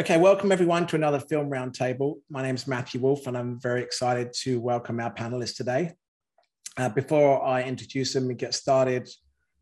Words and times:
Okay, 0.00 0.16
welcome 0.16 0.50
everyone 0.50 0.86
to 0.86 0.96
another 0.96 1.20
Film 1.20 1.50
Roundtable. 1.50 2.14
My 2.30 2.42
name 2.42 2.54
is 2.54 2.66
Matthew 2.66 3.02
Wolf, 3.02 3.26
and 3.26 3.36
I'm 3.36 3.60
very 3.60 3.82
excited 3.82 4.32
to 4.44 4.58
welcome 4.58 4.98
our 4.98 5.12
panelists 5.12 5.56
today. 5.56 5.92
Uh, 6.78 6.88
before 6.88 7.44
I 7.44 7.64
introduce 7.64 8.14
them 8.14 8.30
and 8.30 8.38
get 8.38 8.54
started 8.54 9.10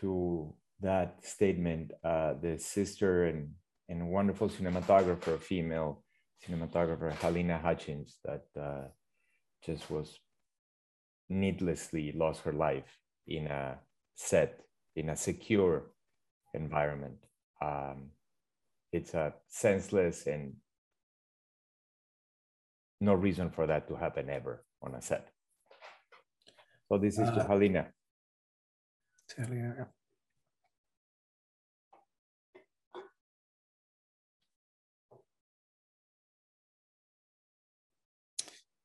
to 0.00 0.54
that 0.80 1.22
statement 1.22 1.92
uh, 2.02 2.34
the 2.40 2.58
sister 2.58 3.26
and, 3.26 3.50
and 3.90 4.08
wonderful 4.08 4.48
cinematographer, 4.48 5.38
female 5.38 6.02
cinematographer, 6.42 7.12
Halyna 7.18 7.60
Hutchins, 7.60 8.16
that 8.24 8.44
uh, 8.58 8.88
just 9.64 9.90
was 9.90 10.18
needlessly 11.28 12.12
lost 12.12 12.40
her 12.42 12.54
life 12.54 12.98
in 13.26 13.46
a 13.46 13.78
set, 14.14 14.60
in 14.96 15.10
a 15.10 15.16
secure 15.16 15.90
environment. 16.54 17.18
Um, 17.62 18.12
it's 18.92 19.12
a 19.12 19.34
senseless 19.46 20.26
and 20.26 20.54
no 22.98 23.12
reason 23.12 23.50
for 23.50 23.66
that 23.66 23.88
to 23.88 23.96
happen 23.96 24.30
ever 24.30 24.64
on 24.82 24.94
a 24.94 25.02
set. 25.02 25.28
So 26.90 26.98
this 26.98 27.18
is 27.18 27.28
uh, 27.28 27.34
to 27.34 27.44
Halyna. 27.44 27.86
Halyna. 29.38 29.86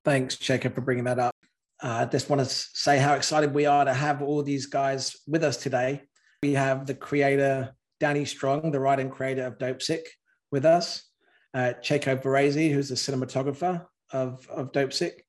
Thanks, 0.04 0.38
Jacob, 0.38 0.76
for 0.76 0.82
bringing 0.82 1.06
that 1.06 1.18
up. 1.18 1.34
Uh, 1.82 1.88
I 1.88 2.06
just 2.06 2.30
want 2.30 2.42
to 2.42 2.46
say 2.46 3.00
how 3.00 3.16
excited 3.16 3.56
we 3.56 3.66
are 3.66 3.86
to 3.86 3.94
have 3.94 4.22
all 4.22 4.44
these 4.44 4.68
guys 4.68 5.16
with 5.26 5.44
us 5.44 5.58
today. 5.58 6.04
We 6.44 6.54
have 6.54 6.86
the 6.86 6.94
creator, 6.94 7.74
Danny 8.00 8.26
Strong, 8.26 8.70
the 8.70 8.80
writer 8.80 9.02
and 9.02 9.12
creator 9.12 9.48
of 9.48 9.58
Dopesick, 9.58 10.04
with 10.52 10.64
us. 10.64 11.10
Uh, 11.56 11.74
Checco 11.82 12.22
Varese, 12.22 12.72
who's 12.72 12.90
the 12.90 12.96
cinematographer 12.96 13.84
of, 14.12 14.48
of 14.50 14.72
Dopesick 14.72 15.22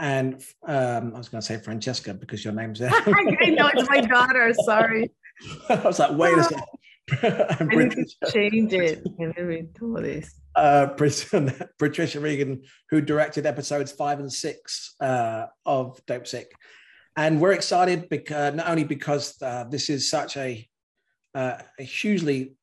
and 0.00 0.42
um, 0.66 1.12
I 1.14 1.18
was 1.18 1.28
going 1.28 1.42
to 1.42 1.46
say 1.46 1.58
Francesca 1.58 2.14
because 2.14 2.42
your 2.42 2.54
name's 2.54 2.78
there. 2.78 2.90
I 2.94 3.50
know 3.50 3.70
it's 3.74 3.88
my 3.88 4.00
daughter. 4.00 4.52
Sorry. 4.64 5.12
I 5.68 5.74
was 5.76 5.98
like, 5.98 6.16
wait 6.16 6.38
a 6.38 6.42
second. 6.42 6.64
I 7.22 7.64
need 7.64 7.92
to 7.92 8.32
change 8.32 8.72
it. 8.72 9.04
Then 9.18 9.34
we 9.46 9.68
do 9.78 9.96
this. 10.00 10.40
Uh, 10.56 10.86
Patricia 10.86 12.18
Riggen, 12.18 12.64
who 12.88 13.00
directed 13.00 13.44
episodes 13.44 13.92
five 13.92 14.20
and 14.20 14.32
six 14.32 14.94
uh, 15.00 15.46
of 15.66 16.00
Dopesick, 16.06 16.46
and 17.16 17.40
we're 17.40 17.52
excited 17.52 18.08
because 18.08 18.54
not 18.54 18.68
only 18.68 18.84
because 18.84 19.40
uh, 19.42 19.64
this 19.64 19.90
is 19.90 20.08
such 20.08 20.36
a, 20.36 20.66
uh, 21.34 21.58
a 21.78 21.82
hugely 21.82 22.54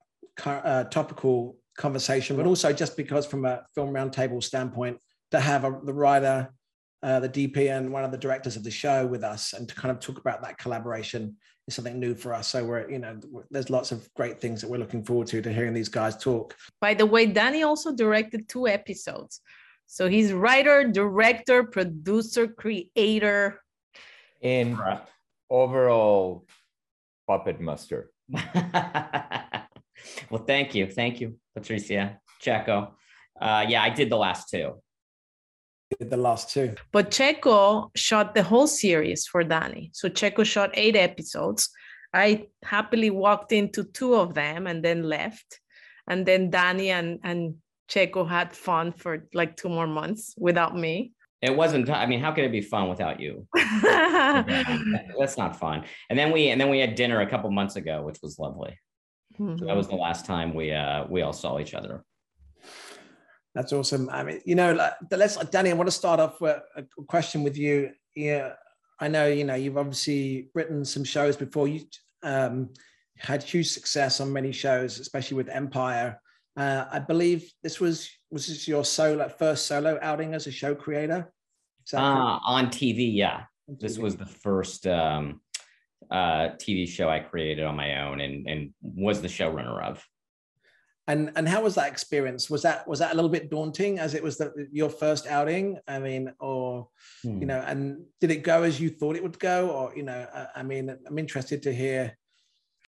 uh, 0.46 0.86
topical 0.86 1.58
conversation, 1.78 2.36
but 2.36 2.46
also 2.46 2.74
just 2.74 2.97
because 2.97 3.26
from 3.26 3.46
a 3.46 3.64
film 3.76 3.92
roundtable 3.92 4.44
standpoint, 4.44 4.97
to 5.31 5.40
have 5.40 5.66
a, 5.66 5.80
the 5.84 5.94
writer 5.94 6.50
uh, 7.07 7.22
the 7.22 7.29
DP 7.29 7.72
and 7.72 7.90
one 7.90 8.03
of 8.03 8.12
the 8.12 8.18
directors 8.18 8.57
of 8.57 8.66
the 8.66 8.72
show 8.72 9.07
with 9.07 9.23
us, 9.23 9.53
and 9.53 9.69
to 9.69 9.73
kind 9.75 9.91
of 9.91 10.01
talk 10.01 10.19
about 10.19 10.41
that 10.41 10.57
collaboration 10.57 11.38
is 11.66 11.73
something 11.73 11.97
new 11.97 12.13
for 12.13 12.34
us. 12.34 12.50
So 12.50 12.66
we're, 12.66 12.90
you 12.91 13.00
know, 13.00 13.18
there's 13.50 13.69
lots 13.69 13.94
of 13.94 14.13
great 14.16 14.41
things 14.41 14.59
that 14.59 14.69
we're 14.69 14.78
looking 14.78 15.06
forward 15.06 15.28
to 15.28 15.41
to 15.41 15.53
hearing 15.53 15.73
these 15.73 15.88
guys 15.88 16.17
talk. 16.17 16.53
By 16.81 16.96
the 16.96 17.06
way, 17.06 17.25
Danny 17.25 17.63
also 17.63 17.96
directed 17.96 18.50
two 18.50 18.67
episodes, 18.67 19.40
so 19.85 20.09
he's 20.09 20.34
writer, 20.34 20.85
director, 20.85 21.63
producer, 21.63 22.46
creator, 22.46 23.62
In 24.41 24.78
overall 25.50 26.46
puppet 27.25 27.62
master. 27.62 28.12
well, 30.29 30.44
thank 30.46 30.75
you, 30.75 30.88
thank 30.88 31.22
you, 31.22 31.40
Patricia 31.56 32.19
Checco. 32.44 32.91
Uh, 33.40 33.66
yeah, 33.66 33.81
I 33.81 33.91
did 33.91 34.09
the 34.09 34.17
last 34.17 34.50
two 34.50 34.81
the 36.00 36.18
last 36.18 36.50
two. 36.50 36.75
But 36.92 37.12
Checco 37.12 37.90
shot 37.96 38.36
the 38.36 38.44
whole 38.44 38.68
series 38.68 39.28
for 39.28 39.44
Danny. 39.44 39.92
So 39.94 40.09
Checco 40.09 40.46
shot 40.46 40.72
eight 40.74 40.96
episodes. 40.96 41.70
I 42.14 42.48
happily 42.64 43.09
walked 43.09 43.52
into 43.52 43.84
two 43.84 44.16
of 44.16 44.34
them 44.34 44.68
and 44.68 44.84
then 44.84 45.03
left. 45.03 45.59
And 46.08 46.26
then 46.26 46.50
Danny 46.50 46.90
and, 46.92 47.20
and 47.24 47.56
Checco 47.90 48.28
had 48.28 48.53
fun 48.53 48.94
for 48.94 49.28
like 49.34 49.58
two 49.58 49.70
more 49.70 49.88
months 49.88 50.34
without 50.38 50.76
me. 50.76 51.14
It 51.42 51.56
wasn't. 51.56 51.90
I 51.90 52.08
mean, 52.08 52.20
how 52.20 52.31
could 52.31 52.46
it 52.46 52.52
be 52.52 52.62
fun 52.62 52.90
without 52.90 53.20
you? 53.20 53.47
That's 53.56 55.38
not 55.38 55.59
fun. 55.59 55.84
And 56.09 56.18
then 56.18 56.31
we 56.31 56.50
and 56.50 56.59
then 56.59 56.70
we 56.70 56.80
had 56.80 56.96
dinner 56.96 57.22
a 57.22 57.30
couple 57.30 57.52
months 57.52 57.76
ago, 57.76 58.02
which 58.02 58.18
was 58.24 58.40
lovely. 58.40 58.80
Mm-hmm. 59.40 59.59
So 59.59 59.66
that 59.66 59.76
was 59.76 59.88
the 59.88 59.96
last 59.96 60.26
time 60.26 60.56
we 60.56 60.72
uh, 60.72 61.06
we 61.08 61.22
all 61.22 61.34
saw 61.34 61.59
each 61.59 61.76
other. 61.76 62.03
That's 63.57 63.73
awesome. 63.73 64.07
I 64.12 64.23
mean, 64.23 64.40
you 64.45 64.53
know, 64.53 64.91
let's, 65.09 65.35
Danny, 65.47 65.72
I 65.72 65.73
want 65.73 65.88
to 65.88 65.91
start 65.91 66.19
off 66.19 66.40
with 66.40 66.62
a 66.75 66.84
question 67.07 67.41
with 67.41 67.57
you. 67.57 67.90
Yeah, 68.16 68.53
I 69.00 69.07
know, 69.07 69.25
you 69.25 69.45
know, 69.45 69.56
you've 69.56 69.79
obviously 69.79 70.51
written 70.53 70.85
some 70.85 71.03
shows 71.03 71.35
before. 71.35 71.67
You 71.67 71.81
um, 72.22 72.69
had 73.17 73.41
huge 73.41 73.69
success 73.69 74.22
on 74.22 74.31
many 74.31 74.51
shows, 74.51 75.00
especially 75.00 75.38
with 75.38 75.50
Empire. 75.50 76.22
Uh, 76.56 76.85
I 76.91 77.00
believe 77.00 77.51
this 77.63 77.79
was 77.79 78.07
was 78.29 78.46
this 78.46 78.67
your 78.67 78.85
solo 78.85 79.28
first 79.28 79.66
solo 79.66 79.97
outing 80.03 80.35
as 80.35 80.46
a 80.46 80.51
show 80.51 80.75
creator? 80.75 81.34
Uh, 81.91 82.38
on 82.46 82.67
TV, 82.67 83.12
yeah. 83.12 83.46
On 83.67 83.73
TV. 83.73 83.79
This 83.79 83.97
was 83.97 84.17
the 84.17 84.28
first 84.28 84.85
um, 84.85 85.41
uh, 86.12 86.50
TV 86.62 86.88
show 86.88 87.09
I 87.09 87.22
created 87.22 87.66
on 87.66 87.75
my 87.75 88.03
own 88.03 88.22
and, 88.22 88.47
and 88.47 88.73
was 88.84 89.19
the 89.19 89.28
showrunner 89.28 89.84
of 89.84 90.06
and 91.07 91.31
and 91.35 91.47
how 91.47 91.62
was 91.62 91.75
that 91.75 91.90
experience? 91.90 92.50
Was 92.50 92.62
that 92.63 92.88
was 92.88 93.00
that 93.00 93.13
a 93.13 93.16
little 93.16 93.29
bit 93.29 93.50
daunting 93.50 93.97
as 93.97 94.13
it 94.13 94.22
was 94.22 94.38
the, 94.38 94.68
your 94.72 94.90
first 94.90 95.25
outing? 95.25 95.79
I 95.88 96.00
mean 96.00 96.34
or 96.40 96.90
hmm. 97.23 97.40
you 97.40 97.45
know 97.45 97.63
and 97.66 98.03
did 98.19 98.31
it 98.31 98.44
go 98.44 98.63
as 98.63 98.79
you 98.79 98.90
thought 98.90 99.16
it 99.16 99.23
would 99.23 99.40
go? 99.40 99.69
Or 99.69 99.96
you 99.96 100.03
know 100.03 100.28
I, 100.34 100.59
I 100.59 100.63
mean 100.63 100.96
i'm 101.07 101.17
interested 101.17 101.63
to 101.63 101.73
hear. 101.73 102.17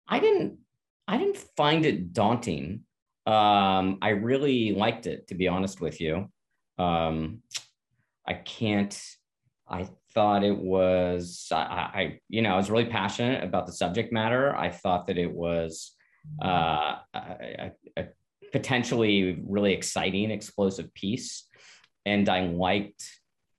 I 0.09 0.19
didn't 0.19 0.59
i 1.07 1.19
didn't 1.19 1.37
find 1.57 1.85
it 1.85 2.15
daunting. 2.15 2.85
Um 3.27 3.99
i 4.01 4.11
really 4.11 4.73
liked 4.73 5.07
it 5.07 5.29
to 5.29 5.35
be 5.35 5.49
honest 5.49 5.81
with 5.81 6.01
you. 6.01 6.31
Um 6.79 7.43
i 8.27 8.33
can't 8.33 9.01
i 9.69 9.89
thought 10.15 10.43
it 10.43 10.57
was 10.57 11.49
I, 11.53 11.57
I 11.57 12.21
you 12.29 12.41
know 12.41 12.55
i 12.55 12.57
was 12.57 12.71
really 12.71 12.87
passionate 12.87 13.45
about 13.45 13.67
the 13.67 13.73
subject 13.73 14.11
matter. 14.11 14.57
I 14.57 14.71
thought 14.71 15.07
that 15.09 15.19
it 15.19 15.31
was 15.31 15.96
uh, 16.43 16.97
a, 17.15 17.73
a, 17.97 18.05
potentially 18.53 19.43
really 19.47 19.73
exciting, 19.73 20.31
explosive 20.31 20.93
piece. 20.95 21.47
And 22.05 22.29
I 22.29 22.47
liked 22.47 23.05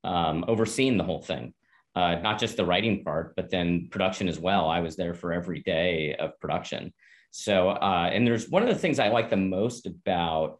um, 0.04 0.44
overseeing 0.48 0.96
the 0.96 1.04
whole 1.04 1.20
thing, 1.20 1.54
uh, 1.94 2.16
not 2.16 2.38
just 2.38 2.56
the 2.56 2.64
writing 2.64 3.04
part, 3.04 3.36
but 3.36 3.50
then 3.50 3.88
production 3.90 4.28
as 4.28 4.38
well. 4.38 4.68
I 4.68 4.80
was 4.80 4.96
there 4.96 5.14
for 5.14 5.32
every 5.32 5.60
day 5.60 6.14
of 6.18 6.38
production. 6.40 6.92
So, 7.30 7.70
uh, 7.70 8.10
and 8.12 8.26
there's 8.26 8.48
one 8.48 8.62
of 8.62 8.68
the 8.68 8.74
things 8.74 8.98
I 8.98 9.08
like 9.08 9.30
the 9.30 9.36
most 9.36 9.86
about 9.86 10.58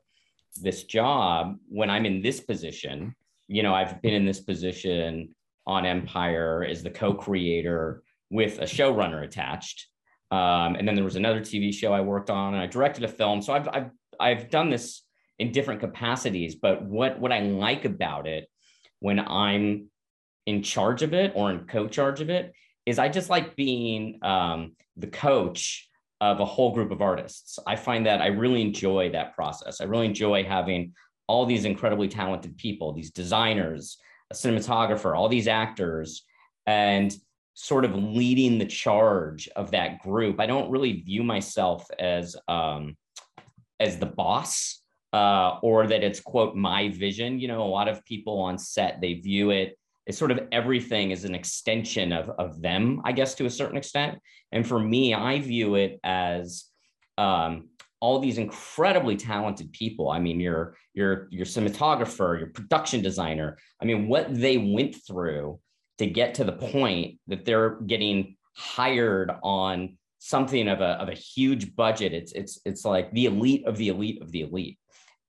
this 0.61 0.85
job 0.85 1.57
when 1.69 1.91
I'm 1.91 2.07
in 2.07 2.23
this 2.23 2.41
position. 2.41 3.15
You 3.47 3.63
know, 3.63 3.75
I've 3.75 4.03
been 4.03 4.15
in 4.15 4.27
this 4.27 4.41
position 4.41 5.35
on 5.67 5.87
Empire 5.87 6.67
as 6.69 6.83
the 6.83 6.91
co 6.91 7.15
creator 7.15 8.03
with 8.31 8.59
a 8.59 8.65
showrunner 8.65 9.25
attached. 9.25 9.87
Um, 10.31 10.77
and 10.77 10.87
then 10.87 10.95
there 10.95 11.05
was 11.05 11.17
another 11.17 11.41
TV 11.41 11.73
show 11.73 11.93
I 11.93 12.01
worked 12.01 12.31
on, 12.31 12.55
and 12.55 12.63
I 12.63 12.67
directed 12.67 13.05
a 13.05 13.09
film. 13.09 13.41
So 13.43 13.53
I've, 13.53 13.69
I've 13.69 13.91
I've 14.21 14.51
done 14.51 14.71
this 14.71 15.03
in 15.39 15.53
different 15.53 15.81
capacities, 15.81 16.55
but 16.57 16.83
what 16.83 17.19
what 17.19 17.33
I 17.33 17.41
like 17.41 17.85
about 17.85 18.27
it 18.27 18.49
when 19.01 19.21
I'm 19.21 19.89
in 20.47 20.63
charge 20.63 21.03
of 21.03 21.15
it 21.15 21.33
or 21.35 21.51
in 21.51 21.67
co-charge 21.67 22.21
of 22.21 22.31
it 22.31 22.53
is 22.87 22.99
I 22.99 23.09
just 23.09 23.31
like 23.31 23.55
being 23.55 24.19
um, 24.23 24.75
the 24.97 25.07
coach 25.07 25.89
of 26.21 26.41
a 26.41 26.45
whole 26.45 26.73
group 26.73 26.91
of 26.91 27.01
artists. 27.01 27.59
I 27.67 27.77
find 27.77 28.07
that 28.07 28.21
I 28.21 28.29
really 28.29 28.63
enjoy 28.63 29.11
that 29.13 29.35
process. 29.35 29.81
I 29.81 29.85
really 29.85 30.07
enjoy 30.07 30.45
having 30.45 30.95
all 31.27 31.47
these 31.47 31.65
incredibly 31.65 32.09
talented 32.09 32.57
people, 32.57 32.93
these 32.93 33.11
designers, 33.11 33.99
a 34.31 34.35
cinematographer, 34.35 35.17
all 35.17 35.29
these 35.29 35.47
actors, 35.47 36.25
and 36.67 37.15
sort 37.61 37.85
of 37.85 37.93
leading 37.93 38.57
the 38.57 38.65
charge 38.65 39.49
of 39.57 39.73
that 39.73 40.01
group. 40.01 40.39
I 40.39 40.47
don't 40.47 40.71
really 40.71 41.01
view 41.01 41.25
myself 41.25 41.85
as 41.99 42.37
um, 42.47 42.97
as 43.81 43.99
the 43.99 44.07
boss 44.07 44.81
uh, 45.13 45.59
or 45.61 45.89
that 45.89 46.05
it's 46.05 46.21
quote 46.21 46.55
my 46.55 46.89
vision. 46.91 47.41
You 47.41 47.49
know, 47.49 47.65
a 47.65 47.65
lot 47.65 47.89
of 47.89 48.05
people 48.05 48.39
on 48.39 48.59
set 48.59 49.01
they 49.01 49.15
view 49.15 49.51
it 49.51 49.77
as 50.07 50.17
sort 50.17 50.31
of 50.31 50.39
everything 50.53 51.11
as 51.11 51.25
an 51.25 51.35
extension 51.35 52.13
of 52.13 52.31
of 52.39 52.63
them, 52.63 53.01
I 53.05 53.11
guess, 53.11 53.35
to 53.35 53.47
a 53.47 53.51
certain 53.51 53.77
extent. 53.77 54.21
And 54.53 54.65
for 54.65 54.79
me, 54.79 55.13
I 55.13 55.41
view 55.41 55.75
it 55.75 55.99
as 56.05 56.65
um, 57.19 57.71
all 57.99 58.21
these 58.21 58.39
incredibly 58.39 59.17
talented 59.17 59.73
people. 59.73 60.11
I 60.11 60.21
mean, 60.21 60.39
your 60.39 60.77
your 60.95 61.27
your 61.33 61.45
cinematographer, 61.45 62.39
your 62.39 62.51
production 62.51 63.03
designer. 63.03 63.59
I 63.83 63.85
mean, 63.85 64.07
what 64.07 64.33
they 64.33 64.59
went 64.59 64.95
through 65.05 65.59
to 65.99 66.07
get 66.07 66.35
to 66.35 66.45
the 66.45 66.53
point 66.53 67.19
that 67.27 67.45
they're 67.45 67.81
getting 67.87 68.37
hired 68.55 69.31
on 69.43 69.97
something 70.19 70.69
of 70.69 70.81
a, 70.81 71.01
of 71.01 71.09
a 71.09 71.15
huge 71.15 71.75
budget. 71.77 72.13
It's 72.13 72.33
it's 72.33 72.61
it's 72.65 72.85
like 72.85 73.13
the 73.13 73.27
elite 73.27 73.67
of 73.67 73.77
the 73.77 73.89
elite 73.89 74.23
of 74.23 74.33
the 74.33 74.43
elite. 74.43 74.79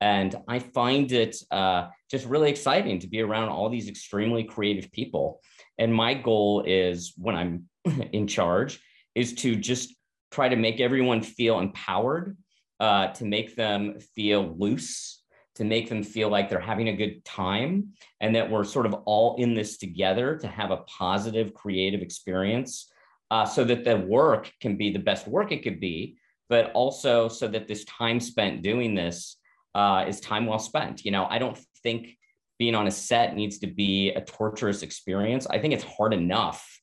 And 0.02 0.36
I 0.48 0.60
find 0.60 1.12
it 1.12 1.36
uh, 1.52 1.88
just 2.10 2.26
really 2.26 2.50
exciting 2.50 3.00
to 3.00 3.08
be 3.08 3.22
around 3.22 3.50
all 3.50 3.70
these 3.70 3.90
extremely 3.90 4.46
creative 4.46 4.92
people. 4.92 5.42
And 5.78 5.94
my 5.94 6.14
goal 6.14 6.64
is 6.66 7.14
when 7.18 7.36
I'm 7.36 7.66
in 8.14 8.28
charge 8.28 8.80
is 9.14 9.34
to 9.36 9.56
just 9.56 9.94
try 10.32 10.48
to 10.48 10.56
make 10.56 10.80
everyone 10.80 11.22
feel 11.22 11.60
empowered, 11.60 12.38
uh, 12.80 13.08
to 13.08 13.26
make 13.26 13.56
them 13.56 14.00
feel 14.16 14.56
loose, 14.58 15.19
to 15.56 15.64
make 15.64 15.90
them 15.90 16.04
feel 16.04 16.30
like 16.30 16.50
they're 16.50 16.60
having 16.60 16.90
a 16.90 16.96
good 16.96 17.24
time 17.26 17.90
and 18.22 18.36
that 18.36 18.50
we're 18.50 18.64
sort 18.64 18.86
of 18.86 18.94
all 19.06 19.36
in 19.38 19.54
this 19.54 19.78
together 19.78 20.38
to 20.38 20.48
have 20.48 20.72
a 20.72 20.78
positive 20.78 21.54
creative 21.54 22.02
experience 22.02 22.92
uh, 23.32 23.46
so 23.46 23.64
that 23.64 23.84
the 23.84 23.98
work 23.98 24.52
can 24.62 24.78
be 24.78 24.92
the 24.92 25.00
best 25.00 25.28
work 25.28 25.52
it 25.52 25.64
could 25.64 25.80
be 25.80 26.18
but 26.50 26.72
also 26.72 27.28
so 27.28 27.48
that 27.48 27.68
this 27.68 27.86
time 27.86 28.20
spent 28.20 28.64
doing 28.64 28.96
this 28.96 29.38
uh, 29.76 30.06
is 30.08 30.20
time 30.20 30.46
well 30.46 30.60
spent 30.60 31.04
you 31.04 31.12
know 31.12 31.26
i 31.30 31.38
don't 31.38 31.60
think 31.84 32.16
being 32.58 32.76
on 32.76 32.88
a 32.88 32.92
set 32.92 33.36
needs 33.36 33.60
to 33.60 33.68
be 33.68 34.12
a 34.12 34.22
torturous 34.22 34.82
experience 34.82 35.46
i 35.48 35.60
think 35.60 35.74
it's 35.74 35.84
hard 35.84 36.14
enough 36.14 36.80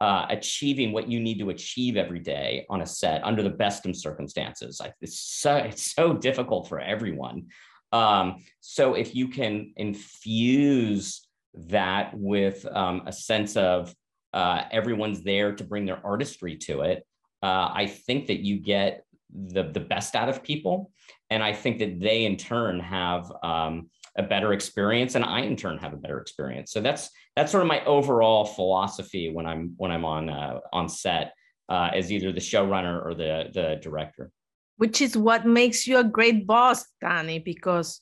uh, 0.00 0.26
achieving 0.30 0.92
what 0.92 1.08
you 1.08 1.18
need 1.18 1.38
to 1.40 1.50
achieve 1.50 1.96
every 1.96 2.20
day 2.20 2.64
on 2.70 2.82
a 2.82 2.86
set 2.86 3.22
under 3.24 3.42
the 3.42 3.50
best 3.50 3.84
of 3.84 3.96
circumstances. 3.96 4.80
It's 5.00 5.18
so 5.18 5.56
it's 5.56 5.94
so 5.94 6.12
difficult 6.12 6.68
for 6.68 6.78
everyone. 6.78 7.46
Um, 7.92 8.44
so 8.60 8.94
if 8.94 9.14
you 9.14 9.28
can 9.28 9.72
infuse 9.76 11.26
that 11.54 12.12
with 12.14 12.66
um, 12.66 13.02
a 13.06 13.12
sense 13.12 13.56
of 13.56 13.94
uh, 14.34 14.64
everyone's 14.70 15.22
there 15.22 15.54
to 15.54 15.64
bring 15.64 15.86
their 15.86 16.04
artistry 16.04 16.56
to 16.56 16.82
it, 16.82 17.06
uh, 17.42 17.70
I 17.72 17.86
think 17.86 18.26
that 18.26 18.40
you 18.40 18.58
get 18.58 19.04
the, 19.34 19.64
the 19.64 19.80
best 19.80 20.14
out 20.14 20.28
of 20.28 20.42
people. 20.42 20.90
And 21.30 21.42
I 21.42 21.52
think 21.52 21.78
that 21.78 22.00
they 22.00 22.24
in 22.24 22.36
turn 22.36 22.80
have 22.80 23.30
um, 23.42 23.90
a 24.16 24.22
better 24.22 24.52
experience 24.52 25.14
and 25.14 25.24
I 25.24 25.40
in 25.40 25.56
turn 25.56 25.78
have 25.78 25.92
a 25.92 25.96
better 25.96 26.20
experience. 26.20 26.72
So 26.72 26.80
that's 26.80 27.10
that's 27.36 27.52
sort 27.52 27.62
of 27.62 27.68
my 27.68 27.84
overall 27.84 28.44
philosophy 28.44 29.30
when 29.30 29.46
I'm 29.46 29.74
when 29.76 29.92
I'm 29.92 30.04
on 30.04 30.28
uh, 30.28 30.60
on 30.72 30.88
set 30.88 31.32
uh, 31.68 31.90
as 31.94 32.10
either 32.10 32.32
the 32.32 32.40
showrunner 32.40 33.04
or 33.04 33.14
the 33.14 33.50
the 33.52 33.78
director 33.80 34.30
which 34.78 35.02
is 35.02 35.16
what 35.16 35.44
makes 35.44 35.86
you 35.86 35.98
a 35.98 36.04
great 36.04 36.46
boss, 36.46 36.86
Danny, 37.00 37.40
because 37.40 38.00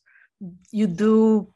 you 0.71 0.87
do 0.87 1.53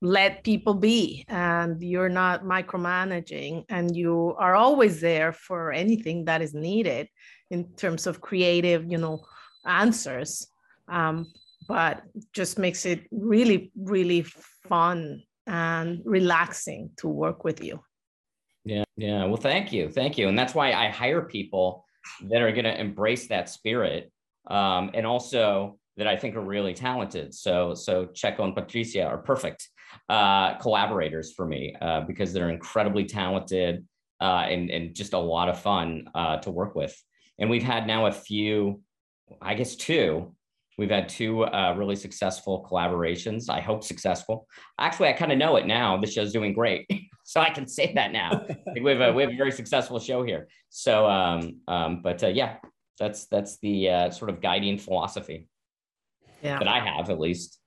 let 0.00 0.44
people 0.44 0.74
be 0.74 1.24
and 1.28 1.82
you're 1.82 2.08
not 2.08 2.44
micromanaging 2.44 3.64
and 3.68 3.96
you 3.96 4.34
are 4.38 4.54
always 4.54 5.00
there 5.00 5.32
for 5.32 5.72
anything 5.72 6.26
that 6.26 6.42
is 6.42 6.54
needed 6.54 7.08
in 7.50 7.64
terms 7.74 8.06
of 8.06 8.20
creative, 8.20 8.84
you 8.88 8.98
know, 8.98 9.24
answers. 9.66 10.46
Um, 10.88 11.32
but 11.66 12.02
just 12.32 12.58
makes 12.58 12.86
it 12.86 13.08
really, 13.10 13.72
really 13.76 14.24
fun 14.68 15.22
and 15.48 16.02
relaxing 16.04 16.90
to 16.98 17.08
work 17.08 17.42
with 17.42 17.62
you. 17.64 17.80
Yeah, 18.64 18.84
yeah. 18.96 19.24
Well, 19.24 19.36
thank 19.36 19.72
you, 19.72 19.88
thank 19.88 20.18
you, 20.18 20.28
and 20.28 20.38
that's 20.38 20.54
why 20.54 20.72
I 20.72 20.88
hire 20.88 21.22
people 21.22 21.84
that 22.28 22.42
are 22.42 22.52
going 22.52 22.64
to 22.64 22.80
embrace 22.80 23.26
that 23.28 23.48
spirit 23.48 24.12
um, 24.46 24.90
and 24.94 25.06
also 25.06 25.78
that 25.96 26.06
I 26.06 26.16
think 26.16 26.36
are 26.36 26.42
really 26.42 26.74
talented. 26.74 27.34
So 27.34 27.74
so 27.74 28.06
Checco 28.06 28.40
and 28.40 28.54
Patricia 28.54 29.04
are 29.04 29.18
perfect 29.18 29.68
uh, 30.08 30.54
collaborators 30.58 31.32
for 31.32 31.46
me 31.46 31.74
uh, 31.80 32.02
because 32.02 32.32
they're 32.32 32.50
incredibly 32.50 33.04
talented 33.04 33.86
uh, 34.20 34.46
and 34.48 34.70
and 34.70 34.94
just 34.94 35.12
a 35.12 35.18
lot 35.18 35.48
of 35.48 35.60
fun 35.60 36.08
uh, 36.14 36.38
to 36.38 36.50
work 36.50 36.74
with. 36.74 36.94
And 37.38 37.50
we've 37.50 37.62
had 37.62 37.86
now 37.86 38.06
a 38.06 38.12
few, 38.12 38.80
I 39.40 39.54
guess 39.54 39.76
two. 39.76 40.34
We've 40.78 40.90
had 40.90 41.08
two 41.08 41.44
uh, 41.44 41.74
really 41.74 41.96
successful 41.96 42.66
collaborations. 42.70 43.48
I 43.48 43.60
hope 43.60 43.82
successful. 43.82 44.46
Actually, 44.78 45.08
I 45.08 45.14
kind 45.14 45.32
of 45.32 45.38
know 45.38 45.56
it 45.56 45.66
now. 45.66 45.96
The 45.96 46.06
show's 46.06 46.32
doing 46.32 46.52
great, 46.52 46.86
so 47.24 47.40
I 47.40 47.48
can 47.48 47.66
say 47.66 47.94
that 47.94 48.12
now. 48.12 48.46
we 48.82 48.90
have 48.90 49.00
a 49.00 49.12
we 49.12 49.22
have 49.22 49.32
a 49.32 49.36
very 49.36 49.52
successful 49.52 49.98
show 49.98 50.22
here. 50.22 50.48
So, 50.68 51.06
um, 51.06 51.60
um, 51.66 52.02
but 52.02 52.22
uh, 52.22 52.28
yeah, 52.28 52.56
that's 52.98 53.26
that's 53.26 53.58
the 53.58 53.90
uh, 53.90 54.10
sort 54.10 54.30
of 54.30 54.40
guiding 54.40 54.78
philosophy 54.78 55.48
yeah. 56.42 56.58
that 56.58 56.68
I 56.68 56.80
have 56.80 57.10
at 57.10 57.20
least. 57.20 57.58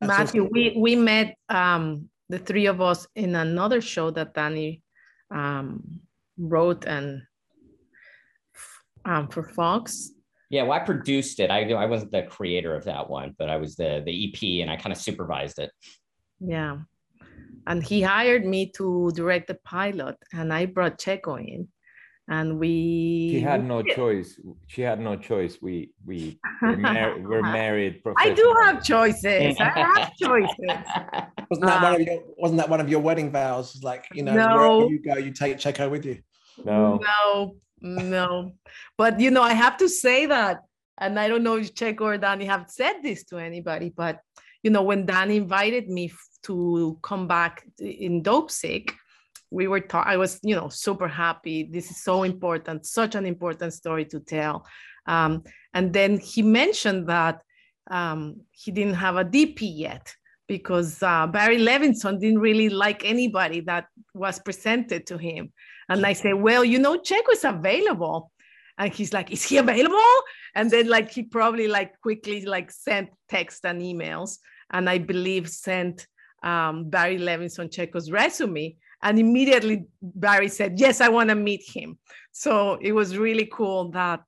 Matthew, 0.00 0.48
we 0.50 0.74
we 0.76 0.96
met 0.96 1.36
um, 1.48 2.08
the 2.28 2.38
three 2.38 2.66
of 2.66 2.80
us 2.80 3.06
in 3.14 3.36
another 3.36 3.80
show 3.80 4.10
that 4.10 4.34
Danny 4.34 4.82
um, 5.30 6.00
wrote 6.38 6.86
and 6.86 7.22
um, 9.04 9.28
for 9.28 9.42
Fox. 9.42 10.10
Yeah, 10.48 10.62
well, 10.64 10.72
I 10.72 10.80
produced 10.80 11.38
it. 11.38 11.50
I 11.50 11.70
I 11.70 11.86
wasn't 11.86 12.12
the 12.12 12.22
creator 12.22 12.74
of 12.74 12.84
that 12.84 13.08
one, 13.08 13.34
but 13.38 13.50
I 13.50 13.56
was 13.56 13.76
the 13.76 14.02
the 14.04 14.14
EP, 14.26 14.62
and 14.62 14.70
I 14.70 14.76
kind 14.76 14.92
of 14.92 14.98
supervised 14.98 15.58
it. 15.58 15.70
Yeah, 16.40 16.78
and 17.66 17.82
he 17.82 18.00
hired 18.00 18.46
me 18.46 18.72
to 18.76 19.12
direct 19.14 19.48
the 19.48 19.58
pilot, 19.64 20.16
and 20.32 20.52
I 20.52 20.66
brought 20.66 20.98
Checco 20.98 21.38
in 21.38 21.68
and 22.30 22.58
we 22.58 23.28
she 23.32 23.40
had 23.40 23.64
no 23.64 23.82
choice. 23.82 24.40
She 24.68 24.82
had 24.82 25.00
no 25.00 25.16
choice. 25.16 25.58
We 25.60 25.92
we 26.06 26.38
we're, 26.62 26.76
mar- 26.88 27.18
we're 27.18 27.42
married 27.42 28.02
i 28.16 28.30
do 28.30 28.54
have 28.64 28.82
choices. 28.82 29.56
I 29.60 29.70
have 29.70 30.16
choices. 30.22 30.78
Wasn't 31.50 31.66
that 31.66 31.82
one 31.82 31.92
uh, 31.92 31.96
of 31.96 32.00
your 32.02 32.22
wasn't 32.38 32.58
that 32.58 32.68
one 32.68 32.80
of 32.80 32.88
your 32.88 33.00
wedding 33.00 33.30
vows? 33.30 33.82
Like 33.82 34.06
you 34.14 34.22
know 34.22 34.34
no. 34.34 34.56
wherever 34.56 34.90
you 34.90 35.02
go 35.02 35.14
you 35.16 35.32
take 35.32 35.58
checco 35.58 35.90
with 35.90 36.06
you. 36.06 36.18
No. 36.64 37.00
No 37.02 37.56
no. 37.82 38.52
But 38.96 39.18
you 39.20 39.30
know 39.30 39.42
i 39.42 39.54
have 39.54 39.76
to 39.78 39.88
say 39.88 40.26
that 40.26 40.60
and 40.98 41.18
i 41.18 41.26
don't 41.28 41.42
know 41.42 41.56
if 41.56 41.74
checco 41.74 42.02
or 42.02 42.18
danny 42.18 42.44
have 42.44 42.66
said 42.68 43.00
this 43.02 43.24
to 43.24 43.38
anybody 43.38 43.90
but 43.96 44.20
you 44.62 44.70
know 44.70 44.82
when 44.82 45.06
danny 45.06 45.38
invited 45.38 45.88
me 45.88 46.12
to 46.42 46.98
come 47.02 47.26
back 47.26 47.64
in 47.78 48.22
Dopesick 48.22 48.92
we 49.50 49.66
were 49.66 49.80
ta- 49.80 50.04
i 50.06 50.16
was 50.16 50.38
you 50.42 50.54
know 50.54 50.68
super 50.68 51.08
happy. 51.08 51.68
This 51.70 51.90
is 51.90 52.02
so 52.02 52.22
important 52.22 52.86
such 52.86 53.14
an 53.14 53.26
important 53.26 53.72
story 53.74 54.04
to 54.06 54.20
tell. 54.20 54.66
Um, 55.06 55.42
and 55.74 55.92
then 55.92 56.18
he 56.18 56.42
mentioned 56.42 57.08
that 57.08 57.42
um, 57.90 58.42
he 58.52 58.70
didn't 58.70 58.94
have 58.94 59.16
a 59.16 59.24
dp 59.24 59.58
yet 59.60 60.14
because 60.46 61.02
uh, 61.02 61.26
barry 61.26 61.58
levinson 61.58 62.20
didn't 62.20 62.40
really 62.40 62.68
like 62.68 63.04
anybody 63.04 63.60
that 63.62 63.86
was 64.14 64.38
presented 64.38 65.06
to 65.06 65.18
him. 65.18 65.52
And 65.88 66.06
i 66.06 66.12
said 66.12 66.34
well 66.34 66.64
you 66.64 66.78
know 66.78 66.96
checco 66.98 67.32
is 67.32 67.44
available. 67.44 68.30
And 68.78 68.94
he's 68.94 69.12
like 69.12 69.30
is 69.32 69.42
he 69.42 69.58
available? 69.58 70.14
And 70.54 70.70
then 70.70 70.88
like 70.88 71.10
he 71.10 71.24
probably 71.24 71.68
like 71.68 72.00
quickly 72.00 72.46
like 72.46 72.70
sent 72.70 73.10
text 73.28 73.64
and 73.64 73.82
emails. 73.82 74.38
And 74.70 74.88
i 74.88 74.98
believe 74.98 75.48
sent 75.48 76.06
um, 76.42 76.88
barry 76.88 77.18
levinson 77.18 77.68
checco's 77.68 78.10
resume 78.10 78.76
and 79.02 79.18
immediately 79.18 79.86
Barry 80.02 80.48
said, 80.48 80.78
Yes, 80.78 81.00
I 81.00 81.08
want 81.08 81.30
to 81.30 81.34
meet 81.34 81.62
him. 81.62 81.98
So 82.32 82.78
it 82.80 82.92
was 82.92 83.16
really 83.16 83.48
cool 83.52 83.90
that 83.90 84.22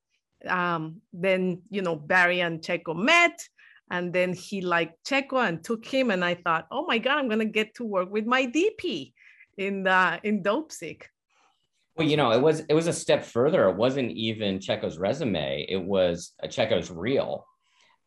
um, 0.46 1.00
then, 1.12 1.62
you 1.70 1.82
know, 1.82 1.96
Barry 1.96 2.40
and 2.40 2.60
Checco 2.60 2.96
met. 2.96 3.40
And 3.90 4.12
then 4.12 4.32
he 4.32 4.62
liked 4.62 5.04
Checco 5.06 5.46
and 5.46 5.62
took 5.62 5.84
him. 5.84 6.10
And 6.10 6.24
I 6.24 6.34
thought, 6.34 6.66
oh 6.70 6.86
my 6.86 6.98
God, 6.98 7.18
I'm 7.18 7.28
going 7.28 7.40
to 7.40 7.44
get 7.44 7.74
to 7.74 7.84
work 7.84 8.10
with 8.10 8.24
my 8.24 8.46
DP 8.46 9.12
in, 9.58 9.82
the, 9.82 10.18
in 10.22 10.42
Dopesick. 10.42 11.02
Well, 11.96 12.08
you 12.08 12.16
know, 12.16 12.30
it 12.32 12.40
was 12.40 12.60
it 12.60 12.72
was 12.72 12.86
a 12.86 12.92
step 12.92 13.22
further. 13.22 13.68
It 13.68 13.76
wasn't 13.76 14.12
even 14.12 14.60
Checco's 14.60 14.96
resume. 14.96 15.66
It 15.68 15.82
was 15.82 16.32
a 16.42 16.48
Checco's 16.48 16.90
reel. 16.90 17.46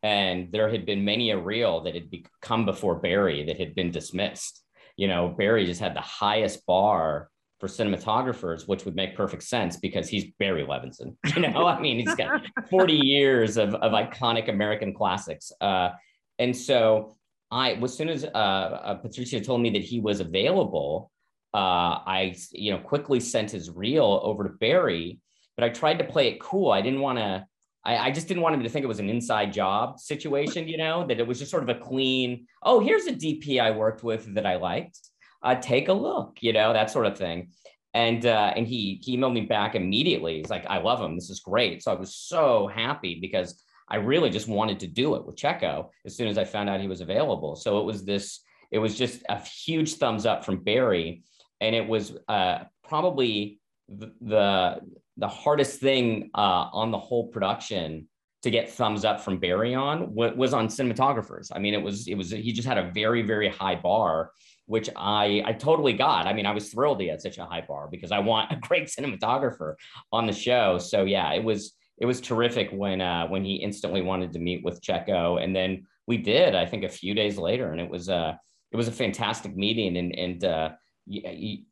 And 0.02 0.50
there 0.50 0.68
had 0.68 0.86
been 0.86 1.04
many 1.04 1.30
a 1.30 1.38
reel 1.38 1.82
that 1.84 1.94
had 1.94 2.10
come 2.42 2.66
before 2.66 2.96
Barry 2.96 3.44
that 3.44 3.60
had 3.60 3.76
been 3.76 3.92
dismissed. 3.92 4.65
You 4.96 5.08
know, 5.08 5.28
Barry 5.28 5.66
just 5.66 5.80
had 5.80 5.94
the 5.94 6.00
highest 6.00 6.64
bar 6.66 7.30
for 7.58 7.68
cinematographers, 7.68 8.68
which 8.68 8.84
would 8.84 8.94
make 8.94 9.16
perfect 9.16 9.42
sense 9.42 9.76
because 9.76 10.08
he's 10.08 10.26
Barry 10.38 10.64
Levinson. 10.64 11.16
You 11.36 11.42
know, 11.42 11.66
I 11.66 11.80
mean, 11.80 11.98
he's 11.98 12.14
got 12.14 12.42
40 12.68 12.92
years 13.02 13.56
of, 13.56 13.74
of 13.74 13.92
iconic 13.92 14.48
American 14.48 14.92
classics. 14.94 15.52
Uh, 15.60 15.90
and 16.38 16.54
so 16.54 17.16
I, 17.50 17.72
as 17.72 17.96
soon 17.96 18.08
as 18.08 18.24
uh, 18.24 18.28
uh, 18.28 18.94
Patricia 18.96 19.40
told 19.40 19.62
me 19.62 19.70
that 19.70 19.82
he 19.82 20.00
was 20.00 20.20
available, 20.20 21.10
uh, 21.54 22.04
I, 22.06 22.36
you 22.52 22.72
know, 22.72 22.78
quickly 22.78 23.20
sent 23.20 23.50
his 23.50 23.70
reel 23.70 24.20
over 24.22 24.44
to 24.44 24.50
Barry, 24.50 25.20
but 25.56 25.64
I 25.64 25.70
tried 25.70 25.98
to 25.98 26.04
play 26.04 26.28
it 26.28 26.40
cool. 26.40 26.70
I 26.70 26.82
didn't 26.82 27.00
want 27.00 27.18
to, 27.18 27.46
I, 27.86 28.08
I, 28.08 28.10
just 28.10 28.26
didn't 28.26 28.42
want 28.42 28.56
him 28.56 28.64
to 28.64 28.68
think 28.68 28.82
it 28.82 28.88
was 28.88 28.98
an 28.98 29.08
inside 29.08 29.52
job 29.52 30.00
situation, 30.00 30.66
you 30.66 30.76
know, 30.76 31.06
that 31.06 31.20
it 31.20 31.26
was 31.26 31.38
just 31.38 31.52
sort 31.52 31.62
of 31.62 31.68
a 31.68 31.78
clean, 31.78 32.48
oh, 32.64 32.80
here's 32.80 33.06
a 33.06 33.12
DP 33.12 33.60
I 33.60 33.70
worked 33.70 34.02
with 34.02 34.34
that 34.34 34.44
I 34.44 34.56
liked. 34.56 34.98
Uh, 35.40 35.54
take 35.54 35.88
a 35.88 35.92
look, 35.92 36.38
you 36.40 36.52
know, 36.52 36.72
that 36.72 36.90
sort 36.90 37.06
of 37.06 37.16
thing. 37.16 37.50
And 37.94 38.26
uh, 38.26 38.52
and 38.56 38.66
he, 38.66 39.00
he 39.02 39.16
emailed 39.16 39.32
me 39.32 39.42
back 39.42 39.74
immediately. 39.74 40.38
He's 40.38 40.50
like, 40.50 40.66
I 40.66 40.78
love 40.78 41.00
him. 41.00 41.14
This 41.14 41.30
is 41.30 41.40
great. 41.40 41.82
So 41.82 41.92
I 41.92 41.94
was 41.94 42.14
so 42.14 42.66
happy 42.66 43.18
because 43.20 43.62
I 43.88 43.96
really 43.96 44.30
just 44.30 44.48
wanted 44.48 44.80
to 44.80 44.88
do 44.88 45.14
it 45.14 45.24
with 45.24 45.36
Checco 45.36 45.88
as 46.04 46.16
soon 46.16 46.26
as 46.26 46.36
I 46.36 46.44
found 46.44 46.68
out 46.68 46.80
he 46.80 46.88
was 46.88 47.00
available. 47.00 47.54
So 47.54 47.78
it 47.78 47.84
was 47.84 48.04
this, 48.04 48.40
it 48.72 48.80
was 48.80 48.98
just 48.98 49.22
a 49.28 49.38
huge 49.38 49.94
thumbs 49.94 50.26
up 50.26 50.44
from 50.44 50.64
Barry. 50.64 51.22
And 51.60 51.74
it 51.74 51.86
was 51.86 52.16
uh, 52.28 52.64
probably 52.86 53.60
the, 53.88 54.12
the, 54.20 54.80
the 55.16 55.28
hardest 55.28 55.80
thing 55.80 56.30
uh, 56.34 56.68
on 56.72 56.90
the 56.90 56.98
whole 56.98 57.28
production 57.28 58.08
to 58.42 58.50
get 58.50 58.70
thumbs 58.70 59.04
up 59.04 59.20
from 59.20 59.38
Barry 59.38 59.74
on 59.74 60.14
was 60.14 60.52
on 60.52 60.68
cinematographers. 60.68 61.50
I 61.52 61.58
mean, 61.58 61.74
it 61.74 61.82
was, 61.82 62.06
it 62.06 62.14
was, 62.14 62.30
he 62.30 62.52
just 62.52 62.68
had 62.68 62.78
a 62.78 62.90
very, 62.92 63.22
very 63.22 63.48
high 63.48 63.74
bar, 63.74 64.30
which 64.66 64.88
I, 64.94 65.42
I 65.44 65.52
totally 65.52 65.94
got. 65.94 66.26
I 66.26 66.32
mean, 66.32 66.46
I 66.46 66.52
was 66.52 66.70
thrilled 66.70 67.00
he 67.00 67.08
had 67.08 67.22
such 67.22 67.38
a 67.38 67.44
high 67.44 67.64
bar 67.66 67.88
because 67.90 68.12
I 68.12 68.18
want 68.20 68.52
a 68.52 68.56
great 68.60 68.86
cinematographer 68.86 69.74
on 70.12 70.26
the 70.26 70.32
show. 70.32 70.78
So 70.78 71.04
yeah, 71.04 71.32
it 71.32 71.42
was, 71.42 71.72
it 71.98 72.06
was 72.06 72.20
terrific 72.20 72.70
when 72.72 73.00
uh, 73.00 73.26
when 73.28 73.44
he 73.44 73.54
instantly 73.54 74.02
wanted 74.02 74.32
to 74.34 74.38
meet 74.38 74.62
with 74.62 74.82
Checco, 74.82 75.42
and 75.42 75.56
then 75.56 75.86
we 76.06 76.18
did. 76.18 76.54
I 76.54 76.66
think 76.66 76.84
a 76.84 76.88
few 76.88 77.14
days 77.14 77.38
later, 77.38 77.72
and 77.72 77.80
it 77.80 77.88
was 77.88 78.08
uh, 78.08 78.34
it 78.70 78.76
was 78.76 78.88
a 78.88 78.92
fantastic 78.92 79.56
meeting. 79.56 79.96
And 79.96 80.14
and 80.14 80.44
uh, 80.44 80.70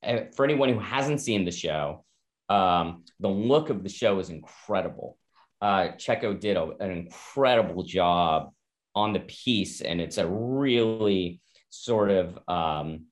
uh, 0.02 0.20
for 0.34 0.44
anyone 0.44 0.70
who 0.70 0.78
hasn't 0.78 1.20
seen 1.20 1.44
the 1.44 1.50
show, 1.50 2.04
um, 2.48 3.04
the 3.20 3.28
look 3.28 3.70
of 3.70 3.82
the 3.82 3.88
show 3.88 4.18
is 4.18 4.30
incredible. 4.30 5.18
Uh, 5.60 5.88
Checco 5.96 6.38
did 6.38 6.56
a, 6.56 6.70
an 6.80 6.90
incredible 6.90 7.84
job 7.84 8.50
on 8.94 9.12
the 9.12 9.20
piece, 9.20 9.80
and 9.80 10.00
it's 10.00 10.18
a 10.18 10.26
really 10.26 11.40
sort 11.70 12.10
of 12.10 12.38
um, 12.48 13.06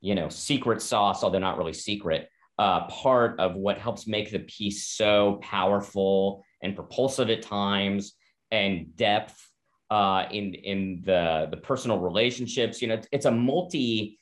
you 0.00 0.14
know 0.14 0.28
secret 0.28 0.82
sauce, 0.82 1.24
although 1.24 1.38
not 1.38 1.58
really 1.58 1.72
secret. 1.72 2.28
Uh, 2.58 2.86
part 2.86 3.38
of 3.38 3.54
what 3.54 3.76
helps 3.76 4.06
make 4.06 4.30
the 4.30 4.38
piece 4.38 4.86
so 4.86 5.38
powerful 5.42 6.42
and 6.62 6.74
propulsive 6.74 7.28
at 7.28 7.42
times 7.42 8.14
and 8.50 8.96
depth 8.96 9.50
uh, 9.90 10.24
in 10.30 10.54
in 10.54 11.02
the 11.04 11.48
the 11.50 11.56
personal 11.56 11.98
relationships. 11.98 12.80
You 12.80 12.88
know, 12.88 13.00
it's 13.12 13.26
a 13.26 13.30
multi 13.30 14.18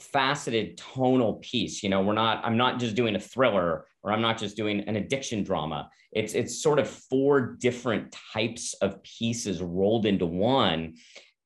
faceted 0.00 0.76
tonal 0.76 1.34
piece. 1.34 1.82
You 1.82 1.88
know, 1.90 2.00
we're 2.02 2.14
not. 2.14 2.44
I'm 2.44 2.56
not 2.56 2.78
just 2.78 2.96
doing 2.96 3.14
a 3.16 3.20
thriller 3.20 3.86
or 4.02 4.12
I'm 4.12 4.22
not 4.22 4.38
just 4.38 4.56
doing 4.56 4.80
an 4.80 4.96
addiction 4.96 5.44
drama. 5.44 5.90
It's 6.12 6.34
it's 6.34 6.62
sort 6.62 6.78
of 6.78 6.88
four 6.88 7.56
different 7.60 8.16
types 8.32 8.74
of 8.74 9.02
pieces 9.02 9.60
rolled 9.60 10.06
into 10.06 10.26
one. 10.26 10.94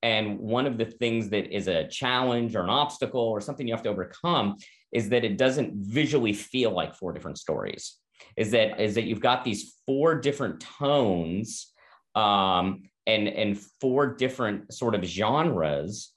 And 0.03 0.39
one 0.39 0.67
of 0.67 0.77
the 0.77 0.85
things 0.85 1.31
that 1.31 1.55
is 1.55 1.67
a 1.67 1.89
challenge 1.89 2.55
or 2.55 2.63
an 2.63 2.71
obstacle 2.71 3.21
or 3.21 3.41
something 3.41 3.67
you 3.67 3.75
have 3.75 3.83
to 3.85 3.89
overcome 3.89 4.57
is 4.93 5.09
that 5.09 5.25
it 5.25 5.39
doesn't 5.39 5.73
visually 5.75 6.33
feel 6.33 6.71
like 6.71 6.95
four 6.95 7.13
different 7.13 7.39
stories 7.39 7.97
is 8.37 8.51
that 8.53 8.81
is 8.81 8.95
that 8.95 9.05
you've 9.05 9.21
got 9.21 9.45
these 9.45 9.75
four 9.87 10.15
different 10.21 10.61
tones 10.61 11.73
um, 12.15 12.83
and 13.07 13.29
and 13.29 13.59
four 13.81 14.15
different 14.15 14.73
sort 14.73 14.95
of 14.95 15.05
genres 15.05 16.13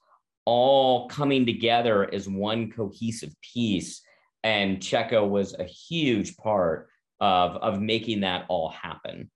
all 0.48 1.08
coming 1.08 1.44
together 1.44 2.08
as 2.14 2.26
one 2.26 2.70
cohesive 2.70 3.34
piece. 3.42 4.00
And 4.42 4.78
checco 4.78 5.28
was 5.28 5.54
a 5.58 5.64
huge 5.64 6.38
part 6.38 6.88
of 7.20 7.56
of 7.68 7.82
making 7.82 8.20
that 8.20 8.46
all 8.48 8.70
happen. 8.70 9.30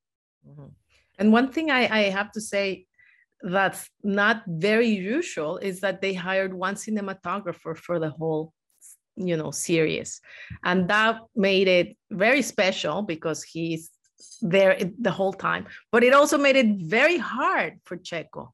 Mm-hmm. 0.49 0.71
and 1.19 1.33
one 1.33 1.49
thing 1.52 1.71
I, 1.71 1.83
I 1.99 2.02
have 2.19 2.33
to 2.33 2.40
say 2.40 2.87
that's 3.57 3.88
not 4.02 4.42
very 4.49 4.88
usual 4.88 5.59
is 5.59 5.78
that 5.81 6.00
they 6.00 6.14
hired 6.14 6.52
one 6.52 6.75
cinematographer 6.75 7.76
for 7.76 7.97
the 8.00 8.11
whole 8.11 8.52
you 9.16 9.37
know 9.37 9.50
series. 9.50 10.21
And 10.64 10.88
that 10.88 11.14
made 11.37 11.69
it 11.69 11.88
very 12.11 12.42
special 12.42 13.02
because 13.02 13.40
he's 13.54 13.90
there 14.40 14.73
the 15.07 15.14
whole 15.19 15.35
time. 15.49 15.64
But 15.92 16.04
it 16.04 16.14
also 16.14 16.38
made 16.38 16.57
it 16.57 16.71
very 16.99 17.19
hard 17.19 17.73
for 17.85 17.97
checco 17.99 18.45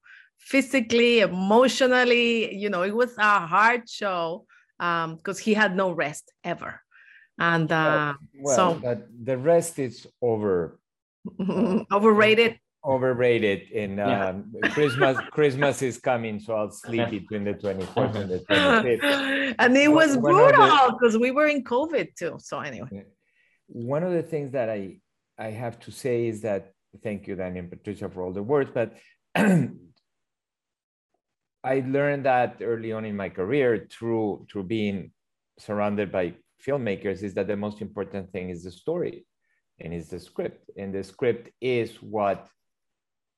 physically 0.51 1.21
emotionally 1.21 2.55
you 2.55 2.71
know 2.71 2.83
it 2.83 2.95
was 2.95 3.13
a 3.19 3.47
hard 3.55 3.89
show 3.89 4.47
because 4.79 5.39
um, 5.39 5.45
he 5.45 5.55
had 5.55 5.75
no 5.77 5.91
rest 5.91 6.33
ever. 6.45 6.81
And 7.41 7.71
uh, 7.71 8.15
well, 8.41 8.57
so 8.57 8.81
but 8.83 9.07
the 9.25 9.39
rest 9.39 9.79
is 9.79 10.07
over. 10.23 10.79
Overrated. 11.93 12.59
Overrated 12.85 13.73
and 13.75 13.99
yeah. 13.99 14.29
um, 14.29 14.55
christmas 14.71 15.19
christmas 15.33 15.83
is 15.83 15.99
coming 15.99 16.39
so 16.39 16.55
i'll 16.55 16.71
sleep 16.71 17.11
between 17.11 17.43
the 17.43 17.53
24th 17.55 18.15
and 18.15 18.31
the 18.31 18.39
25th 18.39 19.55
and 19.59 19.77
it 19.77 19.89
was 19.89 20.17
one, 20.17 20.23
brutal 20.23 20.93
because 20.93 21.19
we 21.19 21.33
were 21.33 21.49
in 21.49 21.65
covid 21.65 22.15
too 22.17 22.39
so 22.39 22.61
anyway. 22.61 23.05
One 23.67 24.05
of 24.05 24.13
the 24.13 24.23
things 24.23 24.53
that 24.53 24.71
i 24.71 25.01
i 25.37 25.51
have 25.51 25.81
to 25.81 25.91
say 25.91 26.29
is 26.29 26.43
that 26.43 26.71
thank 27.03 27.27
you 27.27 27.35
danny 27.35 27.59
and 27.59 27.69
patricia 27.69 28.09
for 28.09 28.23
all 28.23 28.33
the 28.33 28.45
words 28.45 28.71
but 28.73 28.97
i 31.73 31.77
learned 31.87 32.25
that 32.25 32.51
early 32.63 32.93
on 32.93 33.05
in 33.05 33.17
my 33.17 33.29
career 33.29 33.87
through 33.91 34.47
through 34.51 34.65
being 34.65 35.13
surrounded 35.59 36.11
by 36.11 36.25
filmmakers 36.65 37.23
is 37.23 37.35
that 37.35 37.47
the 37.47 37.57
most 37.57 37.81
important 37.81 38.31
thing 38.33 38.51
is 38.51 38.65
the 38.65 38.71
story 38.71 39.27
and 39.81 39.95
is 39.95 40.09
the 40.09 40.21
script. 40.21 40.71
And 40.77 40.95
the 40.95 41.05
script 41.05 41.51
is 41.61 42.03
what 42.03 42.49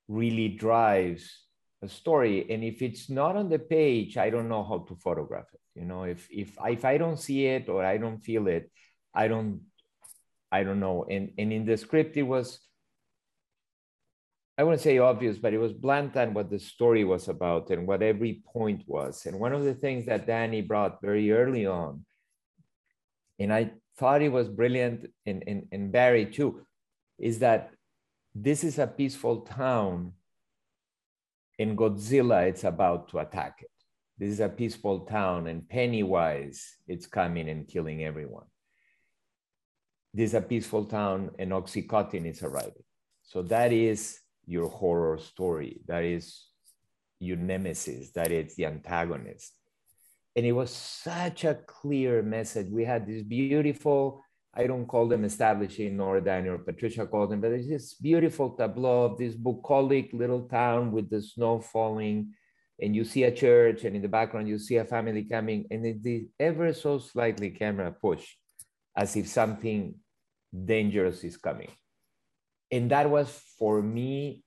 really 0.08 0.48
drives 0.48 1.46
a 1.82 1.88
story. 1.88 2.50
And 2.50 2.64
if 2.64 2.82
it's 2.82 3.08
not 3.10 3.36
on 3.36 3.48
the 3.48 3.58
page 3.58 4.16
i 4.16 4.30
don't 4.30 4.48
know 4.48 4.64
how 4.64 4.78
to 4.88 4.94
photograph 4.96 5.46
it 5.52 5.60
you 5.74 5.84
know? 5.84 6.04
If 6.04 6.28
if 6.30 6.56
if 6.66 6.84
i 6.84 6.98
don't 6.98 7.18
see 7.18 7.46
it 7.46 7.68
or 7.68 7.84
i 7.84 7.96
don't 7.96 8.20
feel 8.20 8.48
it 8.48 8.70
i 9.14 9.28
don't 9.28 9.60
i 10.52 10.62
don't 10.64 10.80
know. 10.80 11.06
And 11.08 11.32
and 11.38 11.52
in 11.52 11.64
the 11.64 11.76
script 11.76 12.16
it 12.16 12.24
was 12.24 12.60
i 14.60 14.62
wouldn't 14.62 14.82
say 14.82 14.98
obvious 14.98 15.38
but 15.38 15.54
it 15.54 15.58
was 15.58 15.72
blatant 15.72 16.34
what 16.34 16.50
the 16.50 16.58
story 16.58 17.04
was 17.04 17.28
about 17.28 17.70
and 17.70 17.86
what 17.86 18.02
every 18.02 18.42
point 18.52 18.82
was 18.86 19.26
and 19.26 19.38
one 19.38 19.52
of 19.52 19.64
the 19.64 19.74
things 19.74 20.04
that 20.06 20.26
danny 20.26 20.60
brought 20.60 21.00
very 21.00 21.32
early 21.32 21.64
on 21.66 22.04
and 23.38 23.52
i 23.52 23.70
thought 23.96 24.22
it 24.22 24.32
was 24.38 24.48
brilliant 24.48 25.06
and 25.26 25.42
and, 25.46 25.66
and 25.72 25.92
barry 25.92 26.26
too 26.26 26.50
is 27.18 27.38
that 27.38 27.70
this 28.34 28.64
is 28.64 28.78
a 28.78 28.86
peaceful 28.86 29.40
town 29.40 30.12
and 31.58 31.76
Godzilla 31.76 32.48
it's 32.48 32.64
about 32.64 33.08
to 33.10 33.18
attack 33.18 33.58
it. 33.60 33.70
This 34.18 34.30
is 34.30 34.40
a 34.40 34.48
peaceful 34.48 35.00
town 35.00 35.46
and 35.46 35.68
Pennywise 35.68 36.76
it's 36.86 37.06
coming 37.06 37.48
and 37.48 37.68
killing 37.68 38.04
everyone. 38.04 38.46
This 40.14 40.30
is 40.30 40.34
a 40.34 40.40
peaceful 40.40 40.86
town 40.86 41.30
and 41.38 41.52
Oxycontin 41.52 42.26
is 42.26 42.42
arriving. 42.42 42.84
So 43.22 43.42
that 43.42 43.72
is 43.72 44.20
your 44.46 44.68
horror 44.68 45.18
story. 45.18 45.80
That 45.86 46.04
is 46.04 46.46
your 47.18 47.36
nemesis. 47.36 48.10
That 48.12 48.32
is 48.32 48.56
the 48.56 48.66
antagonist. 48.66 49.52
And 50.36 50.46
it 50.46 50.52
was 50.52 50.70
such 50.70 51.44
a 51.44 51.58
clear 51.66 52.22
message. 52.22 52.68
We 52.70 52.84
had 52.84 53.06
this 53.06 53.22
beautiful 53.22 54.22
I 54.52 54.66
don't 54.66 54.86
call 54.86 55.06
them 55.06 55.24
establishing, 55.24 55.96
nor 55.96 56.20
Daniel 56.20 56.56
or 56.56 56.58
Patricia 56.58 57.06
called 57.06 57.30
them, 57.30 57.40
but 57.40 57.52
it's 57.52 57.68
this 57.68 57.94
beautiful 57.94 58.50
tableau 58.50 59.04
of 59.04 59.18
this 59.18 59.34
bucolic 59.34 60.12
little 60.12 60.48
town 60.48 60.90
with 60.90 61.08
the 61.08 61.22
snow 61.22 61.60
falling, 61.60 62.34
and 62.80 62.96
you 62.96 63.04
see 63.04 63.24
a 63.24 63.30
church, 63.30 63.84
and 63.84 63.94
in 63.94 64.02
the 64.02 64.08
background 64.08 64.48
you 64.48 64.58
see 64.58 64.76
a 64.76 64.84
family 64.84 65.22
coming, 65.22 65.66
and 65.70 65.86
it's 65.86 66.02
the 66.02 66.28
ever 66.40 66.72
so 66.72 66.98
slightly 66.98 67.50
camera 67.50 67.92
push, 67.92 68.26
as 68.96 69.14
if 69.14 69.28
something 69.28 69.94
dangerous 70.52 71.22
is 71.22 71.36
coming. 71.36 71.70
And 72.70 72.90
that 72.90 73.10
was 73.10 73.28
for 73.58 73.82
me 73.82 74.42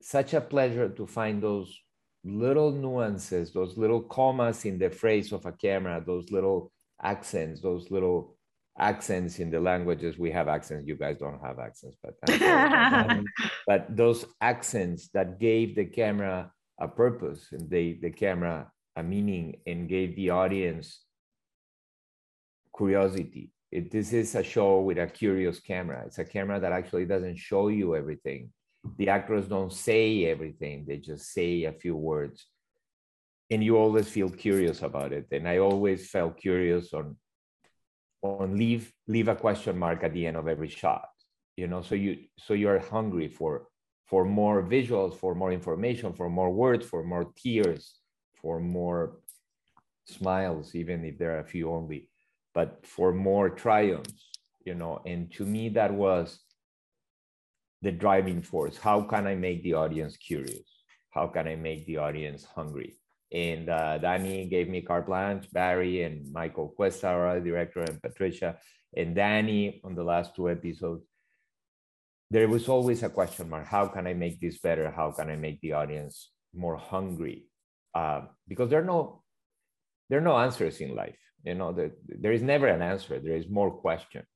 such 0.00 0.34
a 0.34 0.40
pleasure 0.40 0.88
to 0.88 1.06
find 1.06 1.42
those 1.42 1.76
little 2.24 2.72
nuances, 2.72 3.52
those 3.52 3.76
little 3.76 4.02
commas 4.02 4.64
in 4.64 4.78
the 4.78 4.90
phrase 4.90 5.32
of 5.32 5.46
a 5.46 5.52
camera, 5.52 6.02
those 6.04 6.30
little 6.30 6.72
accents, 7.02 7.60
those 7.60 7.90
little 7.90 8.36
accents 8.78 9.38
in 9.38 9.50
the 9.50 9.60
languages. 9.60 10.18
We 10.18 10.30
have 10.32 10.48
accents. 10.48 10.86
You 10.86 10.96
guys 10.96 11.18
don't 11.18 11.40
have 11.40 11.58
accents 11.58 11.96
but 12.02 12.14
but 13.66 13.96
those 13.96 14.26
accents 14.40 15.08
that 15.14 15.40
gave 15.40 15.74
the 15.74 15.86
camera 15.86 16.52
a 16.78 16.88
purpose 16.88 17.48
and 17.52 17.70
they 17.70 17.98
the 18.00 18.10
camera 18.10 18.70
a 18.96 19.02
meaning 19.02 19.56
and 19.66 19.88
gave 19.88 20.16
the 20.16 20.30
audience 20.30 21.02
curiosity 22.76 23.50
it, 23.70 23.90
this 23.90 24.12
is 24.12 24.34
a 24.34 24.42
show 24.42 24.80
with 24.80 24.98
a 24.98 25.06
curious 25.06 25.60
camera. 25.60 26.04
It's 26.06 26.18
a 26.18 26.24
camera 26.24 26.60
that 26.60 26.72
actually 26.72 27.06
doesn't 27.06 27.36
show 27.36 27.68
you 27.68 27.96
everything. 27.96 28.50
The 28.98 29.08
actors 29.08 29.48
don't 29.48 29.72
say 29.72 30.26
everything. 30.26 30.84
They 30.86 30.98
just 30.98 31.32
say 31.32 31.64
a 31.64 31.72
few 31.72 31.96
words. 31.96 32.46
And 33.50 33.62
you 33.62 33.76
always 33.76 34.08
feel 34.08 34.30
curious 34.30 34.82
about 34.82 35.12
it. 35.12 35.26
And 35.32 35.48
i 35.48 35.58
always 35.58 36.10
felt 36.10 36.36
curious 36.36 36.92
on 36.92 37.16
on 38.22 38.56
leave 38.56 38.92
leave 39.06 39.28
a 39.28 39.36
question 39.36 39.78
mark 39.78 40.02
at 40.02 40.12
the 40.12 40.26
end 40.26 40.36
of 40.36 40.48
every 40.48 40.68
shot 40.68 41.08
you 41.56 41.66
know? 41.66 41.82
So 41.82 41.94
you 41.94 42.18
so 42.38 42.54
you're 42.54 42.78
hungry 42.78 43.28
for 43.28 43.68
for 44.06 44.24
more 44.24 44.62
visuals 44.62 45.16
for 45.16 45.34
more 45.34 45.52
information 45.52 46.12
for 46.12 46.28
more 46.28 46.52
words 46.52 46.86
for 46.86 47.02
more 47.02 47.32
tears 47.36 47.98
for 48.40 48.60
more 48.60 49.18
smiles 50.06 50.74
even 50.74 51.04
if 51.04 51.18
there 51.18 51.32
are 51.34 51.40
a 51.40 51.52
few 51.54 51.72
only 51.72 52.08
but 52.56 52.84
for 52.84 53.12
more 53.12 53.48
triumphs 53.50 54.24
you 54.64 54.74
know 54.74 55.00
and 55.06 55.30
to 55.36 55.44
me 55.44 55.68
that 55.68 55.92
was 55.92 56.40
the 57.82 57.92
driving 57.92 58.40
force 58.42 58.76
how 58.78 58.98
can 59.02 59.26
i 59.26 59.34
make 59.34 59.62
the 59.62 59.74
audience 59.74 60.16
curious 60.16 60.68
how 61.10 61.26
can 61.28 61.46
i 61.46 61.54
make 61.54 61.86
the 61.86 61.98
audience 61.98 62.44
hungry 62.56 62.96
and 63.32 63.68
uh, 63.68 63.98
Danny 63.98 64.46
gave 64.46 64.68
me 64.68 64.82
carte 64.82 65.06
blanche, 65.06 65.50
Barry 65.52 66.02
and 66.02 66.32
Michael 66.32 66.72
Cuesta, 66.76 67.08
our 67.08 67.40
director, 67.40 67.82
and 67.82 68.00
Patricia, 68.00 68.56
and 68.96 69.14
Danny 69.14 69.80
on 69.84 69.94
the 69.94 70.04
last 70.04 70.34
two 70.34 70.48
episodes. 70.48 71.04
There 72.30 72.48
was 72.48 72.68
always 72.68 73.02
a 73.02 73.08
question 73.08 73.50
mark. 73.50 73.66
How 73.66 73.88
can 73.88 74.06
I 74.06 74.14
make 74.14 74.40
this 74.40 74.58
better? 74.58 74.90
How 74.90 75.10
can 75.10 75.30
I 75.30 75.36
make 75.36 75.60
the 75.60 75.72
audience 75.72 76.30
more 76.54 76.76
hungry? 76.76 77.46
Uh, 77.94 78.22
because 78.46 78.70
there 78.70 78.80
are 78.80 78.84
no 78.84 79.22
there 80.08 80.18
are 80.18 80.28
no 80.30 80.38
answers 80.38 80.80
in 80.80 80.94
life. 80.94 81.18
You 81.46 81.54
know, 81.54 81.72
there, 81.72 81.92
there 82.06 82.32
is 82.32 82.42
never 82.42 82.66
an 82.66 82.82
answer. 82.82 83.18
There 83.18 83.36
is 83.36 83.48
more 83.48 83.70
questions. 83.70 84.26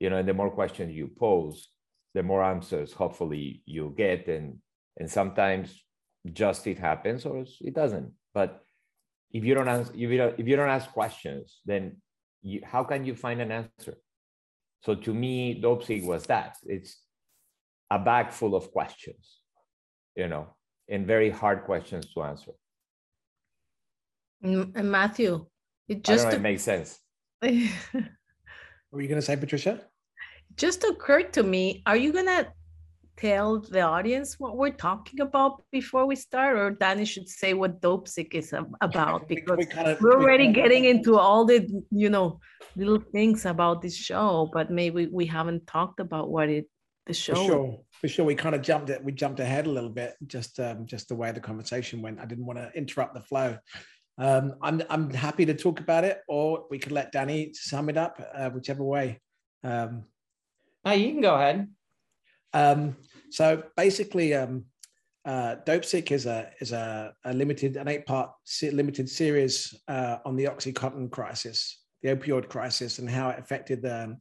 You 0.00 0.10
know, 0.10 0.18
and 0.18 0.28
the 0.28 0.34
more 0.34 0.50
questions 0.50 0.94
you 0.94 1.08
pose, 1.08 1.68
the 2.12 2.22
more 2.22 2.42
answers 2.42 2.92
hopefully 2.92 3.62
you 3.64 3.94
get. 3.96 4.28
And 4.28 4.58
and 4.98 5.10
sometimes 5.10 5.66
just 6.32 6.66
it 6.66 6.78
happens 6.78 7.24
or 7.24 7.44
it 7.60 7.74
doesn't 7.74 8.12
but 8.36 8.60
if 9.32 9.44
you 9.46 9.54
don't 9.54 9.66
ask 9.66 9.90
if 9.94 10.10
you 10.12 10.18
don't, 10.18 10.38
if 10.38 10.46
you 10.46 10.56
don't 10.56 10.68
ask 10.68 10.90
questions, 10.92 11.62
then 11.64 11.96
you, 12.42 12.60
how 12.72 12.84
can 12.84 13.02
you 13.06 13.14
find 13.14 13.40
an 13.40 13.50
answer? 13.50 13.94
So 14.82 14.94
to 14.94 15.14
me, 15.14 15.58
Dopesick 15.62 16.04
was 16.04 16.26
that. 16.26 16.56
It's 16.64 17.00
a 17.90 17.98
bag 17.98 18.30
full 18.30 18.54
of 18.54 18.70
questions, 18.72 19.40
you 20.14 20.28
know, 20.28 20.54
and 20.86 21.06
very 21.06 21.30
hard 21.30 21.64
questions 21.64 22.12
to 22.12 22.22
answer. 22.24 22.52
And 24.42 24.90
Matthew, 24.98 25.46
it 25.88 26.02
just 26.02 26.26
it 26.32 26.40
makes 26.40 26.62
sense. 26.62 26.98
what 27.40 27.52
were 28.90 29.02
you 29.02 29.08
going 29.08 29.20
to 29.20 29.22
say, 29.22 29.36
Patricia? 29.36 29.80
Just 30.56 30.84
occurred 30.84 31.32
to 31.34 31.42
me, 31.42 31.82
are 31.86 31.96
you 31.96 32.12
going 32.12 32.26
to 32.26 32.46
tell 33.16 33.60
the 33.60 33.80
audience 33.80 34.38
what 34.38 34.56
we're 34.56 34.70
talking 34.70 35.20
about 35.20 35.62
before 35.72 36.06
we 36.06 36.16
start, 36.16 36.56
or 36.56 36.70
Danny 36.70 37.04
should 37.04 37.28
say 37.28 37.54
what 37.54 37.80
Dopesick 37.80 38.34
is 38.34 38.54
about 38.80 39.28
because 39.28 39.58
we, 39.58 39.64
we 39.64 39.66
kinda, 39.66 39.96
we're 40.00 40.20
already 40.20 40.48
we 40.48 40.52
getting 40.52 40.84
into 40.84 41.18
all 41.18 41.44
the 41.44 41.66
you 41.90 42.10
know 42.10 42.38
little 42.76 43.00
things 43.12 43.46
about 43.46 43.82
this 43.82 43.96
show, 43.96 44.50
but 44.52 44.70
maybe 44.70 45.06
we 45.06 45.26
haven't 45.26 45.66
talked 45.66 46.00
about 46.00 46.30
what 46.30 46.48
it 46.48 46.66
the 47.06 47.14
show. 47.14 47.34
For 47.34 47.44
sure, 47.44 47.80
for 47.92 48.08
sure, 48.08 48.24
we 48.24 48.34
kind 48.34 48.54
of 48.54 48.62
jumped 48.62 48.90
it. 48.90 49.02
We 49.02 49.12
jumped 49.12 49.40
ahead 49.40 49.66
a 49.66 49.70
little 49.70 49.90
bit, 49.90 50.14
just 50.26 50.60
um, 50.60 50.86
just 50.86 51.08
the 51.08 51.14
way 51.14 51.32
the 51.32 51.40
conversation 51.40 52.02
went. 52.02 52.20
I 52.20 52.26
didn't 52.26 52.46
want 52.46 52.58
to 52.58 52.70
interrupt 52.74 53.14
the 53.14 53.20
flow. 53.20 53.56
Um, 54.18 54.54
I'm 54.62 54.82
I'm 54.88 55.10
happy 55.10 55.44
to 55.46 55.54
talk 55.54 55.80
about 55.80 56.04
it, 56.04 56.20
or 56.28 56.64
we 56.70 56.78
could 56.78 56.92
let 56.92 57.12
Danny 57.12 57.52
sum 57.52 57.88
it 57.88 57.96
up, 57.96 58.20
uh, 58.34 58.50
whichever 58.50 58.82
way. 58.82 59.20
Um, 59.62 60.04
oh, 60.84 60.92
you 60.92 61.12
can 61.12 61.20
go 61.20 61.34
ahead. 61.34 61.68
Um, 62.52 62.96
so 63.30 63.62
basically, 63.76 64.32
um, 64.34 64.64
uh, 65.26 65.56
Dopesick 65.66 66.12
is 66.12 66.26
a 66.26 66.50
is 66.60 66.72
a, 66.72 67.14
a 67.24 67.34
limited 67.34 67.76
an 67.76 67.88
eight 67.88 68.06
part 68.06 68.30
limited 68.62 69.08
series 69.10 69.74
uh, 69.88 70.18
on 70.24 70.36
the 70.36 70.44
OxyContin 70.44 71.10
crisis, 71.10 71.82
the 72.02 72.14
opioid 72.14 72.48
crisis, 72.48 72.98
and 72.98 73.10
how 73.10 73.28
it 73.28 73.38
affected 73.38 73.82
the, 73.82 74.16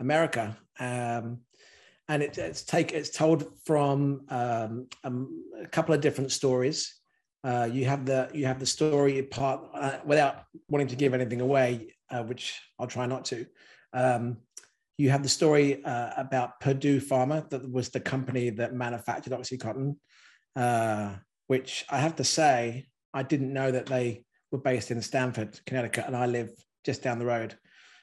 America. 0.00 0.56
Um, 0.78 1.40
and 2.08 2.22
it, 2.22 2.38
it's 2.38 2.62
take 2.62 2.92
it's 2.92 3.10
told 3.10 3.58
from 3.64 4.22
um, 4.28 4.86
um, 5.04 5.44
a 5.62 5.66
couple 5.66 5.94
of 5.94 6.00
different 6.00 6.32
stories. 6.32 6.97
Uh, 7.44 7.68
you 7.70 7.84
have 7.84 8.04
the 8.04 8.28
you 8.34 8.46
have 8.46 8.58
the 8.58 8.66
story 8.66 9.22
part 9.22 9.60
uh, 9.72 9.98
without 10.04 10.42
wanting 10.68 10.88
to 10.88 10.96
give 10.96 11.14
anything 11.14 11.40
away, 11.40 11.94
uh, 12.10 12.22
which 12.22 12.60
I'll 12.78 12.86
try 12.86 13.06
not 13.06 13.24
to. 13.26 13.46
Um, 13.92 14.38
you 14.98 15.10
have 15.10 15.22
the 15.22 15.28
story 15.28 15.84
uh, 15.84 16.10
about 16.16 16.58
Purdue 16.60 17.00
Pharma, 17.00 17.48
that 17.50 17.70
was 17.70 17.88
the 17.90 18.00
company 18.00 18.50
that 18.50 18.74
manufactured 18.74 19.32
OxyContin, 19.32 19.96
uh, 20.56 21.14
which 21.46 21.84
I 21.88 21.98
have 21.98 22.16
to 22.16 22.24
say, 22.24 22.88
I 23.14 23.22
didn't 23.22 23.52
know 23.52 23.70
that 23.70 23.86
they 23.86 24.24
were 24.50 24.58
based 24.58 24.90
in 24.90 25.00
Stamford, 25.00 25.60
Connecticut, 25.66 26.06
and 26.06 26.16
I 26.16 26.26
live 26.26 26.50
just 26.84 27.02
down 27.02 27.20
the 27.20 27.26
road. 27.26 27.56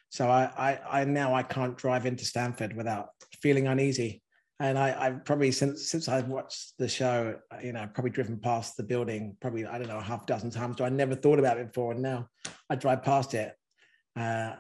So 0.09 0.29
I, 0.29 0.49
I, 0.57 1.01
I 1.01 1.05
now 1.05 1.35
I 1.35 1.43
can't 1.43 1.77
drive 1.77 2.05
into 2.05 2.23
Stamford 2.23 2.73
without 2.73 3.09
feeling 3.41 3.67
uneasy. 3.67 4.21
And 4.59 4.79
I, 4.79 4.95
I've 4.97 5.25
probably 5.25 5.51
since 5.51 5.89
since 5.89 6.07
I've 6.07 6.29
watched 6.29 6.77
the 6.79 6.87
show, 6.87 7.37
you 7.61 7.73
know, 7.73 7.89
probably 7.93 8.11
driven 8.11 8.39
past 8.39 8.77
the 8.77 8.83
building 8.83 9.35
probably 9.41 9.65
I 9.65 9.77
don't 9.77 9.89
know 9.89 9.97
a 9.97 10.01
half 10.01 10.25
dozen 10.25 10.49
times. 10.49 10.79
I 10.79 10.89
never 10.89 11.15
thought 11.15 11.39
about 11.39 11.57
it 11.57 11.67
before, 11.67 11.91
and 11.91 12.01
now 12.01 12.29
I 12.69 12.75
drive 12.75 13.03
past 13.03 13.33
it. 13.33 13.53
Uh, 14.15 14.53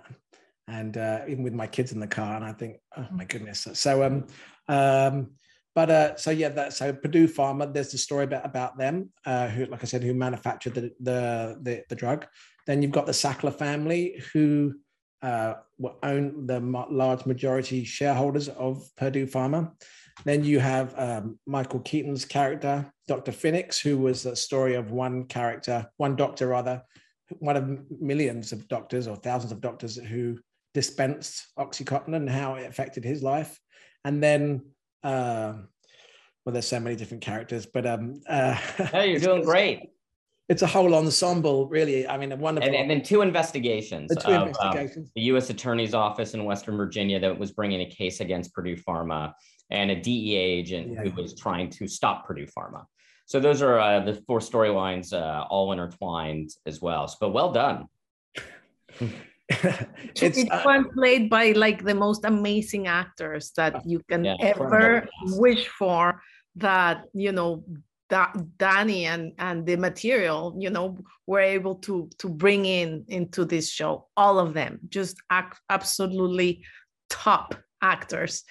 and 0.67 0.97
uh, 0.97 1.21
even 1.27 1.43
with 1.43 1.53
my 1.53 1.67
kids 1.67 1.91
in 1.91 1.99
the 1.99 2.07
car, 2.07 2.35
and 2.35 2.43
I 2.43 2.51
think, 2.51 2.77
oh 2.97 3.07
my 3.11 3.23
goodness. 3.23 3.67
So, 3.73 4.03
um, 4.03 4.27
um, 4.67 5.31
but 5.75 5.89
uh, 5.89 6.15
so 6.15 6.31
yeah, 6.31 6.49
that 6.49 6.73
so 6.73 6.91
Purdue 6.91 7.27
Pharma. 7.27 7.73
There's 7.73 7.91
the 7.91 7.97
story 7.97 8.23
about 8.23 8.45
about 8.45 8.77
them, 8.77 9.11
uh, 9.25 9.47
who, 9.47 9.65
like 9.65 9.83
I 9.83 9.85
said, 9.85 10.03
who 10.03 10.13
manufactured 10.13 10.73
the 10.73 10.91
the 10.99 11.57
the, 11.61 11.83
the 11.89 11.95
drug. 11.95 12.25
Then 12.65 12.81
you've 12.81 12.91
got 12.91 13.05
the 13.05 13.11
Sackler 13.11 13.53
family, 13.53 14.23
who 14.33 14.73
uh, 15.21 15.55
own 16.03 16.45
the 16.45 16.59
large 16.89 17.25
majority 17.25 17.83
shareholders 17.83 18.49
of 18.49 18.87
Purdue 18.95 19.27
Pharma. 19.27 19.71
Then 20.23 20.43
you 20.43 20.59
have 20.59 20.97
um, 20.97 21.39
Michael 21.45 21.81
Keaton's 21.81 22.23
character, 22.23 22.91
Dr. 23.07 23.31
Phoenix, 23.31 23.79
who 23.79 23.97
was 23.97 24.23
the 24.23 24.35
story 24.35 24.75
of 24.75 24.91
one 24.91 25.25
character, 25.25 25.87
one 25.97 26.15
doctor 26.15 26.47
rather, 26.47 26.81
one 27.39 27.57
of 27.57 27.91
millions 28.01 28.51
of 28.51 28.67
doctors 28.67 29.07
or 29.07 29.15
thousands 29.17 29.51
of 29.51 29.61
doctors 29.61 29.97
who 29.97 30.37
dispensed 30.73 31.47
Oxycontin 31.57 32.15
and 32.15 32.29
how 32.29 32.55
it 32.55 32.69
affected 32.69 33.03
his 33.03 33.23
life. 33.23 33.59
And 34.05 34.21
then, 34.21 34.61
uh, 35.03 35.53
well, 36.45 36.53
there's 36.53 36.67
so 36.67 36.79
many 36.79 36.95
different 36.95 37.23
characters, 37.23 37.65
but 37.65 37.85
um, 37.85 38.21
uh, 38.27 38.53
hey, 38.91 39.11
you're 39.11 39.19
doing 39.19 39.41
great. 39.45 39.89
It's 40.47 40.61
a 40.61 40.67
whole 40.67 40.93
ensemble, 40.93 41.67
really. 41.67 42.07
I 42.07 42.17
mean, 42.17 42.31
a 42.31 42.35
wonderful. 42.35 42.67
And, 42.67 42.75
and 42.75 42.89
then 42.89 43.01
two 43.01 43.21
investigations. 43.21 44.09
The 44.09 44.15
two 44.15 44.31
of, 44.31 44.41
um, 44.41 44.47
investigations. 44.49 45.07
Um, 45.07 45.11
the 45.15 45.21
U.S. 45.23 45.49
Attorney's 45.49 45.95
Office 45.95 46.35
in 46.35 46.43
Western 46.45 46.77
Virginia 46.77 47.19
that 47.19 47.37
was 47.37 47.51
bringing 47.51 47.81
a 47.81 47.89
case 47.89 48.19
against 48.19 48.53
Purdue 48.53 48.75
Pharma, 48.75 49.33
and 49.71 49.89
a 49.89 49.99
DEA 49.99 50.35
agent 50.35 50.91
yeah. 50.91 51.01
who 51.01 51.21
was 51.21 51.33
trying 51.33 51.69
to 51.71 51.87
stop 51.87 52.27
Purdue 52.27 52.45
Pharma. 52.45 52.85
So 53.25 53.39
those 53.39 53.63
are 53.63 53.79
uh, 53.79 54.01
the 54.01 54.13
four 54.27 54.39
storylines, 54.39 55.11
uh, 55.13 55.45
all 55.49 55.71
intertwined 55.71 56.51
as 56.67 56.79
well. 56.79 57.07
So, 57.07 57.17
but 57.19 57.29
well 57.29 57.51
done. 57.51 57.87
it's 59.49 60.37
each 60.37 60.49
uh, 60.51 60.83
played 60.93 61.29
by 61.29 61.51
like 61.51 61.83
the 61.83 61.95
most 61.95 62.25
amazing 62.25 62.87
actors 62.87 63.51
that 63.57 63.85
you 63.85 64.01
can 64.09 64.25
yeah, 64.25 64.35
ever 64.39 65.07
wish 65.23 65.67
for 65.67 66.21
that 66.55 67.03
you 67.13 67.31
know 67.31 67.63
that 68.09 68.35
danny 68.57 69.05
and 69.05 69.33
and 69.39 69.65
the 69.65 69.75
material 69.75 70.55
you 70.59 70.69
know 70.69 70.97
were 71.25 71.39
able 71.39 71.75
to 71.75 72.09
to 72.19 72.29
bring 72.29 72.65
in 72.65 73.03
into 73.07 73.45
this 73.45 73.69
show 73.69 74.07
all 74.15 74.37
of 74.37 74.53
them 74.53 74.79
just 74.89 75.17
act, 75.29 75.59
absolutely 75.69 76.63
top 77.09 77.55
actors 77.81 78.43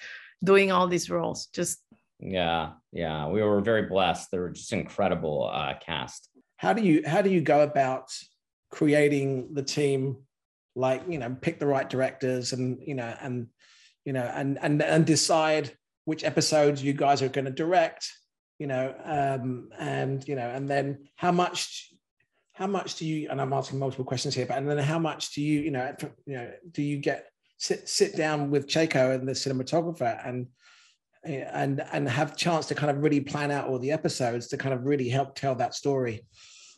doing 0.43 0.71
all 0.71 0.87
these 0.87 1.09
roles 1.09 1.47
just 1.47 1.79
yeah 2.19 2.71
yeah 2.91 3.27
we 3.27 3.41
were 3.41 3.61
very 3.61 3.83
blessed. 3.83 4.31
They 4.31 4.39
were 4.39 4.49
just 4.49 4.71
incredible 4.73 5.49
uh, 5.51 5.73
cast. 5.85 6.29
How 6.57 6.73
do 6.73 6.81
you 6.81 7.03
how 7.05 7.21
do 7.21 7.29
you 7.29 7.41
go 7.41 7.61
about 7.61 8.11
creating 8.71 9.53
the 9.53 9.63
team 9.63 10.17
like 10.75 11.03
you 11.07 11.17
know 11.17 11.35
pick 11.41 11.59
the 11.59 11.65
right 11.65 11.89
directors 11.89 12.53
and 12.53 12.79
you 12.81 12.95
know 12.95 13.15
and 13.21 13.47
you 14.05 14.13
know 14.13 14.29
and 14.33 14.57
and 14.61 14.81
and 14.81 15.05
decide 15.05 15.71
which 16.05 16.23
episodes 16.23 16.83
you 16.83 16.93
guys 16.93 17.21
are 17.21 17.29
going 17.29 17.45
to 17.45 17.51
direct 17.51 18.11
you 18.59 18.67
know 18.67 18.93
um 19.03 19.69
and 19.77 20.27
you 20.27 20.35
know 20.35 20.47
and 20.47 20.69
then 20.69 21.07
how 21.15 21.31
much 21.31 21.93
how 22.53 22.67
much 22.67 22.95
do 22.95 23.05
you 23.05 23.29
and 23.29 23.41
i'm 23.41 23.53
asking 23.53 23.79
multiple 23.79 24.05
questions 24.05 24.33
here 24.33 24.45
but 24.45 24.57
and 24.57 24.69
then 24.69 24.77
how 24.77 24.99
much 24.99 25.33
do 25.33 25.41
you 25.41 25.61
you 25.61 25.71
know 25.71 25.93
you 26.25 26.35
know 26.35 26.51
do 26.71 26.81
you 26.81 26.97
get 26.97 27.27
sit 27.57 27.87
sit 27.87 28.15
down 28.15 28.51
with 28.51 28.67
Checco 28.67 29.15
and 29.15 29.27
the 29.27 29.33
cinematographer 29.33 30.27
and 30.27 30.47
and 31.23 31.83
and 31.91 32.07
have 32.07 32.35
chance 32.35 32.67
to 32.67 32.75
kind 32.75 32.91
of 32.91 33.01
really 33.01 33.21
plan 33.21 33.51
out 33.51 33.67
all 33.67 33.79
the 33.79 33.91
episodes 33.91 34.47
to 34.47 34.57
kind 34.57 34.73
of 34.73 34.85
really 34.85 35.09
help 35.09 35.35
tell 35.35 35.55
that 35.55 35.73
story. 35.73 36.25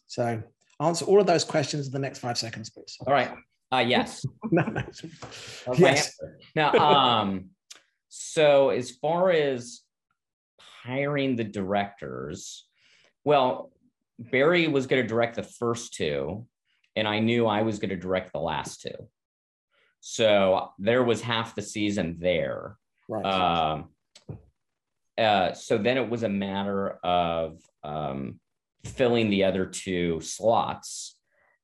So 0.07 0.41
answer 0.79 1.05
all 1.05 1.19
of 1.19 1.27
those 1.27 1.43
questions 1.43 1.87
in 1.87 1.91
the 1.91 1.99
next 1.99 2.19
five 2.19 2.37
seconds, 2.37 2.69
please. 2.69 2.95
All 3.05 3.13
right. 3.13 3.31
Uh, 3.73 3.83
yes. 3.85 4.25
no, 4.51 4.63
no. 4.63 4.83
Yes. 5.77 6.17
Now, 6.55 6.71
um, 6.73 7.49
so 8.07 8.69
as 8.69 8.91
far 8.91 9.31
as 9.31 9.81
hiring 10.87 11.35
the 11.35 11.43
directors, 11.43 12.65
well, 13.23 13.71
Barry 14.17 14.67
was 14.67 14.87
going 14.87 15.01
to 15.01 15.07
direct 15.07 15.35
the 15.35 15.43
first 15.43 15.93
two, 15.93 16.47
and 16.95 17.07
I 17.07 17.19
knew 17.19 17.45
I 17.45 17.61
was 17.61 17.77
going 17.79 17.89
to 17.89 17.97
direct 17.97 18.31
the 18.31 18.39
last 18.39 18.81
two. 18.81 19.09
So 19.99 20.71
there 20.79 21.03
was 21.03 21.21
half 21.21 21.55
the 21.55 21.61
season 21.61 22.17
there. 22.19 22.77
Right. 23.09 23.25
Um, 23.25 23.89
uh, 25.17 25.53
so 25.53 25.77
then 25.77 25.97
it 25.97 26.09
was 26.09 26.23
a 26.23 26.29
matter 26.29 26.99
of 27.03 27.59
um, 27.83 28.39
filling 28.85 29.29
the 29.29 29.43
other 29.43 29.65
two 29.65 30.21
slots. 30.21 31.17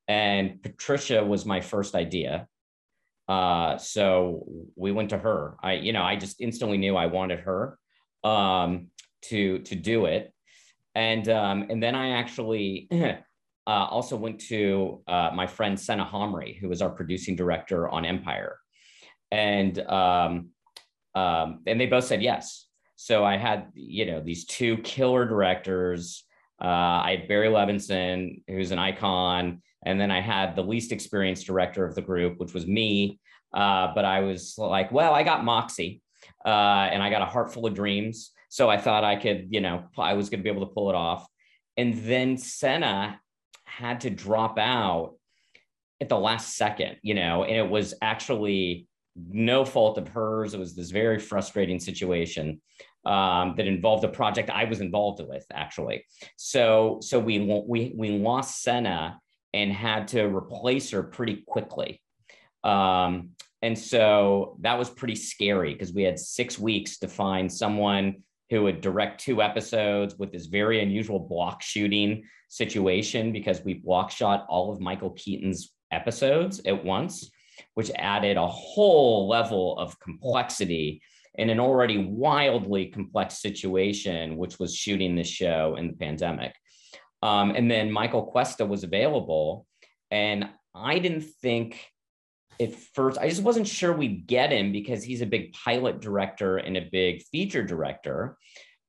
And 0.08 0.62
Patricia 0.62 1.24
was 1.24 1.46
my 1.46 1.62
first 1.62 1.96
idea. 1.96 2.48
Uh, 3.28 3.78
so 3.78 4.46
we 4.76 4.92
went 4.92 5.12
to 5.12 5.18
her. 5.18 5.56
I, 5.64 5.74
you 5.74 5.94
know, 5.94 6.04
I 6.04 6.18
just 6.18 6.42
instantly 6.42 6.78
knew 6.78 6.98
I 6.98 7.06
wanted 7.06 7.40
her 7.42 7.80
um, 8.24 8.88
to 9.30 9.60
to 9.60 9.76
do 9.76 10.06
it, 10.06 10.34
and 10.96 11.28
um, 11.30 11.68
and 11.70 11.82
then 11.82 11.96
I 11.96 12.12
actually 12.12 12.88
uh, 12.92 13.18
also 13.68 14.16
went 14.16 14.40
to 14.48 15.02
uh, 15.08 15.32
my 15.34 15.48
friend 15.48 15.78
Sanaa 15.78 16.10
Hamri, 16.10 16.60
who 16.60 16.70
was 16.70 16.82
our 16.82 16.90
producing 16.90 17.36
director 17.36 17.90
on 17.90 18.06
Empire, 18.06 18.58
and 19.32 19.78
um, 19.80 20.50
um, 21.16 21.62
and 21.66 21.80
they 21.80 21.86
both 21.86 22.06
said 22.06 22.22
yes. 22.22 22.68
So 22.96 23.24
I 23.26 23.38
had 23.38 23.68
you 23.74 24.06
know 24.06 24.22
these 24.22 24.46
two 24.46 24.78
killer 24.78 25.26
directors. 25.26 26.24
Uh, 26.62 27.02
I 27.04 27.18
had 27.18 27.28
Barry 27.28 27.48
Levinson, 27.48 28.42
who's 28.48 28.72
an 28.72 28.80
icon, 28.80 29.62
and 29.86 30.00
then 30.00 30.12
I 30.12 30.22
had 30.22 30.56
the 30.56 30.64
least 30.64 30.92
experienced 30.92 31.46
director 31.46 31.86
of 31.86 31.96
the 31.96 32.02
group, 32.02 32.40
which 32.40 32.54
was 32.54 32.68
me. 32.68 33.20
Uh, 33.54 33.92
but 33.94 34.06
I 34.06 34.22
was 34.22 34.56
like, 34.58 34.92
well, 34.92 35.14
I 35.14 35.24
got 35.24 35.44
Moxie, 35.44 36.02
uh, 36.46 36.90
and 36.92 37.04
I 37.04 37.10
got 37.10 37.22
a 37.22 37.26
heart 37.26 37.54
full 37.54 37.66
of 37.66 37.74
dreams. 37.74 38.32
So 38.54 38.70
I 38.70 38.78
thought 38.78 39.04
I 39.04 39.16
could, 39.16 39.48
you 39.50 39.62
know, 39.62 39.86
I 39.98 40.14
was 40.14 40.30
going 40.30 40.42
to 40.42 40.44
be 40.44 40.50
able 40.56 40.68
to 40.68 40.72
pull 40.72 40.92
it 40.92 40.96
off. 40.96 41.26
And 41.76 41.96
then 42.06 42.36
Sanaa 42.36 43.16
had 43.66 44.02
to 44.02 44.12
drop 44.12 44.60
out 44.60 45.16
at 46.00 46.08
the 46.08 46.20
last 46.20 46.56
second, 46.56 46.98
you 47.02 47.16
know, 47.16 47.46
and 47.46 47.56
it 47.56 47.68
was 47.68 47.96
actually 48.00 48.88
no 49.16 49.66
fault 49.66 49.98
of 49.98 50.08
hers. 50.08 50.54
It 50.54 50.60
was 50.60 50.76
this 50.76 50.92
very 50.92 51.18
frustrating 51.18 51.80
situation 51.80 52.62
um, 53.08 53.56
that 53.58 53.66
involved 53.66 54.04
a 54.04 54.08
project 54.08 54.52
I 54.52 54.66
was 54.66 54.82
involved 54.82 55.24
with, 55.28 55.48
actually. 55.52 56.06
So, 56.38 57.00
so 57.02 57.20
we 57.20 57.40
we 57.68 57.96
we 57.98 58.12
lost 58.20 58.64
Sanaa 58.64 59.16
and 59.56 59.72
had 59.72 60.10
to 60.10 60.26
replace 60.26 60.92
her 60.92 61.02
pretty 61.02 61.44
quickly. 61.48 62.04
Um, 62.64 63.32
and 63.64 63.76
so 63.76 64.58
that 64.62 64.78
was 64.78 64.92
pretty 64.92 65.16
scary 65.16 65.74
because 65.74 65.92
we 65.92 66.04
had 66.04 66.20
six 66.20 66.60
weeks 66.60 67.00
to 67.00 67.08
find 67.08 67.52
someone 67.52 68.22
who 68.54 68.62
would 68.62 68.82
direct 68.82 69.20
two 69.20 69.42
episodes 69.42 70.16
with 70.20 70.32
this 70.32 70.46
very 70.46 70.80
unusual 70.80 71.18
block 71.18 71.64
shooting 71.64 72.24
situation 72.50 73.32
because 73.32 73.64
we 73.64 73.74
block 73.74 74.12
shot 74.12 74.46
all 74.48 74.72
of 74.72 74.80
Michael 74.80 75.10
Keaton's 75.10 75.74
episodes 75.92 76.62
at 76.68 76.86
once, 76.86 77.32
which 77.74 77.90
added 77.96 78.38
a 78.38 78.48
whole 78.48 79.28
level 79.28 79.76
of 79.80 80.00
complexity 80.00 81.02
in 81.34 81.50
an 81.50 81.60
already 81.60 81.98
wildly 81.98 82.86
complex 82.86 83.42
situation, 83.42 84.38
which 84.38 84.60
was 84.60 84.76
shooting 84.76 85.16
this 85.16 85.28
show 85.28 85.76
in 85.76 85.88
the 85.88 85.94
pandemic. 85.94 86.54
Um, 87.24 87.56
and 87.56 87.72
then 87.72 87.92
Michael 87.92 88.28
Cuesta 88.28 88.68
was 88.68 88.84
available. 88.84 89.66
And 90.12 90.48
I 90.76 91.00
didn't 91.00 91.26
think 91.42 91.88
at 92.60 92.76
first, 92.76 93.18
I 93.18 93.30
just 93.30 93.44
wasn't 93.44 93.68
sure 93.68 93.94
we'd 93.94 94.28
get 94.28 94.52
him 94.52 94.72
because 94.72 95.04
he's 95.04 95.22
a 95.22 95.26
big 95.26 95.54
pilot 95.54 96.00
director 96.02 96.58
and 96.58 96.78
a 96.78 96.88
big 96.92 97.24
feature 97.24 97.64
director. 97.64 98.38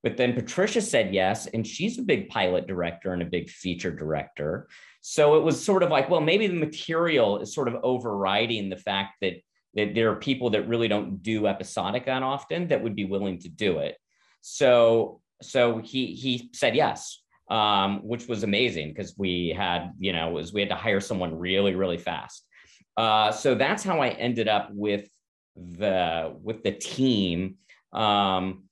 But 0.02 0.18
then 0.18 0.34
Patricia 0.34 0.82
said 0.82 1.14
yes, 1.14 1.46
and 1.46 1.66
she's 1.66 1.98
a 1.98 2.02
big 2.02 2.28
pilot 2.28 2.66
director 2.66 3.14
and 3.14 3.22
a 3.22 3.26
big 3.26 3.48
feature 3.48 3.90
director. 3.90 4.68
So 5.00 5.36
it 5.36 5.42
was 5.42 5.62
sort 5.62 5.82
of 5.82 5.90
like, 5.90 6.10
well, 6.10 6.20
maybe 6.20 6.46
the 6.46 6.54
material 6.54 7.38
is 7.38 7.54
sort 7.54 7.68
of 7.68 7.76
overriding 7.82 8.68
the 8.68 8.76
fact 8.76 9.16
that 9.22 9.34
that 9.74 9.94
there 9.94 10.10
are 10.10 10.16
people 10.16 10.50
that 10.50 10.68
really 10.68 10.86
don't 10.86 11.22
do 11.22 11.46
episodic 11.46 12.06
that 12.06 12.22
often 12.22 12.68
that 12.68 12.82
would 12.82 12.94
be 12.94 13.04
willing 13.04 13.38
to 13.40 13.48
do 13.48 13.78
it. 13.78 13.96
So 14.40 15.20
so 15.42 15.78
he 15.78 16.14
he 16.14 16.50
said 16.52 16.76
yes, 16.76 17.20
um, 17.50 18.06
which 18.06 18.28
was 18.28 18.42
amazing 18.42 18.88
because 18.88 19.14
we 19.16 19.54
had 19.56 19.92
you 19.98 20.12
know 20.12 20.30
was 20.30 20.52
we 20.52 20.60
had 20.60 20.70
to 20.70 20.76
hire 20.76 21.00
someone 21.00 21.38
really 21.38 21.74
really 21.74 21.98
fast. 21.98 22.43
Uh, 22.96 23.32
so 23.32 23.54
that's 23.54 23.82
how 23.82 24.00
I 24.00 24.10
ended 24.10 24.48
up 24.48 24.70
with 24.72 25.08
the 25.56 26.34
with 26.42 26.62
the 26.62 26.72
team. 26.72 27.56
Um, 27.92 28.64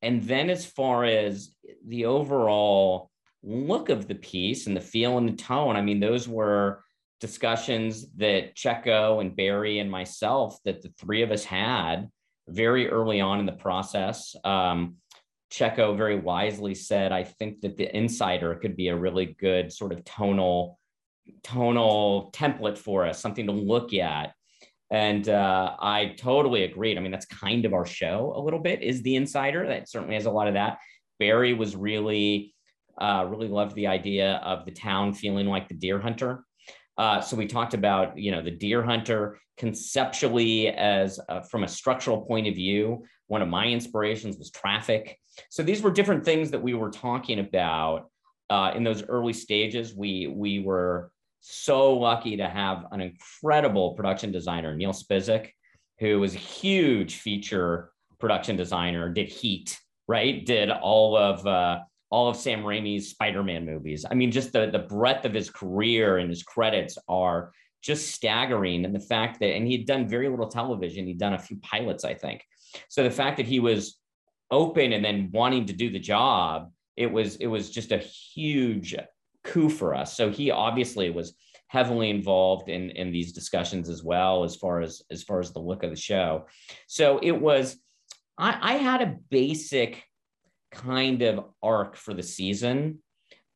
and 0.00 0.22
then 0.22 0.50
as 0.50 0.66
far 0.66 1.04
as 1.04 1.54
the 1.86 2.06
overall 2.06 3.10
look 3.42 3.88
of 3.88 4.08
the 4.08 4.14
piece 4.14 4.66
and 4.66 4.76
the 4.76 4.80
feel 4.80 5.18
and 5.18 5.28
the 5.28 5.36
tone, 5.36 5.76
I 5.76 5.82
mean, 5.82 6.00
those 6.00 6.28
were 6.28 6.82
discussions 7.20 8.10
that 8.16 8.56
Checco 8.56 9.20
and 9.20 9.36
Barry 9.36 9.78
and 9.78 9.90
myself 9.90 10.58
that 10.64 10.82
the 10.82 10.92
three 10.98 11.22
of 11.22 11.30
us 11.30 11.44
had 11.44 12.08
very 12.48 12.88
early 12.88 13.20
on 13.20 13.38
in 13.38 13.46
the 13.46 13.52
process. 13.52 14.34
Um, 14.44 14.96
Checco 15.52 15.96
very 15.96 16.18
wisely 16.18 16.74
said, 16.74 17.12
I 17.12 17.22
think 17.24 17.60
that 17.60 17.76
the 17.76 17.94
insider 17.96 18.56
could 18.56 18.74
be 18.74 18.88
a 18.88 18.96
really 18.96 19.36
good 19.38 19.72
sort 19.72 19.92
of 19.92 20.04
tonal 20.04 20.78
tonal 21.42 22.30
template 22.32 22.78
for 22.78 23.06
us, 23.06 23.20
something 23.20 23.46
to 23.46 23.52
look 23.52 23.94
at. 23.94 24.32
And 24.90 25.28
uh, 25.28 25.74
I 25.80 26.14
totally 26.18 26.64
agreed. 26.64 26.98
I 26.98 27.00
mean, 27.00 27.12
that's 27.12 27.26
kind 27.26 27.64
of 27.64 27.72
our 27.72 27.86
show 27.86 28.34
a 28.36 28.40
little 28.40 28.60
bit 28.60 28.82
is 28.82 29.02
the 29.02 29.16
insider. 29.16 29.66
That 29.66 29.88
certainly 29.88 30.14
has 30.14 30.26
a 30.26 30.30
lot 30.30 30.48
of 30.48 30.54
that. 30.54 30.78
Barry 31.18 31.54
was 31.54 31.74
really, 31.74 32.54
uh, 33.00 33.26
really 33.28 33.48
loved 33.48 33.74
the 33.74 33.86
idea 33.86 34.34
of 34.44 34.66
the 34.66 34.72
town 34.72 35.14
feeling 35.14 35.46
like 35.46 35.68
the 35.68 35.74
deer 35.74 35.98
hunter. 35.98 36.44
Uh, 36.98 37.22
so 37.22 37.36
we 37.36 37.46
talked 37.46 37.72
about, 37.72 38.18
you 38.18 38.30
know, 38.30 38.42
the 38.42 38.50
deer 38.50 38.82
hunter 38.82 39.38
conceptually 39.56 40.68
as 40.68 41.18
uh, 41.28 41.40
from 41.40 41.64
a 41.64 41.68
structural 41.68 42.20
point 42.22 42.46
of 42.46 42.54
view. 42.54 43.02
One 43.28 43.40
of 43.40 43.48
my 43.48 43.66
inspirations 43.66 44.36
was 44.36 44.50
traffic. 44.50 45.18
So 45.50 45.62
these 45.62 45.80
were 45.80 45.90
different 45.90 46.24
things 46.24 46.50
that 46.50 46.62
we 46.62 46.74
were 46.74 46.90
talking 46.90 47.38
about 47.38 48.10
uh, 48.52 48.72
in 48.76 48.84
those 48.84 49.02
early 49.04 49.32
stages. 49.32 49.94
We 49.94 50.26
we 50.26 50.60
were 50.60 51.10
so 51.40 51.94
lucky 51.94 52.36
to 52.36 52.48
have 52.48 52.84
an 52.92 53.00
incredible 53.00 53.94
production 53.94 54.30
designer, 54.30 54.76
Neil 54.76 54.92
Spisak, 54.92 55.48
who 55.98 56.20
was 56.20 56.34
a 56.34 56.38
huge 56.38 57.16
feature 57.16 57.92
production 58.20 58.54
designer. 58.56 59.08
Did 59.08 59.28
Heat, 59.28 59.80
right? 60.06 60.44
Did 60.44 60.70
all 60.70 61.16
of 61.16 61.46
uh, 61.46 61.78
all 62.10 62.28
of 62.28 62.36
Sam 62.36 62.62
Raimi's 62.62 63.08
Spider-Man 63.08 63.64
movies. 63.64 64.04
I 64.10 64.14
mean, 64.14 64.30
just 64.30 64.52
the 64.52 64.70
the 64.70 64.86
breadth 64.96 65.24
of 65.24 65.32
his 65.32 65.48
career 65.48 66.18
and 66.18 66.28
his 66.28 66.42
credits 66.42 66.98
are 67.08 67.52
just 67.80 68.10
staggering. 68.10 68.84
And 68.84 68.94
the 68.94 69.06
fact 69.14 69.40
that, 69.40 69.56
and 69.56 69.66
he'd 69.66 69.86
done 69.86 70.06
very 70.06 70.28
little 70.28 70.48
television, 70.48 71.06
he'd 71.06 71.18
done 71.18 71.32
a 71.32 71.38
few 71.38 71.56
pilots, 71.72 72.04
I 72.04 72.14
think. 72.14 72.44
So 72.88 73.02
the 73.02 73.10
fact 73.10 73.38
that 73.38 73.46
he 73.46 73.60
was 73.60 73.98
open 74.50 74.92
and 74.92 75.04
then 75.04 75.30
wanting 75.32 75.64
to 75.66 75.72
do 75.72 75.90
the 75.90 75.98
job, 75.98 76.70
it 77.02 77.12
was 77.12 77.36
it 77.36 77.46
was 77.46 77.70
just 77.70 77.92
a 77.92 77.98
huge 77.98 78.94
coup 79.44 79.68
for 79.68 79.94
us. 79.94 80.16
So 80.16 80.30
he 80.30 80.50
obviously 80.50 81.10
was 81.10 81.34
heavily 81.68 82.10
involved 82.10 82.68
in 82.68 82.90
in 82.90 83.12
these 83.12 83.32
discussions 83.32 83.88
as 83.88 84.02
well 84.02 84.44
as 84.44 84.56
far 84.56 84.80
as 84.80 85.02
as 85.10 85.22
far 85.22 85.40
as 85.40 85.52
the 85.52 85.60
look 85.60 85.82
of 85.82 85.90
the 85.90 85.96
show. 85.96 86.46
So 86.86 87.18
it 87.22 87.32
was 87.32 87.76
I, 88.38 88.58
I 88.60 88.72
had 88.74 89.02
a 89.02 89.16
basic 89.30 90.02
kind 90.70 91.22
of 91.22 91.44
arc 91.62 91.96
for 91.96 92.14
the 92.14 92.22
season 92.22 92.98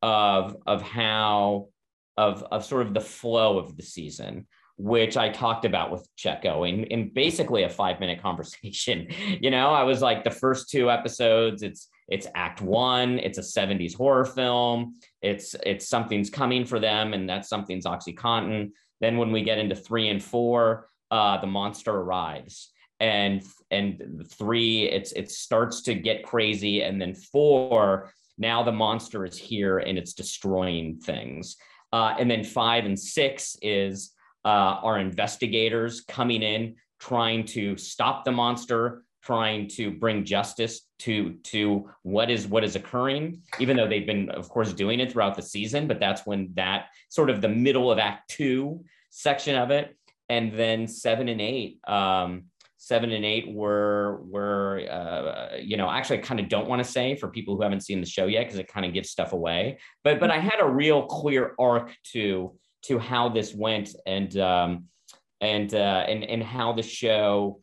of 0.02 0.56
of 0.66 0.82
how 0.82 1.68
of 2.16 2.42
of 2.50 2.64
sort 2.64 2.86
of 2.86 2.94
the 2.94 3.00
flow 3.00 3.58
of 3.58 3.76
the 3.76 3.82
season 3.82 4.46
which 4.78 5.16
I 5.16 5.30
talked 5.30 5.64
about 5.64 5.90
with 5.90 6.06
Checco 6.18 6.68
in, 6.68 6.84
in 6.84 7.08
basically 7.08 7.62
a 7.62 7.68
five 7.68 7.98
minute 7.98 8.20
conversation. 8.22 9.08
You 9.40 9.50
know, 9.50 9.70
I 9.70 9.82
was 9.84 10.02
like 10.02 10.24
the 10.24 10.30
first 10.30 10.70
two 10.70 10.90
episodes, 10.90 11.62
it's 11.62 11.88
it's 12.08 12.26
act 12.34 12.60
one, 12.60 13.18
it's 13.18 13.38
a 13.38 13.42
70s 13.42 13.94
horror 13.94 14.24
film, 14.24 14.94
it's 15.22 15.54
it's 15.64 15.88
something's 15.88 16.30
coming 16.30 16.64
for 16.64 16.78
them, 16.78 17.14
and 17.14 17.28
that 17.28 17.46
something's 17.46 17.86
Oxycontin. 17.86 18.70
Then 19.00 19.16
when 19.16 19.32
we 19.32 19.42
get 19.42 19.58
into 19.58 19.74
three 19.74 20.08
and 20.08 20.22
four, 20.22 20.88
uh, 21.10 21.40
the 21.40 21.46
monster 21.46 21.92
arrives 21.92 22.70
and 22.98 23.42
and 23.70 24.24
three 24.38 24.84
it's 24.84 25.12
it 25.12 25.30
starts 25.30 25.82
to 25.82 25.92
get 25.92 26.24
crazy 26.24 26.82
and 26.82 26.98
then 26.98 27.14
four 27.14 28.10
now 28.38 28.62
the 28.62 28.72
monster 28.72 29.26
is 29.26 29.36
here 29.36 29.80
and 29.80 29.98
it's 29.98 30.14
destroying 30.14 30.98
things 30.98 31.56
uh, 31.92 32.14
and 32.18 32.30
then 32.30 32.42
five 32.42 32.86
and 32.86 32.98
six 32.98 33.54
is 33.60 34.12
uh, 34.46 34.78
our 34.82 34.98
investigators 34.98 36.00
coming 36.02 36.42
in 36.42 36.74
trying 36.98 37.44
to 37.44 37.76
stop 37.76 38.24
the 38.24 38.32
monster, 38.32 39.04
trying 39.26 39.68
to 39.68 39.90
bring 39.90 40.24
justice 40.24 40.82
to 40.98 41.34
to 41.42 41.90
what 42.02 42.30
is 42.30 42.46
what 42.46 42.62
is 42.64 42.76
occurring 42.76 43.40
even 43.58 43.76
though 43.76 43.88
they've 43.88 44.06
been 44.06 44.30
of 44.30 44.48
course 44.48 44.72
doing 44.72 45.00
it 45.00 45.10
throughout 45.10 45.34
the 45.34 45.42
season 45.42 45.86
but 45.86 45.98
that's 45.98 46.24
when 46.26 46.50
that 46.54 46.86
sort 47.08 47.28
of 47.28 47.40
the 47.40 47.48
middle 47.48 47.90
of 47.90 47.98
act 47.98 48.30
two 48.30 48.80
section 49.16 49.56
of 49.56 49.70
it. 49.70 49.96
And 50.28 50.52
then 50.52 50.86
seven 50.86 51.28
and 51.28 51.40
eight 51.40 51.78
um, 51.88 52.44
seven 52.76 53.12
and 53.12 53.24
eight 53.24 53.52
were 53.52 54.20
were 54.24 54.82
uh, 54.90 55.56
you 55.56 55.76
know 55.76 55.88
actually 55.88 56.18
I 56.18 56.22
kind 56.22 56.40
of 56.40 56.48
don't 56.48 56.68
want 56.68 56.84
to 56.84 56.90
say 56.90 57.16
for 57.16 57.28
people 57.28 57.56
who 57.56 57.62
haven't 57.62 57.82
seen 57.82 58.00
the 58.00 58.06
show 58.06 58.26
yet 58.26 58.44
because 58.44 58.58
it 58.58 58.68
kind 58.68 58.84
of 58.84 58.92
gives 58.92 59.10
stuff 59.10 59.32
away. 59.32 59.78
But 60.04 60.20
but 60.20 60.30
I 60.30 60.38
had 60.38 60.60
a 60.60 60.68
real 60.68 61.06
clear 61.06 61.54
arc 61.58 61.92
to 62.12 62.56
to 62.86 62.98
how 62.98 63.28
this 63.28 63.54
went 63.54 63.94
and 64.04 64.36
um, 64.38 64.84
and 65.40 65.72
uh, 65.72 66.04
and 66.08 66.24
and 66.24 66.42
how 66.42 66.72
the 66.72 66.82
show 66.82 67.60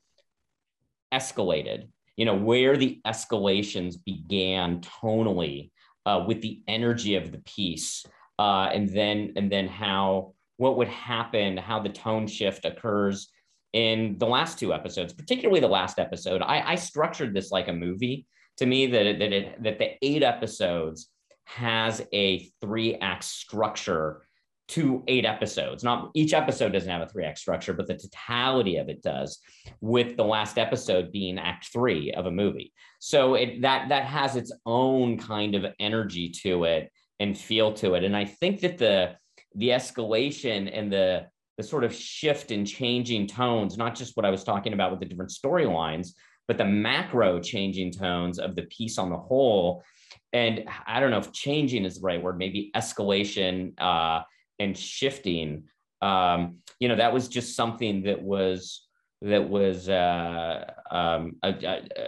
escalated 1.14 1.88
you 2.18 2.26
know 2.26 2.36
where 2.36 2.76
the 2.78 3.00
escalations 3.06 3.96
began 4.04 4.82
tonally 4.82 5.72
uh, 6.06 6.24
with 6.28 6.42
the 6.42 6.62
energy 6.68 7.16
of 7.16 7.32
the 7.32 7.40
piece 7.40 8.06
uh, 8.40 8.70
and 8.74 8.90
then 8.90 9.34
and 9.36 9.52
then 9.52 9.68
how 9.68 10.34
what 10.58 10.78
would 10.78 10.88
happen 10.88 11.56
how 11.58 11.80
the 11.80 11.90
tone 11.90 12.28
shift 12.28 12.66
occurs 12.66 13.30
in 13.74 14.16
the 14.20 14.28
last 14.28 14.60
two 14.60 14.74
episodes, 14.74 15.14
particularly 15.14 15.60
the 15.60 15.68
last 15.68 16.00
episode. 16.00 16.42
I, 16.42 16.74
I 16.74 16.76
structured 16.76 17.34
this 17.34 17.52
like 17.52 17.68
a 17.68 17.74
movie 17.74 18.28
to 18.58 18.66
me 18.66 18.86
that 18.88 19.06
it, 19.06 19.20
that 19.20 19.34
it, 19.34 19.64
that 19.64 19.80
the 19.80 19.94
eight 20.04 20.24
episodes 20.24 21.10
has 21.46 22.06
a 22.14 22.50
three 22.62 22.96
act 22.96 23.24
structure 23.24 24.22
to 24.70 25.04
eight 25.08 25.26
episodes. 25.26 25.84
Not 25.84 26.12
each 26.14 26.34
episode 26.34 26.72
doesn't 26.72 26.90
have 26.90 27.02
a 27.02 27.08
three 27.08 27.26
act 27.26 27.40
structure, 27.40 27.74
but 27.74 27.88
the 27.88 27.98
totality 27.98 28.78
of 28.78 28.90
it 28.90 29.02
does, 29.02 29.40
with 29.82 30.16
the 30.16 30.24
last 30.24 30.58
episode 30.58 31.12
being 31.12 31.38
act 31.38 31.68
three 31.72 32.12
of 32.14 32.26
a 32.26 32.32
movie. 32.32 32.74
So 33.00 33.36
it 33.36 33.62
that 33.62 33.90
that 33.90 34.06
has 34.06 34.36
its 34.36 34.52
own 34.66 35.18
kind 35.18 35.56
of 35.56 35.66
energy 35.80 36.30
to 36.44 36.64
it 36.64 36.92
and 37.20 37.38
feel 37.38 37.74
to 37.74 37.96
it. 37.96 38.04
And 38.04 38.16
I 38.16 38.26
think 38.26 38.62
that 38.62 38.78
the 38.78 39.16
the 39.56 39.70
escalation 39.70 40.70
and 40.74 40.92
the 40.92 41.28
the 41.58 41.64
sort 41.64 41.84
of 41.84 41.94
shift 41.94 42.52
in 42.52 42.66
changing 42.66 43.28
tones, 43.28 43.78
not 43.78 43.96
just 43.96 44.18
what 44.18 44.26
I 44.26 44.32
was 44.32 44.44
talking 44.44 44.74
about 44.74 44.92
with 44.92 45.00
the 45.00 45.06
different 45.06 45.32
storylines, 45.32 46.10
but 46.48 46.58
the 46.58 46.66
macro 46.66 47.40
changing 47.40 47.92
tones 47.92 48.40
of 48.40 48.56
the 48.56 48.64
piece 48.64 48.98
on 48.98 49.10
the 49.10 49.18
whole. 49.18 49.84
And 50.32 50.68
I 50.88 51.00
don't 51.00 51.12
know 51.12 51.20
if 51.20 51.32
changing 51.32 51.86
is 51.86 52.00
the 52.00 52.06
right 52.06 52.22
word, 52.22 52.38
maybe 52.38 52.72
escalation 52.76 53.80
uh, 53.80 54.24
and 54.60 54.78
shifting. 54.78 55.64
Um, 56.02 56.58
you 56.80 56.88
know, 56.88 56.96
that 56.96 57.14
was 57.14 57.28
just 57.28 57.56
something 57.56 58.04
that 58.04 58.22
was 58.22 58.88
that 59.22 59.50
was 59.50 59.88
uh, 59.88 60.66
um, 60.92 61.38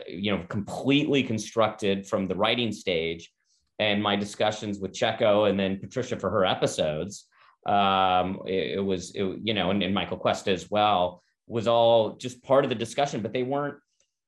you 0.07 0.31
know 0.31 0.43
completely 0.49 1.23
constructed 1.23 2.05
from 2.05 2.27
the 2.27 2.35
writing 2.35 2.71
stage 2.71 3.31
and 3.79 4.01
my 4.03 4.15
discussions 4.15 4.79
with 4.79 4.91
Checco 4.91 5.49
and 5.49 5.59
then 5.59 5.79
Patricia 5.79 6.17
for 6.17 6.29
her 6.29 6.45
episodes 6.45 7.27
um, 7.65 8.41
it, 8.45 8.77
it, 8.77 8.85
was, 8.85 9.11
it, 9.15 9.39
you 9.43 9.53
know, 9.53 9.71
and, 9.71 9.81
and 9.81 9.93
Michael 9.93 10.17
Cuesta 10.17 10.51
as 10.51 10.69
well 10.69 11.23
was 11.47 11.67
all 11.67 12.15
just 12.15 12.43
part 12.43 12.63
of 12.63 12.69
the 12.69 12.75
discussion, 12.75 13.21
but 13.21 13.33
they 13.33 13.43
weren't, 13.43 13.77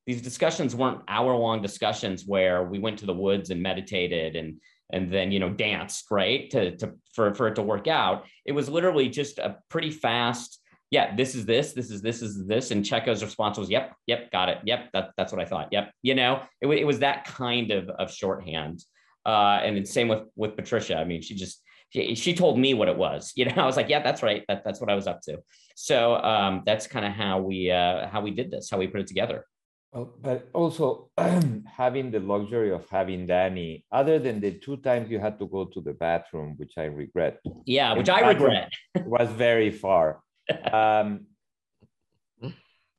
these 0.06 0.22
discussions 0.22 0.74
weren't 0.74 1.02
hour 1.06 1.36
long 1.36 1.62
discussions 1.62 2.24
where 2.26 2.64
we 2.64 2.78
went 2.78 2.98
to 2.98 3.06
the 3.06 3.14
woods 3.14 3.50
and 3.50 3.62
meditated 3.62 4.36
and, 4.36 4.60
and 4.90 5.12
then, 5.12 5.32
you 5.32 5.38
know, 5.38 5.50
danced, 5.50 6.06
right. 6.10 6.50
To, 6.50 6.76
to, 6.76 6.94
for, 7.14 7.34
for 7.34 7.48
it 7.48 7.56
to 7.56 7.62
work 7.62 7.86
out. 7.86 8.24
It 8.44 8.52
was 8.52 8.68
literally 8.68 9.08
just 9.08 9.38
a 9.38 9.56
pretty 9.68 9.90
fast, 9.90 10.60
yeah, 10.90 11.14
this 11.14 11.34
is 11.34 11.44
this, 11.44 11.72
this 11.72 11.90
is 11.90 12.00
this 12.00 12.22
is 12.22 12.46
this, 12.46 12.70
and 12.70 12.82
Checco's 12.82 13.22
response 13.22 13.58
was, 13.58 13.68
"Yep, 13.68 13.94
yep, 14.06 14.32
got 14.32 14.48
it, 14.48 14.58
yep, 14.64 14.90
that, 14.94 15.10
that's 15.18 15.30
what 15.32 15.40
I 15.40 15.44
thought, 15.44 15.68
yep." 15.70 15.92
You 16.00 16.14
know, 16.14 16.40
it, 16.62 16.66
it 16.66 16.86
was 16.86 17.00
that 17.00 17.26
kind 17.26 17.70
of 17.70 17.90
of 17.90 18.10
shorthand, 18.10 18.82
uh, 19.26 19.60
and 19.62 19.76
then 19.76 19.84
same 19.84 20.08
with 20.08 20.22
with 20.34 20.56
Patricia. 20.56 20.96
I 20.96 21.04
mean, 21.04 21.20
she 21.20 21.34
just 21.34 21.62
she, 21.90 22.14
she 22.14 22.34
told 22.34 22.58
me 22.58 22.72
what 22.74 22.88
it 22.88 22.96
was. 22.96 23.32
You 23.36 23.44
know, 23.44 23.62
I 23.62 23.66
was 23.66 23.76
like, 23.76 23.88
yeah, 23.88 24.02
that's 24.02 24.22
right. 24.22 24.44
That, 24.48 24.64
that's 24.64 24.80
what 24.80 24.90
I 24.90 24.94
was 24.94 25.06
up 25.06 25.20
to. 25.22 25.38
So 25.76 26.16
um, 26.16 26.62
that's 26.64 26.86
kind 26.86 27.04
of 27.04 27.12
how 27.12 27.40
we 27.40 27.70
uh, 27.70 28.08
how 28.08 28.20
we 28.20 28.30
did 28.30 28.50
this, 28.50 28.70
how 28.70 28.78
we 28.78 28.86
put 28.86 29.00
it 29.00 29.06
together. 29.06 29.44
Well, 29.92 30.14
but 30.20 30.48
also 30.52 31.10
having 31.66 32.10
the 32.10 32.20
luxury 32.20 32.72
of 32.72 32.88
having 32.90 33.26
Danny, 33.26 33.86
other 33.90 34.18
than 34.18 34.40
the 34.40 34.52
two 34.52 34.76
times 34.78 35.10
you 35.10 35.18
had 35.18 35.38
to 35.38 35.46
go 35.46 35.64
to 35.64 35.80
the 35.80 35.94
bathroom, 35.94 36.54
which 36.58 36.72
I 36.76 36.84
regret. 36.84 37.40
Yeah, 37.64 37.94
which 37.94 38.08
I 38.08 38.28
regret. 38.28 38.72
was 39.04 39.28
very 39.30 39.70
far. 39.70 40.20
Um, 40.72 41.26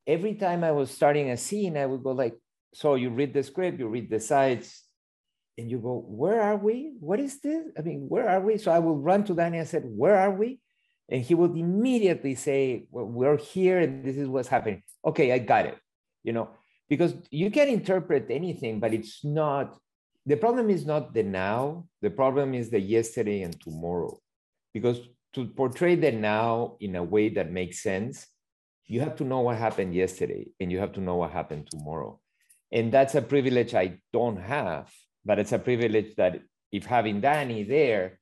every 0.06 0.36
time 0.36 0.64
I 0.64 0.72
was 0.72 0.92
starting 0.92 1.30
a 1.32 1.38
scene, 1.38 1.78
I 1.78 1.86
would 1.86 2.04
go 2.04 2.12
like, 2.12 2.36
so 2.74 2.96
you 2.96 3.10
read 3.10 3.34
the 3.34 3.42
script, 3.42 3.80
you 3.80 3.88
read 3.88 4.10
the 4.10 4.20
sides, 4.20 4.84
and 5.58 5.70
you 5.70 5.80
go, 5.80 6.04
where 6.08 6.42
are 6.42 6.58
we? 6.58 6.94
What 7.00 7.20
is 7.20 7.40
this? 7.42 7.66
I 7.78 7.82
mean, 7.82 8.06
where 8.08 8.30
are 8.30 8.40
we? 8.40 8.58
So 8.58 8.72
I 8.72 8.80
will 8.80 8.98
run 8.98 9.24
to 9.26 9.36
Danny 9.36 9.58
and 9.58 9.68
said, 9.68 9.84
where 9.86 10.18
are 10.18 10.32
we? 10.32 10.60
And 11.10 11.22
he 11.22 11.36
would 11.36 11.58
immediately 11.58 12.36
say, 12.36 12.88
well, 12.92 13.06
we're 13.06 13.38
here 13.38 13.80
and 13.80 14.06
this 14.06 14.16
is 14.16 14.28
what's 14.28 14.48
happening. 14.48 14.84
Okay, 15.04 15.32
I 15.32 15.40
got 15.40 15.66
it. 15.66 15.78
You 16.24 16.34
know, 16.34 16.50
because 16.90 17.14
you 17.32 17.52
can 17.52 17.68
interpret 17.68 18.28
anything, 18.30 18.80
but 18.80 18.94
it's 18.94 19.24
not, 19.24 19.78
the 20.26 20.36
problem 20.36 20.70
is 20.70 20.86
not 20.86 21.14
the 21.14 21.24
now. 21.24 21.86
The 22.02 22.10
problem 22.10 22.54
is 22.54 22.70
the 22.70 22.80
yesterday 22.80 23.44
and 23.44 23.60
tomorrow. 23.60 24.20
Because 24.74 25.00
to 25.34 25.46
portray 25.46 25.96
the 25.96 26.12
now 26.12 26.78
in 26.80 26.96
a 26.96 27.04
way 27.04 27.30
that 27.30 27.52
makes 27.52 27.82
sense, 27.82 28.28
you 28.86 29.02
have 29.02 29.16
to 29.18 29.24
know 29.24 29.42
what 29.42 29.58
happened 29.58 29.94
yesterday 29.94 30.48
and 30.60 30.72
you 30.72 30.80
have 30.80 30.94
to 30.94 31.02
know 31.02 31.18
what 31.18 31.32
happened 31.32 31.70
tomorrow. 31.70 32.20
And 32.72 32.92
that's 32.92 33.16
a 33.16 33.22
privilege 33.22 33.74
I 33.76 34.00
don't 34.12 34.38
have 34.38 34.92
but 35.26 35.40
it's 35.40 35.52
a 35.52 35.60
privilege 35.60 36.16
that 36.16 36.42
if 36.72 36.86
having 36.86 37.22
Danny 37.22 37.64
there, 37.64 38.20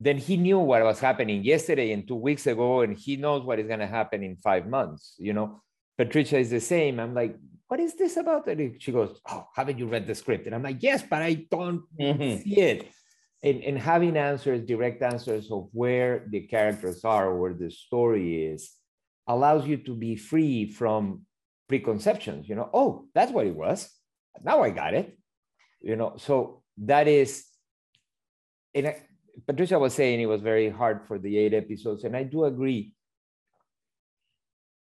then 0.00 0.18
he 0.18 0.36
knew 0.36 0.58
what 0.58 0.82
was 0.82 1.00
happening 1.00 1.42
yesterday 1.42 1.92
and 1.92 2.06
two 2.06 2.14
weeks 2.14 2.46
ago, 2.46 2.82
and 2.82 2.96
he 2.96 3.16
knows 3.16 3.44
what 3.44 3.58
is 3.58 3.66
going 3.66 3.80
to 3.80 3.86
happen 3.86 4.22
in 4.22 4.36
five 4.36 4.66
months. 4.66 5.14
You 5.18 5.32
know, 5.32 5.60
Patricia 5.98 6.38
is 6.38 6.50
the 6.50 6.60
same. 6.60 7.00
I'm 7.00 7.14
like, 7.14 7.36
what 7.66 7.80
is 7.80 7.96
this 7.96 8.16
about? 8.16 8.46
And 8.46 8.80
she 8.80 8.92
goes, 8.92 9.20
oh, 9.28 9.48
haven't 9.54 9.78
you 9.78 9.86
read 9.86 10.06
the 10.06 10.14
script? 10.14 10.46
And 10.46 10.54
I'm 10.54 10.62
like, 10.62 10.82
yes, 10.82 11.02
but 11.02 11.20
I 11.20 11.46
don't 11.50 11.82
mm-hmm. 12.00 12.42
see 12.42 12.60
it. 12.60 12.88
And, 13.42 13.62
and 13.62 13.78
having 13.78 14.16
answers, 14.16 14.64
direct 14.64 15.02
answers 15.02 15.50
of 15.50 15.68
where 15.72 16.24
the 16.28 16.40
characters 16.40 17.04
are, 17.04 17.36
where 17.36 17.54
the 17.54 17.70
story 17.70 18.46
is, 18.46 18.70
allows 19.26 19.66
you 19.66 19.76
to 19.76 19.94
be 19.94 20.16
free 20.16 20.70
from 20.70 21.22
preconceptions. 21.68 22.48
You 22.48 22.54
know, 22.54 22.70
oh, 22.72 23.06
that's 23.14 23.30
what 23.30 23.46
it 23.46 23.54
was. 23.54 23.90
Now 24.42 24.62
I 24.62 24.70
got 24.70 24.94
it 24.94 25.18
you 25.80 25.96
know 25.96 26.14
so 26.16 26.62
that 26.76 27.08
is 27.08 27.44
and 28.74 28.88
I, 28.88 28.96
patricia 29.46 29.78
was 29.78 29.94
saying 29.94 30.20
it 30.20 30.26
was 30.26 30.40
very 30.40 30.68
hard 30.68 31.06
for 31.06 31.18
the 31.18 31.38
eight 31.38 31.54
episodes 31.54 32.04
and 32.04 32.16
i 32.16 32.22
do 32.22 32.44
agree 32.44 32.92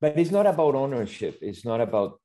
but 0.02 0.18
it's 0.18 0.32
not 0.32 0.48
about 0.48 0.76
ownership. 0.76 1.40
It's 1.42 1.64
not 1.64 1.80
about 1.80 2.20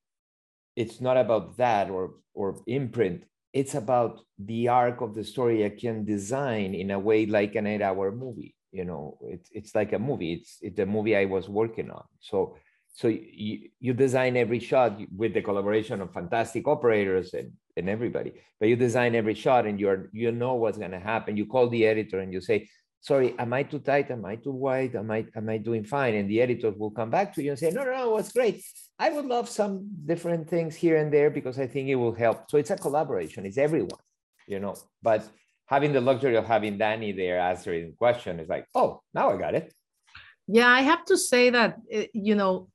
it's 0.74 1.00
not 1.00 1.16
about 1.16 1.56
that 1.58 1.90
or 1.90 2.14
or 2.34 2.62
imprint. 2.66 3.24
It's 3.52 3.74
about 3.74 4.20
the 4.38 4.68
arc 4.68 5.00
of 5.00 5.14
the 5.14 5.24
story 5.24 5.64
i 5.64 5.70
can 5.70 6.04
design 6.04 6.74
in 6.74 6.90
a 6.90 6.98
way 6.98 7.24
like 7.24 7.54
an 7.54 7.66
eight 7.66 7.80
hour 7.80 8.12
movie 8.12 8.56
you 8.76 8.84
know? 8.84 9.18
It's 9.22 9.48
it's 9.52 9.74
like 9.74 9.92
a 9.92 9.98
movie. 9.98 10.34
It's 10.34 10.58
it's 10.60 10.78
a 10.78 10.86
movie 10.86 11.16
i 11.16 11.24
was 11.24 11.48
working 11.48 11.90
on. 11.90 12.04
So 12.20 12.56
so 12.92 13.08
you, 13.08 13.68
you 13.78 13.92
design 13.92 14.36
every 14.36 14.58
shot 14.58 14.98
with 15.14 15.34
the 15.34 15.42
collaboration 15.42 16.00
of 16.00 16.14
fantastic 16.14 16.66
operators 16.66 17.34
and, 17.34 17.52
and 17.76 17.90
everybody. 17.90 18.32
But 18.58 18.70
you 18.70 18.76
design 18.76 19.14
every 19.14 19.34
shot 19.34 19.66
and 19.66 19.78
you're 19.80 20.08
you 20.12 20.32
know 20.32 20.54
what's 20.54 20.78
going 20.78 20.92
to 20.92 21.00
happen. 21.12 21.36
You 21.36 21.46
call 21.46 21.68
the 21.68 21.86
editor 21.86 22.20
and 22.20 22.32
you 22.32 22.40
say 22.40 22.68
sorry 23.00 23.34
am 23.38 23.52
i 23.52 23.62
too 23.62 23.78
tight? 23.78 24.10
Am 24.10 24.24
i 24.24 24.36
too 24.36 24.52
wide? 24.52 24.94
Am 24.96 25.10
i 25.10 25.24
am 25.34 25.48
i 25.48 25.58
doing 25.58 25.84
fine? 25.84 26.14
And 26.14 26.28
the 26.28 26.40
editors 26.40 26.74
will 26.76 26.90
come 26.90 27.10
back 27.10 27.34
to 27.34 27.42
you 27.42 27.50
and 27.50 27.58
say 27.58 27.70
no 27.70 27.84
no 27.84 27.92
no 27.92 28.10
what's 28.10 28.32
great. 28.32 28.64
I 28.98 29.10
would 29.10 29.26
love 29.26 29.48
some 29.48 29.88
different 30.06 30.48
things 30.48 30.74
here 30.74 30.96
and 30.96 31.12
there 31.12 31.30
because 31.30 31.58
i 31.58 31.66
think 31.66 31.88
it 31.88 31.96
will 31.96 32.14
help. 32.14 32.50
So 32.50 32.56
it's 32.56 32.70
a 32.70 32.76
collaboration. 32.76 33.46
It's 33.46 33.58
everyone 33.58 34.00
you 34.46 34.60
know? 34.60 34.74
But 35.02 35.28
having 35.66 35.92
the 35.92 36.00
luxury 36.00 36.36
of 36.36 36.46
having 36.46 36.78
danny 36.78 37.12
there 37.12 37.40
answering 37.40 37.86
the 37.86 37.96
question 37.96 38.38
is 38.38 38.48
like 38.48 38.66
oh 38.74 39.00
now 39.12 39.30
i 39.30 39.36
got 39.36 39.54
it. 39.54 39.72
Yeah 40.46 40.68
i 40.68 40.80
have 40.82 41.04
to 41.06 41.16
say 41.18 41.50
that 41.50 41.76
eh, 41.90 42.06
you 42.14 42.34
know 42.34 42.68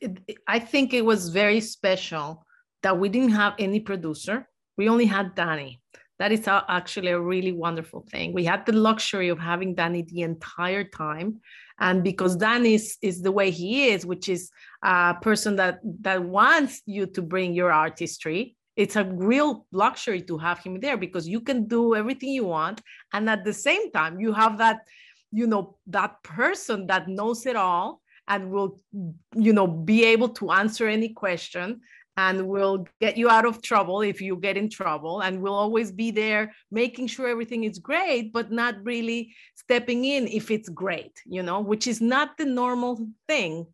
it, 0.00 0.38
I 0.46 0.58
think 0.58 0.94
it 0.94 1.04
was 1.04 1.28
very 1.28 1.60
special 1.60 2.44
that 2.82 2.98
we 2.98 3.08
didn't 3.08 3.30
have 3.30 3.54
any 3.58 3.80
producer. 3.80 4.48
We 4.76 4.88
only 4.88 5.06
had 5.06 5.34
Danny. 5.34 5.80
That 6.18 6.32
is 6.32 6.48
actually 6.48 7.10
a 7.10 7.20
really 7.20 7.52
wonderful 7.52 8.06
thing. 8.10 8.32
We 8.32 8.44
had 8.44 8.64
the 8.64 8.72
luxury 8.72 9.28
of 9.28 9.38
having 9.38 9.74
Danny 9.74 10.02
the 10.02 10.22
entire 10.22 10.84
time. 10.84 11.40
And 11.78 12.02
because 12.02 12.36
Danny 12.36 12.74
is, 12.74 12.96
is 13.02 13.20
the 13.20 13.32
way 13.32 13.50
he 13.50 13.90
is, 13.90 14.06
which 14.06 14.28
is 14.28 14.50
a 14.82 15.14
person 15.20 15.56
that, 15.56 15.80
that 16.00 16.22
wants 16.22 16.80
you 16.86 17.06
to 17.06 17.22
bring 17.22 17.52
your 17.52 17.70
artistry, 17.70 18.56
it's 18.76 18.96
a 18.96 19.04
real 19.04 19.66
luxury 19.72 20.22
to 20.22 20.38
have 20.38 20.58
him 20.60 20.80
there 20.80 20.96
because 20.96 21.28
you 21.28 21.40
can 21.40 21.66
do 21.66 21.94
everything 21.94 22.30
you 22.30 22.44
want. 22.44 22.80
And 23.12 23.28
at 23.28 23.44
the 23.44 23.52
same 23.52 23.90
time, 23.90 24.18
you 24.18 24.32
have 24.32 24.58
that, 24.58 24.80
you 25.32 25.46
know, 25.46 25.76
that 25.88 26.22
person 26.22 26.86
that 26.86 27.08
knows 27.08 27.44
it 27.46 27.56
all 27.56 28.00
and 28.28 28.50
will 28.50 28.80
you 29.34 29.52
know 29.52 29.66
be 29.66 30.04
able 30.04 30.28
to 30.28 30.50
answer 30.50 30.88
any 30.88 31.08
question 31.10 31.80
and 32.16 32.46
will 32.48 32.86
get 33.00 33.16
you 33.16 33.28
out 33.28 33.44
of 33.44 33.60
trouble 33.60 34.00
if 34.00 34.20
you 34.20 34.36
get 34.36 34.56
in 34.56 34.68
trouble 34.70 35.20
and 35.20 35.40
will 35.40 35.54
always 35.54 35.92
be 35.92 36.10
there 36.10 36.52
making 36.70 37.06
sure 37.06 37.28
everything 37.28 37.64
is 37.64 37.78
great 37.78 38.32
but 38.32 38.50
not 38.50 38.74
really 38.82 39.34
stepping 39.54 40.04
in 40.04 40.26
if 40.26 40.50
it's 40.50 40.68
great 40.68 41.22
you 41.26 41.42
know 41.42 41.60
which 41.60 41.86
is 41.86 42.00
not 42.00 42.36
the 42.38 42.44
normal 42.44 43.06
thing 43.28 43.66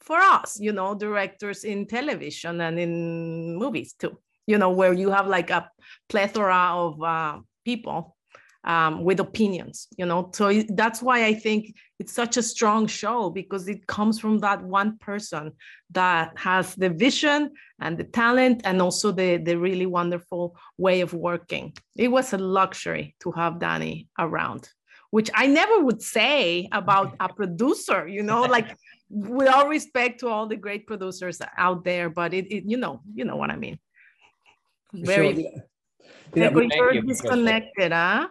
for 0.00 0.18
us 0.18 0.58
you 0.60 0.72
know 0.72 0.94
directors 0.94 1.64
in 1.64 1.86
television 1.86 2.60
and 2.60 2.78
in 2.78 3.56
movies 3.56 3.94
too 3.94 4.18
you 4.46 4.58
know 4.58 4.70
where 4.70 4.92
you 4.92 5.10
have 5.10 5.28
like 5.28 5.50
a 5.50 5.70
plethora 6.08 6.70
of 6.74 7.02
uh, 7.02 7.38
people 7.64 8.16
um, 8.64 9.04
with 9.04 9.20
opinions 9.20 9.88
you 9.96 10.06
know? 10.06 10.30
So 10.32 10.62
that's 10.70 11.02
why 11.02 11.24
i 11.24 11.34
think 11.34 11.74
it's 11.98 12.12
such 12.12 12.36
a 12.36 12.42
strong 12.42 12.86
show 12.86 13.30
because 13.30 13.68
it 13.68 13.86
comes 13.86 14.18
from 14.18 14.38
that 14.40 14.62
one 14.62 14.98
person 14.98 15.52
that 15.90 16.32
has 16.36 16.74
the 16.74 16.90
vision 16.90 17.50
and 17.80 17.96
the 17.96 18.04
talent 18.04 18.62
and 18.64 18.82
also 18.82 19.12
the 19.12 19.36
the 19.36 19.56
really 19.56 19.86
wonderful 19.86 20.56
way 20.78 21.00
of 21.00 21.12
working. 21.14 21.72
It 21.96 22.08
was 22.08 22.32
a 22.32 22.38
luxury 22.38 23.14
to 23.22 23.30
have 23.32 23.60
danny 23.60 24.08
around 24.18 24.68
which 25.12 25.30
i 25.34 25.46
never 25.46 25.76
would 25.84 26.02
say 26.02 26.68
about 26.72 27.14
a 27.20 27.28
producer 27.40 28.08
you 28.08 28.22
know? 28.22 28.42
Like 28.42 28.76
with 29.10 29.48
all 29.48 29.68
respect 29.68 30.20
to 30.20 30.28
all 30.28 30.46
the 30.48 30.56
great 30.56 30.86
producers 30.86 31.40
out 31.56 31.84
there 31.84 32.08
but 32.10 32.32
it, 32.34 32.46
it 32.50 32.64
you 32.66 32.78
know 32.78 33.02
you 33.14 33.24
know 33.24 33.36
what 33.36 33.50
i 33.50 33.56
mean. 33.56 33.78
Very 34.92 35.34
sure, 35.34 36.92
yeah. 36.94 37.00
Disconnected 37.00 37.92
huh 37.92 38.28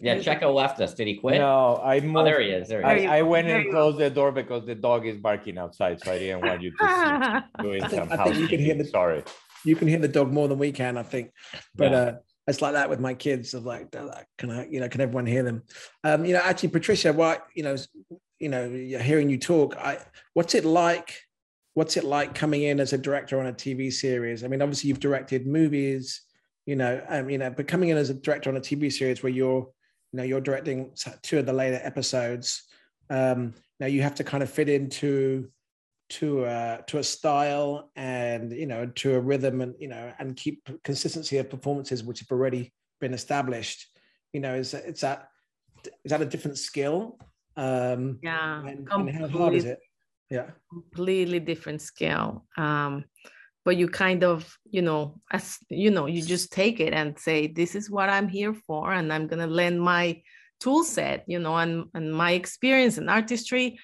yeah, 0.00 0.16
Checco 0.16 0.54
left 0.54 0.80
us. 0.80 0.94
Did 0.94 1.06
he 1.06 1.16
quit? 1.16 1.38
No, 1.38 1.80
I 1.84 2.00
moved. 2.00 2.16
Oh, 2.16 2.24
there 2.24 2.40
he 2.40 2.48
is. 2.48 2.68
There 2.68 2.80
he 2.80 2.86
I, 2.86 2.94
is. 2.94 3.06
I 3.06 3.22
went 3.22 3.48
and 3.48 3.70
closed 3.70 3.98
the 3.98 4.08
door 4.08 4.32
because 4.32 4.64
the 4.64 4.74
dog 4.74 5.06
is 5.06 5.18
barking 5.18 5.58
outside, 5.58 6.02
so 6.02 6.12
I 6.12 6.18
didn't 6.18 6.40
want 6.40 6.62
you 6.62 6.70
to 6.70 7.44
see 7.58 7.62
doing 7.62 7.88
some 7.88 8.10
I 8.10 8.24
think 8.24 8.36
you 8.38 8.48
can 8.48 8.60
hear 8.60 8.74
the, 8.74 8.86
Sorry. 8.86 9.22
You 9.64 9.76
can 9.76 9.88
hear 9.88 9.98
the 9.98 10.08
dog 10.08 10.32
more 10.32 10.48
than 10.48 10.58
we 10.58 10.72
can, 10.72 10.96
I 10.96 11.02
think. 11.02 11.30
But 11.74 11.90
yeah. 11.90 11.98
uh, 11.98 12.16
it's 12.46 12.62
like 12.62 12.72
that 12.72 12.88
with 12.88 13.00
my 13.00 13.12
kids. 13.12 13.52
Of 13.52 13.66
like, 13.66 13.92
can 14.38 14.50
I, 14.50 14.66
you 14.66 14.80
know, 14.80 14.88
can 14.88 15.02
everyone 15.02 15.26
hear 15.26 15.42
them? 15.42 15.62
Um, 16.04 16.24
you 16.24 16.32
know, 16.32 16.40
actually, 16.42 16.70
Patricia, 16.70 17.12
why, 17.12 17.38
you 17.54 17.62
know, 17.62 17.76
you 18.38 18.48
know, 18.48 18.70
hearing 18.70 19.28
you 19.28 19.38
talk, 19.38 19.76
I, 19.76 19.98
what's 20.32 20.54
it 20.54 20.64
like? 20.64 21.20
What's 21.74 21.96
it 21.96 22.04
like 22.04 22.34
coming 22.34 22.62
in 22.62 22.80
as 22.80 22.92
a 22.92 22.98
director 22.98 23.40
on 23.40 23.46
a 23.46 23.52
TV 23.52 23.92
series? 23.92 24.42
I 24.42 24.48
mean, 24.48 24.62
obviously, 24.62 24.88
you've 24.88 25.00
directed 25.00 25.46
movies. 25.46 26.22
You 26.64 26.76
know, 26.76 27.04
um, 27.08 27.28
you 27.28 27.38
know, 27.38 27.50
but 27.50 27.68
coming 27.68 27.90
in 27.90 27.98
as 27.98 28.08
a 28.08 28.14
director 28.14 28.48
on 28.48 28.56
a 28.56 28.60
TV 28.60 28.90
series 28.90 29.22
where 29.22 29.32
you're 29.32 29.68
you 30.12 30.18
know 30.18 30.22
you're 30.22 30.40
directing 30.40 30.92
two 31.22 31.38
of 31.38 31.46
the 31.46 31.52
later 31.52 31.80
episodes. 31.82 32.64
Um 33.10 33.54
now 33.80 33.86
you 33.86 34.02
have 34.02 34.14
to 34.16 34.24
kind 34.24 34.42
of 34.42 34.50
fit 34.50 34.68
into 34.68 35.48
to 36.10 36.44
a 36.44 36.80
to 36.86 36.98
a 36.98 37.02
style 37.02 37.90
and 37.96 38.52
you 38.52 38.66
know 38.66 38.86
to 38.86 39.14
a 39.14 39.20
rhythm 39.20 39.60
and 39.60 39.74
you 39.78 39.88
know 39.88 40.12
and 40.18 40.36
keep 40.36 40.68
consistency 40.84 41.38
of 41.38 41.48
performances 41.48 42.04
which 42.04 42.20
have 42.20 42.30
already 42.30 42.72
been 43.00 43.14
established. 43.14 43.86
You 44.32 44.40
know 44.40 44.54
is 44.54 44.74
it's 44.74 45.00
that 45.00 45.28
is 46.04 46.10
that 46.10 46.20
a 46.20 46.26
different 46.26 46.58
skill? 46.58 47.18
Um 47.56 48.18
yeah 48.22 48.66
and, 48.66 48.88
and 48.90 49.10
how 49.10 49.28
hard 49.28 49.54
is 49.54 49.64
it? 49.64 49.78
Yeah. 50.30 50.50
completely 50.70 51.40
different 51.40 51.82
skill. 51.82 52.46
Um 52.56 53.04
but 53.64 53.76
you 53.76 53.88
kind 53.88 54.24
of 54.24 54.56
you 54.70 54.82
know 54.82 55.20
as 55.30 55.58
you 55.68 55.90
know 55.90 56.06
you 56.06 56.22
just 56.22 56.52
take 56.52 56.80
it 56.80 56.92
and 56.92 57.18
say 57.18 57.46
this 57.46 57.74
is 57.74 57.90
what 57.90 58.08
i'm 58.08 58.28
here 58.28 58.54
for 58.54 58.92
and 58.92 59.12
i'm 59.12 59.26
going 59.26 59.40
to 59.40 59.46
lend 59.46 59.80
my 59.80 60.20
tool 60.60 60.84
set 60.84 61.24
you 61.26 61.38
know 61.38 61.56
and, 61.56 61.86
and 61.94 62.14
my 62.14 62.32
experience 62.32 62.98
and 62.98 63.10
artistry 63.10 63.78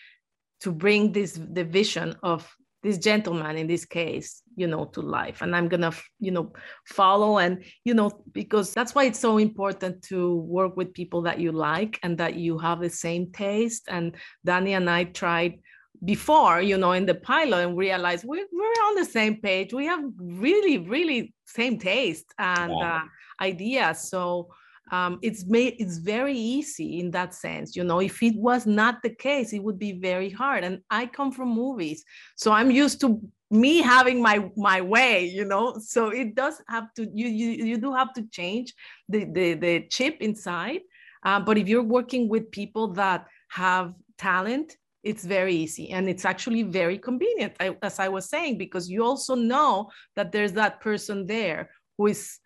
to 0.60 0.72
bring 0.72 1.12
this 1.12 1.38
the 1.52 1.64
vision 1.64 2.14
of 2.22 2.48
this 2.82 2.98
gentleman 2.98 3.56
in 3.56 3.66
this 3.66 3.84
case 3.84 4.42
you 4.56 4.66
know 4.66 4.84
to 4.86 5.00
life. 5.00 5.42
And 5.42 5.54
i'm 5.54 5.68
gonna 5.68 5.92
you 6.20 6.30
know 6.30 6.52
follow 6.86 7.38
and 7.38 7.64
you 7.84 7.94
know 7.94 8.10
because 8.32 8.72
that's 8.72 8.94
why 8.94 9.04
it's 9.04 9.18
so 9.18 9.38
important 9.38 10.02
to 10.04 10.36
work 10.36 10.76
with 10.76 10.94
people 10.94 11.22
that 11.22 11.40
you 11.40 11.52
like 11.52 11.98
and 12.02 12.18
that 12.18 12.36
you 12.36 12.58
have 12.58 12.80
the 12.80 12.90
same 12.90 13.32
taste. 13.32 13.84
And 13.88 14.16
danny 14.44 14.74
and 14.74 14.88
i 14.88 15.04
tried 15.04 15.58
before, 16.04 16.60
you 16.60 16.78
know, 16.78 16.92
in 16.92 17.06
the 17.06 17.14
pilot 17.14 17.66
and 17.66 17.76
realize 17.76 18.24
we're, 18.24 18.46
we're 18.52 18.82
on 18.88 18.94
the 18.94 19.04
same 19.04 19.36
page. 19.36 19.72
We 19.72 19.86
have 19.86 20.02
really, 20.18 20.78
really 20.78 21.34
same 21.46 21.78
taste 21.78 22.32
and 22.38 22.72
uh, 22.72 23.00
ideas. 23.40 24.08
So 24.08 24.48
um, 24.90 25.18
it's 25.22 25.44
made 25.46 25.76
it's 25.78 25.98
very 25.98 26.36
easy 26.36 27.00
in 27.00 27.10
that 27.10 27.34
sense. 27.34 27.76
You 27.76 27.84
know, 27.84 28.00
if 28.00 28.22
it 28.22 28.36
was 28.36 28.66
not 28.66 29.02
the 29.02 29.10
case, 29.10 29.52
it 29.52 29.62
would 29.62 29.78
be 29.78 29.92
very 29.92 30.30
hard. 30.30 30.64
And 30.64 30.80
I 30.90 31.06
come 31.06 31.32
from 31.32 31.48
movies, 31.48 32.04
so 32.36 32.52
I'm 32.52 32.70
used 32.70 33.00
to 33.02 33.20
me 33.50 33.82
having 33.82 34.22
my 34.22 34.50
my 34.56 34.80
way. 34.80 35.26
You 35.26 35.44
know, 35.44 35.78
so 35.78 36.08
it 36.08 36.34
does 36.34 36.62
have 36.68 36.92
to 36.94 37.06
you 37.12 37.28
you 37.28 37.64
you 37.64 37.76
do 37.76 37.92
have 37.92 38.14
to 38.14 38.22
change 38.30 38.72
the 39.08 39.24
the 39.24 39.54
the 39.54 39.86
chip 39.90 40.16
inside. 40.20 40.80
Uh, 41.22 41.40
but 41.40 41.58
if 41.58 41.68
you're 41.68 41.82
working 41.82 42.28
with 42.28 42.50
people 42.50 42.88
that 42.94 43.26
have 43.48 43.92
talent 44.16 44.76
it's 45.08 45.24
very 45.24 45.54
easy 45.54 45.90
and 45.90 46.06
it's 46.06 46.26
actually 46.26 46.62
very 46.62 46.98
convenient 46.98 47.54
as 47.82 47.98
i 47.98 48.08
was 48.08 48.28
saying 48.28 48.58
because 48.58 48.90
you 48.90 49.02
also 49.02 49.34
know 49.34 49.88
that 50.16 50.30
there's 50.32 50.52
that 50.52 50.80
person 50.80 51.26
there 51.26 51.70
who 51.96 52.06
is 52.08 52.38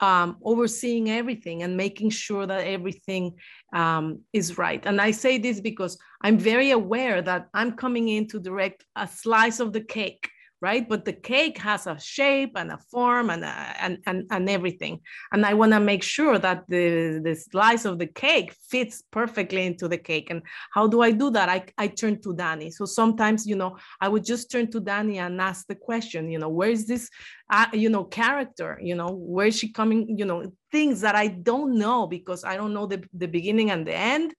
um, 0.00 0.38
overseeing 0.44 1.10
everything 1.10 1.62
and 1.62 1.76
making 1.76 2.10
sure 2.10 2.44
that 2.44 2.66
everything 2.66 3.34
um, 3.72 4.20
is 4.32 4.58
right. 4.58 4.84
And 4.84 5.00
i 5.00 5.10
say 5.10 5.38
this 5.38 5.60
because 5.60 5.96
i'm 6.22 6.38
very 6.38 6.70
aware 6.70 7.22
that 7.22 7.48
i'm 7.54 7.72
coming 7.72 8.08
in 8.08 8.26
to 8.28 8.40
direct 8.40 8.84
a 8.96 9.06
slice 9.06 9.58
of 9.60 9.72
the 9.72 9.84
cake 9.98 10.28
right? 10.62 10.88
But 10.88 11.04
the 11.04 11.12
cake 11.12 11.58
has 11.58 11.88
a 11.88 11.98
shape 11.98 12.52
and 12.54 12.70
a 12.70 12.78
form 12.78 13.30
and 13.30 13.44
a, 13.44 13.74
and, 13.80 13.98
and 14.06 14.24
and 14.30 14.48
everything. 14.48 15.00
And 15.32 15.44
I 15.44 15.54
want 15.54 15.72
to 15.72 15.80
make 15.80 16.04
sure 16.04 16.38
that 16.38 16.62
the 16.68 17.20
the 17.22 17.34
slice 17.34 17.84
of 17.84 17.98
the 17.98 18.06
cake 18.06 18.54
fits 18.70 19.02
perfectly 19.10 19.66
into 19.66 19.88
the 19.88 19.98
cake. 19.98 20.30
And 20.30 20.40
how 20.72 20.86
do 20.86 21.02
I 21.02 21.10
do 21.10 21.30
that? 21.30 21.48
I, 21.48 21.64
I 21.76 21.88
turn 21.88 22.22
to 22.22 22.34
Danny. 22.34 22.70
So 22.70 22.84
sometimes, 22.84 23.44
you 23.44 23.56
know, 23.56 23.76
I 24.00 24.08
would 24.08 24.24
just 24.24 24.50
turn 24.52 24.70
to 24.70 24.80
Danny 24.80 25.18
and 25.18 25.40
ask 25.40 25.66
the 25.66 25.74
question, 25.74 26.30
you 26.30 26.38
know, 26.38 26.48
where 26.48 26.70
is 26.70 26.86
this, 26.86 27.10
uh, 27.50 27.66
you 27.72 27.90
know, 27.90 28.04
character? 28.04 28.78
You 28.80 28.94
know, 28.94 29.10
where 29.10 29.48
is 29.48 29.58
she 29.58 29.72
coming? 29.72 30.16
You 30.16 30.26
know, 30.26 30.52
things 30.70 31.00
that 31.00 31.16
I 31.16 31.26
don't 31.26 31.76
know 31.76 32.06
because 32.06 32.44
I 32.44 32.56
don't 32.56 32.72
know 32.72 32.86
the, 32.86 33.02
the 33.12 33.26
beginning 33.26 33.70
and 33.72 33.84
the 33.86 33.96
end. 33.96 34.32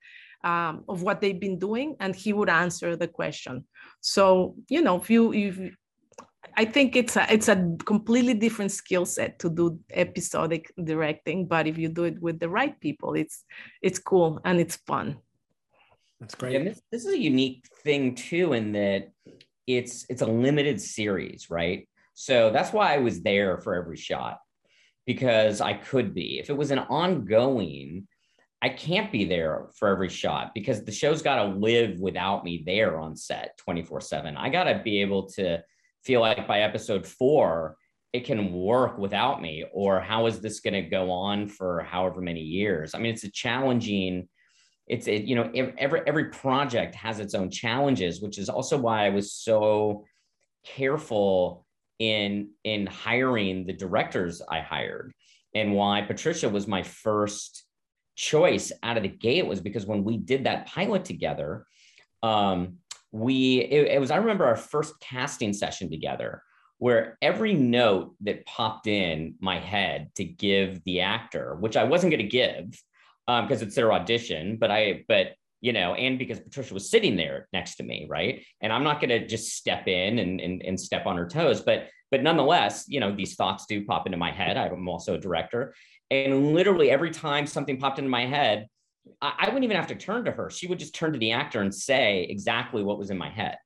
Um, 0.45 0.83
of 0.89 1.03
what 1.03 1.21
they've 1.21 1.39
been 1.39 1.57
doing, 1.57 1.95
and 2.01 2.13
he 2.13 2.33
would 2.33 2.49
answer 2.49 2.97
the 2.97 3.07
question. 3.07 3.63
So 4.01 4.55
you 4.67 4.81
know, 4.81 4.97
if 4.97 5.09
you 5.09 5.31
if 5.31 5.73
I 6.55 6.65
think 6.65 6.95
it's 6.95 7.15
a 7.15 7.31
it's 7.31 7.47
a 7.47 7.75
completely 7.85 8.33
different 8.33 8.71
skill 8.71 9.05
set 9.05 9.39
to 9.39 9.49
do 9.49 9.79
episodic 9.91 10.71
directing, 10.83 11.47
but 11.47 11.67
if 11.67 11.77
you 11.77 11.89
do 11.89 12.03
it 12.03 12.21
with 12.21 12.39
the 12.39 12.49
right 12.49 12.79
people, 12.79 13.13
it's 13.13 13.43
it's 13.81 13.99
cool 13.99 14.39
and 14.45 14.59
it's 14.59 14.75
fun. 14.75 15.17
That's 16.19 16.35
great. 16.35 16.55
And 16.55 16.67
this, 16.67 16.81
this 16.91 17.05
is 17.05 17.13
a 17.13 17.19
unique 17.19 17.65
thing 17.83 18.15
too, 18.15 18.53
in 18.53 18.71
that 18.73 19.11
it's 19.67 20.05
it's 20.09 20.21
a 20.21 20.27
limited 20.27 20.79
series, 20.79 21.49
right? 21.49 21.87
So 22.13 22.51
that's 22.51 22.71
why 22.71 22.93
I 22.93 22.97
was 22.97 23.21
there 23.21 23.57
for 23.57 23.75
every 23.75 23.97
shot 23.97 24.39
because 25.05 25.59
I 25.59 25.73
could 25.73 26.13
be. 26.13 26.39
If 26.39 26.49
it 26.49 26.57
was 26.57 26.71
an 26.71 26.79
ongoing, 26.79 28.07
I 28.61 28.69
can't 28.69 29.11
be 29.11 29.25
there 29.25 29.67
for 29.75 29.89
every 29.89 30.09
shot 30.09 30.51
because 30.53 30.85
the 30.85 30.91
show's 30.91 31.21
got 31.21 31.43
to 31.43 31.45
live 31.45 31.99
without 31.99 32.45
me 32.45 32.63
there 32.65 32.99
on 32.99 33.15
set 33.15 33.57
24 33.57 34.01
7. 34.01 34.37
I 34.37 34.49
got 34.49 34.65
to 34.65 34.81
be 34.83 35.01
able 35.01 35.27
to 35.31 35.61
feel 36.03 36.21
like 36.21 36.47
by 36.47 36.61
episode 36.61 37.05
four, 37.05 37.77
it 38.11 38.25
can 38.25 38.53
work 38.53 38.97
without 38.97 39.41
me? 39.41 39.65
Or 39.73 39.99
how 39.99 40.27
is 40.27 40.39
this 40.39 40.59
going 40.59 40.75
to 40.75 40.81
go 40.81 41.11
on 41.11 41.47
for 41.47 41.81
however 41.81 42.21
many 42.21 42.41
years? 42.41 42.93
I 42.93 42.99
mean, 42.99 43.13
it's 43.13 43.23
a 43.23 43.31
challenging, 43.31 44.27
it's, 44.87 45.07
it, 45.07 45.23
you 45.23 45.35
know, 45.35 45.51
every, 45.77 46.01
every 46.05 46.25
project 46.25 46.93
has 46.95 47.19
its 47.19 47.33
own 47.33 47.49
challenges, 47.49 48.21
which 48.21 48.37
is 48.37 48.49
also 48.49 48.77
why 48.77 49.05
I 49.05 49.09
was 49.09 49.33
so 49.33 50.05
careful 50.65 51.65
in, 51.99 52.49
in 52.63 52.85
hiring 52.85 53.65
the 53.65 53.73
directors 53.73 54.41
I 54.47 54.59
hired 54.59 55.13
and 55.55 55.73
why 55.73 56.01
Patricia 56.01 56.49
was 56.49 56.67
my 56.67 56.83
first 56.83 57.63
choice 58.15 58.71
out 58.83 58.97
of 58.97 59.03
the 59.03 59.09
gate 59.09 59.45
was 59.45 59.61
because 59.61 59.85
when 59.85 60.03
we 60.03 60.17
did 60.17 60.43
that 60.43 60.67
pilot 60.67 61.05
together, 61.05 61.65
um, 62.21 62.77
we 63.13 63.59
it, 63.59 63.87
it 63.87 63.99
was 64.01 64.11
i 64.11 64.17
remember 64.17 64.43
our 64.43 64.55
first 64.55 64.99
casting 64.99 65.53
session 65.53 65.89
together 65.89 66.41
where 66.79 67.17
every 67.21 67.53
note 67.53 68.13
that 68.21 68.45
popped 68.45 68.87
in 68.87 69.35
my 69.39 69.59
head 69.59 70.09
to 70.15 70.25
give 70.25 70.83
the 70.83 70.99
actor 70.99 71.55
which 71.59 71.77
i 71.77 71.83
wasn't 71.83 72.11
going 72.11 72.23
to 72.23 72.27
give 72.27 72.65
because 73.27 73.61
um, 73.61 73.67
it's 73.67 73.75
their 73.75 73.93
audition 73.93 74.57
but 74.57 74.71
i 74.71 75.05
but 75.07 75.35
you 75.61 75.71
know 75.71 75.93
and 75.93 76.17
because 76.17 76.39
patricia 76.39 76.73
was 76.73 76.89
sitting 76.89 77.15
there 77.15 77.47
next 77.53 77.75
to 77.75 77.83
me 77.83 78.07
right? 78.09 78.43
And 78.61 78.73
i'm 78.73 78.83
not 78.83 78.99
going 78.99 79.09
to 79.09 79.27
just 79.27 79.55
step 79.55 79.87
in 79.87 80.17
and, 80.17 80.41
and 80.41 80.63
and 80.63 80.79
step 80.79 81.05
on 81.05 81.15
her 81.15 81.27
toes 81.27 81.61
but 81.61 81.89
but 82.09 82.23
nonetheless 82.23 82.85
you 82.87 82.99
know 82.99 83.15
these 83.15 83.35
thoughts 83.35 83.67
do 83.67 83.85
pop 83.85 84.07
into 84.07 84.17
my 84.17 84.31
head. 84.31 84.57
I'm 84.57 84.89
also 84.89 85.13
a 85.13 85.19
director. 85.19 85.75
And 86.11 86.53
literally 86.53 86.91
every 86.91 87.11
time 87.11 87.47
something 87.47 87.79
popped 87.79 87.97
into 87.97 88.09
my 88.09 88.25
head 88.25 88.67
I, 89.21 89.45
wouldn't 89.45 89.63
even 89.63 89.77
have 89.77 89.87
to 89.87 89.95
turn 89.95 90.25
to 90.25 90.31
her. 90.31 90.49
She 90.49 90.67
would 90.67 90.79
just 90.79 90.95
turn 90.95 91.13
to 91.13 91.19
the 91.19 91.31
actor 91.31 91.61
and 91.61 91.73
say 91.73 92.25
exactly 92.29 92.83
what 92.83 92.97
was 92.97 93.09
in 93.09 93.17
my 93.17 93.29
head. 93.29 93.57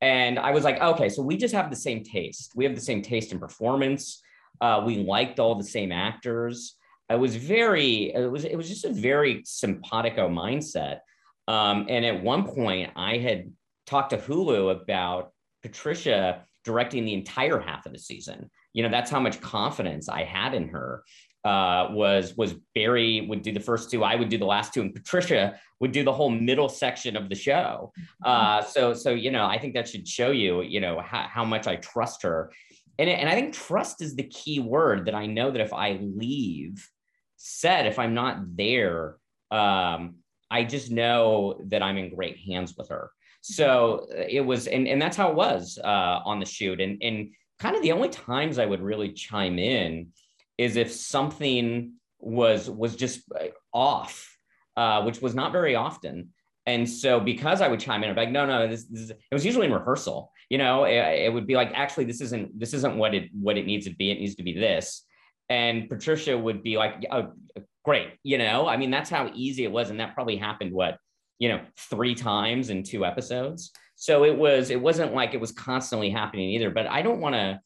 And 0.00 0.38
I 0.38 0.50
was 0.50 0.64
like, 0.64 0.80
okay, 0.80 1.08
so 1.08 1.22
we 1.22 1.36
just 1.36 1.54
have 1.54 1.70
the 1.70 1.76
same 1.76 2.02
taste. 2.02 2.52
We 2.56 2.64
have 2.64 2.74
the 2.74 2.80
same 2.80 3.02
taste 3.02 3.32
in 3.32 3.38
performance. 3.38 4.20
Uh, 4.60 4.82
we 4.84 4.96
liked 4.96 5.38
all 5.38 5.54
the 5.54 5.64
same 5.64 5.92
actors. 5.92 6.76
It 7.08 7.18
was 7.18 7.36
very, 7.36 8.12
it 8.12 8.30
was, 8.30 8.44
it 8.44 8.56
was 8.56 8.68
just 8.68 8.84
a 8.84 8.92
very 8.92 9.42
simpatico 9.44 10.28
mindset. 10.28 10.98
Um, 11.46 11.86
and 11.88 12.04
at 12.04 12.22
one 12.22 12.44
point, 12.44 12.90
I 12.96 13.18
had 13.18 13.52
talked 13.86 14.10
to 14.10 14.18
Hulu 14.18 14.82
about 14.82 15.32
Patricia 15.62 16.44
directing 16.64 17.04
the 17.04 17.14
entire 17.14 17.58
half 17.58 17.86
of 17.86 17.92
the 17.92 17.98
season. 17.98 18.50
You 18.72 18.82
know, 18.82 18.88
that's 18.88 19.10
how 19.10 19.20
much 19.20 19.40
confidence 19.40 20.08
I 20.08 20.24
had 20.24 20.54
in 20.54 20.68
her 20.68 21.02
uh, 21.44 21.88
was 21.90 22.36
was 22.36 22.54
Barry 22.74 23.26
would 23.28 23.42
do 23.42 23.52
the 23.52 23.60
first 23.60 23.90
two, 23.90 24.04
I 24.04 24.14
would 24.14 24.28
do 24.28 24.38
the 24.38 24.46
last 24.46 24.72
two, 24.72 24.80
and 24.80 24.94
Patricia 24.94 25.58
would 25.80 25.92
do 25.92 26.04
the 26.04 26.12
whole 26.12 26.30
middle 26.30 26.68
section 26.68 27.16
of 27.16 27.28
the 27.28 27.34
show. 27.34 27.92
Mm-hmm. 27.98 28.30
Uh, 28.30 28.62
so 28.62 28.94
so 28.94 29.10
you 29.10 29.30
know, 29.30 29.46
I 29.46 29.58
think 29.58 29.74
that 29.74 29.88
should 29.88 30.06
show 30.06 30.30
you 30.30 30.62
you 30.62 30.80
know 30.80 31.00
how, 31.00 31.26
how 31.28 31.44
much 31.44 31.66
I 31.66 31.76
trust 31.76 32.22
her, 32.22 32.52
and 32.98 33.08
and 33.08 33.28
I 33.28 33.34
think 33.34 33.54
trust 33.54 34.02
is 34.02 34.14
the 34.14 34.24
key 34.24 34.60
word 34.60 35.06
that 35.06 35.14
I 35.14 35.26
know 35.26 35.50
that 35.50 35.60
if 35.60 35.72
I 35.72 35.98
leave 36.00 36.88
set, 37.36 37.86
if 37.86 37.98
I'm 37.98 38.14
not 38.14 38.56
there, 38.56 39.16
um, 39.50 40.16
I 40.50 40.64
just 40.64 40.90
know 40.90 41.58
that 41.66 41.82
I'm 41.82 41.96
in 41.96 42.14
great 42.14 42.38
hands 42.38 42.76
with 42.76 42.88
her. 42.90 43.10
So 43.40 44.06
uh, 44.12 44.24
it 44.28 44.42
was, 44.42 44.68
and, 44.68 44.86
and 44.86 45.02
that's 45.02 45.16
how 45.16 45.30
it 45.30 45.34
was 45.34 45.78
uh, 45.82 46.20
on 46.24 46.38
the 46.38 46.46
shoot. 46.46 46.80
And, 46.80 47.02
and 47.02 47.30
kind 47.58 47.74
of 47.74 47.82
the 47.82 47.92
only 47.92 48.08
times 48.08 48.58
I 48.58 48.66
would 48.66 48.80
really 48.80 49.12
chime 49.12 49.58
in 49.58 50.08
is 50.62 50.76
if 50.76 50.92
something 50.92 51.94
was 52.18 52.70
was 52.70 52.96
just 52.96 53.22
uh, 53.38 53.48
off, 53.72 54.36
uh, 54.76 55.02
which 55.02 55.20
was 55.20 55.34
not 55.34 55.52
very 55.52 55.74
often. 55.74 56.30
And 56.64 56.88
so 56.88 57.18
because 57.18 57.60
I 57.60 57.66
would 57.66 57.80
chime 57.80 58.04
in, 58.04 58.10
I'm 58.10 58.16
like, 58.16 58.30
no, 58.30 58.46
no, 58.46 58.68
this, 58.68 58.84
this 58.84 59.00
is, 59.00 59.10
it 59.10 59.18
was 59.32 59.44
usually 59.44 59.66
in 59.66 59.72
rehearsal. 59.72 60.30
You 60.48 60.58
know, 60.58 60.84
it, 60.84 60.94
it, 60.94 61.32
would 61.32 61.46
be 61.46 61.56
like, 61.56 61.72
actually, 61.74 62.04
this 62.04 62.20
isn't 62.20 62.58
this 62.58 62.72
isn't 62.72 62.96
what 62.96 63.14
it 63.14 63.30
what 63.32 63.58
it 63.58 63.66
needs 63.66 63.86
to 63.86 63.94
be. 63.94 64.10
It 64.10 64.20
needs 64.20 64.36
to 64.36 64.44
be 64.44 64.52
this. 64.52 65.04
And 65.48 65.88
Patricia 65.88 66.38
would 66.38 66.62
be 66.62 66.78
like, 66.78 67.04
oh, 67.10 67.32
great. 67.84 68.10
You 68.22 68.38
know, 68.38 68.68
I 68.68 68.76
mean, 68.76 68.90
that's 68.90 69.10
how 69.10 69.30
easy 69.34 69.64
it 69.64 69.72
was, 69.72 69.90
and 69.90 69.98
that 69.98 70.14
probably 70.14 70.36
happened 70.36 70.72
what 70.72 70.98
you 71.38 71.48
know 71.48 71.60
three 71.76 72.14
times 72.14 72.70
in 72.70 72.84
two 72.84 73.04
episodes. 73.04 73.72
So 73.96 74.24
it 74.24 74.36
was 74.36 74.70
it 74.70 74.80
wasn't 74.80 75.14
like 75.14 75.34
it 75.34 75.40
was 75.40 75.50
constantly 75.52 76.10
happening 76.10 76.50
either. 76.50 76.70
But 76.70 76.86
I 76.86 77.02
don't 77.02 77.20
want 77.20 77.34
to 77.34 77.60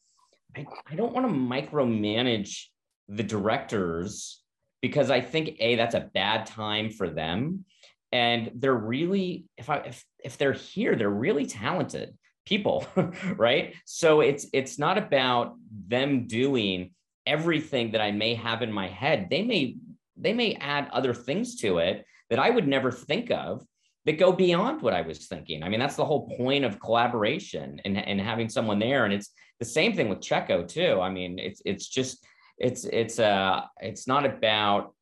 I, 0.55 0.65
I 0.89 0.95
don't 0.95 1.13
want 1.13 1.27
to 1.27 1.33
micromanage 1.33 2.65
the 3.07 3.23
directors 3.23 4.41
because 4.81 5.09
I 5.09 5.21
think 5.21 5.55
a 5.59 5.75
that's 5.75 5.95
a 5.95 6.09
bad 6.13 6.45
time 6.45 6.89
for 6.89 7.09
them, 7.09 7.65
and 8.11 8.51
they're 8.55 8.73
really 8.73 9.45
if 9.57 9.69
I 9.69 9.77
if 9.77 10.05
if 10.23 10.37
they're 10.37 10.53
here, 10.53 10.95
they're 10.95 11.09
really 11.09 11.45
talented 11.45 12.17
people, 12.45 12.85
right? 13.35 13.75
So 13.85 14.21
it's 14.21 14.47
it's 14.53 14.79
not 14.79 14.97
about 14.97 15.55
them 15.87 16.27
doing 16.27 16.91
everything 17.25 17.91
that 17.91 18.01
I 18.01 18.11
may 18.11 18.35
have 18.35 18.61
in 18.61 18.71
my 18.71 18.87
head. 18.87 19.27
They 19.29 19.43
may 19.43 19.77
they 20.15 20.33
may 20.33 20.55
add 20.55 20.89
other 20.91 21.13
things 21.13 21.55
to 21.57 21.79
it 21.79 22.05
that 22.29 22.39
I 22.39 22.49
would 22.49 22.67
never 22.67 22.91
think 22.91 23.31
of 23.31 23.65
that 24.05 24.17
go 24.17 24.31
beyond 24.31 24.81
what 24.81 24.93
I 24.93 25.01
was 25.01 25.27
thinking. 25.27 25.63
I 25.63 25.69
mean, 25.69 25.79
that's 25.79 25.97
the 25.97 26.05
whole 26.05 26.29
point 26.37 26.63
of 26.63 26.79
collaboration 26.79 27.81
and, 27.83 27.97
and 27.97 28.21
having 28.21 28.47
someone 28.47 28.79
there. 28.79 29.03
And 29.03 29.13
it's 29.13 29.31
the 29.59 29.65
same 29.65 29.93
thing 29.93 30.07
with 30.07 30.19
Checco 30.19 30.67
too. 30.67 31.01
I 31.01 31.09
mean, 31.09 31.37
it's 31.39 31.61
it's 31.65 31.87
just 31.87 32.25
it's 32.57 32.85
it's 32.85 33.19
uh 33.19 33.61
it's 33.79 34.07
not 34.07 34.25
about 34.25 34.93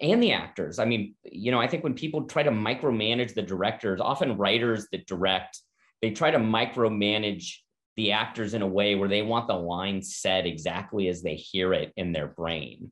and 0.00 0.22
the 0.22 0.32
actors. 0.32 0.78
I 0.78 0.84
mean, 0.84 1.14
you 1.24 1.50
know, 1.50 1.60
I 1.60 1.66
think 1.66 1.84
when 1.84 1.94
people 1.94 2.24
try 2.24 2.42
to 2.42 2.50
micromanage 2.50 3.34
the 3.34 3.42
directors, 3.42 4.00
often 4.00 4.36
writers 4.36 4.86
that 4.92 5.06
direct, 5.06 5.58
they 6.02 6.10
try 6.10 6.30
to 6.30 6.38
micromanage 6.38 7.56
the 7.96 8.12
actors 8.12 8.54
in 8.54 8.62
a 8.62 8.66
way 8.66 8.94
where 8.94 9.08
they 9.08 9.22
want 9.22 9.48
the 9.48 9.54
line 9.54 10.02
said 10.02 10.46
exactly 10.46 11.08
as 11.08 11.22
they 11.22 11.34
hear 11.34 11.72
it 11.72 11.92
in 11.96 12.12
their 12.12 12.26
brain. 12.26 12.90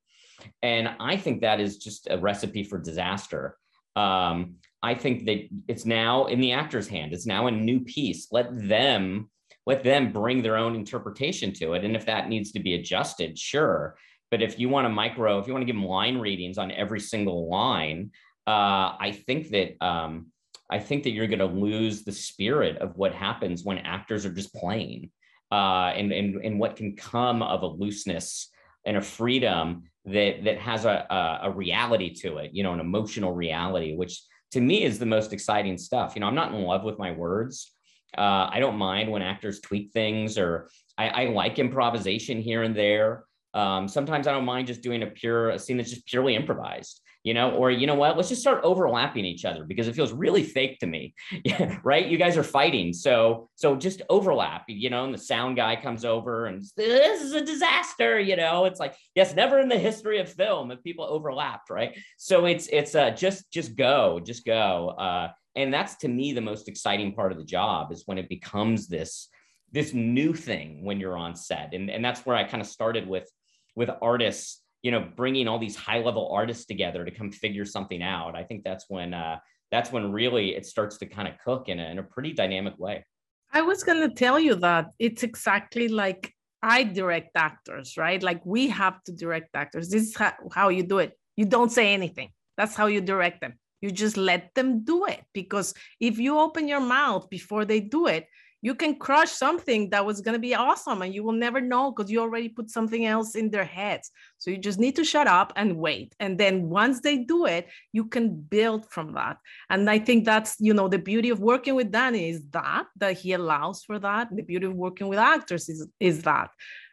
And 0.62 0.90
I 0.98 1.16
think 1.16 1.40
that 1.40 1.60
is 1.60 1.78
just 1.78 2.08
a 2.10 2.18
recipe 2.18 2.64
for 2.64 2.78
disaster. 2.78 3.56
Um, 3.94 4.56
I 4.82 4.94
think 4.94 5.26
that 5.26 5.48
it's 5.68 5.84
now 5.84 6.26
in 6.26 6.40
the 6.40 6.52
actor's 6.52 6.88
hand. 6.88 7.12
It's 7.12 7.26
now 7.26 7.46
a 7.46 7.50
new 7.50 7.80
piece. 7.80 8.28
Let 8.32 8.48
them 8.68 9.30
let 9.66 9.84
them 9.84 10.12
bring 10.12 10.42
their 10.42 10.56
own 10.56 10.74
interpretation 10.74 11.52
to 11.54 11.74
it. 11.74 11.84
And 11.84 11.94
if 11.94 12.06
that 12.06 12.28
needs 12.28 12.52
to 12.52 12.60
be 12.60 12.74
adjusted, 12.74 13.38
sure. 13.38 13.96
But 14.30 14.42
if 14.42 14.58
you 14.58 14.68
want 14.68 14.86
to 14.86 14.88
micro, 14.88 15.38
if 15.38 15.46
you 15.46 15.52
want 15.52 15.62
to 15.62 15.66
give 15.66 15.76
them 15.76 15.84
line 15.84 16.18
readings 16.18 16.58
on 16.58 16.72
every 16.72 17.00
single 17.00 17.50
line, 17.50 18.10
uh, 18.46 18.96
I 18.98 19.22
think 19.26 19.50
that 19.50 19.76
um, 19.84 20.28
I 20.70 20.78
think 20.78 21.04
that 21.04 21.10
you're 21.10 21.26
going 21.26 21.38
to 21.38 21.44
lose 21.44 22.02
the 22.02 22.12
spirit 22.12 22.78
of 22.78 22.96
what 22.96 23.12
happens 23.12 23.62
when 23.62 23.78
actors 23.78 24.24
are 24.24 24.32
just 24.32 24.54
playing, 24.54 25.10
uh, 25.52 25.92
and 25.94 26.12
and 26.12 26.36
and 26.42 26.58
what 26.58 26.76
can 26.76 26.96
come 26.96 27.42
of 27.42 27.62
a 27.62 27.66
looseness 27.66 28.48
and 28.84 28.96
a 28.96 29.02
freedom 29.02 29.84
that 30.06 30.44
that 30.44 30.58
has 30.58 30.86
a, 30.86 31.06
a, 31.10 31.48
a 31.48 31.50
reality 31.50 32.12
to 32.14 32.38
it, 32.38 32.50
you 32.52 32.62
know, 32.62 32.72
an 32.72 32.80
emotional 32.80 33.32
reality, 33.32 33.94
which 33.94 34.22
to 34.52 34.60
me 34.60 34.82
is 34.82 34.98
the 34.98 35.06
most 35.06 35.32
exciting 35.32 35.78
stuff. 35.78 36.14
You 36.14 36.20
know, 36.20 36.26
I'm 36.26 36.34
not 36.34 36.52
in 36.52 36.62
love 36.62 36.84
with 36.84 36.98
my 36.98 37.12
words. 37.12 37.72
Uh, 38.16 38.48
I 38.50 38.58
don't 38.60 38.76
mind 38.76 39.10
when 39.10 39.22
actors 39.22 39.60
tweak 39.60 39.92
things, 39.92 40.38
or 40.38 40.68
I, 40.98 41.08
I 41.08 41.24
like 41.26 41.58
improvisation 41.58 42.40
here 42.40 42.62
and 42.62 42.76
there. 42.76 43.24
Um, 43.54 43.88
sometimes 43.88 44.26
I 44.26 44.32
don't 44.32 44.44
mind 44.44 44.66
just 44.66 44.82
doing 44.82 45.02
a 45.02 45.06
pure 45.06 45.50
a 45.50 45.58
scene 45.58 45.76
that's 45.76 45.90
just 45.90 46.06
purely 46.06 46.34
improvised, 46.34 47.02
you 47.22 47.34
know, 47.34 47.50
or 47.50 47.70
you 47.70 47.86
know 47.86 47.94
what, 47.94 48.16
let's 48.16 48.30
just 48.30 48.40
start 48.40 48.64
overlapping 48.64 49.26
each 49.26 49.44
other 49.44 49.64
because 49.64 49.88
it 49.88 49.94
feels 49.94 50.10
really 50.12 50.42
fake 50.42 50.78
to 50.80 50.86
me. 50.86 51.14
Right. 51.84 52.06
You 52.06 52.16
guys 52.16 52.36
are 52.36 52.44
fighting. 52.44 52.92
So 52.92 53.50
so 53.56 53.76
just 53.76 54.02
overlap, 54.08 54.64
you 54.68 54.88
know, 54.88 55.04
and 55.04 55.12
the 55.12 55.18
sound 55.18 55.56
guy 55.56 55.76
comes 55.76 56.04
over 56.04 56.46
and 56.46 56.62
this 56.76 57.22
is 57.22 57.32
a 57.32 57.44
disaster, 57.44 58.18
you 58.18 58.36
know. 58.36 58.64
It's 58.64 58.80
like, 58.80 58.94
yes, 59.14 59.34
never 59.34 59.58
in 59.58 59.68
the 59.68 59.78
history 59.78 60.18
of 60.20 60.32
film 60.32 60.70
have 60.70 60.82
people 60.82 61.04
overlapped, 61.04 61.68
right? 61.70 61.98
So 62.16 62.46
it's 62.46 62.68
it's 62.68 62.94
uh 62.94 63.10
just 63.10 63.50
just 63.52 63.76
go, 63.76 64.20
just 64.20 64.46
go. 64.46 64.90
Uh 64.90 65.28
and 65.54 65.72
that's 65.72 65.96
to 65.96 66.08
me 66.08 66.32
the 66.32 66.40
most 66.40 66.68
exciting 66.68 67.12
part 67.12 67.32
of 67.32 67.38
the 67.38 67.44
job 67.44 67.92
is 67.92 68.04
when 68.06 68.18
it 68.18 68.28
becomes 68.28 68.88
this 68.88 69.28
this 69.70 69.94
new 69.94 70.34
thing 70.34 70.84
when 70.84 71.00
you're 71.00 71.16
on 71.16 71.34
set. 71.34 71.72
And, 71.72 71.88
and 71.88 72.04
that's 72.04 72.26
where 72.26 72.36
i 72.36 72.44
kind 72.44 72.60
of 72.60 72.66
started 72.66 73.08
with 73.08 73.30
with 73.74 73.90
artists 74.00 74.62
you 74.82 74.90
know 74.90 75.08
bringing 75.16 75.48
all 75.48 75.58
these 75.58 75.76
high 75.76 76.00
level 76.00 76.30
artists 76.32 76.66
together 76.66 77.04
to 77.04 77.10
come 77.10 77.30
figure 77.30 77.64
something 77.64 78.02
out. 78.02 78.34
I 78.34 78.44
think 78.44 78.64
that's 78.64 78.86
when 78.88 79.14
uh 79.14 79.38
that's 79.70 79.90
when 79.92 80.12
really 80.12 80.54
it 80.54 80.66
starts 80.66 80.98
to 80.98 81.06
kind 81.06 81.26
of 81.26 81.34
cook 81.38 81.68
in 81.68 81.80
a, 81.80 81.84
in 81.84 81.98
a 81.98 82.02
pretty 82.02 82.32
dynamic 82.32 82.78
way. 82.78 83.06
I 83.54 83.62
was 83.62 83.82
going 83.82 84.06
to 84.06 84.14
tell 84.14 84.38
you 84.38 84.54
that 84.56 84.90
it's 84.98 85.22
exactly 85.22 85.88
like 85.88 86.32
i 86.62 86.82
direct 86.84 87.30
actors 87.34 87.96
right? 87.96 88.22
Like 88.22 88.40
we 88.44 88.68
have 88.68 89.02
to 89.04 89.12
direct 89.12 89.50
actors. 89.54 89.88
This 89.88 90.02
is 90.08 90.16
how, 90.16 90.32
how 90.52 90.68
you 90.68 90.82
do 90.82 90.98
it. 90.98 91.18
You 91.36 91.46
don't 91.46 91.72
say 91.72 91.92
anything. 91.94 92.30
That's 92.56 92.76
how 92.76 92.86
you 92.86 93.00
direct 93.00 93.40
them 93.40 93.54
you 93.82 93.90
just 93.90 94.16
let 94.16 94.54
them 94.54 94.84
do 94.84 95.04
it 95.04 95.22
because 95.34 95.74
if 96.00 96.18
you 96.18 96.38
open 96.38 96.68
your 96.68 96.80
mouth 96.80 97.28
before 97.28 97.64
they 97.64 97.80
do 97.80 98.06
it, 98.06 98.26
you 98.64 98.76
can 98.76 98.94
crush 98.94 99.30
something 99.30 99.90
that 99.90 100.06
was 100.06 100.20
going 100.20 100.34
to 100.34 100.38
be 100.38 100.54
awesome 100.54 101.02
and 101.02 101.12
you 101.12 101.24
will 101.24 101.32
never 101.32 101.60
know 101.60 101.90
because 101.90 102.10
you 102.10 102.20
already 102.20 102.48
put 102.48 102.70
something 102.70 103.04
else 103.06 103.34
in 103.34 103.50
their 103.50 103.64
heads. 103.64 104.12
So 104.38 104.52
you 104.52 104.56
just 104.56 104.78
need 104.78 104.94
to 104.96 105.04
shut 105.04 105.26
up 105.26 105.52
and 105.56 105.76
wait. 105.76 106.14
And 106.20 106.38
then 106.38 106.70
once 106.70 107.00
they 107.00 107.18
do 107.18 107.46
it, 107.46 107.66
you 107.92 108.04
can 108.04 108.36
build 108.36 108.88
from 108.88 109.14
that. 109.14 109.38
And 109.68 109.90
I 109.90 109.98
think 109.98 110.24
that's, 110.24 110.54
you 110.60 110.74
know, 110.74 110.86
the 110.86 111.00
beauty 111.00 111.30
of 111.30 111.40
working 111.40 111.74
with 111.74 111.90
Danny 111.90 112.30
is 112.30 112.44
that, 112.52 112.86
that 112.98 113.18
he 113.18 113.32
allows 113.32 113.82
for 113.82 113.98
that. 113.98 114.28
The 114.30 114.42
beauty 114.42 114.66
of 114.66 114.74
working 114.74 115.08
with 115.08 115.18
actors 115.18 115.68
is, 115.68 115.88
is 115.98 116.22
that. 116.22 116.50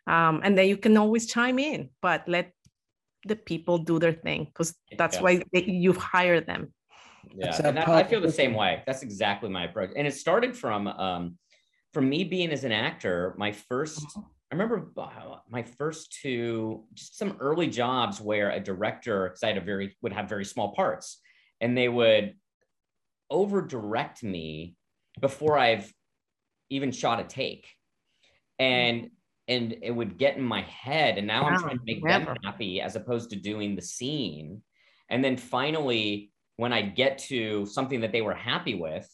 Um, 0.08 0.42
and 0.44 0.58
then 0.58 0.68
you 0.68 0.78
can 0.78 0.98
always 0.98 1.28
chime 1.28 1.60
in, 1.60 1.92
but 2.02 2.28
let 2.28 2.52
the 3.26 3.36
people 3.36 3.78
do 3.78 4.00
their 4.00 4.14
thing 4.14 4.46
because 4.46 4.74
that's 4.98 5.18
yeah. 5.18 5.22
why 5.22 5.44
they, 5.54 5.66
you've 5.66 5.98
hired 5.98 6.48
them 6.48 6.74
yeah 7.36 7.56
and 7.64 7.78
that, 7.78 7.88
i 7.90 8.04
feel 8.04 8.22
the 8.22 8.32
same 8.32 8.54
way. 8.54 8.84
That's 8.86 9.04
exactly 9.04 9.50
my 9.50 9.66
approach. 9.66 9.92
And 9.96 10.08
it 10.08 10.14
started 10.14 10.56
from 10.56 10.88
um 10.88 11.38
from 11.94 12.10
me 12.10 12.24
being 12.24 12.52
as 12.52 12.64
an 12.64 12.72
actor 12.72 13.36
my 13.38 13.52
first 13.52 14.04
uh-huh. 14.04 14.22
i 14.52 14.56
remember 14.56 14.92
uh, 14.98 15.38
my 15.50 15.64
first 15.64 16.18
two 16.22 16.84
just 16.94 17.18
some 17.18 17.38
early 17.40 17.68
jobs 17.68 18.22
where 18.22 18.52
a 18.52 18.60
director 18.60 19.30
because 19.30 19.44
i 19.44 19.48
had 19.48 19.58
a 19.58 19.62
very 19.62 19.98
would 20.02 20.14
have 20.14 20.30
very 20.30 20.46
small 20.46 20.74
parts 20.74 21.20
and 21.62 21.78
they 21.78 21.90
would 21.90 22.36
over 23.30 23.62
direct 23.62 24.24
me 24.24 24.76
before 25.20 25.58
i've 25.58 25.92
even 26.70 26.92
shot 26.92 27.20
a 27.20 27.24
take. 27.24 27.68
And 28.58 29.10
and 29.48 29.78
it 29.82 29.92
would 29.92 30.18
get 30.18 30.38
in 30.38 30.44
my 30.44 30.62
head 30.62 31.18
and 31.18 31.26
now 31.26 31.44
wow, 31.44 31.50
i'm 31.50 31.60
trying 31.60 31.78
to 31.80 31.84
make 31.84 32.04
never. 32.04 32.26
them 32.26 32.38
happy 32.44 32.82
as 32.82 32.96
opposed 32.96 33.32
to 33.32 33.36
doing 33.36 33.76
the 33.76 33.82
scene. 33.82 34.62
And 35.10 35.24
then 35.24 35.38
finally 35.38 36.29
when 36.60 36.74
I 36.74 36.82
get 36.82 37.20
to 37.30 37.66
something 37.66 38.02
that 38.02 38.12
they 38.12 38.22
were 38.22 38.34
happy 38.34 38.76
with, 38.76 39.08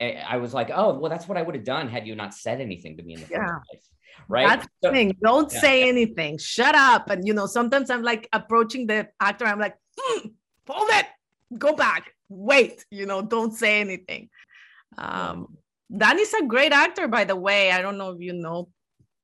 eh, 0.00 0.22
I 0.26 0.38
was 0.38 0.54
like, 0.54 0.70
oh, 0.74 0.98
well, 0.98 1.10
that's 1.10 1.28
what 1.28 1.36
I 1.36 1.42
would 1.42 1.54
have 1.54 1.64
done 1.64 1.86
had 1.86 2.06
you 2.06 2.14
not 2.14 2.32
said 2.32 2.62
anything 2.62 2.96
to 2.96 3.02
me 3.02 3.12
in 3.12 3.20
the 3.20 3.26
yeah. 3.30 3.46
first 3.46 3.70
place. 3.70 3.90
Right. 4.26 4.48
That's 4.48 4.64
so, 4.64 4.88
the 4.88 4.90
thing. 4.90 5.16
Don't 5.22 5.52
yeah, 5.52 5.60
say 5.60 5.86
anything. 5.86 6.38
Shut 6.38 6.74
up. 6.74 7.10
And 7.10 7.26
you 7.26 7.34
know, 7.34 7.44
sometimes 7.44 7.90
I'm 7.90 8.02
like 8.02 8.26
approaching 8.32 8.86
the 8.86 9.06
actor. 9.20 9.44
I'm 9.44 9.58
like, 9.58 9.76
hmm, 9.98 10.28
hold 10.66 10.88
it. 10.92 11.06
go 11.58 11.74
back, 11.74 12.14
wait, 12.30 12.86
you 12.90 13.04
know, 13.04 13.20
don't 13.20 13.52
say 13.52 13.78
anything. 13.82 14.30
Um, 14.96 15.58
Danny's 15.94 16.32
a 16.32 16.46
great 16.46 16.72
actor, 16.72 17.06
by 17.06 17.24
the 17.24 17.36
way. 17.36 17.70
I 17.70 17.82
don't 17.82 17.98
know 17.98 18.12
if 18.12 18.20
you 18.20 18.32
know 18.32 18.70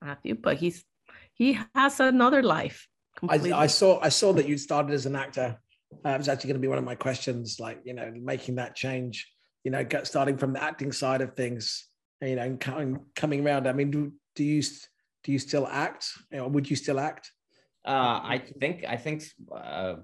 Matthew, 0.03 0.35
but 0.35 0.59
he's 0.59 0.85
he 1.33 1.59
has 1.75 1.99
another 1.99 2.43
life. 2.43 2.87
I, 3.27 3.37
I, 3.53 3.67
saw 3.69 4.01
I 4.01 4.11
saw 4.11 4.35
that 4.35 4.47
you 4.47 4.59
started 4.59 4.93
as 4.93 5.07
an 5.07 5.17
actor. 5.17 5.59
Uh, 6.05 6.11
it 6.11 6.19
was 6.19 6.29
actually 6.29 6.49
going 6.49 6.61
to 6.61 6.65
be 6.65 6.69
one 6.69 6.79
of 6.79 6.85
my 6.85 6.95
questions, 6.95 7.59
like 7.61 7.81
you 7.85 7.95
know, 7.95 8.13
making 8.15 8.57
that 8.57 8.75
change. 8.75 9.29
You 9.65 9.71
know, 9.71 9.85
get, 9.85 10.07
starting 10.07 10.37
from 10.37 10.53
the 10.53 10.63
acting 10.63 10.93
side 10.93 11.21
of 11.21 11.35
things. 11.35 11.89
You 12.21 12.37
know, 12.37 12.43
and 12.43 12.61
coming 12.61 13.01
coming 13.15 13.45
around. 13.45 13.67
I 13.67 13.73
mean, 13.73 13.91
do, 13.91 14.13
do 14.37 14.45
you 14.45 14.63
do 15.25 15.33
you 15.33 15.39
still 15.39 15.67
act, 15.67 16.11
or 16.33 16.49
would 16.49 16.69
you 16.69 16.77
still 16.77 17.01
act? 17.01 17.31
Uh, 17.85 18.21
I 18.23 18.43
think 18.61 18.85
I 18.89 18.97
think 18.97 19.25
uh, 19.55 19.95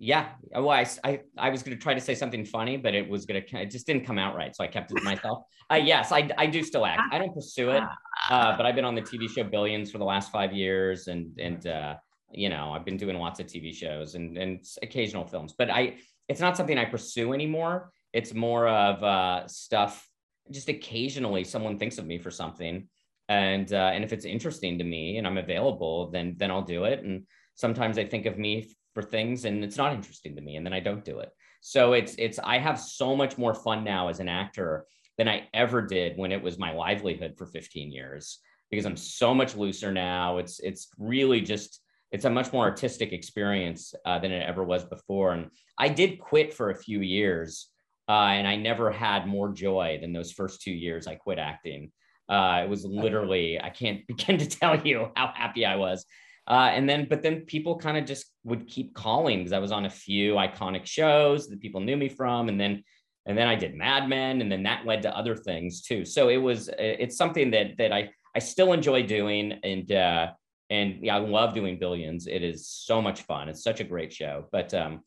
yeah. 0.00 0.30
Well, 0.50 0.70
I, 0.70 0.86
I, 1.04 1.20
I 1.36 1.50
was 1.50 1.62
going 1.62 1.76
to 1.76 1.80
try 1.80 1.92
to 1.92 2.00
say 2.00 2.14
something 2.14 2.44
funny, 2.46 2.78
but 2.78 2.94
it 2.94 3.06
was 3.06 3.26
going 3.26 3.44
to, 3.44 3.60
it 3.60 3.70
just 3.70 3.86
didn't 3.86 4.06
come 4.06 4.18
out 4.18 4.34
right. 4.34 4.56
So 4.56 4.64
I 4.64 4.66
kept 4.66 4.90
it 4.90 4.94
to 4.94 5.02
myself. 5.02 5.42
uh, 5.70 5.74
yes, 5.74 6.10
I, 6.10 6.28
I 6.38 6.46
do 6.46 6.62
still 6.62 6.86
act. 6.86 7.02
I 7.12 7.18
don't 7.18 7.34
pursue 7.34 7.70
it, 7.70 7.82
uh, 8.30 8.56
but 8.56 8.64
I've 8.64 8.74
been 8.74 8.86
on 8.86 8.94
the 8.94 9.02
TV 9.02 9.28
show 9.28 9.44
Billions 9.44 9.90
for 9.90 9.98
the 9.98 10.04
last 10.04 10.32
five 10.32 10.54
years. 10.54 11.06
And, 11.08 11.38
and, 11.38 11.66
uh, 11.66 11.96
you 12.32 12.48
know, 12.48 12.72
I've 12.72 12.84
been 12.84 12.96
doing 12.96 13.18
lots 13.18 13.40
of 13.40 13.46
TV 13.46 13.74
shows 13.74 14.14
and, 14.14 14.36
and 14.36 14.64
occasional 14.82 15.24
films, 15.24 15.54
but 15.56 15.70
I, 15.70 15.96
it's 16.28 16.40
not 16.40 16.56
something 16.56 16.78
I 16.78 16.84
pursue 16.84 17.32
anymore. 17.32 17.92
It's 18.12 18.34
more 18.34 18.68
of 18.68 19.02
uh, 19.02 19.46
stuff, 19.46 20.08
just 20.50 20.68
occasionally 20.68 21.44
someone 21.44 21.78
thinks 21.78 21.98
of 21.98 22.06
me 22.06 22.18
for 22.18 22.30
something. 22.30 22.88
And, 23.28 23.72
uh, 23.72 23.90
and 23.94 24.02
if 24.02 24.12
it's 24.12 24.24
interesting 24.24 24.78
to 24.78 24.84
me 24.84 25.16
and 25.18 25.26
I'm 25.26 25.38
available, 25.38 26.10
then, 26.10 26.34
then 26.36 26.50
I'll 26.50 26.62
do 26.62 26.84
it. 26.84 27.04
And 27.04 27.26
sometimes 27.54 27.98
I 27.98 28.04
think 28.04 28.26
of 28.26 28.38
me 28.38 28.74
for 28.94 29.02
things 29.02 29.44
and 29.44 29.62
it's 29.64 29.76
not 29.76 29.92
interesting 29.92 30.34
to 30.36 30.42
me 30.42 30.56
and 30.56 30.66
then 30.66 30.72
I 30.72 30.80
don't 30.80 31.04
do 31.04 31.20
it. 31.20 31.30
So 31.60 31.92
it's 31.92 32.14
it's 32.16 32.38
I 32.38 32.58
have 32.58 32.80
so 32.80 33.14
much 33.14 33.36
more 33.36 33.54
fun 33.54 33.84
now 33.84 34.08
as 34.08 34.18
an 34.18 34.28
actor 34.28 34.86
than 35.18 35.28
I 35.28 35.48
ever 35.52 35.82
did 35.82 36.16
when 36.16 36.32
it 36.32 36.42
was 36.42 36.58
my 36.58 36.72
livelihood 36.72 37.34
for 37.36 37.46
15 37.46 37.92
years 37.92 38.38
because 38.70 38.86
I'm 38.86 38.96
so 38.96 39.34
much 39.34 39.56
looser 39.56 39.92
now. 39.92 40.38
It's 40.38 40.60
it's 40.60 40.88
really 40.98 41.40
just 41.40 41.80
it's 42.12 42.24
a 42.24 42.30
much 42.30 42.52
more 42.52 42.64
artistic 42.64 43.12
experience 43.12 43.94
uh, 44.04 44.18
than 44.18 44.32
it 44.32 44.46
ever 44.46 44.64
was 44.64 44.84
before. 44.84 45.32
And 45.32 45.50
I 45.78 45.88
did 45.88 46.18
quit 46.18 46.52
for 46.52 46.70
a 46.70 46.76
few 46.76 47.00
years, 47.00 47.68
uh, 48.08 48.32
and 48.32 48.46
I 48.46 48.56
never 48.56 48.90
had 48.90 49.26
more 49.26 49.52
joy 49.52 49.98
than 50.00 50.12
those 50.12 50.32
first 50.32 50.62
two 50.62 50.72
years 50.72 51.06
I 51.06 51.14
quit 51.14 51.38
acting. 51.38 51.92
Uh, 52.28 52.62
it 52.64 52.68
was 52.68 52.84
literally 52.84 53.60
I 53.60 53.70
can't 53.70 54.06
begin 54.08 54.38
to 54.38 54.48
tell 54.48 54.80
you 54.80 55.10
how 55.16 55.32
happy 55.34 55.64
I 55.64 55.76
was. 55.76 56.04
Uh, 56.48 56.70
and 56.72 56.88
then, 56.88 57.06
but 57.08 57.22
then 57.22 57.42
people 57.42 57.78
kind 57.78 57.96
of 57.96 58.04
just 58.04 58.26
would 58.42 58.66
keep 58.66 58.92
calling 58.94 59.38
because 59.38 59.52
I 59.52 59.60
was 59.60 59.70
on 59.70 59.84
a 59.84 59.90
few 59.90 60.34
iconic 60.34 60.84
shows 60.84 61.48
that 61.48 61.60
people 61.60 61.80
knew 61.80 61.96
me 61.96 62.08
from, 62.08 62.48
and 62.48 62.60
then, 62.60 62.82
and 63.26 63.38
then 63.38 63.46
I 63.46 63.54
did 63.54 63.76
Mad 63.76 64.08
Men, 64.08 64.40
and 64.40 64.50
then 64.50 64.64
that 64.64 64.84
led 64.84 65.02
to 65.02 65.16
other 65.16 65.36
things 65.36 65.82
too. 65.82 66.04
So 66.04 66.28
it 66.28 66.38
was, 66.38 66.68
it's 66.76 67.16
something 67.16 67.52
that 67.52 67.76
that 67.78 67.92
I 67.92 68.10
I 68.34 68.40
still 68.40 68.72
enjoy 68.72 69.04
doing, 69.04 69.60
and 69.62 69.92
uh, 69.92 70.30
and 70.70 70.98
yeah, 71.02 71.16
I 71.16 71.18
love 71.18 71.52
doing 71.52 71.78
Billions. 71.78 72.26
It 72.28 72.42
is 72.42 72.68
so 72.68 73.02
much 73.02 73.22
fun. 73.22 73.48
It's 73.48 73.62
such 73.62 73.80
a 73.80 73.84
great 73.84 74.12
show. 74.12 74.46
But 74.52 74.72
um, 74.72 75.00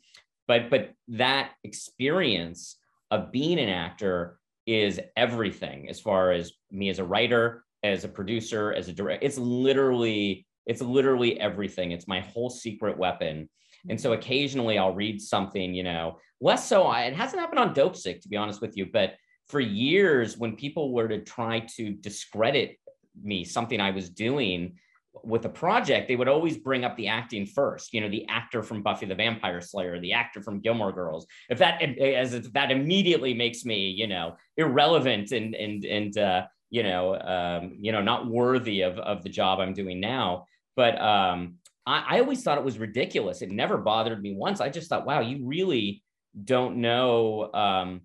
but 0.48 0.70
but 0.70 0.92
that 1.08 1.52
experience 1.64 2.78
of 3.10 3.32
being 3.32 3.60
an 3.60 3.70
actor 3.70 4.40
is 4.68 5.00
everything 5.16 5.90
as 5.90 6.00
far 6.00 6.32
as 6.32 6.52
me 6.72 6.90
as 6.90 7.00
a 7.00 7.04
writer, 7.04 7.64
as 7.82 8.04
a 8.04 8.10
producer, 8.10 8.74
as 8.74 8.90
a 8.90 8.94
director. 8.94 9.26
It's 9.26 9.38
literally 9.38 10.46
it's 10.66 10.82
literally 10.82 11.40
everything. 11.40 11.92
It's 11.92 12.08
my 12.08 12.20
whole 12.20 12.50
secret 12.50 12.98
weapon. 12.98 13.50
And 13.90 14.00
so 14.00 14.14
occasionally 14.14 14.78
I'll 14.78 14.96
read 14.96 15.22
something, 15.22 15.74
you 15.74 15.84
know, 15.84 16.20
less 16.40 16.68
so. 16.68 16.90
It 16.94 17.14
hasn't 17.14 17.42
happened 17.42 17.60
on 17.60 17.76
Dopesick, 17.76 18.22
to 18.22 18.30
be 18.30 18.38
honest 18.38 18.62
with 18.62 18.78
you, 18.78 18.88
but 18.92 19.16
for 19.48 19.60
years, 19.60 20.38
when 20.38 20.56
people 20.56 20.94
were 20.94 21.10
to 21.10 21.22
try 21.22 21.60
to 21.76 21.92
discredit 21.92 22.78
me, 23.22 23.44
something 23.44 23.82
I 23.82 23.92
was 23.92 24.10
doing 24.10 24.78
with 25.24 25.46
a 25.46 25.50
project, 25.50 26.08
they 26.08 26.16
would 26.16 26.28
always 26.28 26.58
bring 26.58 26.84
up 26.84 26.98
the 26.98 27.08
acting 27.08 27.46
first. 27.46 27.94
You 27.94 28.02
know, 28.02 28.10
the 28.10 28.28
actor 28.28 28.62
from 28.62 28.84
Buffy 28.84 29.06
the 29.06 29.16
Vampire 29.16 29.62
Slayer, 29.62 30.00
the 30.00 30.14
actor 30.14 30.42
from 30.42 30.60
Gilmore 30.60 30.92
Girls. 30.92 31.26
If 31.50 31.60
that, 31.60 31.82
as 31.82 32.34
if 32.34 32.52
that 32.54 32.72
immediately 32.72 33.34
makes 33.34 33.64
me, 33.64 33.90
you 33.90 34.08
know, 34.08 34.36
irrelevant 34.58 35.32
and 35.32 35.56
and 35.56 35.86
and 35.86 36.18
uh, 36.18 36.46
you 36.70 36.84
know, 36.84 37.20
um, 37.20 37.78
you 37.80 37.92
know, 37.92 38.02
not 38.02 38.28
worthy 38.28 38.82
of 38.82 39.00
of 39.00 39.24
the 39.24 39.30
job 39.30 39.60
I'm 39.60 39.74
doing 39.74 40.00
now. 40.00 40.46
But 40.76 41.00
um, 41.02 41.56
I, 41.86 42.18
I 42.18 42.20
always 42.20 42.44
thought 42.44 42.58
it 42.58 42.64
was 42.64 42.78
ridiculous. 42.78 43.42
It 43.42 43.52
never 43.52 43.78
bothered 43.78 44.22
me 44.22 44.36
once. 44.36 44.60
I 44.60 44.70
just 44.70 44.90
thought, 44.90 45.06
wow, 45.06 45.22
you 45.22 45.46
really 45.46 46.04
don't 46.44 46.78
know 46.78 47.54
um, 47.54 48.02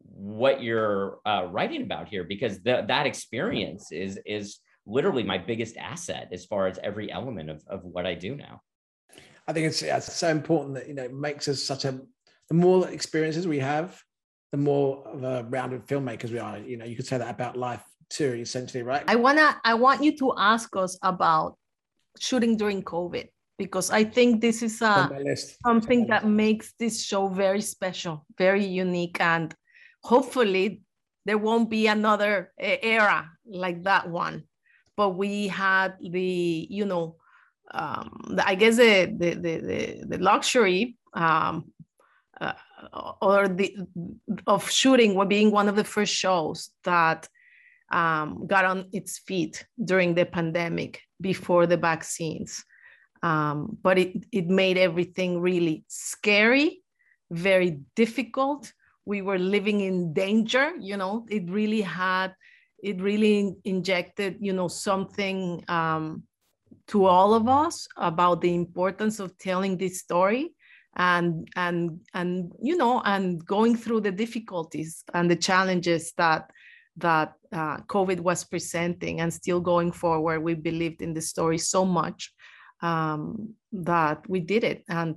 what 0.00 0.62
you're 0.62 1.18
uh, 1.26 1.46
writing 1.50 1.82
about 1.82 2.08
here 2.08 2.24
because 2.24 2.60
the, 2.60 2.84
that 2.88 3.06
experience 3.06 3.92
is 3.92 4.18
is 4.26 4.58
literally 4.86 5.22
my 5.22 5.38
biggest 5.38 5.76
asset 5.76 6.28
as 6.32 6.44
far 6.44 6.66
as 6.66 6.78
every 6.82 7.10
element 7.10 7.50
of, 7.50 7.62
of 7.66 7.84
what 7.84 8.06
I 8.06 8.14
do 8.14 8.36
now. 8.36 8.62
I 9.48 9.52
think 9.52 9.66
it's, 9.66 9.82
it's 9.82 10.12
so 10.12 10.28
important 10.28 10.74
that 10.74 10.88
you 10.88 10.94
know 10.94 11.04
it 11.04 11.14
makes 11.14 11.48
us 11.48 11.62
such 11.62 11.84
a 11.84 12.00
the 12.48 12.54
more 12.54 12.88
experiences 12.88 13.46
we 13.46 13.58
have, 13.58 14.00
the 14.52 14.58
more 14.58 15.06
of 15.08 15.22
a 15.24 15.44
rounded 15.48 15.86
filmmakers 15.86 16.30
we 16.30 16.38
are. 16.38 16.58
You 16.58 16.76
know, 16.76 16.84
you 16.84 16.96
could 16.96 17.06
say 17.06 17.18
that 17.18 17.30
about 17.30 17.56
life 17.56 17.82
too, 18.08 18.34
essentially, 18.34 18.82
right? 18.82 19.04
I 19.08 19.16
wanna 19.16 19.60
I 19.64 19.74
want 19.74 20.02
you 20.02 20.16
to 20.18 20.32
ask 20.38 20.74
us 20.76 20.98
about 21.02 21.56
shooting 22.18 22.56
during 22.56 22.82
COVID 22.82 23.28
because 23.58 23.90
I 23.90 24.04
think 24.04 24.40
this 24.40 24.62
is 24.62 24.80
uh, 24.82 25.08
a, 25.12 25.36
something 25.36 26.06
that 26.08 26.26
makes 26.26 26.74
this 26.78 27.04
show 27.04 27.28
very 27.28 27.60
special, 27.60 28.24
very 28.38 28.64
unique, 28.64 29.20
and 29.20 29.54
hopefully 30.02 30.82
there 31.24 31.38
won't 31.38 31.68
be 31.68 31.88
another 31.88 32.52
eh, 32.58 32.78
era 32.82 33.28
like 33.44 33.82
that 33.84 34.08
one. 34.08 34.44
But 34.96 35.10
we 35.10 35.48
had 35.48 35.94
the, 36.00 36.66
you 36.70 36.86
know, 36.86 37.16
um, 37.72 38.34
the, 38.36 38.46
I 38.46 38.54
guess 38.54 38.76
the 38.76 39.14
the 39.16 39.34
the, 39.34 40.04
the 40.08 40.18
luxury 40.18 40.96
um, 41.14 41.72
uh, 42.40 42.52
or 43.20 43.48
the 43.48 43.76
of 44.46 44.70
shooting 44.70 45.18
being 45.28 45.50
one 45.50 45.68
of 45.68 45.76
the 45.76 45.84
first 45.84 46.14
shows 46.14 46.70
that 46.84 47.28
um, 47.92 48.46
got 48.46 48.64
on 48.64 48.88
its 48.92 49.18
feet 49.18 49.66
during 49.84 50.14
the 50.14 50.24
pandemic 50.24 51.00
before 51.20 51.66
the 51.66 51.76
vaccines. 51.76 52.64
Um, 53.22 53.78
but 53.82 53.98
it, 53.98 54.24
it 54.30 54.46
made 54.46 54.78
everything 54.78 55.40
really 55.40 55.84
scary, 55.88 56.82
very 57.30 57.80
difficult. 57.94 58.72
We 59.04 59.22
were 59.22 59.38
living 59.38 59.80
in 59.80 60.12
danger, 60.12 60.72
you 60.78 60.96
know, 60.96 61.26
it 61.30 61.50
really 61.50 61.80
had, 61.80 62.34
it 62.82 63.00
really 63.00 63.54
injected, 63.64 64.36
you 64.40 64.52
know, 64.52 64.68
something 64.68 65.64
um, 65.68 66.22
to 66.88 67.06
all 67.06 67.34
of 67.34 67.48
us 67.48 67.88
about 67.96 68.40
the 68.40 68.54
importance 68.54 69.18
of 69.18 69.36
telling 69.38 69.76
this 69.76 70.00
story 70.00 70.54
and 70.98 71.46
and 71.56 72.00
and 72.14 72.52
you 72.62 72.74
know 72.74 73.02
and 73.04 73.44
going 73.44 73.76
through 73.76 74.00
the 74.00 74.10
difficulties 74.10 75.04
and 75.12 75.30
the 75.30 75.36
challenges 75.36 76.14
that 76.16 76.50
that 76.96 77.34
uh, 77.52 77.78
COVID 77.88 78.20
was 78.20 78.44
presenting 78.44 79.20
and 79.20 79.32
still 79.32 79.60
going 79.60 79.92
forward. 79.92 80.40
We 80.40 80.54
believed 80.54 81.02
in 81.02 81.12
the 81.12 81.20
story 81.20 81.58
so 81.58 81.84
much 81.84 82.32
um, 82.80 83.54
that 83.72 84.28
we 84.28 84.40
did 84.40 84.64
it. 84.64 84.84
And 84.88 85.16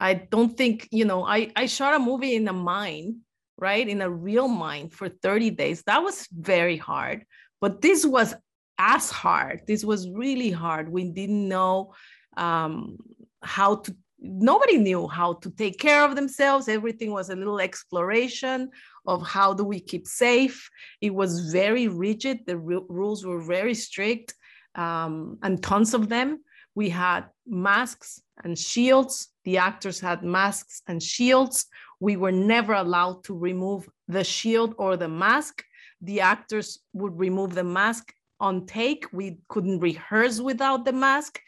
I 0.00 0.14
don't 0.14 0.56
think, 0.56 0.88
you 0.90 1.04
know, 1.04 1.24
I, 1.24 1.50
I 1.56 1.66
shot 1.66 1.94
a 1.94 1.98
movie 1.98 2.36
in 2.36 2.48
a 2.48 2.52
mine, 2.52 3.20
right? 3.58 3.86
In 3.88 4.02
a 4.02 4.10
real 4.10 4.48
mine 4.48 4.88
for 4.88 5.08
30 5.08 5.50
days. 5.50 5.82
That 5.86 6.02
was 6.02 6.26
very 6.32 6.76
hard. 6.76 7.24
But 7.60 7.80
this 7.80 8.04
was 8.04 8.34
as 8.78 9.10
hard. 9.10 9.62
This 9.66 9.84
was 9.84 10.08
really 10.10 10.50
hard. 10.50 10.88
We 10.88 11.10
didn't 11.10 11.48
know 11.48 11.94
um, 12.36 12.98
how 13.42 13.76
to 13.76 13.96
nobody 14.24 14.78
knew 14.78 15.06
how 15.06 15.34
to 15.34 15.50
take 15.50 15.78
care 15.78 16.04
of 16.04 16.16
themselves. 16.16 16.68
Everything 16.68 17.10
was 17.12 17.28
a 17.28 17.36
little 17.36 17.60
exploration 17.60 18.70
of 19.06 19.26
how 19.26 19.52
do 19.52 19.64
we 19.64 19.80
keep 19.80 20.06
safe. 20.06 20.70
It 21.00 21.14
was 21.14 21.52
very 21.52 21.88
rigid. 21.88 22.40
The 22.46 22.56
rules 22.56 23.24
were 23.24 23.40
very 23.40 23.74
strict 23.74 24.34
um, 24.74 25.38
and 25.42 25.62
tons 25.62 25.94
of 25.94 26.08
them. 26.08 26.40
We 26.74 26.88
had 26.88 27.26
masks 27.46 28.20
and 28.42 28.58
shields. 28.58 29.28
The 29.44 29.58
actors 29.58 30.00
had 30.00 30.22
masks 30.22 30.82
and 30.86 31.02
shields. 31.02 31.66
We 32.00 32.16
were 32.16 32.32
never 32.32 32.72
allowed 32.72 33.24
to 33.24 33.36
remove 33.36 33.88
the 34.08 34.24
shield 34.24 34.74
or 34.78 34.96
the 34.96 35.08
mask. 35.08 35.64
The 36.00 36.20
actors 36.20 36.80
would 36.92 37.18
remove 37.18 37.54
the 37.54 37.64
mask 37.64 38.12
on 38.40 38.66
take. 38.66 39.06
We 39.12 39.38
couldn't 39.48 39.80
rehearse 39.80 40.40
without 40.40 40.84
the 40.84 40.92
mask. 40.92 41.40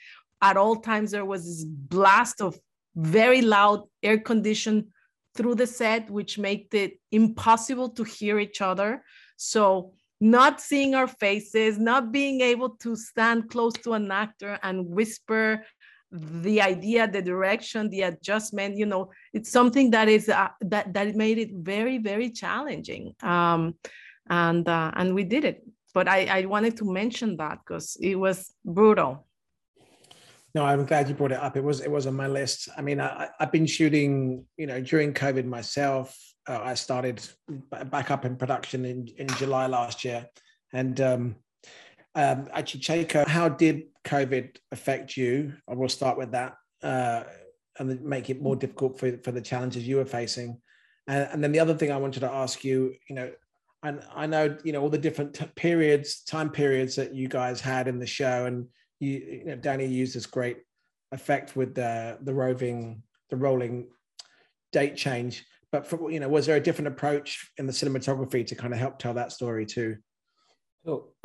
At 0.43 0.57
all 0.57 0.77
times, 0.77 1.11
there 1.11 1.25
was 1.25 1.45
this 1.45 1.65
blast 1.65 2.41
of 2.41 2.59
very 2.95 3.43
loud 3.43 3.85
air 4.03 4.19
conditioned 4.19 4.87
through 5.35 5.55
the 5.55 5.67
set, 5.67 6.11
which 6.11 6.39
made 6.39 6.73
it 6.73 6.99
impossible 7.13 7.91
to 7.91 8.05
hear 8.05 8.39
each 8.39 8.61
other. 8.61 9.03
So 9.37 9.93
not 10.21 10.61
seeing 10.61 10.95
our 10.95 11.07
faces, 11.07 11.79
not 11.79 12.11
being 12.11 12.41
able 12.41 12.71
to 12.71 12.97
stand 12.97 13.51
close 13.51 13.75
to 13.75 13.93
an 13.93 14.11
actor 14.11 14.59
and 14.63 14.87
whisper 14.87 15.65
the 16.13 16.61
idea, 16.61 17.09
the 17.09 17.23
direction, 17.23 17.91
the 17.91 18.03
adjustment, 18.03 18.77
you 18.77 18.87
know, 18.87 19.11
it's 19.33 19.51
something 19.51 19.91
that 19.91 20.09
is 20.09 20.29
uh, 20.29 20.49
that 20.61 20.93
that 20.95 21.15
made 21.17 21.39
it 21.39 21.51
very, 21.53 21.99
very 21.99 22.31
challenging. 22.31 23.15
Um, 23.23 23.75
and 24.29 24.69
uh, 24.69 24.93
and 24.95 25.15
we 25.15 25.25
did 25.25 25.45
it. 25.45 25.63
But 25.95 26.09
I, 26.09 26.27
I 26.27 26.45
wanted 26.45 26.77
to 26.79 26.93
mention 26.93 27.37
that 27.39 27.59
because 27.65 27.97
it 28.01 28.17
was 28.17 28.53
brutal. 28.65 29.27
No, 30.55 30.65
I'm 30.65 30.85
glad 30.87 31.09
you 31.09 31.15
brought 31.15 31.33
it 31.33 31.39
up. 31.39 31.57
It 31.57 31.65
was 31.65 31.81
it 31.81 31.91
was 31.91 32.07
on 32.07 32.15
my 32.15 32.27
list. 32.27 32.69
I 32.77 32.83
mean, 32.83 33.01
I, 33.01 33.29
i've 33.41 33.53
been 33.53 33.67
shooting, 33.67 34.45
you 34.57 34.67
know, 34.67 34.81
during 34.81 35.13
COVID 35.13 35.45
myself. 35.45 36.19
Uh, 36.49 36.61
I 36.63 36.75
started 36.75 37.21
back 37.91 38.11
up 38.11 38.25
in 38.25 38.37
production 38.37 38.85
in, 38.85 39.09
in 39.19 39.27
July 39.37 39.67
last 39.67 40.05
year, 40.05 40.27
and 40.73 41.01
um, 41.01 41.37
um, 42.17 42.49
actually, 42.53 42.81
Checco, 42.81 43.27
how 43.29 43.49
did 43.49 43.83
COVID 44.05 44.57
affect 44.73 45.17
you? 45.17 45.53
I 45.69 45.75
will 45.75 45.91
start 45.91 46.17
with 46.17 46.33
that 46.33 46.55
uh, 46.83 47.25
and 47.79 48.03
make 48.03 48.31
it 48.31 48.41
more 48.41 48.57
difficult 48.57 48.99
for, 48.99 49.19
for 49.19 49.33
the 49.33 49.41
challenges 49.41 49.87
you 49.87 49.97
were 49.97 50.07
facing. 50.07 50.61
And, 51.07 51.29
and 51.31 51.45
then 51.45 51.53
the 51.53 51.61
other 51.61 51.75
thing 51.75 51.93
I 51.93 51.99
wanted 51.99 52.21
to 52.21 52.31
ask 52.31 52.65
you, 52.65 52.95
you 53.09 53.15
know, 53.15 53.31
and 53.83 54.03
I 54.15 54.27
know, 54.27 54.57
you 54.65 54.73
know, 54.73 54.81
all 54.81 54.89
the 54.89 54.99
different 54.99 55.35
t- 55.35 55.45
periods, 55.55 56.23
time 56.23 56.49
periods 56.51 56.97
that 56.97 57.15
you 57.15 57.29
guys 57.29 57.61
had 57.61 57.87
in 57.87 57.99
the 57.99 58.07
show, 58.07 58.47
and 58.47 58.67
you, 58.99 59.11
you 59.11 59.45
know, 59.45 59.57
Danny 59.57 59.87
used 59.87 60.17
this 60.17 60.27
great 60.27 60.59
effect 61.13 61.55
with 61.55 61.75
the 61.75 62.19
the 62.23 62.35
roving, 62.35 63.03
the 63.31 63.37
rolling 63.37 63.89
date 64.73 64.97
change. 64.97 65.45
But 65.71 65.87
for, 65.87 66.11
you 66.11 66.19
know, 66.19 66.29
was 66.29 66.47
there 66.47 66.57
a 66.57 66.61
different 66.61 66.89
approach 66.89 67.51
in 67.59 67.67
the 67.67 67.73
cinematography 67.73 68.47
to 68.47 68.55
kind 68.55 68.73
of 68.73 68.81
help 68.81 68.99
tell 68.99 69.15
that 69.15 69.33
story 69.33 69.67
too? 69.67 69.99
So 70.87 71.09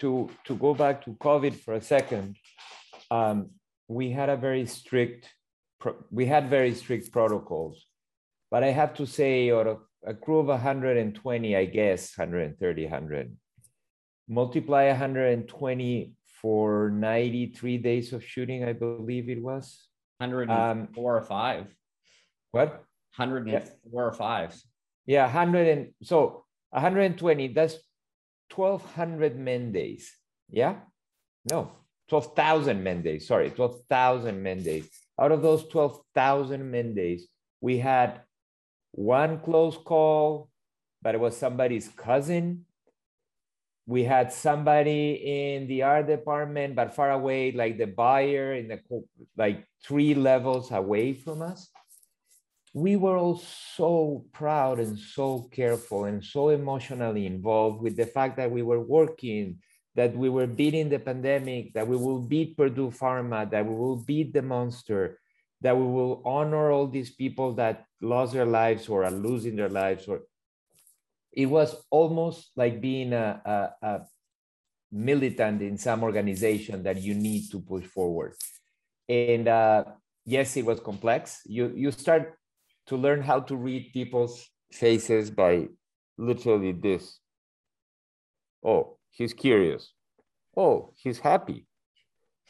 to 0.00 0.28
to 0.44 0.54
go 0.56 0.74
back 0.74 1.02
to 1.04 1.12
COVID 1.12 1.54
for 1.54 1.72
a 1.72 1.80
second, 1.80 2.36
um, 3.10 3.50
we 3.88 4.10
had 4.10 4.28
a 4.28 4.36
very 4.36 4.66
strict 4.66 5.32
we 6.10 6.26
had 6.26 6.50
very 6.50 6.74
strict 6.74 7.10
protocols, 7.10 7.86
but 8.50 8.62
I 8.62 8.70
have 8.70 8.92
to 8.94 9.06
say, 9.06 9.50
out 9.50 9.66
of 9.66 9.78
a 10.04 10.12
crew 10.12 10.40
of 10.40 10.48
120, 10.48 11.56
I 11.56 11.64
guess 11.64 12.18
130, 12.18 12.82
100, 12.84 13.36
multiply 14.28 14.88
120 14.88 16.12
for 16.42 16.90
93 16.90 17.78
days 17.78 18.12
of 18.12 18.22
shooting, 18.22 18.64
I 18.64 18.74
believe 18.74 19.30
it 19.30 19.40
was. 19.40 19.88
104 20.18 20.52
um, 20.52 20.88
or 20.96 21.22
five. 21.22 21.66
What? 22.50 22.84
104 23.16 23.52
yeah. 23.52 23.64
or 23.90 24.12
five. 24.12 24.60
Yeah, 25.06 25.24
100 25.24 25.68
and 25.68 25.94
so 26.02 26.44
120. 26.70 27.54
That's 27.54 27.76
1,200 28.54 29.38
men 29.38 29.72
days. 29.72 30.12
Yeah? 30.50 30.76
No, 31.50 31.72
12,000 32.08 32.82
men 32.82 33.02
days. 33.02 33.26
Sorry, 33.26 33.50
12,000 33.50 34.42
men 34.42 34.62
days. 34.62 34.88
Out 35.20 35.32
of 35.32 35.42
those 35.42 35.68
12,000 35.68 36.70
men 36.70 36.94
days, 36.94 37.28
we 37.60 37.78
had 37.78 38.20
one 38.92 39.40
close 39.40 39.76
call, 39.76 40.48
but 41.02 41.14
it 41.14 41.20
was 41.20 41.36
somebody's 41.36 41.88
cousin. 41.88 42.64
We 43.86 44.04
had 44.04 44.32
somebody 44.32 45.54
in 45.54 45.66
the 45.66 45.82
art 45.82 46.06
department, 46.06 46.74
but 46.76 46.94
far 46.94 47.10
away, 47.10 47.52
like 47.52 47.78
the 47.78 47.86
buyer 47.86 48.54
in 48.54 48.68
the 48.68 48.80
like 49.36 49.66
three 49.82 50.14
levels 50.14 50.70
away 50.70 51.14
from 51.14 51.42
us 51.42 51.70
we 52.74 52.96
were 52.96 53.16
all 53.16 53.42
so 53.74 54.24
proud 54.32 54.78
and 54.78 54.98
so 54.98 55.48
careful 55.52 56.04
and 56.04 56.22
so 56.22 56.50
emotionally 56.50 57.26
involved 57.26 57.80
with 57.80 57.96
the 57.96 58.06
fact 58.06 58.36
that 58.36 58.50
we 58.50 58.62
were 58.62 58.80
working, 58.80 59.58
that 59.94 60.16
we 60.16 60.28
were 60.28 60.46
beating 60.46 60.88
the 60.88 60.98
pandemic, 60.98 61.72
that 61.74 61.86
we 61.86 61.96
will 61.96 62.20
beat 62.20 62.56
Purdue 62.56 62.90
Pharma, 62.90 63.50
that 63.50 63.66
we 63.66 63.74
will 63.74 63.96
beat 63.96 64.32
the 64.32 64.42
monster, 64.42 65.18
that 65.60 65.76
we 65.76 65.84
will 65.84 66.22
honor 66.24 66.70
all 66.70 66.86
these 66.86 67.10
people 67.10 67.54
that 67.54 67.84
lost 68.00 68.32
their 68.32 68.46
lives 68.46 68.88
or 68.88 69.04
are 69.04 69.10
losing 69.10 69.56
their 69.56 69.68
lives. 69.68 70.06
Or 70.06 70.22
it 71.32 71.46
was 71.46 71.74
almost 71.90 72.52
like 72.54 72.80
being 72.80 73.12
a, 73.12 73.40
a, 73.82 73.86
a 73.86 74.00
militant 74.92 75.62
in 75.62 75.76
some 75.78 76.02
organization 76.02 76.82
that 76.82 77.00
you 77.00 77.14
need 77.14 77.50
to 77.50 77.60
push 77.60 77.84
forward. 77.84 78.34
And 79.08 79.48
uh, 79.48 79.84
yes, 80.24 80.56
it 80.56 80.64
was 80.64 80.80
complex. 80.80 81.40
You 81.46 81.72
you 81.74 81.90
start 81.90 82.37
to 82.88 82.96
learn 82.96 83.22
how 83.22 83.40
to 83.40 83.56
read 83.56 83.92
people's 83.92 84.48
faces 84.72 85.30
by 85.30 85.68
literally 86.16 86.72
this. 86.72 87.20
Oh, 88.64 88.98
he's 89.10 89.32
curious. 89.32 89.92
Oh, 90.56 90.92
he's 90.96 91.18
happy. 91.18 91.66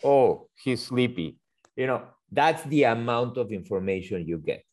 Oh, 0.03 0.49
he's 0.55 0.83
sleepy. 0.83 1.37
You 1.77 1.87
know, 1.87 2.03
that's 2.31 2.63
the 2.65 2.85
amount 2.85 3.37
of 3.37 3.53
information 3.53 4.27
you 4.27 4.39
get. 4.39 4.65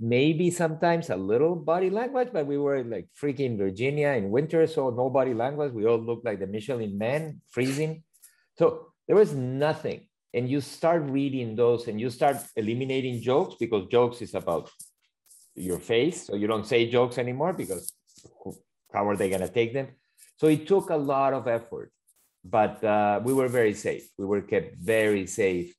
Maybe 0.00 0.50
sometimes 0.50 1.10
a 1.10 1.16
little 1.16 1.54
body 1.54 1.90
language, 1.90 2.30
but 2.32 2.46
we 2.46 2.56
were 2.56 2.82
like 2.84 3.08
freaking 3.20 3.58
Virginia 3.58 4.08
in 4.10 4.30
winter, 4.30 4.66
so 4.66 4.90
no 4.90 5.10
body 5.10 5.34
language. 5.34 5.72
We 5.72 5.86
all 5.86 5.98
looked 5.98 6.24
like 6.24 6.40
the 6.40 6.46
Michelin 6.46 6.96
man, 6.96 7.42
freezing. 7.50 8.02
So 8.56 8.92
there 9.06 9.16
was 9.16 9.34
nothing 9.34 10.08
and 10.34 10.48
you 10.48 10.60
start 10.60 11.02
reading 11.04 11.56
those 11.56 11.88
and 11.88 12.00
you 12.00 12.10
start 12.10 12.36
eliminating 12.56 13.20
jokes 13.20 13.56
because 13.58 13.88
jokes 13.88 14.22
is 14.22 14.34
about 14.34 14.70
your 15.54 15.78
face. 15.78 16.26
So 16.26 16.36
you 16.36 16.46
don't 16.46 16.66
say 16.66 16.90
jokes 16.90 17.18
anymore 17.18 17.52
because 17.52 17.92
how 18.92 19.08
are 19.08 19.16
they 19.16 19.28
going 19.28 19.40
to 19.40 19.48
take 19.48 19.72
them? 19.72 19.88
So 20.36 20.46
it 20.46 20.66
took 20.66 20.90
a 20.90 20.96
lot 20.96 21.32
of 21.32 21.48
effort 21.48 21.92
but 22.44 22.82
uh, 22.84 23.20
we 23.22 23.32
were 23.32 23.48
very 23.48 23.74
safe. 23.74 24.08
We 24.16 24.24
were 24.24 24.40
kept 24.40 24.76
very 24.76 25.26
safe 25.26 25.74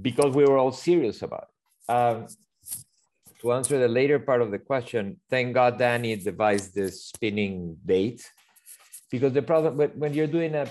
because 0.00 0.34
we 0.34 0.44
were 0.44 0.56
all 0.56 0.72
serious 0.72 1.22
about 1.22 1.48
it. 1.48 1.92
Um, 1.92 2.26
to 3.40 3.52
answer 3.52 3.78
the 3.78 3.88
later 3.88 4.18
part 4.20 4.40
of 4.40 4.52
the 4.52 4.58
question 4.58 5.20
thank 5.28 5.52
god 5.52 5.76
danny 5.76 6.14
devised 6.14 6.76
this 6.76 7.06
spinning 7.06 7.76
date 7.84 8.24
because 9.10 9.32
the 9.32 9.42
problem 9.42 9.76
when 9.96 10.14
you're 10.14 10.28
doing 10.28 10.54
a 10.54 10.64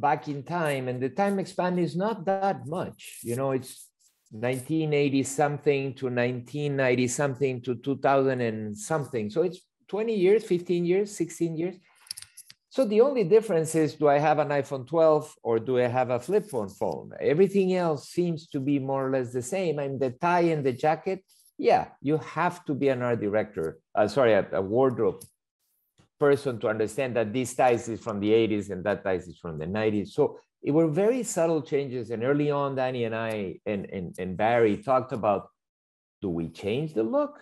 back 0.00 0.28
in 0.28 0.42
time 0.42 0.88
and 0.88 1.00
the 1.02 1.08
time 1.08 1.44
span 1.46 1.78
is 1.78 1.96
not 1.96 2.24
that 2.26 2.66
much. 2.66 3.18
You 3.22 3.36
know 3.36 3.52
it's 3.52 3.88
1980 4.30 5.22
something 5.24 5.94
to 5.94 6.06
1990 6.06 7.08
something 7.08 7.60
to 7.62 7.74
2000 7.76 8.40
and 8.40 8.76
something. 8.76 9.30
So 9.30 9.42
it's 9.42 9.60
20 9.88 10.14
years 10.14 10.44
15 10.44 10.84
years 10.84 11.16
16 11.16 11.56
years. 11.56 11.76
So 12.70 12.84
the 12.84 13.00
only 13.00 13.24
difference 13.24 13.74
is 13.74 13.94
do 13.94 14.08
i 14.08 14.18
have 14.18 14.38
an 14.38 14.48
iphone 14.60 14.86
12 14.86 15.34
or 15.42 15.58
do 15.58 15.78
i 15.78 15.88
have 15.88 16.10
a 16.10 16.20
flip 16.20 16.46
phone 16.46 16.68
phone? 16.68 17.10
Everything 17.20 17.74
else 17.74 18.08
seems 18.08 18.48
to 18.48 18.60
be 18.60 18.78
more 18.78 19.08
or 19.08 19.10
less 19.10 19.32
the 19.32 19.42
same. 19.42 19.78
I 19.78 19.88
mean, 19.88 19.98
the 19.98 20.10
tie 20.10 20.52
and 20.54 20.64
the 20.64 20.72
jacket 20.72 21.24
yeah 21.60 21.88
you 22.00 22.16
have 22.16 22.64
to 22.64 22.74
be 22.74 22.88
an 22.88 23.02
art 23.02 23.20
director 23.20 23.78
uh, 23.94 24.08
sorry 24.08 24.32
a, 24.32 24.46
a 24.52 24.62
wardrobe 24.62 25.22
person 26.20 26.60
to 26.60 26.68
understand 26.68 27.16
that 27.16 27.32
this 27.32 27.54
ties 27.54 27.88
is 27.88 28.00
from 28.00 28.20
the 28.20 28.30
80s 28.30 28.70
and 28.70 28.84
that 28.84 29.02
ties 29.02 29.26
is 29.26 29.38
from 29.38 29.58
the 29.58 29.66
90s. 29.66 30.08
So 30.08 30.38
it 30.62 30.70
were 30.70 30.88
very 30.88 31.22
subtle 31.22 31.62
changes. 31.62 32.10
And 32.10 32.22
early 32.22 32.50
on, 32.50 32.76
Danny 32.76 33.04
and 33.04 33.16
I 33.16 33.58
and, 33.66 33.86
and, 33.86 34.14
and 34.18 34.36
Barry 34.36 34.76
talked 34.76 35.12
about 35.12 35.48
do 36.20 36.28
we 36.28 36.50
change 36.50 36.92
the 36.92 37.02
look? 37.02 37.40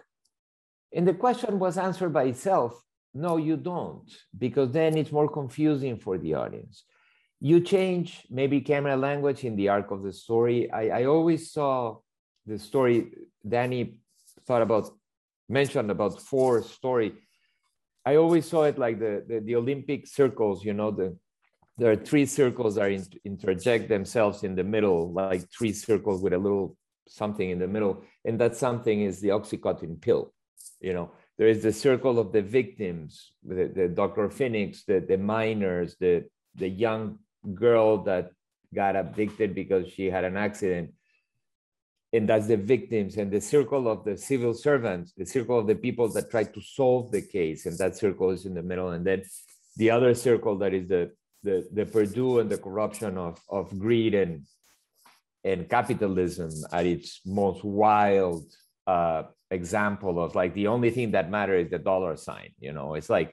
And 0.94 1.06
the 1.06 1.14
question 1.14 1.58
was 1.58 1.76
answered 1.76 2.12
by 2.12 2.24
itself 2.24 2.80
no, 3.14 3.36
you 3.36 3.56
don't, 3.56 4.08
because 4.36 4.70
then 4.70 4.96
it's 4.96 5.10
more 5.10 5.28
confusing 5.28 5.96
for 5.98 6.18
the 6.18 6.34
audience. 6.34 6.84
You 7.40 7.60
change 7.60 8.26
maybe 8.30 8.60
camera 8.60 8.96
language 8.96 9.44
in 9.44 9.56
the 9.56 9.68
arc 9.70 9.90
of 9.90 10.02
the 10.02 10.12
story. 10.12 10.70
I, 10.70 11.00
I 11.00 11.04
always 11.06 11.50
saw 11.50 11.96
the 12.46 12.58
story 12.58 13.12
Danny 13.46 13.98
thought 14.46 14.62
about, 14.62 14.90
mentioned 15.48 15.90
about 15.90 16.20
four 16.20 16.62
story 16.62 17.14
I 18.08 18.16
always 18.16 18.48
saw 18.48 18.62
it 18.64 18.78
like 18.78 18.98
the, 18.98 19.22
the, 19.28 19.40
the 19.40 19.56
Olympic 19.56 20.06
circles, 20.06 20.64
you 20.64 20.72
know, 20.72 20.90
the, 20.90 21.08
there 21.76 21.90
are 21.92 22.02
three 22.10 22.24
circles 22.24 22.76
that 22.76 22.90
in, 22.90 23.04
interject 23.32 23.90
themselves 23.90 24.44
in 24.44 24.54
the 24.54 24.64
middle, 24.64 25.12
like 25.12 25.42
three 25.56 25.74
circles 25.74 26.22
with 26.22 26.32
a 26.32 26.38
little 26.38 26.74
something 27.06 27.50
in 27.50 27.58
the 27.58 27.68
middle. 27.68 28.02
And 28.24 28.40
that 28.40 28.56
something 28.56 29.02
is 29.02 29.20
the 29.20 29.28
Oxycontin 29.28 30.00
pill. 30.00 30.32
You 30.80 30.94
know, 30.94 31.10
there 31.36 31.48
is 31.48 31.62
the 31.62 31.72
circle 31.72 32.18
of 32.18 32.32
the 32.32 32.40
victims, 32.40 33.32
the, 33.44 33.70
the 33.78 33.88
Dr. 33.88 34.28
Finnix, 34.28 34.86
the, 34.86 35.00
the 35.00 35.18
miners, 35.18 35.96
the, 36.00 36.24
the 36.54 36.68
young 36.68 37.18
girl 37.52 37.98
that 38.04 38.30
got 38.74 38.96
addicted 38.96 39.54
because 39.54 39.86
she 39.86 40.06
had 40.06 40.24
an 40.24 40.38
accident 40.38 40.92
and 42.12 42.28
that's 42.28 42.46
the 42.46 42.56
victims 42.56 43.16
and 43.16 43.30
the 43.30 43.40
circle 43.40 43.86
of 43.88 44.04
the 44.04 44.16
civil 44.16 44.54
servants 44.54 45.12
the 45.16 45.26
circle 45.26 45.58
of 45.58 45.66
the 45.66 45.74
people 45.74 46.08
that 46.08 46.30
try 46.30 46.42
to 46.42 46.60
solve 46.60 47.10
the 47.10 47.22
case 47.22 47.66
and 47.66 47.76
that 47.78 47.96
circle 47.96 48.30
is 48.30 48.46
in 48.46 48.54
the 48.54 48.62
middle 48.62 48.90
and 48.90 49.06
then 49.06 49.22
the 49.76 49.90
other 49.90 50.14
circle 50.14 50.56
that 50.56 50.72
is 50.74 50.88
the 50.88 51.10
the, 51.44 51.68
the 51.72 51.86
purdue 51.86 52.40
and 52.40 52.50
the 52.50 52.58
corruption 52.58 53.16
of, 53.16 53.40
of 53.48 53.78
greed 53.78 54.14
and 54.14 54.42
and 55.44 55.68
capitalism 55.68 56.50
at 56.72 56.84
its 56.84 57.20
most 57.24 57.62
wild 57.62 58.44
uh, 58.86 59.22
example 59.50 60.22
of 60.22 60.34
like 60.34 60.52
the 60.54 60.66
only 60.66 60.90
thing 60.90 61.12
that 61.12 61.30
matters 61.30 61.66
is 61.66 61.70
the 61.70 61.78
dollar 61.78 62.16
sign 62.16 62.50
you 62.58 62.72
know 62.72 62.94
it's 62.94 63.10
like 63.10 63.32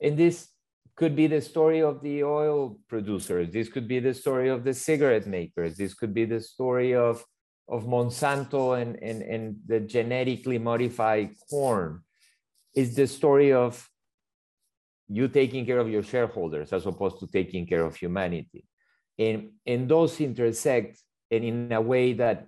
in 0.00 0.16
this 0.16 0.48
could 0.96 1.14
be 1.14 1.26
the 1.26 1.40
story 1.40 1.82
of 1.82 2.02
the 2.02 2.24
oil 2.24 2.78
producers. 2.88 3.50
This 3.50 3.68
could 3.68 3.86
be 3.86 4.00
the 4.00 4.14
story 4.14 4.48
of 4.48 4.64
the 4.64 4.72
cigarette 4.72 5.26
makers. 5.26 5.76
This 5.76 5.92
could 5.92 6.14
be 6.14 6.24
the 6.24 6.40
story 6.40 6.94
of, 6.94 7.22
of 7.68 7.84
Monsanto 7.84 8.80
and, 8.80 8.96
and, 9.02 9.22
and 9.22 9.56
the 9.66 9.80
genetically 9.80 10.58
modified 10.58 11.30
corn. 11.50 12.02
is 12.74 12.94
the 12.94 13.06
story 13.06 13.52
of 13.52 13.88
you 15.08 15.28
taking 15.28 15.64
care 15.64 15.78
of 15.78 15.88
your 15.88 16.02
shareholders 16.02 16.72
as 16.72 16.86
opposed 16.86 17.18
to 17.20 17.26
taking 17.26 17.66
care 17.66 17.84
of 17.84 17.96
humanity. 17.96 18.64
And, 19.18 19.50
and 19.66 19.88
those 19.88 20.20
intersect 20.20 20.98
and 21.30 21.44
in 21.44 21.72
a 21.72 21.80
way 21.80 22.12
that 22.14 22.46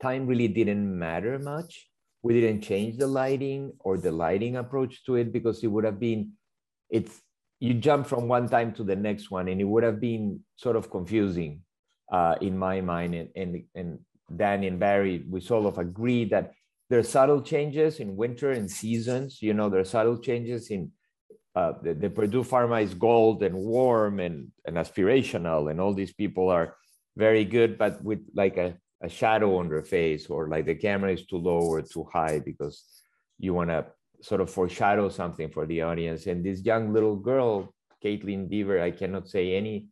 time 0.00 0.26
really 0.26 0.48
didn't 0.48 0.98
matter 0.98 1.38
much. 1.38 1.88
We 2.22 2.40
didn't 2.40 2.62
change 2.62 2.96
the 2.96 3.06
lighting 3.06 3.72
or 3.80 3.98
the 3.98 4.10
lighting 4.10 4.56
approach 4.56 5.04
to 5.04 5.16
it 5.16 5.32
because 5.32 5.62
it 5.62 5.68
would 5.68 5.84
have 5.84 6.00
been, 6.00 6.32
it's 6.90 7.20
you 7.60 7.74
jump 7.74 8.06
from 8.06 8.28
one 8.28 8.48
time 8.48 8.72
to 8.74 8.84
the 8.84 8.96
next 8.96 9.30
one 9.30 9.48
and 9.48 9.60
it 9.60 9.64
would 9.64 9.82
have 9.82 10.00
been 10.00 10.40
sort 10.56 10.76
of 10.76 10.90
confusing 10.90 11.62
uh, 12.12 12.34
in 12.40 12.56
my 12.56 12.80
mind 12.80 13.14
and, 13.14 13.28
and, 13.36 13.64
and 13.74 13.98
Danny 14.34 14.66
and 14.66 14.80
Barry, 14.80 15.24
we 15.28 15.40
sort 15.40 15.66
of 15.66 15.78
agree 15.78 16.24
that 16.26 16.52
there 16.88 16.98
are 16.98 17.04
subtle 17.04 17.42
changes 17.42 18.00
in 18.00 18.16
winter 18.16 18.52
and 18.52 18.70
seasons. 18.70 19.42
You 19.42 19.54
know, 19.54 19.68
there 19.68 19.80
are 19.80 19.84
subtle 19.84 20.18
changes 20.18 20.70
in 20.70 20.92
uh, 21.54 21.72
the, 21.82 21.94
the, 21.94 22.10
Purdue 22.10 22.44
Pharma 22.44 22.82
is 22.82 22.92
gold 22.92 23.42
and 23.42 23.54
warm 23.54 24.20
and, 24.20 24.52
and 24.66 24.76
aspirational, 24.76 25.70
and 25.70 25.80
all 25.80 25.94
these 25.94 26.12
people 26.12 26.50
are 26.50 26.76
very 27.16 27.46
good, 27.46 27.78
but 27.78 28.02
with 28.04 28.20
like 28.34 28.58
a, 28.58 28.76
a 29.02 29.08
shadow 29.08 29.56
on 29.56 29.68
their 29.68 29.82
face, 29.82 30.26
or 30.26 30.48
like 30.48 30.66
the 30.66 30.74
camera 30.74 31.12
is 31.12 31.24
too 31.24 31.38
low 31.38 31.60
or 31.60 31.80
too 31.80 32.06
high 32.12 32.40
because 32.40 32.84
you 33.38 33.54
want 33.54 33.70
to 33.70 33.86
sort 34.20 34.42
of 34.42 34.50
foreshadow 34.50 35.08
something 35.08 35.48
for 35.50 35.66
the 35.66 35.80
audience. 35.82 36.26
And 36.26 36.44
this 36.44 36.62
young 36.62 36.92
little 36.92 37.16
girl, 37.16 37.72
Kaitlyn 38.04 38.50
Dever, 38.50 38.80
I 38.80 38.90
cannot 38.90 39.28
say 39.28 39.56
any, 39.56 39.88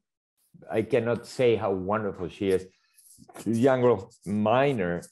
I 0.71 0.83
cannot 0.83 1.27
say 1.27 1.57
how 1.57 1.73
wonderful 1.73 2.29
she 2.29 2.51
is. 2.51 2.67
Young 3.45 3.81
girl, 3.81 4.13
minor, 4.27 5.03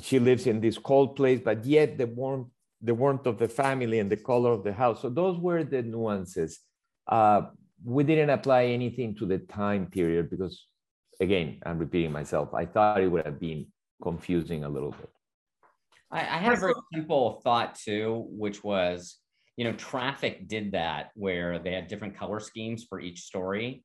she 0.00 0.18
lives 0.18 0.46
in 0.46 0.60
this 0.60 0.78
cold 0.78 1.16
place, 1.16 1.40
but 1.44 1.64
yet 1.64 1.98
the 1.98 2.06
warmth, 2.06 2.48
the 2.80 2.94
warmth 2.94 3.26
of 3.26 3.38
the 3.38 3.48
family 3.48 3.98
and 3.98 4.10
the 4.10 4.16
color 4.16 4.52
of 4.52 4.64
the 4.64 4.72
house. 4.72 5.02
So 5.02 5.08
those 5.10 5.38
were 5.38 5.64
the 5.64 5.82
nuances. 5.82 6.60
Uh, 7.06 7.42
we 7.84 8.04
didn't 8.04 8.30
apply 8.30 8.66
anything 8.66 9.14
to 9.16 9.26
the 9.26 9.38
time 9.38 9.86
period 9.86 10.30
because, 10.30 10.66
again, 11.20 11.60
I'm 11.64 11.78
repeating 11.78 12.12
myself. 12.12 12.54
I 12.54 12.66
thought 12.66 13.00
it 13.00 13.08
would 13.08 13.24
have 13.24 13.40
been 13.40 13.66
confusing 14.02 14.64
a 14.64 14.68
little 14.68 14.92
bit. 14.92 15.10
I, 16.10 16.20
I 16.20 16.38
had 16.38 16.58
a 16.58 16.72
simple 16.92 17.40
thought 17.44 17.74
too, 17.74 18.26
which 18.30 18.64
was, 18.64 19.16
you 19.56 19.64
know, 19.64 19.72
Traffic 19.74 20.48
did 20.48 20.72
that 20.72 21.10
where 21.14 21.58
they 21.58 21.72
had 21.72 21.88
different 21.88 22.16
color 22.16 22.40
schemes 22.40 22.84
for 22.84 23.00
each 23.00 23.20
story. 23.20 23.84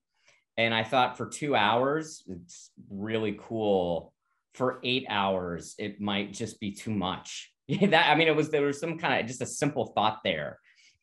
And 0.57 0.73
I 0.73 0.83
thought 0.83 1.17
for 1.17 1.27
two 1.27 1.55
hours, 1.55 2.23
it's 2.27 2.71
really 2.89 3.37
cool. 3.39 4.13
For 4.53 4.79
eight 4.83 5.05
hours, 5.09 5.75
it 5.77 5.99
might 5.99 6.31
just 6.31 6.59
be 6.59 6.71
too 6.71 6.91
much. 6.91 7.51
that 7.67 8.09
I 8.09 8.15
mean, 8.15 8.27
it 8.27 8.35
was 8.35 8.49
there 8.49 8.61
was 8.61 8.79
some 8.79 8.97
kind 8.97 9.19
of 9.19 9.27
just 9.27 9.41
a 9.41 9.45
simple 9.45 9.87
thought 9.87 10.21
there 10.23 10.59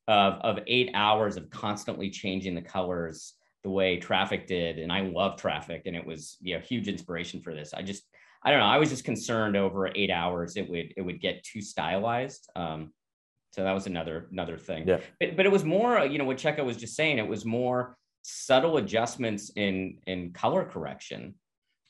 of 0.09 0.34
of 0.40 0.59
eight 0.66 0.90
hours 0.94 1.36
of 1.36 1.50
constantly 1.50 2.11
changing 2.11 2.55
the 2.55 2.62
colors 2.62 3.34
the 3.62 3.70
way 3.70 3.96
traffic 3.96 4.48
did 4.48 4.80
and 4.80 4.90
i 4.90 5.03
love 5.03 5.36
traffic 5.36 5.82
and 5.86 5.94
it 5.94 6.05
was 6.05 6.36
you 6.40 6.53
know 6.53 6.61
huge 6.61 6.88
inspiration 6.88 7.40
for 7.40 7.55
this 7.55 7.72
i 7.72 7.80
just 7.80 8.03
I 8.44 8.50
don't 8.50 8.61
know. 8.61 8.66
I 8.66 8.78
was 8.78 8.90
just 8.90 9.05
concerned 9.05 9.57
over 9.57 9.88
eight 9.94 10.11
hours 10.11 10.57
it 10.57 10.68
would 10.68 10.94
it 10.96 11.03
would 11.03 11.20
get 11.20 11.44
too 11.44 11.61
stylized. 11.61 12.50
Um, 12.57 12.92
so 13.53 13.62
that 13.62 13.72
was 13.72 13.86
another 13.86 14.28
another 14.32 14.57
thing. 14.57 14.88
Yeah. 14.88 14.98
But, 15.20 15.36
but 15.36 15.46
it 15.46 15.53
was 15.53 15.64
more, 15.64 16.05
you 16.05 16.18
know, 16.18 16.24
what 16.24 16.38
Checco 16.38 16.64
was 16.64 16.76
just 16.76 16.96
saying. 16.96 17.18
It 17.18 17.28
was 17.28 17.44
more 17.44 17.96
subtle 18.23 18.77
adjustments 18.79 19.51
in 19.57 19.99
in 20.07 20.33
color 20.33 20.64
correction. 20.64 21.35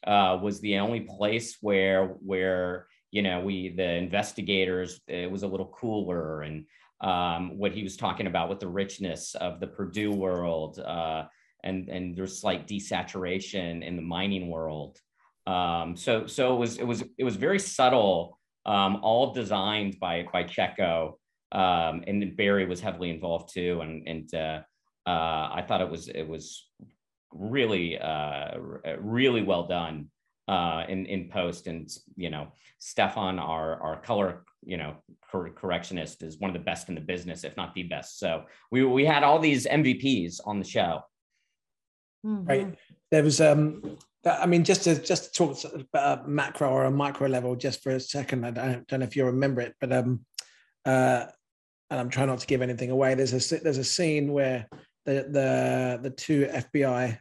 Uh, 0.07 0.37
was 0.43 0.61
the 0.61 0.79
only 0.79 1.01
place 1.01 1.59
where 1.61 2.09
where 2.21 2.87
you 3.13 3.23
know 3.23 3.41
we 3.41 3.69
the 3.69 3.93
investigators 3.95 5.01
it 5.07 5.31
was 5.31 5.45
a 5.45 5.49
little 5.49 5.69
cooler 5.69 6.43
and 6.43 6.65
um, 7.01 7.59
what 7.59 7.73
he 7.73 7.83
was 7.83 7.97
talking 7.97 8.27
about 8.27 8.49
with 8.49 8.61
the 8.61 8.69
richness 8.69 9.35
of 9.37 9.61
the 9.61 9.67
Purdue 9.67 10.13
world 10.13 10.79
uh, 10.81 11.25
and 11.65 11.89
and 11.89 12.17
there's 12.17 12.41
slight 12.41 12.67
desaturation 12.67 13.83
in 13.83 13.97
the 13.97 14.03
mining 14.03 14.49
world. 14.49 14.99
Um, 15.47 15.97
so 15.97 16.27
so 16.27 16.55
it 16.55 16.59
was 16.59 16.79
it 16.79 16.87
was 16.87 17.03
it 17.19 17.25
was 17.25 17.37
very 17.37 17.59
subtle, 17.59 18.39
um, 18.67 19.01
all 19.03 19.33
designed 19.33 19.99
by 20.01 20.27
by 20.33 20.45
Checco, 20.45 21.15
um, 21.53 22.05
and 22.07 22.37
Barry 22.37 22.67
was 22.67 22.81
heavily 22.81 23.11
involved 23.11 23.53
too. 23.53 23.81
And 23.83 24.07
and 24.07 24.35
uh, 24.35 24.61
uh, 25.07 25.51
I 25.53 25.65
thought 25.67 25.81
it 25.81 25.91
was 25.91 26.09
it 26.09 26.27
was 26.27 26.69
really 27.33 27.99
uh, 27.99 28.59
really 28.99 29.43
well 29.43 29.67
done 29.67 30.09
uh, 30.49 30.85
in 30.89 31.07
in 31.07 31.29
post. 31.29 31.67
And 31.67 31.91
you 32.17 32.31
know, 32.31 32.49
Stefan, 32.79 33.39
our 33.39 33.81
our 33.83 34.01
color 34.01 34.45
you 34.65 34.77
know 34.77 34.97
cor- 35.31 35.51
correctionist, 35.51 36.23
is 36.23 36.39
one 36.39 36.51
of 36.51 36.55
the 36.55 36.65
best 36.65 36.89
in 36.89 36.95
the 36.95 37.01
business, 37.01 37.45
if 37.45 37.57
not 37.57 37.75
the 37.75 37.85
best. 37.85 38.19
So 38.19 38.45
we 38.71 38.85
we 38.85 39.05
had 39.05 39.23
all 39.23 39.39
these 39.39 39.67
MVPs 39.67 40.41
on 40.45 40.59
the 40.59 40.65
show. 40.65 41.03
Mm-hmm. 42.25 42.49
Right. 42.49 42.79
There 43.11 43.25
was 43.25 43.41
um 43.41 43.99
I 44.25 44.47
mean, 44.47 44.63
just 44.63 44.85
to 44.85 45.01
just 45.03 45.35
to 45.35 45.55
talk 45.55 45.73
about 45.75 46.25
a 46.25 46.29
macro 46.29 46.71
or 46.71 46.85
a 46.85 46.91
micro 46.91 47.27
level, 47.27 47.57
just 47.57 47.83
for 47.83 47.91
a 47.91 48.01
second. 48.01 48.47
I 48.47 48.51
don't, 48.53 48.87
don't 48.87 49.01
know 49.01 49.07
if 49.07 49.17
you 49.17 49.25
remember 49.25 49.63
it, 49.63 49.75
but 49.81 49.93
um, 49.93 50.25
uh, 50.85 51.27
and 51.91 52.01
I'm 52.01 52.09
trying 52.09 52.29
not 52.29 52.39
to 52.39 52.47
give 52.47 52.63
anything 52.63 52.91
away. 52.91 53.15
There's 53.15 53.53
a 53.53 53.61
there's 53.61 53.79
a 53.79 53.85
scene 53.85 54.33
where 54.33 54.69
the 55.05 55.27
the 55.29 56.01
the 56.03 56.11
two 56.11 56.47
FBI, 56.47 57.19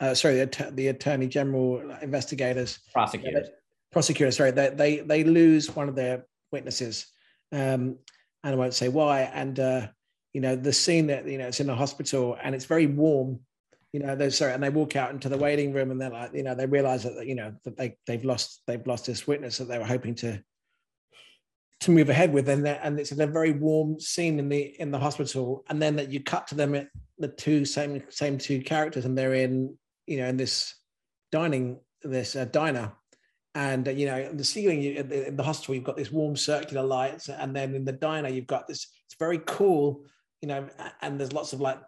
uh, 0.00 0.14
sorry, 0.14 0.44
the, 0.44 0.70
the 0.72 0.88
Attorney 0.88 1.28
General 1.28 1.96
investigators, 2.02 2.78
prosecutors, 2.92 3.48
uh, 3.48 3.52
prosecutors, 3.92 4.36
sorry, 4.36 4.50
they 4.50 4.70
they 4.70 5.00
they 5.00 5.24
lose 5.24 5.74
one 5.74 5.88
of 5.88 5.94
their 5.94 6.26
witnesses, 6.52 7.06
um, 7.52 7.98
and 8.44 8.54
I 8.54 8.54
won't 8.54 8.74
say 8.74 8.88
why. 8.88 9.22
And 9.22 9.58
uh, 9.58 9.88
you 10.32 10.40
know, 10.40 10.56
the 10.56 10.72
scene 10.72 11.06
that 11.08 11.26
you 11.26 11.38
know 11.38 11.48
it's 11.48 11.60
in 11.60 11.70
a 11.70 11.74
hospital 11.74 12.36
and 12.42 12.54
it's 12.54 12.66
very 12.66 12.86
warm 12.86 13.40
you 13.92 14.00
know, 14.00 14.14
they're 14.14 14.30
sorry, 14.30 14.52
and 14.52 14.62
they 14.62 14.68
walk 14.68 14.96
out 14.96 15.12
into 15.12 15.28
the 15.28 15.38
waiting 15.38 15.72
room, 15.72 15.90
and 15.90 16.00
they're 16.00 16.10
like, 16.10 16.34
you 16.34 16.42
know, 16.42 16.54
they 16.54 16.66
realize 16.66 17.04
that 17.04 17.26
you 17.26 17.34
know 17.34 17.54
that 17.64 17.76
they 17.76 17.96
they've 18.06 18.24
lost 18.24 18.62
they've 18.66 18.86
lost 18.86 19.06
this 19.06 19.26
witness 19.26 19.58
that 19.58 19.64
they 19.64 19.78
were 19.78 19.84
hoping 19.84 20.14
to 20.16 20.42
to 21.80 21.90
move 21.90 22.10
ahead 22.10 22.32
with, 22.32 22.48
and 22.48 22.66
and 22.66 22.98
it's 22.98 23.12
a 23.12 23.26
very 23.26 23.52
warm 23.52 24.00
scene 24.00 24.38
in 24.38 24.48
the 24.48 24.80
in 24.80 24.90
the 24.90 24.98
hospital, 24.98 25.64
and 25.68 25.80
then 25.80 25.96
that 25.96 26.10
you 26.10 26.20
cut 26.20 26.46
to 26.48 26.54
them 26.54 26.74
at 26.74 26.88
the 27.18 27.28
two 27.28 27.64
same 27.64 28.02
same 28.08 28.38
two 28.38 28.60
characters, 28.60 29.04
and 29.04 29.16
they're 29.16 29.34
in 29.34 29.76
you 30.06 30.18
know 30.18 30.26
in 30.26 30.36
this 30.36 30.74
dining 31.30 31.78
this 32.02 32.36
uh, 32.36 32.46
diner, 32.46 32.92
and 33.54 33.88
uh, 33.88 33.90
you 33.90 34.06
know 34.06 34.32
the 34.32 34.44
ceiling 34.44 34.82
you, 34.82 34.94
in, 34.94 35.08
the, 35.08 35.28
in 35.28 35.36
the 35.36 35.42
hospital 35.42 35.74
you've 35.74 35.84
got 35.84 35.96
this 35.96 36.12
warm 36.12 36.36
circular 36.36 36.82
lights, 36.82 37.28
and 37.28 37.54
then 37.54 37.74
in 37.74 37.84
the 37.84 37.92
diner 37.92 38.28
you've 38.28 38.46
got 38.46 38.66
this 38.66 38.88
it's 39.06 39.16
very 39.18 39.40
cool 39.46 40.04
you 40.40 40.48
know, 40.48 40.68
and 41.02 41.18
there's 41.18 41.32
lots 41.32 41.52
of 41.52 41.60
like 41.60 41.80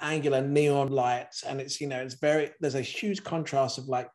angular 0.00 0.42
neon 0.42 0.90
lights 0.90 1.42
and 1.42 1.60
it's 1.60 1.80
you 1.80 1.86
know 1.86 2.00
it's 2.00 2.14
very 2.14 2.50
there's 2.60 2.74
a 2.74 2.82
huge 2.82 3.24
contrast 3.24 3.78
of 3.78 3.88
like 3.88 4.10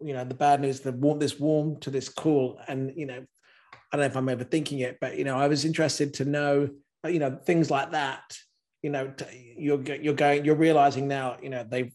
you 0.00 0.12
know 0.12 0.24
the 0.24 0.34
bad 0.34 0.60
news 0.60 0.78
the 0.80 0.92
warm 0.92 1.18
this 1.18 1.40
warm 1.40 1.78
to 1.80 1.90
this 1.90 2.08
cool 2.08 2.56
and 2.68 2.92
you 2.94 3.04
know 3.04 3.24
i 3.92 3.96
don't 3.96 4.00
know 4.00 4.06
if 4.06 4.16
i'm 4.16 4.26
overthinking 4.26 4.80
it 4.80 4.98
but 5.00 5.16
you 5.16 5.24
know 5.24 5.36
i 5.36 5.48
was 5.48 5.64
interested 5.64 6.14
to 6.14 6.24
know 6.24 6.68
uh, 7.04 7.08
you 7.08 7.18
know 7.18 7.38
things 7.44 7.70
like 7.70 7.92
that 7.92 8.36
you 8.82 8.90
know 8.90 9.12
you're 9.56 9.82
you're 9.96 10.14
going 10.14 10.44
you're 10.44 10.54
realizing 10.54 11.08
now 11.08 11.36
you 11.42 11.50
know 11.50 11.64
they 11.68 11.92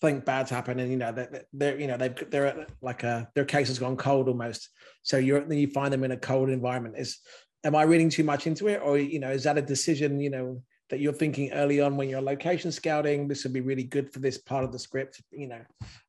think 0.00 0.24
bad's 0.24 0.50
happened 0.50 0.80
and 0.80 0.90
you 0.90 0.96
know 0.96 1.12
they're, 1.12 1.44
they're 1.52 1.80
you 1.80 1.86
know 1.86 1.96
they've 1.96 2.30
they're 2.30 2.66
like 2.80 3.02
a 3.02 3.28
their 3.34 3.44
case 3.44 3.68
has 3.68 3.78
gone 3.78 3.96
cold 3.96 4.28
almost. 4.28 4.70
So 5.02 5.18
you're 5.18 5.40
then 5.40 5.58
you 5.58 5.68
find 5.68 5.92
them 5.92 6.04
in 6.04 6.12
a 6.12 6.16
cold 6.16 6.48
environment. 6.48 6.96
Is 6.98 7.18
am 7.64 7.76
i 7.76 7.82
reading 7.82 8.08
too 8.08 8.24
much 8.24 8.46
into 8.46 8.68
it? 8.68 8.80
Or 8.82 8.98
you 8.98 9.18
know 9.18 9.30
is 9.30 9.44
that 9.44 9.58
a 9.58 9.62
decision 9.62 10.20
you 10.20 10.30
know 10.30 10.62
that 10.90 11.00
you're 11.00 11.12
thinking 11.12 11.52
early 11.52 11.80
on 11.80 11.96
when 11.96 12.08
you're 12.08 12.22
location 12.22 12.70
scouting 12.70 13.26
this 13.26 13.42
would 13.42 13.52
be 13.52 13.60
really 13.60 13.82
good 13.82 14.12
for 14.12 14.20
this 14.20 14.38
part 14.38 14.64
of 14.64 14.72
the 14.72 14.78
script 14.78 15.20
you 15.32 15.48
know? 15.48 15.60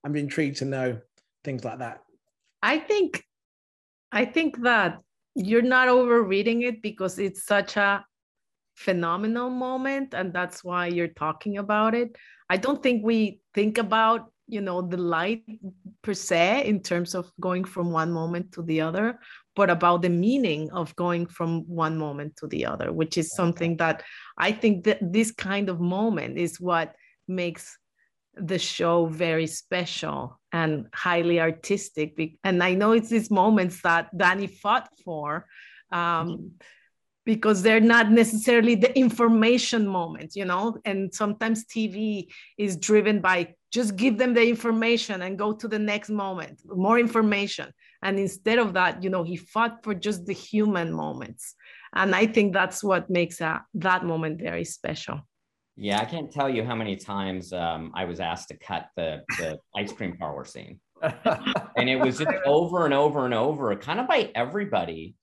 I'm 0.03 0.15
intrigued 0.15 0.57
to 0.57 0.65
know 0.65 0.99
things 1.43 1.65
like 1.65 1.79
that. 1.79 2.01
I 2.61 2.79
think 2.79 3.23
i 4.11 4.23
think 4.23 4.61
that 4.61 4.99
you're 5.37 5.61
not 5.61 5.87
overreading 5.87 6.63
it 6.63 6.81
because 6.81 7.19
it's 7.19 7.45
such 7.45 7.77
a 7.77 8.03
phenomenal 8.75 9.49
moment 9.49 10.13
and 10.13 10.33
that's 10.33 10.63
why 10.63 10.87
you're 10.87 11.07
talking 11.07 11.57
about 11.57 11.93
it. 11.93 12.15
I 12.49 12.57
don't 12.57 12.81
think 12.81 13.05
we 13.05 13.41
think 13.53 13.77
about 13.77 14.31
you 14.47 14.61
know 14.61 14.81
the 14.81 14.97
light 14.97 15.43
per 16.01 16.13
se 16.13 16.65
in 16.65 16.81
terms 16.81 17.13
of 17.13 17.29
going 17.39 17.65
from 17.65 17.91
one 17.91 18.11
moment 18.11 18.51
to 18.53 18.61
the 18.63 18.79
other 18.79 19.19
but 19.55 19.69
about 19.69 20.01
the 20.01 20.09
meaning 20.09 20.71
of 20.71 20.95
going 20.95 21.25
from 21.25 21.67
one 21.67 21.97
moment 21.97 22.33
to 22.37 22.47
the 22.47 22.65
other 22.65 22.93
which 22.93 23.17
is 23.17 23.33
something 23.33 23.75
that 23.75 24.03
i 24.37 24.49
think 24.49 24.85
that 24.85 24.99
this 25.01 25.31
kind 25.31 25.67
of 25.67 25.81
moment 25.81 26.37
is 26.37 26.61
what 26.61 26.95
makes 27.27 27.77
the 28.35 28.57
show 28.57 29.07
very 29.07 29.47
special 29.47 30.39
and 30.57 30.71
highly 31.05 31.37
artistic 31.49 32.09
and 32.43 32.55
i 32.69 32.71
know 32.79 32.91
it's 32.97 33.11
these 33.15 33.31
moments 33.43 33.77
that 33.87 34.03
danny 34.17 34.47
fought 34.47 34.89
for 35.05 35.45
um, 35.91 36.51
because 37.27 37.61
they're 37.61 37.81
not 37.81 38.09
necessarily 38.09 38.73
the 38.73 38.97
information 38.97 39.85
moment, 39.85 40.33
you 40.33 40.45
know. 40.45 40.77
And 40.85 41.13
sometimes 41.13 41.65
TV 41.65 42.27
is 42.57 42.77
driven 42.77 43.19
by 43.19 43.53
just 43.69 43.97
give 43.97 44.17
them 44.17 44.33
the 44.33 44.47
information 44.47 45.21
and 45.21 45.37
go 45.37 45.51
to 45.51 45.67
the 45.67 45.77
next 45.77 46.09
moment, 46.09 46.61
more 46.65 46.97
information. 46.97 47.73
And 48.01 48.17
instead 48.17 48.59
of 48.59 48.71
that, 48.75 49.03
you 49.03 49.09
know, 49.09 49.23
he 49.23 49.35
fought 49.35 49.83
for 49.83 49.93
just 49.93 50.25
the 50.25 50.33
human 50.33 50.93
moments. 50.93 51.53
And 51.93 52.15
I 52.15 52.27
think 52.27 52.53
that's 52.53 52.81
what 52.81 53.09
makes 53.09 53.39
that, 53.39 53.63
that 53.73 54.05
moment 54.05 54.39
very 54.39 54.63
special. 54.63 55.19
Yeah, 55.79 55.99
I 55.99 56.05
can't 56.05 56.31
tell 56.31 56.49
you 56.49 56.63
how 56.63 56.73
many 56.73 56.95
times 56.95 57.53
um, 57.53 57.91
I 57.93 58.05
was 58.05 58.19
asked 58.19 58.47
to 58.47 58.57
cut 58.57 58.89
the, 58.95 59.21
the 59.37 59.59
ice 59.75 59.91
cream 59.91 60.17
parlor 60.17 60.43
scene. 60.43 60.79
and 61.01 61.87
it 61.87 61.97
was 61.99 62.17
just 62.17 62.31
over 62.45 62.85
and 62.85 62.93
over 62.93 63.25
and 63.25 63.33
over, 63.33 63.75
kind 63.75 63.99
of 63.99 64.07
by 64.07 64.31
everybody. 64.33 65.13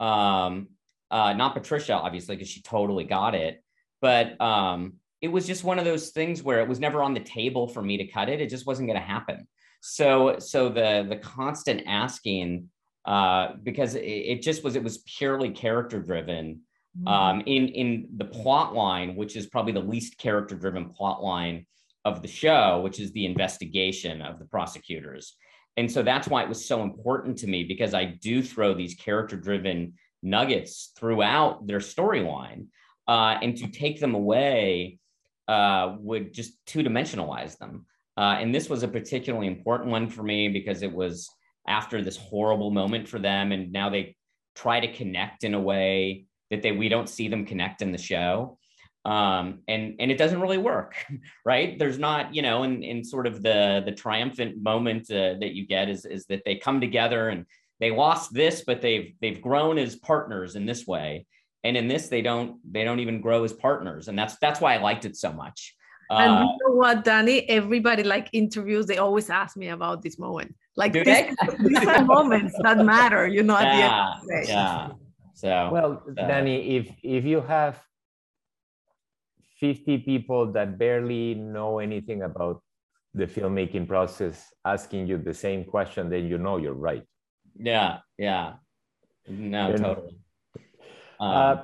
Um, 0.00 0.68
uh, 1.12 1.32
not 1.32 1.54
Patricia, 1.54 1.94
obviously, 1.94 2.34
because 2.34 2.48
she 2.48 2.60
totally 2.60 3.04
got 3.04 3.36
it. 3.36 3.62
But 4.00 4.40
um, 4.40 4.94
it 5.20 5.28
was 5.28 5.46
just 5.46 5.62
one 5.62 5.78
of 5.78 5.84
those 5.84 6.10
things 6.10 6.42
where 6.42 6.60
it 6.60 6.68
was 6.68 6.80
never 6.80 7.02
on 7.02 7.14
the 7.14 7.20
table 7.20 7.68
for 7.68 7.80
me 7.80 7.96
to 7.98 8.06
cut 8.06 8.28
it. 8.28 8.40
It 8.40 8.50
just 8.50 8.66
wasn't 8.66 8.88
going 8.88 8.98
to 8.98 9.06
happen. 9.06 9.46
So, 9.80 10.38
so 10.38 10.68
the 10.68 11.06
the 11.08 11.16
constant 11.16 11.84
asking, 11.86 12.68
uh, 13.04 13.54
because 13.62 13.94
it, 13.94 14.02
it 14.02 14.42
just 14.42 14.64
was, 14.64 14.76
it 14.76 14.82
was 14.82 14.98
purely 14.98 15.50
character 15.50 16.00
driven. 16.00 16.62
Mm-hmm. 16.98 17.08
Um, 17.08 17.40
in 17.46 17.68
in 17.68 18.08
the 18.16 18.24
plot 18.24 18.74
line, 18.74 19.14
which 19.14 19.36
is 19.36 19.46
probably 19.46 19.72
the 19.72 19.80
least 19.80 20.18
character 20.18 20.56
driven 20.56 20.90
plot 20.90 21.22
line 21.22 21.66
of 22.04 22.20
the 22.20 22.28
show, 22.28 22.80
which 22.80 22.98
is 22.98 23.12
the 23.12 23.26
investigation 23.26 24.22
of 24.22 24.38
the 24.38 24.44
prosecutors. 24.46 25.36
And 25.76 25.90
so 25.90 26.02
that's 26.02 26.28
why 26.28 26.42
it 26.42 26.48
was 26.48 26.64
so 26.64 26.82
important 26.82 27.38
to 27.38 27.46
me 27.46 27.64
because 27.64 27.94
I 27.94 28.04
do 28.04 28.42
throw 28.42 28.74
these 28.74 28.94
character 28.94 29.36
driven 29.36 29.94
nuggets 30.22 30.92
throughout 30.96 31.66
their 31.66 31.78
storyline. 31.78 32.66
Uh, 33.06 33.38
and 33.42 33.56
to 33.56 33.66
take 33.66 34.00
them 34.00 34.14
away 34.14 34.98
uh, 35.48 35.96
would 35.98 36.32
just 36.32 36.54
two 36.66 36.80
dimensionalize 36.80 37.56
them. 37.58 37.86
Uh, 38.16 38.36
and 38.38 38.54
this 38.54 38.68
was 38.68 38.82
a 38.82 38.88
particularly 38.88 39.46
important 39.46 39.90
one 39.90 40.08
for 40.08 40.22
me 40.22 40.48
because 40.48 40.82
it 40.82 40.92
was 40.92 41.28
after 41.66 42.02
this 42.02 42.16
horrible 42.16 42.70
moment 42.70 43.08
for 43.08 43.18
them. 43.18 43.52
And 43.52 43.72
now 43.72 43.90
they 43.90 44.16
try 44.54 44.80
to 44.80 44.92
connect 44.92 45.44
in 45.44 45.54
a 45.54 45.60
way 45.60 46.26
that 46.50 46.62
they 46.62 46.72
we 46.72 46.88
don't 46.88 47.08
see 47.08 47.28
them 47.28 47.46
connect 47.46 47.82
in 47.82 47.92
the 47.92 47.98
show 47.98 48.58
um, 49.04 49.60
and 49.66 49.94
and 49.98 50.10
it 50.10 50.18
doesn't 50.18 50.40
really 50.40 50.58
work, 50.58 50.94
right? 51.44 51.78
There's 51.78 51.98
not, 51.98 52.34
you 52.34 52.42
know, 52.42 52.64
in 52.64 52.82
in 52.82 53.02
sort 53.02 53.26
of 53.26 53.42
the 53.42 53.82
the 53.84 53.92
triumphant 53.92 54.62
moment 54.62 55.10
uh, 55.10 55.34
that 55.40 55.52
you 55.54 55.66
get 55.66 55.88
is 55.88 56.04
is 56.04 56.26
that 56.26 56.42
they 56.44 56.56
come 56.56 56.80
together 56.80 57.30
and 57.30 57.46
they 57.78 57.90
lost 57.90 58.34
this, 58.34 58.62
but 58.66 58.82
they've 58.82 59.14
they've 59.20 59.40
grown 59.40 59.78
as 59.78 59.96
partners 59.96 60.54
in 60.54 60.66
this 60.66 60.86
way, 60.86 61.26
and 61.64 61.76
in 61.76 61.88
this 61.88 62.08
they 62.08 62.20
don't 62.20 62.58
they 62.70 62.84
don't 62.84 63.00
even 63.00 63.22
grow 63.22 63.42
as 63.44 63.54
partners, 63.54 64.08
and 64.08 64.18
that's 64.18 64.36
that's 64.36 64.60
why 64.60 64.74
I 64.74 64.82
liked 64.82 65.06
it 65.06 65.16
so 65.16 65.32
much. 65.32 65.74
And 66.10 66.32
uh, 66.32 66.40
you 66.40 66.58
know 66.68 66.74
what, 66.74 67.04
Danny? 67.04 67.48
Everybody 67.48 68.02
like 68.02 68.28
interviews, 68.32 68.84
they 68.84 68.98
always 68.98 69.30
ask 69.30 69.56
me 69.56 69.68
about 69.68 70.02
this 70.02 70.18
moment. 70.18 70.56
Like 70.76 70.92
this, 70.92 71.06
these 71.60 71.86
are 71.86 72.04
moments 72.16 72.54
that 72.62 72.78
matter, 72.84 73.28
you 73.28 73.44
know. 73.44 73.58
Yeah, 73.60 74.14
yeah. 74.44 74.88
So 75.40 75.70
well, 75.72 76.02
uh, 76.06 76.26
Danny, 76.28 76.76
if 76.76 76.92
if 77.02 77.24
you 77.24 77.40
have 77.40 77.80
50 79.58 79.98
people 79.98 80.52
that 80.52 80.78
barely 80.78 81.34
know 81.34 81.78
anything 81.78 82.22
about 82.22 82.62
the 83.14 83.26
filmmaking 83.26 83.88
process 83.88 84.52
asking 84.66 85.06
you 85.06 85.16
the 85.16 85.32
same 85.32 85.64
question, 85.64 86.10
then 86.10 86.26
you 86.26 86.36
know 86.36 86.58
you're 86.58 86.74
right. 86.74 87.04
Yeah, 87.56 87.98
yeah. 88.18 88.54
No, 89.28 89.68
you 89.68 89.78
totally. 89.78 90.18
Uh, 91.18 91.24
um, 91.24 91.32
uh, 91.32 91.56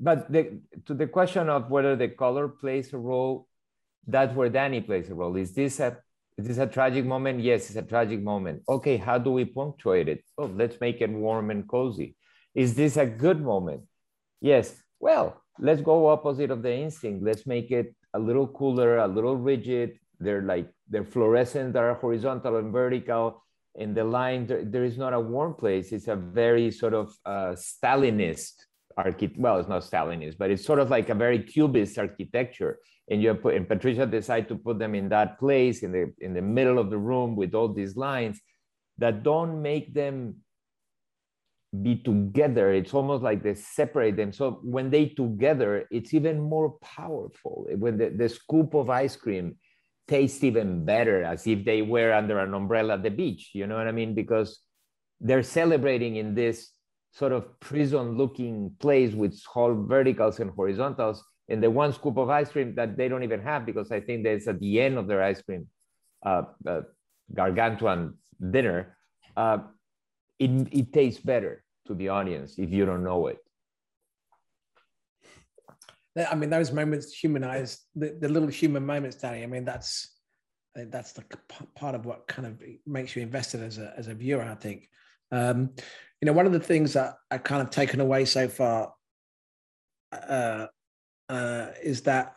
but 0.00 0.32
the, 0.32 0.60
to 0.86 0.94
the 0.94 1.06
question 1.06 1.50
of 1.50 1.70
whether 1.70 1.96
the 1.96 2.08
color 2.08 2.48
plays 2.48 2.94
a 2.94 2.98
role, 2.98 3.46
that's 4.06 4.34
where 4.34 4.48
Danny 4.48 4.80
plays 4.80 5.10
a 5.10 5.14
role. 5.14 5.36
Is 5.36 5.52
this 5.52 5.80
a 5.80 5.98
is 6.38 6.46
this 6.46 6.58
a 6.58 6.66
tragic 6.66 7.04
moment? 7.04 7.40
Yes, 7.40 7.66
it's 7.68 7.76
a 7.76 7.82
tragic 7.82 8.22
moment. 8.22 8.62
Okay, 8.68 8.96
how 8.96 9.18
do 9.18 9.32
we 9.32 9.44
punctuate 9.44 10.08
it? 10.08 10.24
Oh, 10.38 10.46
let's 10.46 10.80
make 10.80 11.02
it 11.02 11.10
warm 11.10 11.50
and 11.50 11.68
cozy. 11.68 12.14
Is 12.58 12.74
this 12.74 12.96
a 12.96 13.06
good 13.06 13.40
moment? 13.40 13.82
Yes. 14.40 14.74
Well, 14.98 15.40
let's 15.60 15.80
go 15.80 16.08
opposite 16.08 16.50
of 16.50 16.60
the 16.60 16.74
instinct. 16.74 17.22
Let's 17.22 17.46
make 17.46 17.70
it 17.70 17.94
a 18.14 18.18
little 18.18 18.48
cooler, 18.48 18.98
a 18.98 19.06
little 19.06 19.36
rigid. 19.36 20.00
They're 20.18 20.42
like 20.42 20.68
they're 20.88 21.04
fluorescent, 21.04 21.72
they're 21.72 21.94
horizontal 21.94 22.56
and 22.56 22.72
vertical. 22.72 23.44
In 23.76 23.94
the 23.94 24.02
line, 24.02 24.48
there, 24.48 24.64
there 24.64 24.82
is 24.82 24.98
not 24.98 25.12
a 25.12 25.20
warm 25.20 25.54
place. 25.54 25.92
It's 25.92 26.08
a 26.08 26.16
very 26.16 26.72
sort 26.72 26.94
of 26.94 27.14
uh, 27.24 27.54
Stalinist 27.54 28.54
architect. 28.96 29.38
Well, 29.38 29.60
it's 29.60 29.68
not 29.68 29.82
Stalinist, 29.82 30.36
but 30.36 30.50
it's 30.50 30.64
sort 30.64 30.80
of 30.80 30.90
like 30.90 31.10
a 31.10 31.14
very 31.14 31.40
cubist 31.44 31.96
architecture. 31.96 32.80
And 33.08 33.22
you 33.22 33.34
put, 33.34 33.54
and 33.54 33.68
Patricia 33.68 34.04
decided 34.04 34.48
to 34.48 34.56
put 34.56 34.80
them 34.80 34.96
in 34.96 35.08
that 35.10 35.38
place 35.38 35.84
in 35.84 35.92
the 35.92 36.12
in 36.18 36.34
the 36.34 36.42
middle 36.42 36.80
of 36.80 36.90
the 36.90 36.98
room 36.98 37.36
with 37.36 37.54
all 37.54 37.68
these 37.72 37.94
lines 37.96 38.40
that 38.98 39.22
don't 39.22 39.62
make 39.62 39.94
them 39.94 40.38
be 41.82 41.96
together. 41.96 42.72
It's 42.72 42.94
almost 42.94 43.22
like 43.22 43.42
they 43.42 43.54
separate 43.54 44.16
them. 44.16 44.32
So 44.32 44.60
when 44.62 44.90
they 44.90 45.06
together 45.06 45.86
it's 45.90 46.14
even 46.14 46.40
more 46.40 46.78
powerful. 46.80 47.66
When 47.76 47.98
the, 47.98 48.10
the 48.10 48.28
scoop 48.28 48.74
of 48.74 48.90
ice 48.90 49.16
cream 49.16 49.56
tastes 50.06 50.42
even 50.42 50.84
better 50.84 51.22
as 51.22 51.46
if 51.46 51.64
they 51.64 51.82
were 51.82 52.12
under 52.12 52.38
an 52.38 52.54
umbrella 52.54 52.94
at 52.94 53.02
the 53.02 53.10
beach 53.10 53.50
you 53.52 53.66
know 53.66 53.76
what 53.76 53.86
i 53.86 53.92
mean? 53.92 54.14
Because 54.14 54.60
they're 55.20 55.42
celebrating 55.42 56.16
in 56.16 56.34
this 56.34 56.70
sort 57.12 57.32
of 57.32 57.60
prison 57.60 58.16
looking 58.16 58.72
place 58.78 59.12
with 59.12 59.38
whole 59.44 59.74
verticals 59.74 60.40
and 60.40 60.50
horizontals 60.50 61.22
and 61.50 61.62
the 61.62 61.70
one 61.70 61.92
scoop 61.92 62.16
of 62.16 62.30
ice 62.30 62.50
cream 62.50 62.74
that 62.74 62.96
they 62.96 63.08
don't 63.08 63.22
even 63.22 63.42
have 63.42 63.66
because 63.66 63.90
i 63.92 64.00
think 64.00 64.24
that's 64.24 64.48
at 64.48 64.58
the 64.60 64.80
end 64.80 64.96
of 64.96 65.06
their 65.08 65.22
ice 65.22 65.42
cream 65.42 65.66
uh, 66.24 66.42
uh, 66.66 66.80
gargantuan 67.34 68.14
dinner. 68.50 68.96
Uh, 69.36 69.58
it, 70.38 70.50
it 70.70 70.92
tastes 70.92 71.20
better 71.20 71.64
to 71.86 71.94
the 71.94 72.08
audience 72.08 72.58
if 72.58 72.70
you 72.70 72.86
don't 72.86 73.04
know 73.04 73.26
it. 73.26 73.38
I 76.30 76.34
mean, 76.34 76.50
those 76.50 76.72
moments 76.72 77.12
humanize 77.12 77.84
the, 77.94 78.16
the 78.20 78.28
little 78.28 78.48
human 78.48 78.84
moments, 78.84 79.16
Danny. 79.16 79.42
I 79.42 79.46
mean, 79.46 79.64
that's 79.64 80.16
that's 80.74 81.12
the 81.12 81.24
part 81.74 81.94
of 81.94 82.06
what 82.06 82.26
kind 82.28 82.46
of 82.46 82.62
makes 82.86 83.16
you 83.16 83.22
invested 83.22 83.62
as 83.62 83.78
a 83.78 83.92
as 83.96 84.08
a 84.08 84.14
viewer. 84.14 84.42
I 84.42 84.54
think. 84.54 84.88
Um, 85.30 85.70
you 86.20 86.26
know, 86.26 86.32
one 86.32 86.46
of 86.46 86.52
the 86.52 86.60
things 86.60 86.94
that 86.94 87.14
I've 87.30 87.44
kind 87.44 87.62
of 87.62 87.70
taken 87.70 88.00
away 88.00 88.24
so 88.24 88.48
far 88.48 88.92
uh, 90.10 90.66
uh, 91.28 91.66
is 91.82 92.02
that 92.02 92.34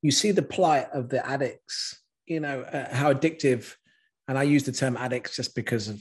you 0.00 0.10
see 0.10 0.30
the 0.30 0.42
plight 0.42 0.88
of 0.92 1.08
the 1.10 1.26
addicts. 1.26 2.00
You 2.26 2.40
know 2.40 2.62
uh, 2.62 2.94
how 2.94 3.12
addictive, 3.12 3.74
and 4.28 4.38
I 4.38 4.44
use 4.44 4.64
the 4.64 4.72
term 4.72 4.96
addicts 4.96 5.36
just 5.36 5.54
because 5.54 5.88
of 5.88 6.00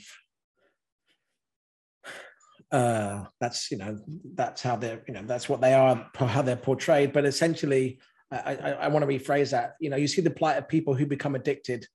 uh, 2.72 3.26
that's 3.40 3.72
you 3.72 3.78
know 3.78 3.98
that's 4.36 4.62
how 4.62 4.76
they're 4.76 5.02
you 5.08 5.14
know 5.14 5.24
that's 5.24 5.50
what 5.50 5.62
they 5.62 5.74
are 5.74 6.10
how 6.16 6.42
they're 6.42 6.56
portrayed. 6.56 7.14
But 7.14 7.26
essentially 7.26 8.00
I, 8.32 8.56
I, 8.56 8.72
I 8.72 8.88
want 8.90 9.08
to 9.10 9.18
rephrase 9.18 9.52
that. 9.52 9.76
You 9.80 9.90
know 9.90 9.98
you 9.98 10.08
see 10.08 10.22
the 10.22 10.30
plight 10.30 10.58
of 10.58 10.68
people 10.68 10.94
who 10.94 11.06
become 11.06 11.36
addicted 11.36 11.88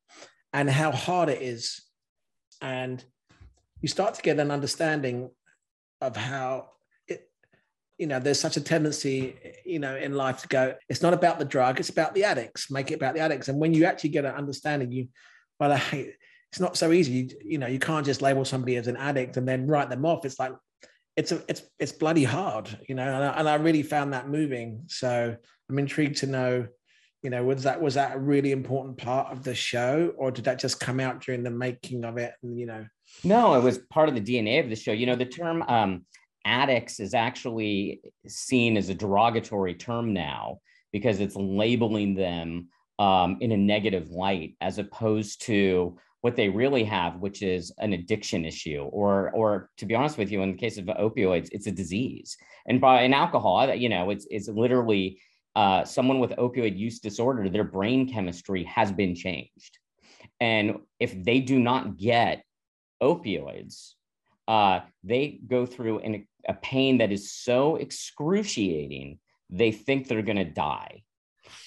and 0.52 0.68
how 0.68 0.90
hard 0.90 1.28
it 1.28 1.42
is. 1.42 1.80
And 2.60 3.04
you 3.80 3.88
start 3.88 4.14
to 4.14 4.22
get 4.22 4.40
an 4.40 4.50
understanding 4.50 5.30
of 6.00 6.16
how 6.16 6.70
it 7.06 7.30
you 7.98 8.06
know 8.06 8.18
there's 8.18 8.40
such 8.40 8.56
a 8.56 8.60
tendency 8.60 9.36
you 9.64 9.78
know 9.78 9.96
in 9.96 10.14
life 10.14 10.42
to 10.42 10.48
go 10.48 10.74
it's 10.88 11.02
not 11.02 11.14
about 11.14 11.38
the 11.38 11.44
drug 11.44 11.78
it's 11.78 11.90
about 11.90 12.14
the 12.14 12.24
addicts. 12.24 12.70
Make 12.70 12.90
it 12.90 12.94
about 12.94 13.14
the 13.14 13.20
addicts. 13.20 13.48
And 13.48 13.60
when 13.60 13.72
you 13.72 13.84
actually 13.84 14.10
get 14.10 14.24
an 14.24 14.34
understanding 14.34 14.90
you 14.90 15.08
well 15.60 15.78
it's 16.54 16.60
not 16.60 16.76
so 16.76 16.92
easy. 16.92 17.12
You, 17.12 17.28
you 17.44 17.58
know 17.58 17.66
you 17.66 17.80
can't 17.80 18.06
just 18.06 18.22
label 18.22 18.44
somebody 18.44 18.76
as 18.76 18.86
an 18.86 18.96
addict 18.96 19.36
and 19.36 19.46
then 19.46 19.66
write 19.66 19.90
them 19.90 20.06
off. 20.06 20.24
It's 20.24 20.38
like 20.38 20.52
it's 21.16 21.32
a, 21.32 21.42
it's 21.48 21.62
it's 21.78 21.92
bloody 21.92 22.24
hard, 22.24 22.76
you 22.88 22.94
know, 22.94 23.02
and 23.02 23.24
I, 23.24 23.28
and 23.38 23.48
I 23.48 23.54
really 23.56 23.82
found 23.82 24.12
that 24.12 24.28
moving. 24.28 24.82
So 24.88 25.36
I'm 25.68 25.78
intrigued 25.78 26.16
to 26.18 26.26
know, 26.26 26.66
you 27.22 27.30
know, 27.30 27.44
was 27.44 27.62
that 27.62 27.80
was 27.80 27.94
that 27.94 28.16
a 28.16 28.18
really 28.18 28.52
important 28.52 28.98
part 28.98 29.30
of 29.30 29.44
the 29.44 29.54
show, 29.54 30.12
or 30.16 30.30
did 30.30 30.44
that 30.46 30.58
just 30.58 30.80
come 30.80 31.00
out 31.00 31.22
during 31.22 31.42
the 31.42 31.50
making 31.50 32.04
of 32.04 32.18
it? 32.18 32.32
And 32.42 32.58
you 32.58 32.66
know, 32.66 32.84
no, 33.22 33.54
it 33.54 33.62
was 33.62 33.78
part 33.78 34.08
of 34.08 34.14
the 34.14 34.20
DNA 34.20 34.62
of 34.62 34.68
the 34.68 34.76
show. 34.76 34.92
You 34.92 35.06
know, 35.06 35.16
the 35.16 35.24
term 35.24 35.62
um, 35.62 36.04
addicts 36.44 36.98
is 36.98 37.14
actually 37.14 38.00
seen 38.26 38.76
as 38.76 38.88
a 38.88 38.94
derogatory 38.94 39.74
term 39.74 40.12
now 40.12 40.58
because 40.92 41.20
it's 41.20 41.36
labeling 41.36 42.14
them 42.14 42.68
um, 42.98 43.38
in 43.40 43.52
a 43.52 43.56
negative 43.56 44.10
light 44.10 44.56
as 44.60 44.78
opposed 44.78 45.42
to 45.42 45.96
what 46.24 46.36
they 46.36 46.48
really 46.48 46.84
have, 46.84 47.20
which 47.20 47.42
is 47.42 47.70
an 47.76 47.92
addiction 47.92 48.46
issue, 48.46 48.80
or 48.84 49.30
or 49.32 49.68
to 49.76 49.84
be 49.84 49.94
honest 49.94 50.16
with 50.16 50.30
you, 50.32 50.40
in 50.40 50.52
the 50.52 50.56
case 50.56 50.78
of 50.78 50.86
opioids, 50.86 51.50
it's 51.52 51.66
a 51.66 51.70
disease. 51.82 52.38
And 52.66 52.80
by 52.80 53.02
an 53.02 53.12
alcohol, 53.12 53.74
you 53.74 53.90
know, 53.90 54.08
it's 54.08 54.26
it's 54.30 54.48
literally 54.48 55.20
uh, 55.54 55.84
someone 55.84 56.20
with 56.20 56.30
opioid 56.44 56.78
use 56.78 56.98
disorder, 56.98 57.50
their 57.50 57.70
brain 57.78 58.10
chemistry 58.10 58.64
has 58.64 58.90
been 58.90 59.14
changed. 59.14 59.78
And 60.40 60.78
if 60.98 61.12
they 61.22 61.40
do 61.40 61.58
not 61.60 61.98
get 61.98 62.42
opioids, 63.02 63.92
uh, 64.48 64.80
they 65.02 65.40
go 65.46 65.66
through 65.66 65.98
an, 65.98 66.26
a 66.48 66.54
pain 66.54 66.98
that 66.98 67.12
is 67.12 67.34
so 67.34 67.76
excruciating, 67.76 69.18
they 69.50 69.72
think 69.72 70.08
they're 70.08 70.22
going 70.22 70.44
to 70.48 70.58
die. 70.70 71.02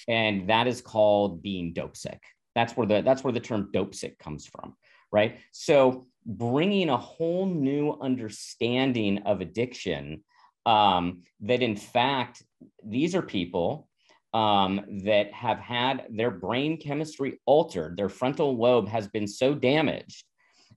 And 0.08 0.50
that 0.50 0.66
is 0.66 0.80
called 0.80 1.42
being 1.42 1.74
dope 1.74 1.96
sick. 1.96 2.20
That's 2.58 2.76
where 2.76 2.88
the 2.88 3.02
that's 3.02 3.22
where 3.22 3.32
the 3.32 3.38
term 3.38 3.70
dope 3.72 3.94
sick 3.94 4.18
comes 4.18 4.44
from, 4.44 4.74
right? 5.12 5.38
So 5.52 6.08
bringing 6.26 6.90
a 6.90 6.96
whole 6.96 7.46
new 7.46 7.96
understanding 8.00 9.18
of 9.18 9.40
addiction 9.40 10.24
um, 10.66 11.22
that 11.40 11.62
in 11.62 11.76
fact 11.76 12.42
these 12.84 13.14
are 13.14 13.22
people 13.22 13.88
um, 14.34 14.84
that 15.04 15.32
have 15.32 15.60
had 15.60 16.06
their 16.10 16.32
brain 16.32 16.76
chemistry 16.78 17.40
altered 17.46 17.96
their 17.96 18.08
frontal 18.08 18.56
lobe 18.56 18.88
has 18.88 19.06
been 19.06 19.28
so 19.28 19.54
damaged 19.54 20.24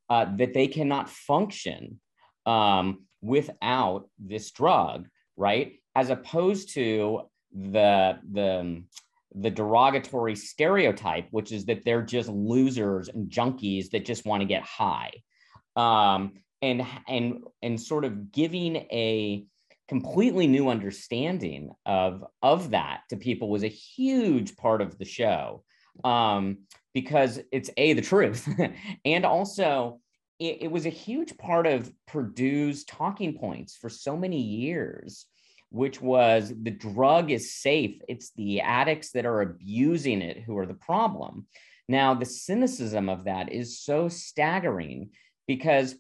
uh, 0.10 0.26
that 0.38 0.54
they 0.54 0.68
cannot 0.68 1.10
function 1.10 2.00
um, 2.46 3.06
without 3.22 4.08
this 4.20 4.52
drug 4.52 5.08
right 5.36 5.74
as 5.96 6.12
opposed 6.12 6.74
to 6.76 7.22
the 7.52 8.20
the 8.32 8.84
the 9.34 9.50
derogatory 9.50 10.36
stereotype 10.36 11.28
which 11.32 11.52
is 11.52 11.66
that 11.66 11.84
they're 11.86 12.02
just 12.02 12.30
losers 12.30 13.08
and 13.08 13.30
junkies 13.30 13.90
that 13.92 14.06
just 14.06 14.26
want 14.26 14.42
to 14.42 14.48
get 14.48 14.64
high. 14.64 15.12
Um, 15.76 16.34
and 16.62 16.86
and 17.08 17.44
and 17.62 17.82
sort 17.82 18.06
of 18.06 18.32
giving 18.32 18.76
a 18.76 19.46
completely 19.88 20.48
new 20.48 20.70
understanding 20.70 21.72
of 21.86 22.24
of 22.42 22.72
that 22.72 23.02
to 23.10 23.18
people 23.18 23.50
was 23.50 23.64
a 23.64 23.68
huge 23.68 24.56
part 24.58 24.82
of 24.82 24.98
the 24.98 25.06
show. 25.06 25.64
Um, 26.04 26.60
because 26.94 27.40
it's 27.52 27.70
a 27.78 27.94
the 27.94 28.02
truth 28.02 28.48
and 29.06 29.26
also 29.26 30.00
it, 30.40 30.64
it, 30.64 30.72
was 30.72 30.86
a 30.86 30.90
huge 30.90 31.38
part 31.38 31.68
of 31.68 31.92
purdue's 32.08 32.86
talking 32.86 33.38
points 33.38 33.76
for 33.76 33.90
so 33.90 34.18
many 34.18 34.42
years 34.42 35.26
which 35.72 36.02
was 36.02 36.54
the 36.62 36.72
drug 36.72 37.32
is 37.32 37.56
safe 37.56 38.00
it's 38.08 38.32
the 38.36 38.62
addicts 38.62 39.12
that 39.12 39.26
are 39.26 39.42
abusing 39.42 40.22
it 40.22 40.38
who 40.38 40.58
are 40.58 40.66
the 40.66 40.74
problem 40.74 41.48
now 41.88 42.14
the 42.14 42.26
cynicism 42.26 43.10
of 43.10 43.26
that 43.26 43.52
is 43.52 43.80
so 43.80 44.08
staggering 44.08 45.10
because 45.48 45.96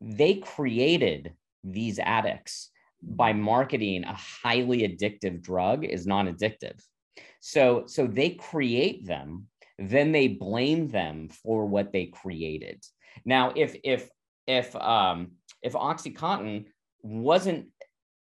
they 0.00 0.34
created 0.34 1.32
these 1.64 1.98
addicts 1.98 2.70
by 3.02 3.32
marketing 3.32 4.04
a 4.04 4.14
highly 4.14 4.80
addictive 4.80 5.40
drug 5.40 5.84
is 5.84 6.06
non-addictive. 6.06 6.80
So 7.40 7.84
so 7.86 8.06
they 8.06 8.30
create 8.30 9.06
them, 9.06 9.46
then 9.78 10.12
they 10.12 10.28
blame 10.28 10.88
them 10.88 11.28
for 11.28 11.66
what 11.66 11.92
they 11.92 12.06
created. 12.06 12.84
Now 13.24 13.52
if 13.54 13.76
if 13.84 14.08
if 14.46 14.74
um 14.76 15.32
if 15.62 15.74
OxyContin 15.74 16.66
wasn't 17.02 17.68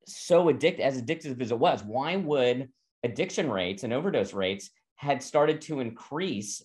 so 0.06 0.46
addictive 0.46 0.80
as 0.80 1.02
addictive 1.02 1.42
as 1.42 1.52
it 1.52 1.60
was, 1.60 1.84
why 1.84 2.16
would 2.16 2.70
addiction 3.04 3.50
rates 3.50 3.84
and 3.84 3.94
overdose 3.94 4.34
rates 4.34 4.70
had 4.96 5.24
started 5.24 5.62
to 5.62 5.80
increase 5.80 6.62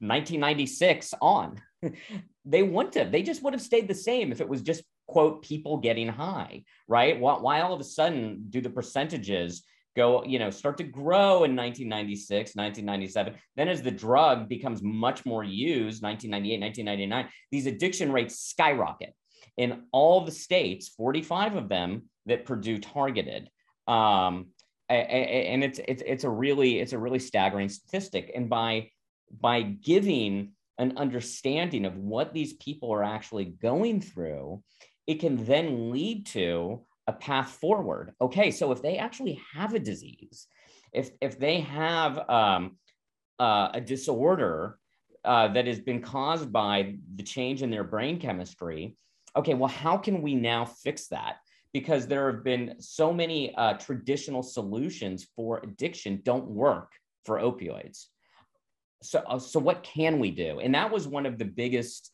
1996 0.00 1.14
on? 1.20 1.60
they 2.44 2.62
wouldn't 2.62 2.94
have. 2.94 3.12
They 3.12 3.22
just 3.22 3.42
would 3.42 3.52
have 3.52 3.62
stayed 3.62 3.88
the 3.88 3.94
same 3.94 4.32
if 4.32 4.40
it 4.40 4.48
was 4.48 4.62
just 4.62 4.82
quote 5.06 5.42
people 5.42 5.78
getting 5.78 6.08
high, 6.08 6.64
right? 6.88 7.18
Why, 7.18 7.38
why 7.38 7.60
all 7.60 7.74
of 7.74 7.80
a 7.80 7.84
sudden 7.84 8.46
do 8.50 8.60
the 8.60 8.70
percentages 8.70 9.64
go, 9.94 10.24
you 10.24 10.38
know, 10.38 10.50
start 10.50 10.78
to 10.78 10.84
grow 10.84 11.44
in 11.44 11.56
1996, 11.56 12.54
1997? 12.54 13.34
Then 13.56 13.68
as 13.68 13.82
the 13.82 13.90
drug 13.90 14.48
becomes 14.48 14.82
much 14.82 15.26
more 15.26 15.44
used, 15.44 16.02
1998, 16.02 16.60
1999, 16.60 17.28
these 17.50 17.66
addiction 17.66 18.12
rates 18.12 18.38
skyrocket 18.38 19.14
in 19.56 19.82
all 19.92 20.24
the 20.24 20.32
states, 20.32 20.88
45 20.88 21.56
of 21.56 21.68
them 21.68 22.04
that 22.26 22.44
Purdue 22.44 22.78
targeted. 22.78 23.48
Um, 23.86 24.48
and 24.88 25.64
it's, 25.64 25.80
it's, 25.88 26.02
it's 26.04 26.24
a 26.24 26.30
really, 26.30 26.80
it's 26.80 26.92
a 26.92 26.98
really 26.98 27.18
staggering 27.18 27.68
statistic. 27.68 28.30
And 28.34 28.50
by, 28.50 28.90
by 29.40 29.62
giving 29.62 30.52
an 30.78 30.98
understanding 30.98 31.84
of 31.84 31.96
what 31.96 32.34
these 32.34 32.54
people 32.54 32.92
are 32.92 33.04
actually 33.04 33.46
going 33.46 34.00
through, 34.00 34.62
it 35.06 35.20
can 35.20 35.44
then 35.44 35.90
lead 35.90 36.26
to 36.26 36.84
a 37.06 37.12
path 37.12 37.50
forward. 37.50 38.12
Okay, 38.20 38.50
so 38.50 38.72
if 38.72 38.82
they 38.82 38.98
actually 38.98 39.40
have 39.54 39.74
a 39.74 39.78
disease, 39.78 40.46
if 40.92 41.10
if 41.20 41.38
they 41.38 41.60
have 41.60 42.18
um, 42.28 42.76
uh, 43.38 43.70
a 43.74 43.80
disorder 43.80 44.78
uh, 45.24 45.48
that 45.48 45.66
has 45.66 45.80
been 45.80 46.00
caused 46.00 46.52
by 46.52 46.96
the 47.14 47.22
change 47.22 47.62
in 47.62 47.70
their 47.70 47.84
brain 47.84 48.20
chemistry, 48.20 48.96
okay, 49.34 49.54
well, 49.54 49.68
how 49.68 49.96
can 49.96 50.22
we 50.22 50.34
now 50.34 50.64
fix 50.64 51.08
that? 51.08 51.36
Because 51.72 52.06
there 52.06 52.30
have 52.30 52.44
been 52.44 52.76
so 52.80 53.12
many 53.12 53.54
uh, 53.54 53.74
traditional 53.74 54.42
solutions 54.42 55.26
for 55.34 55.60
addiction 55.62 56.20
don't 56.22 56.46
work 56.46 56.92
for 57.24 57.38
opioids. 57.38 58.06
So 59.02 59.20
uh, 59.20 59.38
so 59.38 59.58
what 59.58 59.82
can 59.82 60.18
we 60.18 60.30
do? 60.30 60.60
And 60.60 60.74
that 60.74 60.90
was 60.90 61.08
one 61.08 61.26
of 61.26 61.38
the 61.38 61.44
biggest 61.44 62.12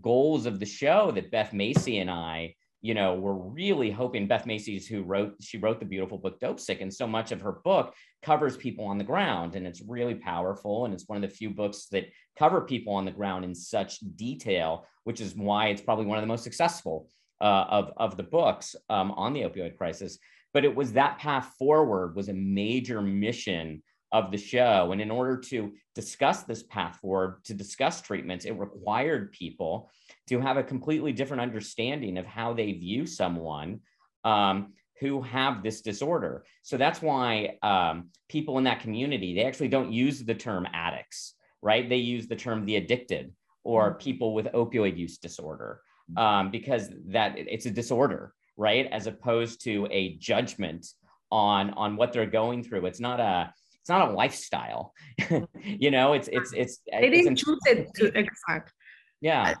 goals 0.00 0.46
of 0.46 0.60
the 0.60 0.66
show 0.66 1.10
that 1.12 1.30
beth 1.30 1.52
macy 1.52 1.98
and 1.98 2.10
i 2.10 2.54
you 2.80 2.94
know 2.94 3.14
were 3.14 3.34
really 3.34 3.90
hoping 3.90 4.28
beth 4.28 4.46
macy's 4.46 4.86
who 4.86 5.02
wrote 5.02 5.34
she 5.40 5.58
wrote 5.58 5.80
the 5.80 5.86
beautiful 5.86 6.18
book 6.18 6.38
dope 6.40 6.60
sick 6.60 6.80
and 6.80 6.92
so 6.92 7.06
much 7.06 7.32
of 7.32 7.40
her 7.40 7.52
book 7.64 7.94
covers 8.22 8.56
people 8.56 8.84
on 8.84 8.98
the 8.98 9.04
ground 9.04 9.56
and 9.56 9.66
it's 9.66 9.82
really 9.82 10.14
powerful 10.14 10.84
and 10.84 10.92
it's 10.92 11.08
one 11.08 11.22
of 11.22 11.28
the 11.28 11.34
few 11.34 11.50
books 11.50 11.86
that 11.90 12.06
cover 12.38 12.60
people 12.60 12.94
on 12.94 13.04
the 13.04 13.10
ground 13.10 13.44
in 13.44 13.54
such 13.54 13.98
detail 14.16 14.86
which 15.04 15.20
is 15.20 15.34
why 15.34 15.68
it's 15.68 15.80
probably 15.80 16.06
one 16.06 16.18
of 16.18 16.22
the 16.22 16.28
most 16.28 16.44
successful 16.44 17.08
uh, 17.40 17.64
of, 17.68 17.92
of 17.96 18.16
the 18.16 18.22
books 18.22 18.74
um, 18.90 19.10
on 19.12 19.32
the 19.32 19.42
opioid 19.42 19.76
crisis 19.76 20.18
but 20.54 20.64
it 20.64 20.74
was 20.74 20.92
that 20.92 21.18
path 21.18 21.54
forward 21.58 22.16
was 22.16 22.28
a 22.28 22.34
major 22.34 23.00
mission 23.02 23.82
of 24.12 24.30
the 24.30 24.38
show. 24.38 24.92
And 24.92 25.00
in 25.00 25.10
order 25.10 25.36
to 25.36 25.72
discuss 25.94 26.44
this 26.44 26.62
path 26.62 26.96
forward, 26.96 27.44
to 27.44 27.54
discuss 27.54 28.00
treatments, 28.00 28.46
it 28.46 28.52
required 28.52 29.32
people 29.32 29.90
to 30.28 30.40
have 30.40 30.56
a 30.56 30.62
completely 30.62 31.12
different 31.12 31.42
understanding 31.42 32.16
of 32.16 32.26
how 32.26 32.54
they 32.54 32.72
view 32.72 33.06
someone 33.06 33.80
um, 34.24 34.72
who 35.00 35.20
have 35.22 35.62
this 35.62 35.82
disorder. 35.82 36.44
So 36.62 36.76
that's 36.76 37.02
why 37.02 37.58
um, 37.62 38.08
people 38.28 38.58
in 38.58 38.64
that 38.64 38.80
community, 38.80 39.34
they 39.34 39.44
actually 39.44 39.68
don't 39.68 39.92
use 39.92 40.24
the 40.24 40.34
term 40.34 40.66
addicts, 40.72 41.34
right? 41.62 41.88
They 41.88 41.96
use 41.96 42.26
the 42.26 42.36
term 42.36 42.64
the 42.64 42.76
addicted 42.76 43.32
or 43.62 43.90
mm-hmm. 43.90 43.98
people 43.98 44.34
with 44.34 44.46
opioid 44.46 44.96
use 44.96 45.18
disorder 45.18 45.82
um, 46.16 46.50
because 46.50 46.88
that 47.06 47.34
it's 47.36 47.66
a 47.66 47.70
disorder, 47.70 48.32
right? 48.56 48.88
As 48.90 49.06
opposed 49.06 49.62
to 49.64 49.86
a 49.90 50.16
judgment 50.16 50.86
on 51.30 51.70
on 51.70 51.96
what 51.96 52.12
they're 52.12 52.26
going 52.26 52.62
through. 52.62 52.86
It's 52.86 53.00
not 53.00 53.20
a 53.20 53.52
it's 53.80 53.88
not 53.88 54.08
a 54.08 54.12
lifestyle. 54.12 54.94
You 55.64 55.90
know 55.90 56.14
it's 56.14 56.28
it's 56.28 56.52
it's 56.54 56.78
they 56.90 57.10
didn't 57.10 57.36
choose 57.36 57.60
it 57.66 57.88
to 57.96 58.06
exact. 58.18 58.72
Yeah. 59.20 59.54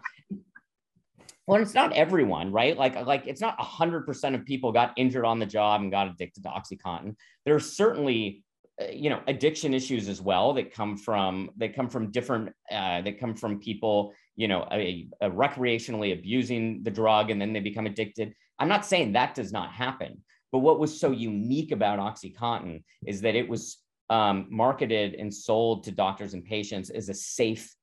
Well 1.46 1.60
it's 1.60 1.74
not 1.74 1.92
everyone 1.92 2.52
right? 2.52 2.76
Like 2.76 2.94
like 3.06 3.26
it's 3.26 3.40
not 3.40 3.58
100% 3.58 4.34
of 4.34 4.44
people 4.44 4.72
got 4.72 4.92
injured 4.96 5.24
on 5.24 5.38
the 5.38 5.46
job 5.46 5.80
and 5.82 5.90
got 5.90 6.08
addicted 6.08 6.42
to 6.44 6.48
oxycontin. 6.48 7.16
There's 7.44 7.76
certainly 7.76 8.44
uh, 8.80 8.86
you 8.92 9.10
know 9.10 9.20
addiction 9.26 9.74
issues 9.74 10.08
as 10.08 10.20
well 10.20 10.54
that 10.54 10.72
come 10.72 10.96
from 10.96 11.50
that 11.56 11.74
come 11.74 11.88
from 11.88 12.10
different 12.10 12.50
uh, 12.70 13.02
that 13.02 13.18
come 13.18 13.34
from 13.34 13.60
people 13.60 14.14
you 14.38 14.48
know 14.48 14.66
a, 14.72 15.08
a 15.20 15.28
recreationally 15.28 16.16
abusing 16.16 16.82
the 16.84 16.90
drug 16.90 17.30
and 17.30 17.40
then 17.40 17.52
they 17.52 17.60
become 17.60 17.86
addicted 17.86 18.32
i'm 18.58 18.68
not 18.68 18.86
saying 18.86 19.12
that 19.12 19.34
does 19.34 19.52
not 19.52 19.70
happen 19.72 20.22
but 20.52 20.60
what 20.60 20.78
was 20.78 20.98
so 20.98 21.10
unique 21.10 21.72
about 21.72 21.98
oxycontin 21.98 22.82
is 23.06 23.20
that 23.20 23.34
it 23.34 23.46
was 23.46 23.78
um, 24.10 24.46
marketed 24.48 25.14
and 25.14 25.34
sold 25.34 25.84
to 25.84 25.90
doctors 25.90 26.32
and 26.32 26.44
patients 26.44 26.88
as 26.88 27.10
a 27.10 27.14
safe 27.14 27.74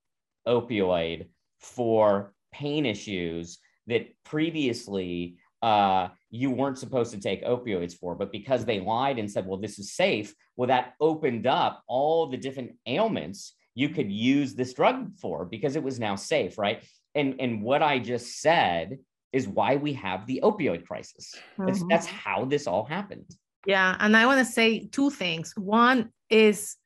opioid 0.48 1.28
for 1.60 2.34
pain 2.52 2.86
issues 2.86 3.60
that 3.88 4.08
previously 4.24 5.38
uh, 5.62 6.08
you 6.30 6.52
weren't 6.52 6.78
supposed 6.78 7.12
to 7.12 7.20
take 7.20 7.44
opioids 7.44 7.94
for. 7.94 8.16
But 8.16 8.32
because 8.32 8.66
they 8.66 8.80
lied 8.80 9.20
and 9.20 9.30
said, 9.30 9.46
well, 9.46 9.60
this 9.60 9.80
is 9.80 9.94
safe, 9.94 10.34
well, 10.56 10.68
that 10.68 10.94
opened 11.00 11.48
up 11.48 11.84
all 11.88 12.28
the 12.28 12.38
different 12.38 12.74
ailments 12.86 13.55
you 13.76 13.90
could 13.90 14.12
use 14.12 14.56
this 14.56 14.74
drug 14.74 15.18
for 15.20 15.46
because 15.46 15.76
it 15.76 15.84
was 15.84 16.00
now 16.00 16.16
safe, 16.16 16.58
right? 16.58 16.84
And, 17.14 17.36
and 17.40 17.62
what 17.62 17.84
I 17.84 18.00
just 18.00 18.42
said 18.42 18.98
is 19.32 19.48
why 19.48 19.76
we 19.76 19.94
have 19.94 20.26
the 20.26 20.40
opioid 20.44 20.88
crisis. 20.88 21.36
Mm-hmm. 21.36 21.66
That's, 21.66 21.84
that's 21.90 22.08
how 22.08 22.46
this 22.46 22.68
all 22.68 22.86
happened. 22.86 23.30
Yeah, 23.68 23.96
and 24.00 24.16
I 24.16 24.26
want 24.26 24.46
to 24.46 24.52
say 24.52 24.88
two 24.88 25.10
things. 25.10 25.54
One 25.58 26.12
is 26.30 26.78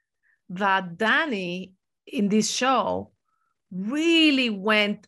that 0.49 0.97
Danny 0.97 1.73
in 2.07 2.29
this 2.29 2.49
show 2.49 3.11
really 3.71 4.49
went 4.49 5.05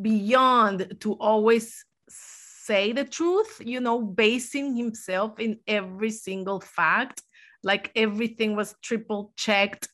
beyond 0.00 0.96
to 1.00 1.12
always 1.14 1.84
say 2.08 2.92
the 2.92 3.04
truth, 3.04 3.60
you 3.64 3.80
know, 3.80 4.00
basing 4.00 4.74
himself 4.74 5.38
in 5.40 5.58
every 5.66 6.10
single 6.10 6.60
fact, 6.60 7.20
like 7.62 7.90
everything 7.96 8.56
was 8.56 8.74
triple 8.82 9.32
checked. 9.36 9.88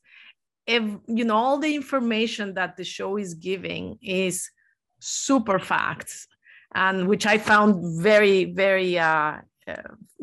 If, 0.68 0.84
you 1.08 1.24
know, 1.24 1.34
all 1.34 1.58
the 1.58 1.74
information 1.74 2.54
that 2.54 2.76
the 2.76 2.84
show 2.84 3.16
is 3.16 3.34
giving 3.34 3.98
is 4.02 4.50
super 5.00 5.58
facts 5.58 6.26
and 6.74 7.08
which 7.08 7.26
i 7.26 7.38
found 7.38 8.02
very 8.02 8.46
very 8.52 8.98
uh, 8.98 9.38
uh, 9.66 9.74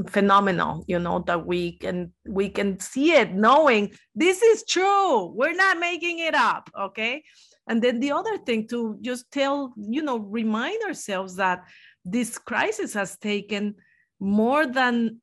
phenomenal 0.08 0.84
you 0.88 1.00
know 1.00 1.20
that 1.20 1.46
we 1.46 1.78
can 1.78 2.12
we 2.28 2.50
can 2.50 2.80
see 2.80 3.14
it 3.14 3.34
knowing 3.34 3.91
this 4.14 4.41
is 4.41 4.64
true 4.66 5.34
we're 5.34 5.54
not 5.54 5.80
making 5.80 6.20
it 6.20 6.36
up 6.36 6.70
okay? 6.80 7.24
And 7.68 7.82
then 7.82 8.00
the 8.00 8.12
other 8.12 8.38
thing 8.38 8.68
to 8.68 8.98
just 9.02 9.32
tell 9.32 9.74
you 9.76 10.04
know 10.04 10.20
remind 10.20 10.84
ourselves 10.84 11.36
that 11.38 11.64
this 12.04 12.38
crisis 12.38 12.93
has 12.93 13.18
taken 13.18 13.76
more 14.20 14.68
than 14.68 15.20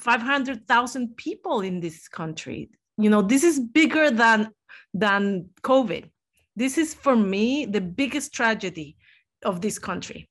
500,000 0.00 1.16
people 1.16 1.60
in 1.60 1.80
this 1.80 2.08
country 2.08 2.70
you 2.96 3.10
know 3.10 3.22
this 3.22 3.44
is 3.44 3.60
bigger 3.60 4.10
than 4.10 4.50
than 4.92 5.48
covid. 5.62 6.10
This 6.56 6.78
is 6.78 6.94
for 6.94 7.16
me 7.16 7.66
the 7.66 7.80
biggest 7.80 8.32
tragedy 8.32 8.96
of 9.44 9.60
this 9.60 9.78
country 9.78 10.28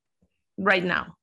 right 0.58 0.84
now. 0.84 1.16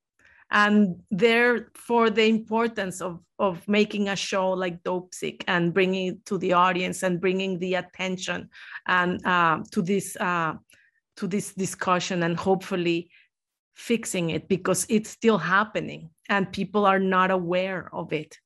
And 0.50 1.02
therefore 1.10 2.10
the 2.10 2.26
importance 2.26 3.00
of 3.00 3.20
of 3.38 3.66
making 3.66 4.08
a 4.08 4.16
show 4.16 4.50
like 4.50 4.82
Dopesick 4.82 5.44
and 5.48 5.72
bringing 5.72 6.08
it 6.08 6.26
to 6.26 6.36
the 6.36 6.52
audience 6.52 7.02
and 7.02 7.20
bringing 7.20 7.58
the 7.58 7.74
attention 7.74 8.50
and 8.86 9.24
uh, 9.24 9.60
to 9.70 9.80
this 9.80 10.16
uh, 10.16 10.54
to 11.16 11.26
this 11.26 11.54
discussion 11.54 12.22
and 12.22 12.36
hopefully 12.36 13.10
fixing 13.74 14.30
it 14.30 14.48
because 14.48 14.86
it's 14.90 15.08
still 15.08 15.38
happening 15.38 16.10
and 16.28 16.52
people 16.52 16.84
are 16.84 16.98
not 16.98 17.30
aware 17.30 17.88
of 17.94 18.12
it. 18.12 18.36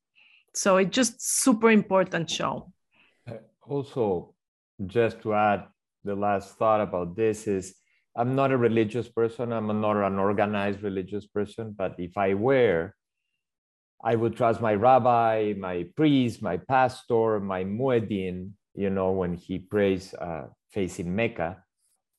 So 0.54 0.76
it's 0.76 0.94
just 0.94 1.20
super 1.20 1.70
important 1.70 2.30
show 2.30 2.72
also 3.66 4.34
just 4.86 5.22
to 5.22 5.34
add 5.34 5.66
the 6.04 6.14
last 6.14 6.56
thought 6.56 6.80
about 6.80 7.16
this 7.16 7.46
is 7.46 7.74
I'm 8.16 8.36
not 8.36 8.52
a 8.52 8.56
religious 8.56 9.08
person. 9.08 9.52
I'm 9.52 9.80
not 9.80 9.96
an 9.96 10.18
organized 10.18 10.82
religious 10.82 11.26
person. 11.26 11.74
But 11.76 11.96
if 11.98 12.16
I 12.16 12.34
were, 12.34 12.94
I 14.04 14.14
would 14.14 14.36
trust 14.36 14.60
my 14.60 14.74
rabbi, 14.74 15.54
my 15.58 15.86
priest, 15.96 16.42
my 16.42 16.58
pastor, 16.58 17.40
my 17.40 17.64
mueddin, 17.64 18.50
you 18.74 18.90
know, 18.90 19.12
when 19.12 19.34
he 19.34 19.58
prays 19.58 20.14
uh, 20.14 20.46
facing 20.70 21.14
Mecca. 21.14 21.62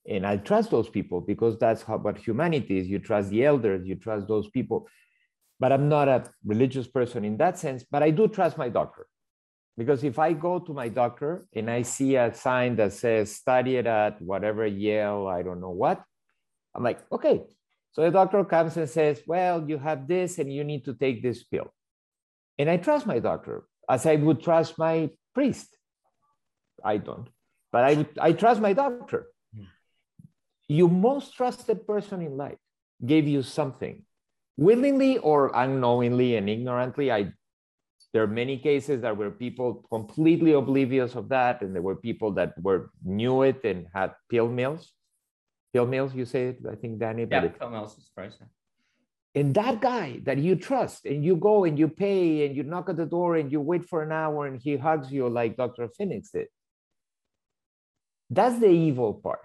And 0.07 0.25
I 0.25 0.37
trust 0.37 0.69
those 0.71 0.89
people 0.89 1.21
because 1.21 1.57
that's 1.57 1.81
how, 1.81 1.97
what 1.97 2.17
humanity 2.17 2.79
is. 2.79 2.87
You 2.87 2.99
trust 2.99 3.29
the 3.29 3.45
elders, 3.45 3.87
you 3.87 3.95
trust 3.95 4.27
those 4.27 4.49
people. 4.49 4.87
But 5.59 5.71
I'm 5.71 5.87
not 5.87 6.09
a 6.09 6.29
religious 6.43 6.87
person 6.87 7.23
in 7.23 7.37
that 7.37 7.57
sense, 7.57 7.85
but 7.89 8.03
I 8.03 8.09
do 8.09 8.27
trust 8.27 8.57
my 8.57 8.67
doctor. 8.67 9.07
Because 9.77 10.03
if 10.03 10.19
I 10.19 10.33
go 10.33 10.59
to 10.59 10.73
my 10.73 10.87
doctor 10.87 11.45
and 11.53 11.69
I 11.69 11.81
see 11.81 12.15
a 12.15 12.33
sign 12.33 12.77
that 12.77 12.93
says 12.93 13.35
study 13.35 13.75
it 13.75 13.87
at 13.87 14.21
whatever 14.21 14.65
Yale, 14.65 15.27
I 15.27 15.43
don't 15.43 15.59
know 15.59 15.71
what, 15.71 16.01
I'm 16.73 16.83
like, 16.83 16.99
okay. 17.11 17.43
So 17.91 18.01
the 18.01 18.11
doctor 18.11 18.43
comes 18.45 18.77
and 18.77 18.89
says, 18.89 19.21
well, 19.27 19.63
you 19.67 19.77
have 19.77 20.07
this 20.07 20.39
and 20.39 20.51
you 20.51 20.63
need 20.63 20.85
to 20.85 20.93
take 20.93 21.21
this 21.21 21.43
pill. 21.43 21.73
And 22.57 22.69
I 22.69 22.77
trust 22.77 23.05
my 23.05 23.19
doctor 23.19 23.63
as 23.89 24.05
I 24.05 24.15
would 24.15 24.41
trust 24.41 24.77
my 24.77 25.09
priest. 25.33 25.77
I 26.83 26.97
don't, 26.97 27.27
but 27.71 27.83
I, 27.83 28.05
I 28.19 28.31
trust 28.33 28.61
my 28.61 28.73
doctor. 28.73 29.27
Hmm. 29.55 29.63
Your 30.67 30.89
most 30.89 31.35
trusted 31.35 31.87
person 31.87 32.21
in 32.21 32.37
life 32.37 32.57
gave 33.05 33.27
you 33.27 33.43
something 33.43 34.03
willingly 34.57 35.17
or 35.17 35.51
unknowingly 35.53 36.35
and 36.35 36.49
ignorantly. 36.49 37.11
I 37.11 37.33
there 38.15 38.23
are 38.23 38.27
many 38.27 38.57
cases 38.57 39.01
that 39.01 39.17
were 39.17 39.29
people 39.29 39.85
completely 39.91 40.53
oblivious 40.53 41.15
of 41.15 41.27
that, 41.27 41.61
and 41.61 41.75
there 41.75 41.81
were 41.81 41.97
people 41.97 42.31
that 42.31 42.53
were 42.61 42.89
knew 43.03 43.41
it 43.41 43.59
and 43.65 43.87
had 43.93 44.13
pill 44.29 44.47
mills. 44.47 44.93
Pill 45.73 45.85
mills, 45.85 46.15
you 46.15 46.23
say 46.23 46.43
it, 46.51 46.59
I 46.71 46.75
think, 46.75 46.97
Danny. 46.97 47.27
Yeah, 47.29 47.49
pill 47.49 47.71
mills 47.71 47.97
is 47.97 48.07
price. 48.15 48.37
And 49.35 49.53
that 49.55 49.81
guy 49.81 50.21
that 50.23 50.37
you 50.37 50.55
trust, 50.55 51.03
and 51.03 51.25
you 51.25 51.35
go 51.35 51.65
and 51.65 51.77
you 51.77 51.89
pay, 51.89 52.45
and 52.45 52.55
you 52.55 52.63
knock 52.63 52.87
at 52.87 52.95
the 52.95 53.05
door, 53.05 53.35
and 53.35 53.51
you 53.51 53.59
wait 53.59 53.83
for 53.83 54.01
an 54.01 54.13
hour, 54.13 54.47
and 54.47 54.61
he 54.61 54.77
hugs 54.77 55.11
you 55.11 55.27
like 55.27 55.57
Dr. 55.57 55.89
Finnix 55.99 56.31
did. 56.31 56.47
That's 58.29 58.59
the 58.59 58.69
evil 58.69 59.13
part. 59.13 59.43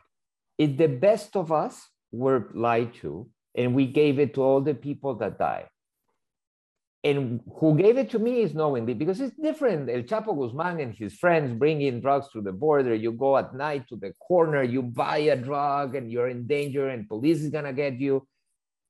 If 0.58 0.76
the 0.76 0.86
best 0.86 1.34
of 1.34 1.50
us 1.50 1.88
were 2.12 2.52
lied 2.54 2.94
to, 3.02 3.28
and 3.56 3.74
we 3.74 3.88
gave 3.88 4.20
it 4.20 4.34
to 4.34 4.42
all 4.42 4.60
the 4.60 4.74
people 4.74 5.16
that 5.16 5.40
died 5.40 5.66
and 7.02 7.40
who 7.58 7.76
gave 7.76 7.96
it 7.96 8.10
to 8.10 8.18
me 8.18 8.42
is 8.42 8.54
knowingly 8.54 8.92
because 8.92 9.20
it's 9.20 9.34
different. 9.36 9.88
El 9.88 10.02
Chapo 10.02 10.36
Guzman 10.38 10.80
and 10.80 10.94
his 10.94 11.14
friends 11.14 11.58
bring 11.58 11.80
in 11.80 12.00
drugs 12.00 12.28
through 12.28 12.42
the 12.42 12.52
border. 12.52 12.94
You 12.94 13.12
go 13.12 13.38
at 13.38 13.54
night 13.54 13.88
to 13.88 13.96
the 13.96 14.12
corner, 14.20 14.62
you 14.62 14.82
buy 14.82 15.18
a 15.18 15.36
drug, 15.36 15.94
and 15.94 16.10
you're 16.12 16.28
in 16.28 16.46
danger, 16.46 16.88
and 16.88 17.08
police 17.08 17.40
is 17.40 17.50
gonna 17.50 17.72
get 17.72 17.98
you. 17.98 18.26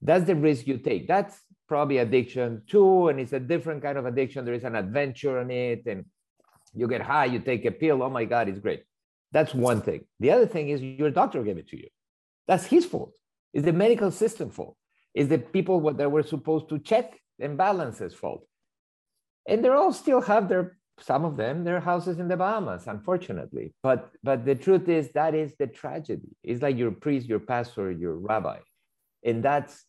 That's 0.02 0.24
the 0.24 0.34
risk 0.34 0.66
you 0.66 0.78
take. 0.78 1.06
That's 1.06 1.38
probably 1.68 1.98
addiction 1.98 2.62
too, 2.66 3.08
and 3.08 3.20
it's 3.20 3.32
a 3.32 3.38
different 3.38 3.82
kind 3.82 3.96
of 3.96 4.06
addiction. 4.06 4.44
There 4.44 4.54
is 4.54 4.64
an 4.64 4.74
adventure 4.74 5.40
in 5.40 5.50
it, 5.50 5.86
and 5.86 6.04
you 6.74 6.88
get 6.88 7.02
high, 7.02 7.26
you 7.26 7.38
take 7.38 7.64
a 7.64 7.70
pill. 7.70 8.02
Oh 8.02 8.10
my 8.10 8.24
God, 8.24 8.48
it's 8.48 8.58
great. 8.58 8.82
That's 9.30 9.54
one 9.54 9.82
thing. 9.82 10.04
The 10.18 10.32
other 10.32 10.46
thing 10.46 10.70
is 10.70 10.82
your 10.82 11.10
doctor 11.10 11.44
gave 11.44 11.58
it 11.58 11.68
to 11.68 11.76
you. 11.76 11.88
That's 12.48 12.66
his 12.66 12.84
fault. 12.86 13.12
It's 13.52 13.64
the 13.64 13.72
medical 13.72 14.10
system 14.10 14.50
fault. 14.50 14.76
It's 15.14 15.28
the 15.28 15.38
people 15.38 15.92
that 15.92 16.10
were 16.10 16.24
supposed 16.24 16.68
to 16.70 16.80
check 16.80 17.20
imbalances 17.40 18.14
fault. 18.14 18.46
And 19.48 19.64
they 19.64 19.68
all 19.68 19.92
still 19.92 20.20
have 20.20 20.48
their, 20.48 20.76
some 21.00 21.24
of 21.24 21.36
them, 21.36 21.64
their 21.64 21.80
houses 21.80 22.18
in 22.18 22.28
the 22.28 22.36
Bahamas, 22.36 22.86
unfortunately. 22.86 23.74
But, 23.82 24.10
but 24.22 24.44
the 24.44 24.54
truth 24.54 24.88
is 24.88 25.10
that 25.12 25.34
is 25.34 25.54
the 25.58 25.66
tragedy. 25.66 26.36
It's 26.42 26.62
like 26.62 26.76
your 26.76 26.90
priest, 26.90 27.26
your 27.26 27.40
pastor, 27.40 27.90
your 27.90 28.14
rabbi. 28.14 28.58
And 29.24 29.42
that's, 29.42 29.84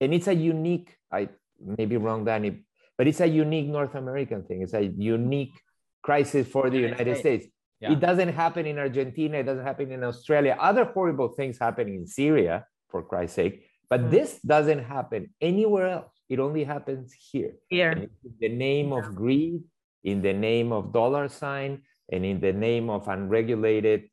and 0.00 0.14
it's 0.14 0.28
a 0.28 0.34
unique, 0.34 0.94
I 1.12 1.28
may 1.60 1.86
be 1.86 1.96
wrong, 1.96 2.24
Danny, 2.24 2.64
but 2.96 3.08
it's 3.08 3.20
a 3.20 3.26
unique 3.26 3.66
North 3.66 3.94
American 3.94 4.44
thing. 4.44 4.62
It's 4.62 4.74
a 4.74 4.84
unique 4.84 5.54
crisis 6.02 6.46
for 6.46 6.70
the 6.70 6.78
United 6.78 7.16
States. 7.16 7.46
Yeah. 7.80 7.92
It 7.92 8.00
doesn't 8.00 8.30
happen 8.30 8.66
in 8.66 8.78
Argentina. 8.78 9.38
It 9.38 9.44
doesn't 9.44 9.64
happen 9.64 9.92
in 9.92 10.02
Australia. 10.02 10.56
Other 10.58 10.84
horrible 10.84 11.28
things 11.28 11.58
happening 11.58 11.94
in 11.94 12.06
Syria, 12.06 12.66
for 12.88 13.02
Christ's 13.02 13.36
sake. 13.36 13.66
But 13.88 14.04
mm. 14.04 14.10
this 14.10 14.40
doesn't 14.40 14.84
happen 14.84 15.32
anywhere 15.40 15.88
else. 15.88 16.17
It 16.28 16.38
only 16.38 16.64
happens 16.64 17.12
here. 17.12 17.52
Here. 17.68 17.92
in 17.92 18.10
the 18.40 18.48
name 18.48 18.92
of 18.92 19.14
greed, 19.14 19.62
in 20.04 20.20
the 20.22 20.32
name 20.32 20.72
of 20.72 20.92
dollar 20.92 21.28
sign, 21.28 21.82
and 22.12 22.24
in 22.24 22.40
the 22.40 22.52
name 22.52 22.90
of 22.90 23.08
unregulated 23.08 24.10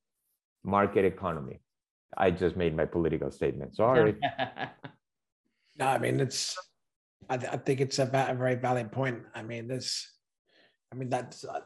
market 0.64 1.06
economy. 1.06 1.60
I 2.18 2.32
just 2.32 2.56
made 2.56 2.76
my 2.76 2.86
political 2.86 3.32
statement. 3.32 3.76
Sorry. 3.76 4.16
no, 5.78 5.88
I 5.88 5.98
mean 5.98 6.20
it's. 6.20 6.58
I, 7.30 7.38
th- 7.38 7.52
I 7.52 7.58
think 7.58 7.82
it's 7.82 8.00
about 8.00 8.30
a 8.30 8.36
very 8.36 8.56
valid 8.56 8.92
point. 8.92 9.24
I 9.34 9.42
mean, 9.42 9.68
there's. 9.68 10.08
I 10.92 10.96
mean 10.96 11.10
that's. 11.10 11.44
Uh, 11.44 11.62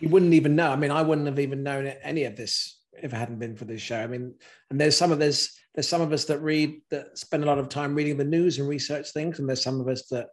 you 0.00 0.08
wouldn't 0.08 0.34
even 0.34 0.56
know. 0.56 0.70
I 0.70 0.76
mean, 0.76 0.92
I 0.92 1.02
wouldn't 1.02 1.26
have 1.26 1.40
even 1.40 1.62
known 1.62 1.86
any 1.86 2.24
of 2.24 2.36
this 2.36 2.77
if 3.02 3.12
it 3.12 3.16
hadn't 3.16 3.38
been 3.38 3.56
for 3.56 3.64
this 3.64 3.80
show. 3.80 3.98
I 3.98 4.06
mean, 4.06 4.34
and 4.70 4.80
there's 4.80 4.96
some 4.96 5.12
of 5.12 5.18
this 5.18 5.56
there's 5.74 5.88
some 5.88 6.00
of 6.00 6.12
us 6.12 6.24
that 6.26 6.40
read 6.40 6.80
that 6.90 7.16
spend 7.16 7.44
a 7.44 7.46
lot 7.46 7.58
of 7.58 7.68
time 7.68 7.94
reading 7.94 8.16
the 8.16 8.24
news 8.24 8.58
and 8.58 8.68
research 8.68 9.12
things, 9.12 9.38
and 9.38 9.48
there's 9.48 9.62
some 9.62 9.80
of 9.80 9.88
us 9.88 10.06
that 10.08 10.28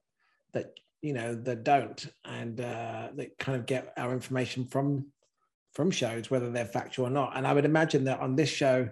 that 0.53 0.72
you 1.02 1.14
know 1.14 1.35
that 1.35 1.64
don't 1.64 2.07
and 2.23 2.60
uh, 2.60 3.10
that 3.15 3.38
kind 3.38 3.57
of 3.57 3.65
get 3.65 3.94
our 3.98 4.11
information 4.11 4.65
from 4.65 5.06
from 5.73 5.91
shows, 5.91 6.31
whether 6.31 6.49
they're 6.49 6.65
factual 6.65 7.07
or 7.07 7.11
not. 7.11 7.35
And 7.35 7.45
I 7.45 7.53
would 7.53 7.65
imagine 7.65 8.06
that 8.06 8.22
on 8.22 8.35
this 8.35 8.49
show, 8.49 8.90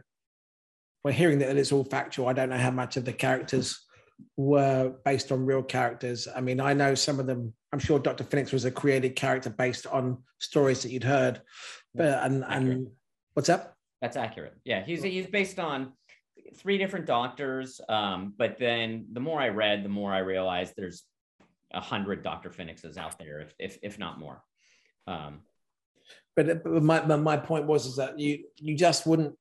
we're 1.03 1.11
hearing 1.11 1.39
that 1.39 1.56
it's 1.56 1.72
all 1.72 1.85
factual. 1.85 2.27
I 2.27 2.34
don't 2.34 2.49
know 2.49 2.57
how 2.57 2.72
much 2.72 2.98
of 2.98 3.06
the 3.06 3.14
characters 3.14 3.80
were 4.38 4.93
based 5.06 5.31
on 5.31 5.45
real 5.45 5.64
characters. 5.64 6.27
I 6.34 6.41
mean, 6.41 6.60
I 6.60 6.73
know 6.73 6.95
some 6.95 7.19
of 7.19 7.26
them. 7.26 7.53
I'm 7.72 7.80
sure 7.80 7.99
Dr. 7.99 8.23
Finnix 8.23 8.53
was 8.53 8.65
a 8.65 8.72
created 8.72 9.15
character 9.15 9.49
based 9.49 9.88
on 9.88 10.19
stories 10.39 10.84
that 10.84 10.91
you'd 10.91 11.03
heard. 11.03 11.41
But 11.95 12.23
and 12.23 12.43
and 12.48 12.88
what's 13.34 13.49
up? 13.49 13.76
That's 14.01 14.18
accurate. 14.18 14.55
Yeah, 14.65 14.84
he's 14.84 15.03
he's 15.03 15.27
based 15.27 15.60
on 15.60 15.93
three 16.55 16.77
different 16.77 17.05
doctors. 17.05 17.80
Um, 17.89 18.34
but 18.38 18.57
then 18.60 19.07
the 19.11 19.19
more 19.19 19.39
I 19.39 19.49
read, 19.49 19.84
the 19.84 19.89
more 19.89 20.11
I 20.11 20.19
realized 20.19 20.73
there's 20.76 21.03
a 21.73 21.81
hundred 21.81 22.23
Dr. 22.23 22.49
Finnixes 22.49 22.97
out 22.97 23.18
there, 23.18 23.39
if, 23.39 23.53
if, 23.60 23.77
if 23.81 23.99
not 23.99 24.19
more. 24.19 24.43
Um, 25.07 25.41
but, 26.35 26.64
but 26.64 26.84
my, 26.84 27.15
my 27.15 27.38
point 27.38 27.65
was 27.65 27.85
is 27.85 27.95
that 27.97 28.18
you 28.18 28.45
you 28.57 28.76
just 28.76 29.05
wouldn't 29.05 29.35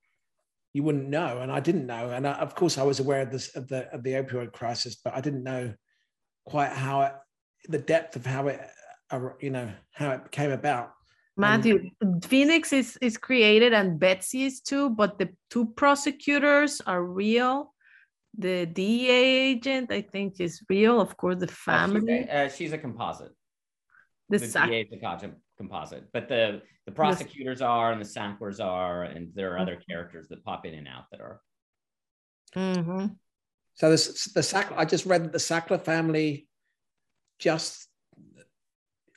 you 0.74 0.82
wouldn't 0.82 1.08
know, 1.08 1.38
and 1.38 1.52
I 1.52 1.60
didn't 1.60 1.86
know, 1.86 2.10
and 2.10 2.26
I, 2.26 2.32
of 2.34 2.54
course 2.54 2.78
I 2.78 2.82
was 2.82 3.00
aware 3.00 3.22
of 3.22 3.30
this 3.30 3.54
of 3.56 3.68
the 3.68 3.92
of 3.92 4.02
the 4.02 4.12
opioid 4.12 4.52
crisis, 4.52 4.96
but 5.02 5.14
I 5.14 5.20
didn't 5.20 5.42
know 5.42 5.74
quite 6.44 6.72
how 6.72 7.02
it, 7.02 7.12
the 7.68 7.78
depth 7.78 8.16
of 8.16 8.26
how 8.26 8.48
it 8.48 8.60
uh, 9.10 9.20
you 9.40 9.50
know 9.50 9.70
how 9.92 10.12
it 10.12 10.30
came 10.30 10.50
about. 10.50 10.92
Matthew, 11.36 11.90
Finnix 12.02 12.72
is, 12.72 12.98
is 13.00 13.16
created 13.16 13.72
and 13.72 13.98
Betsy 13.98 14.44
is 14.44 14.60
too, 14.60 14.90
but 14.90 15.18
the 15.18 15.30
two 15.50 15.66
prosecutors 15.66 16.80
are 16.86 17.02
real. 17.02 17.72
The 18.36 18.66
DEA 18.66 19.10
agent, 19.10 19.90
I 19.90 20.02
think, 20.02 20.40
is 20.40 20.62
real. 20.68 21.00
Of 21.00 21.16
course, 21.16 21.36
the 21.38 21.46
family. 21.46 22.22
Uh, 22.22 22.22
she's, 22.22 22.28
a, 22.28 22.44
uh, 22.44 22.48
she's 22.48 22.72
a 22.72 22.78
composite. 22.78 23.32
The, 24.28 24.38
the 24.38 24.46
DEA 24.46 24.80
is 24.80 24.92
a 24.92 25.30
composite, 25.56 26.04
but 26.12 26.28
the, 26.28 26.62
the 26.86 26.92
prosecutors 26.92 27.58
the, 27.60 27.66
are 27.66 27.92
and 27.92 28.00
the 28.00 28.08
Sacklers 28.08 28.60
are, 28.60 29.04
and 29.04 29.30
there 29.34 29.52
are 29.52 29.58
other 29.58 29.80
characters 29.88 30.28
that 30.28 30.44
pop 30.44 30.66
in 30.66 30.74
and 30.74 30.88
out 30.88 31.04
that 31.10 31.20
are. 31.20 31.40
Mm-hmm. 32.56 33.06
So 33.74 33.90
this, 33.90 34.24
the 34.32 34.40
Sackler, 34.40 34.76
I 34.76 34.84
just 34.84 35.06
read 35.06 35.24
that 35.24 35.32
the 35.32 35.38
Sackler 35.38 35.82
family 35.82 36.46
just 37.38 37.88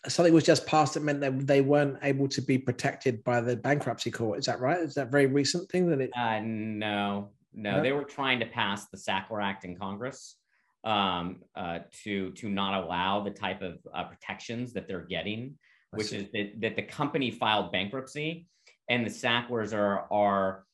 something 0.08 0.34
was 0.34 0.44
just 0.44 0.66
passed 0.66 0.94
that 0.96 1.04
meant 1.04 1.22
that 1.22 1.48
they 1.48 1.62
weren't 1.62 1.98
able 2.04 2.28
to 2.30 2.42
be 2.42 2.58
protected 2.58 3.24
by 3.24 3.42
the 3.42 3.56
bankruptcy 3.56 4.12
court. 4.12 4.40
Is 4.40 4.46
that 4.46 4.60
right? 4.60 4.80
Is 4.80 4.96
that 4.96 5.12
very 5.12 5.26
recent 5.26 5.70
thing 5.70 5.90
that 5.90 6.02
it? 6.02 6.12
Uh, 6.16 6.40
no, 6.44 7.30
no, 7.54 7.78
No? 7.78 7.82
they 7.84 7.92
were 7.92 8.04
trying 8.04 8.40
to 8.40 8.46
pass 8.46 8.88
the 8.88 8.98
Sackler 8.98 9.44
Act 9.44 9.66
in 9.66 9.76
Congress 9.78 10.38
um, 10.84 11.42
uh, 11.56 11.80
to 12.04 12.32
to 12.32 12.50
not 12.50 12.84
allow 12.84 13.24
the 13.24 13.32
type 13.32 13.62
of 13.62 13.80
uh, 13.94 14.04
protections 14.04 14.74
that 14.74 14.88
they're 14.88 15.06
getting, 15.06 15.56
I 15.94 15.98
which 15.98 16.08
see. 16.08 16.18
is 16.18 16.28
that, 16.34 16.62
that 16.62 16.76
the 16.76 16.84
company 16.84 17.32
filed 17.32 17.72
bankruptcy, 17.72 18.48
and 18.90 19.06
the 19.06 19.12
Sacklers 19.12 19.74
are 19.74 20.06
are 20.12 20.66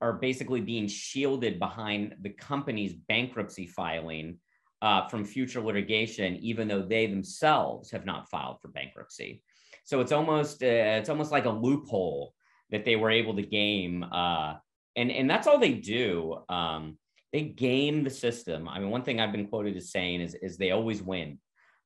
are 0.00 0.14
basically 0.14 0.60
being 0.60 0.88
shielded 0.88 1.58
behind 1.58 2.16
the 2.22 2.30
company's 2.30 2.94
bankruptcy 2.94 3.66
filing 3.66 4.38
uh, 4.82 5.08
from 5.08 5.24
future 5.24 5.60
litigation, 5.60 6.36
even 6.36 6.68
though 6.68 6.82
they 6.82 7.06
themselves 7.06 7.90
have 7.90 8.04
not 8.04 8.28
filed 8.30 8.60
for 8.60 8.68
bankruptcy. 8.68 9.42
So 9.84 10.00
it's 10.00 10.12
almost 10.12 10.62
uh, 10.62 10.98
it's 10.98 11.08
almost 11.08 11.32
like 11.32 11.44
a 11.44 11.50
loophole 11.50 12.34
that 12.70 12.84
they 12.84 12.96
were 12.96 13.10
able 13.10 13.36
to 13.36 13.42
game, 13.42 14.04
uh, 14.04 14.54
and 14.96 15.10
and 15.10 15.30
that's 15.30 15.46
all 15.46 15.58
they 15.58 15.74
do. 15.74 16.38
Um, 16.48 16.98
they 17.32 17.42
game 17.42 18.02
the 18.02 18.10
system. 18.10 18.68
I 18.68 18.78
mean, 18.78 18.90
one 18.90 19.02
thing 19.02 19.20
I've 19.20 19.32
been 19.32 19.48
quoted 19.48 19.76
as 19.76 19.90
saying 19.90 20.20
is 20.20 20.34
is 20.34 20.56
they 20.56 20.72
always 20.72 21.02
win. 21.02 21.38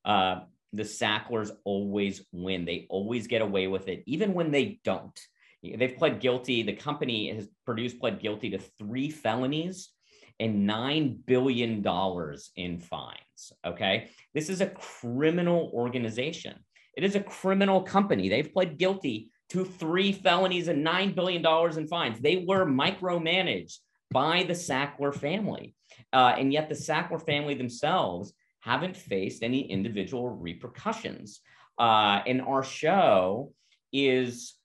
Uh, 0.03 0.41
the 0.73 0.83
Sacklers 0.83 1.51
always 1.63 2.23
win. 2.31 2.65
They 2.65 2.87
always 2.89 3.27
get 3.27 3.41
away 3.41 3.67
with 3.67 3.87
it, 3.87 4.03
even 4.05 4.33
when 4.33 4.51
they 4.51 4.79
don't. 4.83 5.19
They've 5.63 5.95
pled 5.95 6.21
guilty. 6.21 6.63
The 6.63 6.73
company 6.73 7.31
has 7.35 7.47
produced 7.65 7.99
pled 7.99 8.19
guilty 8.19 8.49
to 8.51 8.59
three 8.79 9.11
felonies 9.11 9.89
and 10.41 10.67
$9 10.67 11.17
billion 11.27 11.85
in 12.55 12.79
fines. 12.79 13.53
Okay. 13.65 14.09
This 14.33 14.49
is 14.49 14.59
a 14.59 14.67
criminal 14.67 15.69
organization. 15.73 16.55
It 16.97 17.03
is 17.03 17.15
a 17.15 17.21
criminal 17.21 17.81
company. 17.83 18.27
They've 18.27 18.51
pled 18.51 18.77
guilty 18.77 19.29
to 19.49 19.63
three 19.63 20.11
felonies 20.11 20.67
and 20.67 20.85
$9 20.85 21.13
billion 21.13 21.45
in 21.77 21.87
fines. 21.87 22.19
They 22.19 22.37
were 22.47 22.65
micromanaged 22.65 23.77
by 24.09 24.43
the 24.43 24.53
Sackler 24.53 25.13
family. 25.13 25.75
Uh, 26.11 26.33
and 26.37 26.51
yet 26.51 26.69
the 26.69 26.75
Sackler 26.75 27.23
family 27.23 27.53
themselves 27.53 28.33
haven't 28.61 28.97
faced 28.97 29.43
any 29.43 29.69
individual 29.69 30.29
repercussions. 30.29 31.41
Uh, 31.77 32.21
and 32.25 32.41
our 32.41 32.63
show 32.63 33.53
is, 33.93 34.55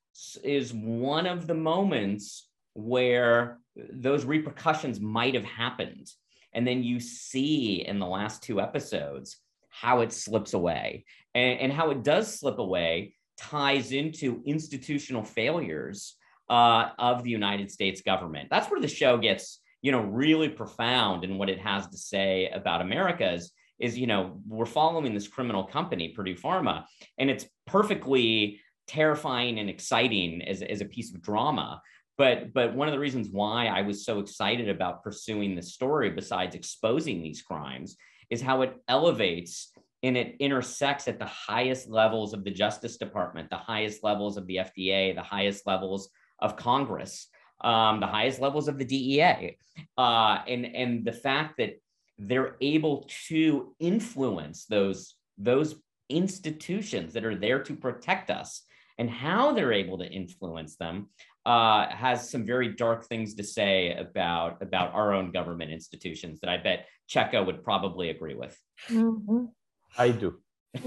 is 0.42 0.72
one 0.72 1.26
of 1.26 1.46
the 1.46 1.54
moments 1.54 2.48
where 2.74 3.58
those 3.92 4.24
repercussions 4.24 5.00
might 5.00 5.34
have 5.34 5.44
happened. 5.44 6.10
And 6.52 6.66
then 6.66 6.82
you 6.82 7.00
see 7.00 7.84
in 7.86 7.98
the 7.98 8.06
last 8.06 8.42
two 8.42 8.60
episodes 8.60 9.36
how 9.68 10.00
it 10.00 10.12
slips 10.12 10.54
away. 10.54 11.04
And, 11.34 11.60
and 11.60 11.72
how 11.72 11.90
it 11.90 12.02
does 12.02 12.38
slip 12.38 12.58
away 12.58 13.14
ties 13.36 13.92
into 13.92 14.42
institutional 14.46 15.22
failures 15.22 16.16
uh, 16.48 16.90
of 16.98 17.22
the 17.22 17.30
United 17.30 17.70
States 17.70 18.00
government. 18.00 18.48
That's 18.50 18.70
where 18.70 18.80
the 18.80 18.88
show 18.88 19.18
gets, 19.18 19.60
you 19.82 19.92
know, 19.92 20.00
really 20.00 20.48
profound 20.48 21.24
in 21.24 21.38
what 21.38 21.50
it 21.50 21.58
has 21.58 21.86
to 21.88 21.98
say 21.98 22.48
about 22.48 22.80
America 22.80 23.32
is, 23.32 23.52
is 23.78 23.98
you 23.98 24.06
know, 24.06 24.40
we're 24.48 24.64
following 24.64 25.12
this 25.12 25.28
criminal 25.28 25.64
company, 25.64 26.08
Purdue 26.10 26.36
Pharma, 26.36 26.84
and 27.18 27.28
it's 27.28 27.46
perfectly 27.66 28.60
terrifying 28.86 29.58
and 29.58 29.68
exciting 29.68 30.40
as, 30.42 30.62
as 30.62 30.80
a 30.80 30.86
piece 30.86 31.12
of 31.12 31.20
drama 31.20 31.82
but 32.18 32.52
but 32.52 32.74
one 32.74 32.88
of 32.88 32.92
the 32.92 33.00
reasons 33.00 33.28
why 33.30 33.66
i 33.66 33.82
was 33.82 34.04
so 34.04 34.18
excited 34.18 34.68
about 34.68 35.02
pursuing 35.02 35.54
this 35.54 35.72
story 35.74 36.10
besides 36.10 36.54
exposing 36.54 37.22
these 37.22 37.42
crimes 37.42 37.96
is 38.30 38.42
how 38.42 38.62
it 38.62 38.74
elevates 38.88 39.72
and 40.02 40.16
it 40.16 40.36
intersects 40.40 41.08
at 41.08 41.18
the 41.18 41.26
highest 41.26 41.88
levels 41.88 42.32
of 42.32 42.44
the 42.44 42.50
justice 42.50 42.96
department 42.96 43.50
the 43.50 43.56
highest 43.56 44.02
levels 44.02 44.36
of 44.36 44.46
the 44.46 44.56
fda 44.56 45.14
the 45.14 45.22
highest 45.22 45.66
levels 45.66 46.08
of 46.40 46.56
congress 46.56 47.28
um, 47.62 48.00
the 48.00 48.06
highest 48.06 48.40
levels 48.40 48.68
of 48.68 48.76
the 48.76 48.84
dea 48.84 49.56
uh, 49.96 50.38
and 50.46 50.66
and 50.66 51.04
the 51.04 51.12
fact 51.12 51.56
that 51.58 51.80
they're 52.18 52.56
able 52.60 53.08
to 53.28 53.74
influence 53.78 54.64
those 54.66 55.14
those 55.38 55.74
institutions 56.08 57.12
that 57.12 57.24
are 57.24 57.34
there 57.34 57.62
to 57.62 57.74
protect 57.74 58.30
us 58.30 58.62
and 58.98 59.10
how 59.10 59.52
they're 59.52 59.72
able 59.72 59.98
to 59.98 60.06
influence 60.06 60.76
them 60.76 61.08
uh, 61.46 61.88
has 61.88 62.28
some 62.28 62.44
very 62.44 62.74
dark 62.74 63.06
things 63.06 63.34
to 63.36 63.44
say 63.44 63.94
about 63.94 64.60
about 64.60 64.92
our 64.92 65.14
own 65.14 65.30
government 65.30 65.70
institutions 65.70 66.40
that 66.40 66.50
I 66.50 66.56
bet 66.56 66.86
Checco 67.08 67.46
would 67.46 67.62
probably 67.62 68.10
agree 68.10 68.34
with. 68.34 68.58
Mhm. 68.90 69.52
I 69.96 70.10
do. 70.10 70.40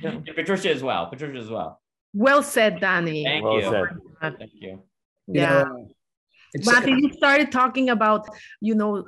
And 0.00 0.24
Patricia 0.24 0.70
as 0.70 0.82
well. 0.82 1.06
Patricia 1.06 1.38
as 1.38 1.50
well. 1.50 1.80
Well 2.14 2.42
said, 2.42 2.80
Danny. 2.80 3.24
Thank 3.24 3.44
Well 3.44 3.56
you. 3.56 3.62
said. 3.62 3.88
Thank 4.38 4.52
you. 4.54 4.82
You 5.26 5.40
Yeah. 5.40 5.64
know, 5.64 5.88
Matthew, 6.64 6.94
you 6.94 7.12
started 7.14 7.50
talking 7.50 7.90
about, 7.90 8.28
you 8.60 8.74
know, 8.74 9.06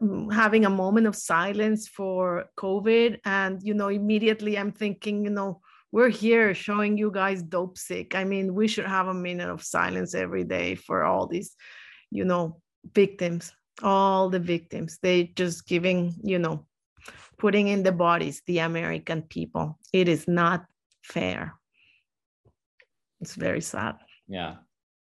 um, 0.00 0.30
having 0.30 0.64
a 0.64 0.70
moment 0.70 1.06
of 1.06 1.16
silence 1.16 1.88
for 1.88 2.46
COVID. 2.56 3.18
And, 3.24 3.60
you 3.62 3.74
know, 3.74 3.88
immediately 3.88 4.56
I'm 4.56 4.72
thinking, 4.72 5.24
you 5.24 5.30
know, 5.30 5.60
we're 5.94 6.08
here 6.08 6.52
showing 6.54 6.98
you 6.98 7.08
guys 7.12 7.40
dope 7.40 7.78
sick. 7.78 8.16
I 8.16 8.24
mean, 8.24 8.52
we 8.52 8.66
should 8.66 8.86
have 8.86 9.06
a 9.06 9.14
minute 9.14 9.48
of 9.48 9.62
silence 9.62 10.12
every 10.12 10.42
day 10.42 10.74
for 10.74 11.04
all 11.04 11.28
these, 11.28 11.54
you 12.10 12.24
know, 12.24 12.60
victims, 12.92 13.52
all 13.80 14.28
the 14.28 14.40
victims. 14.40 14.98
They 15.00 15.30
just 15.36 15.68
giving, 15.68 16.12
you 16.24 16.40
know, 16.40 16.66
putting 17.38 17.68
in 17.68 17.84
the 17.84 17.92
bodies, 17.92 18.42
the 18.48 18.58
American 18.58 19.22
people. 19.22 19.78
It 19.92 20.08
is 20.08 20.26
not 20.26 20.64
fair. 21.04 21.54
It's 23.20 23.36
very 23.36 23.60
sad. 23.60 23.94
Yeah. 24.26 24.56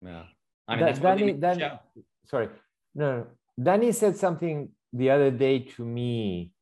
Yeah. 0.04 0.24
I 0.68 0.76
mean, 0.76 0.80
Da- 0.80 0.86
that's 0.92 1.00
what 1.00 1.16
they 1.16 1.32
Danny, 1.32 1.38
Danny, 1.40 1.60
show. 1.60 1.78
sorry, 2.26 2.48
no, 2.94 3.06
no, 3.16 3.26
Danny 3.62 3.92
said 3.92 4.18
something 4.18 4.68
the 4.92 5.08
other 5.08 5.30
day 5.30 5.60
to 5.60 5.86
me 5.86 6.52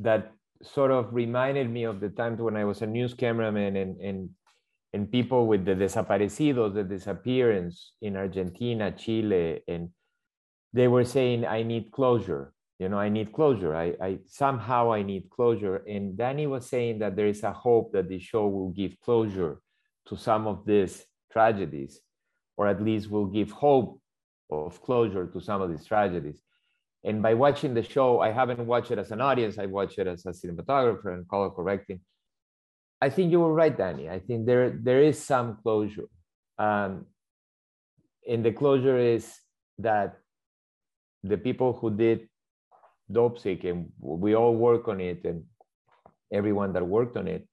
that 0.00 0.30
sort 0.62 0.90
of 0.90 1.12
reminded 1.12 1.70
me 1.70 1.84
of 1.84 2.00
the 2.00 2.10
times 2.10 2.40
when 2.40 2.56
I 2.56 2.64
was 2.64 2.82
a 2.82 2.86
news 2.86 3.14
cameraman 3.14 3.76
and 3.76 4.00
and 4.00 4.30
and 4.92 5.10
people 5.10 5.46
with 5.46 5.64
the 5.64 5.74
desaparecidos, 5.74 6.74
the 6.74 6.82
disappearance 6.82 7.92
in 8.02 8.16
Argentina, 8.16 8.90
Chile, 8.90 9.62
and 9.68 9.90
they 10.72 10.88
were 10.88 11.04
saying, 11.04 11.46
"I 11.46 11.62
need 11.62 11.92
closure." 11.92 12.52
You 12.80 12.88
know, 12.88 12.98
I 12.98 13.10
need 13.10 13.32
closure. 13.34 13.76
I, 13.76 13.94
I 14.00 14.18
somehow 14.26 14.90
I 14.90 15.02
need 15.02 15.28
closure. 15.28 15.84
And 15.86 16.16
Danny 16.16 16.46
was 16.46 16.66
saying 16.66 17.00
that 17.00 17.14
there 17.14 17.26
is 17.26 17.42
a 17.42 17.52
hope 17.52 17.92
that 17.92 18.08
the 18.08 18.18
show 18.18 18.48
will 18.48 18.70
give 18.70 18.98
closure 19.04 19.60
to 20.06 20.16
some 20.16 20.46
of 20.46 20.64
these 20.64 21.04
tragedies 21.30 22.00
or 22.56 22.66
at 22.66 22.82
least 22.82 23.10
will 23.10 23.26
give 23.26 23.50
hope 23.50 24.00
of 24.50 24.80
closure 24.82 25.26
to 25.26 25.40
some 25.40 25.60
of 25.60 25.70
these 25.70 25.84
tragedies. 25.84 26.42
And 27.04 27.22
by 27.22 27.34
watching 27.34 27.74
the 27.74 27.82
show, 27.82 28.20
I 28.20 28.30
haven't 28.30 28.64
watched 28.66 28.90
it 28.90 28.98
as 28.98 29.10
an 29.10 29.20
audience, 29.20 29.58
I 29.58 29.66
watched 29.66 29.98
it 29.98 30.06
as 30.06 30.26
a 30.26 30.30
cinematographer 30.30 31.14
and 31.14 31.26
color 31.28 31.50
correcting. 31.50 32.00
I 33.00 33.08
think 33.08 33.30
you 33.30 33.40
were 33.40 33.54
right, 33.54 33.76
Danny. 33.76 34.10
I 34.10 34.18
think 34.18 34.46
there, 34.46 34.70
there 34.70 35.02
is 35.02 35.18
some 35.18 35.58
closure. 35.62 36.08
Um, 36.58 37.06
and 38.28 38.44
the 38.44 38.52
closure 38.52 38.98
is 38.98 39.34
that 39.78 40.18
the 41.22 41.38
people 41.38 41.72
who 41.72 41.90
did 41.90 42.28
Dope 43.10 43.38
Sick, 43.38 43.64
and 43.64 43.90
we 43.98 44.36
all 44.36 44.54
work 44.54 44.86
on 44.86 45.00
it, 45.00 45.24
and 45.24 45.44
everyone 46.32 46.74
that 46.74 46.86
worked 46.86 47.16
on 47.16 47.26
it, 47.26 47.48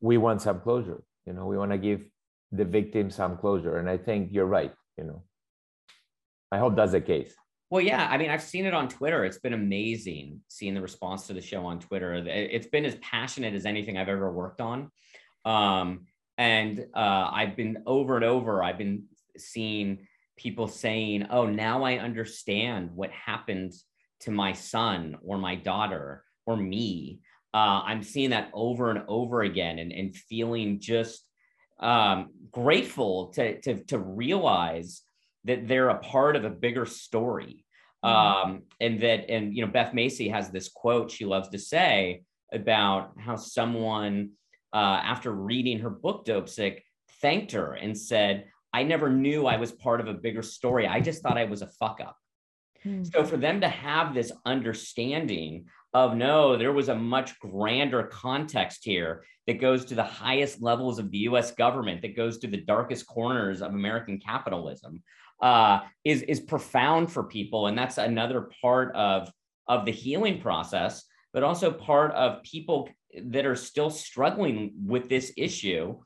we 0.00 0.16
want 0.16 0.40
some 0.40 0.60
closure. 0.60 1.02
You 1.26 1.34
know, 1.34 1.46
we 1.46 1.58
want 1.58 1.70
to 1.72 1.78
give 1.78 2.04
the 2.50 2.64
victim 2.64 3.10
some 3.10 3.36
closure. 3.36 3.78
And 3.78 3.88
I 3.88 3.98
think 3.98 4.30
you're 4.32 4.46
right. 4.46 4.72
You 4.98 5.04
know, 5.04 5.22
I 6.50 6.58
hope 6.58 6.74
that's 6.76 6.92
the 6.92 7.00
case. 7.00 7.34
Well, 7.72 7.80
yeah. 7.80 8.06
I 8.10 8.18
mean, 8.18 8.28
I've 8.28 8.42
seen 8.42 8.66
it 8.66 8.74
on 8.74 8.86
Twitter. 8.90 9.24
It's 9.24 9.38
been 9.38 9.54
amazing 9.54 10.42
seeing 10.48 10.74
the 10.74 10.82
response 10.82 11.26
to 11.28 11.32
the 11.32 11.40
show 11.40 11.64
on 11.64 11.80
Twitter. 11.80 12.12
It- 12.12 12.26
It's 12.28 12.66
been 12.66 12.84
as 12.84 12.96
passionate 12.96 13.54
as 13.54 13.64
anything 13.64 13.96
I've 13.96 14.10
ever 14.10 14.30
worked 14.30 14.60
on. 14.60 14.90
Um, 15.46 16.06
and 16.36 16.84
uh, 16.94 17.30
I've 17.32 17.56
been 17.56 17.82
over 17.86 18.16
and 18.16 18.26
over, 18.26 18.62
I've 18.62 18.76
been 18.76 19.04
seeing 19.38 20.06
people 20.36 20.68
saying, 20.68 21.28
oh, 21.30 21.46
now 21.46 21.82
I 21.82 21.96
understand 21.96 22.90
what 22.94 23.10
happened 23.10 23.72
to 24.20 24.30
my 24.30 24.52
son 24.52 25.16
or 25.24 25.38
my 25.38 25.54
daughter 25.54 26.24
or 26.44 26.58
me. 26.58 27.20
Uh, 27.54 27.80
I'm 27.86 28.02
seeing 28.02 28.30
that 28.30 28.50
over 28.52 28.90
and 28.90 29.02
over 29.08 29.40
again 29.40 29.78
and, 29.78 29.92
and 29.92 30.14
feeling 30.14 30.78
just 30.78 31.26
um, 31.80 32.32
grateful 32.50 33.28
to, 33.28 33.58
to, 33.62 33.82
to 33.84 33.98
realize 33.98 35.00
that 35.44 35.66
they're 35.68 35.88
a 35.88 35.98
part 35.98 36.36
of 36.36 36.44
a 36.44 36.50
bigger 36.50 36.86
story. 36.86 37.64
Um, 38.04 38.62
and 38.80 39.00
that, 39.02 39.30
and, 39.30 39.54
you 39.54 39.64
know, 39.64 39.70
Beth 39.70 39.94
Macy 39.94 40.28
has 40.28 40.50
this 40.50 40.68
quote 40.68 41.10
she 41.10 41.24
loves 41.24 41.48
to 41.50 41.58
say 41.58 42.22
about 42.52 43.12
how 43.16 43.36
someone, 43.36 44.30
uh, 44.72 45.00
after 45.04 45.30
reading 45.32 45.78
her 45.78 45.90
book, 45.90 46.24
Dope 46.24 46.48
Sick, 46.48 46.84
thanked 47.20 47.52
her 47.52 47.74
and 47.74 47.96
said, 47.96 48.46
I 48.72 48.82
never 48.82 49.08
knew 49.08 49.46
I 49.46 49.56
was 49.56 49.70
part 49.70 50.00
of 50.00 50.08
a 50.08 50.14
bigger 50.14 50.42
story. 50.42 50.86
I 50.86 51.00
just 51.00 51.22
thought 51.22 51.38
I 51.38 51.44
was 51.44 51.62
a 51.62 51.66
fuck 51.66 52.00
up. 52.00 52.16
Hmm. 52.82 53.04
So 53.04 53.22
for 53.24 53.36
them 53.36 53.60
to 53.60 53.68
have 53.68 54.14
this 54.14 54.32
understanding 54.44 55.66
of 55.94 56.16
no, 56.16 56.56
there 56.56 56.72
was 56.72 56.88
a 56.88 56.94
much 56.94 57.38
grander 57.38 58.04
context 58.04 58.80
here 58.84 59.24
that 59.46 59.60
goes 59.60 59.84
to 59.86 59.94
the 59.94 60.02
highest 60.02 60.62
levels 60.62 60.98
of 60.98 61.10
the 61.10 61.18
US 61.18 61.50
government, 61.52 62.02
that 62.02 62.16
goes 62.16 62.38
to 62.38 62.46
the 62.46 62.58
darkest 62.58 63.06
corners 63.06 63.60
of 63.60 63.72
American 63.72 64.18
capitalism, 64.18 65.02
uh, 65.42 65.80
is, 66.04 66.22
is 66.22 66.40
profound 66.40 67.12
for 67.12 67.24
people. 67.24 67.66
And 67.66 67.76
that's 67.76 67.98
another 67.98 68.48
part 68.62 68.94
of, 68.94 69.30
of 69.68 69.84
the 69.84 69.92
healing 69.92 70.40
process, 70.40 71.04
but 71.32 71.42
also 71.42 71.70
part 71.70 72.12
of 72.12 72.42
people 72.42 72.88
that 73.24 73.44
are 73.44 73.56
still 73.56 73.90
struggling 73.90 74.72
with 74.86 75.08
this 75.08 75.32
issue. 75.36 75.98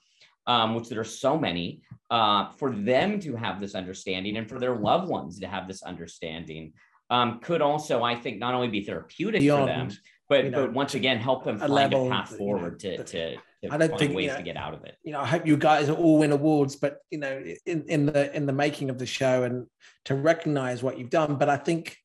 Um, 0.49 0.77
which 0.77 0.89
there 0.89 1.01
are 1.01 1.03
so 1.03 1.37
many, 1.37 1.83
uh, 2.09 2.53
for 2.53 2.71
them 2.71 3.19
to 3.19 3.35
have 3.35 3.61
this 3.61 3.75
understanding 3.75 4.37
and 4.37 4.49
for 4.49 4.61
their 4.61 4.77
loved 4.77 5.09
ones 5.09 5.41
to 5.41 5.49
have 5.49 5.67
this 5.67 5.83
understanding 5.83 6.73
um, 7.11 7.41
could 7.41 7.63
also, 7.63 8.03
I 8.03 8.17
think, 8.17 8.39
not 8.39 8.55
only 8.55 8.69
be 8.69 8.85
therapeutic 8.85 9.41
Beyond, 9.41 9.63
for 9.63 9.67
them, 9.67 9.89
but 10.29 10.45
you 10.45 10.51
know, 10.51 10.67
but 10.67 10.73
once 10.73 10.95
again 10.95 11.19
help 11.19 11.45
them 11.45 11.57
a 11.57 11.61
find 11.61 11.73
level, 11.73 12.07
a 12.09 12.11
path 12.11 12.31
you 12.31 12.37
know, 12.37 12.39
forward 12.39 12.81
to 12.81 12.97
to, 12.97 13.05
to 13.05 13.37
I 13.71 13.77
don't 13.77 13.89
find 13.91 13.99
think, 13.99 14.11
you 14.11 14.17
ways 14.17 14.31
know, 14.33 14.37
to 14.39 14.43
get 14.43 14.57
out 14.57 14.75
of 14.75 14.85
it. 14.85 14.97
you 15.05 15.13
know, 15.13 15.21
I 15.21 15.27
hope 15.27 15.47
you 15.47 15.57
guys 15.57 15.89
all 15.89 16.19
win 16.19 16.33
awards, 16.33 16.77
but 16.77 16.99
you 17.11 17.19
know, 17.19 17.43
in, 17.65 17.85
in 17.89 18.07
the 18.07 18.35
in 18.35 18.47
the 18.47 18.53
making 18.53 18.91
of 18.91 18.99
the 18.99 19.07
show 19.07 19.45
and 19.45 19.67
to 20.07 20.15
recognize 20.15 20.83
what 20.83 20.99
you've 20.99 21.11
done. 21.11 21.37
But 21.37 21.49
I 21.49 21.57
think 21.57 21.97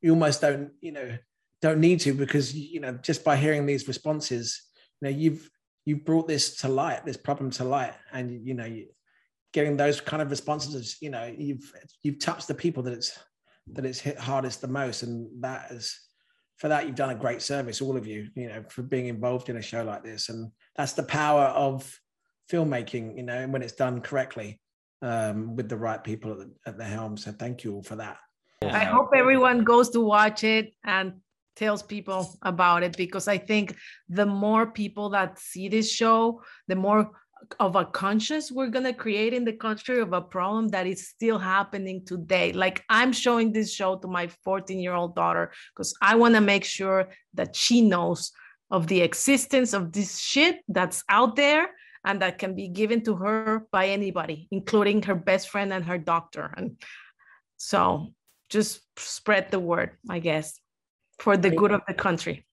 you 0.00 0.10
almost 0.10 0.40
don't, 0.40 0.70
you 0.80 0.92
know, 0.92 1.18
don't 1.60 1.80
need 1.80 2.00
to 2.00 2.14
because 2.14 2.54
you 2.54 2.80
know, 2.80 2.92
just 3.02 3.24
by 3.24 3.36
hearing 3.36 3.66
these 3.66 3.86
responses, 3.88 4.62
you 5.00 5.10
know, 5.10 5.16
you've 5.16 5.50
you've 5.84 6.04
brought 6.04 6.28
this 6.28 6.56
to 6.56 6.68
light, 6.68 7.04
this 7.04 7.16
problem 7.16 7.50
to 7.52 7.64
light, 7.64 7.94
and 8.12 8.46
you 8.46 8.54
know, 8.54 8.64
you, 8.64 8.88
getting 9.52 9.76
those 9.76 10.00
kind 10.00 10.22
of 10.22 10.30
responses, 10.30 10.96
you 11.00 11.10
know, 11.10 11.32
you've 11.36 11.72
you've 12.02 12.18
touched 12.18 12.48
the 12.48 12.54
people 12.54 12.82
that 12.84 12.92
it's 12.94 13.18
that 13.72 13.84
it's 13.84 14.00
hit 14.00 14.18
hardest 14.18 14.60
the 14.60 14.68
most, 14.68 15.02
and 15.02 15.28
that 15.42 15.70
is 15.70 16.00
for 16.58 16.68
that 16.68 16.86
you've 16.86 16.94
done 16.94 17.10
a 17.10 17.14
great 17.14 17.42
service, 17.42 17.82
all 17.82 17.96
of 17.96 18.06
you, 18.06 18.28
you 18.34 18.48
know, 18.48 18.62
for 18.70 18.82
being 18.82 19.06
involved 19.06 19.48
in 19.48 19.56
a 19.56 19.62
show 19.62 19.82
like 19.82 20.02
this, 20.02 20.28
and 20.28 20.50
that's 20.76 20.92
the 20.92 21.02
power 21.02 21.44
of 21.44 21.98
filmmaking, 22.50 23.16
you 23.16 23.22
know, 23.22 23.34
and 23.34 23.52
when 23.52 23.62
it's 23.62 23.72
done 23.72 24.00
correctly 24.00 24.60
um, 25.02 25.56
with 25.56 25.68
the 25.68 25.76
right 25.76 26.02
people 26.02 26.32
at 26.32 26.38
the, 26.38 26.50
at 26.66 26.78
the 26.78 26.84
helm. 26.84 27.16
So 27.16 27.32
thank 27.32 27.64
you 27.64 27.74
all 27.74 27.82
for 27.82 27.96
that. 27.96 28.18
I 28.62 28.84
hope 28.84 29.10
everyone 29.14 29.64
goes 29.64 29.90
to 29.90 30.00
watch 30.00 30.42
it 30.44 30.72
and 30.84 31.14
tells 31.56 31.82
people 31.82 32.38
about 32.42 32.82
it 32.82 32.96
because 32.96 33.28
I 33.28 33.38
think 33.38 33.76
the 34.08 34.26
more 34.26 34.66
people 34.66 35.10
that 35.10 35.38
see 35.38 35.68
this 35.68 35.90
show, 35.90 36.42
the 36.68 36.76
more 36.76 37.10
of 37.60 37.76
a 37.76 37.84
conscious 37.84 38.50
we're 38.50 38.68
going 38.68 38.84
to 38.84 38.92
create 38.92 39.32
in 39.32 39.44
the 39.44 39.52
country 39.52 40.00
of 40.00 40.12
a 40.12 40.20
problem 40.20 40.68
that 40.68 40.86
is 40.86 41.08
still 41.08 41.38
happening 41.38 42.04
today. 42.04 42.52
Like 42.52 42.84
I'm 42.88 43.12
showing 43.12 43.52
this 43.52 43.72
show 43.72 43.96
to 43.96 44.08
my 44.08 44.28
14 44.44 44.78
year 44.78 44.94
old 44.94 45.14
daughter 45.14 45.52
because 45.74 45.94
I 46.00 46.16
want 46.16 46.34
to 46.34 46.40
make 46.40 46.64
sure 46.64 47.08
that 47.34 47.54
she 47.54 47.82
knows 47.82 48.32
of 48.70 48.86
the 48.86 49.00
existence 49.00 49.72
of 49.72 49.92
this 49.92 50.18
shit 50.18 50.60
that's 50.68 51.04
out 51.08 51.36
there 51.36 51.68
and 52.04 52.22
that 52.22 52.38
can 52.38 52.54
be 52.54 52.68
given 52.68 53.02
to 53.02 53.16
her 53.16 53.66
by 53.70 53.88
anybody, 53.88 54.48
including 54.50 55.02
her 55.02 55.14
best 55.14 55.48
friend 55.48 55.72
and 55.72 55.84
her 55.84 55.98
doctor. 55.98 56.52
And 56.56 56.80
so 57.56 58.12
just 58.48 58.80
spread 58.96 59.50
the 59.50 59.58
word, 59.58 59.90
I 60.08 60.20
guess, 60.20 60.58
for 61.18 61.36
the 61.36 61.50
good 61.50 61.72
of 61.72 61.82
the 61.86 61.94
country. 61.94 62.45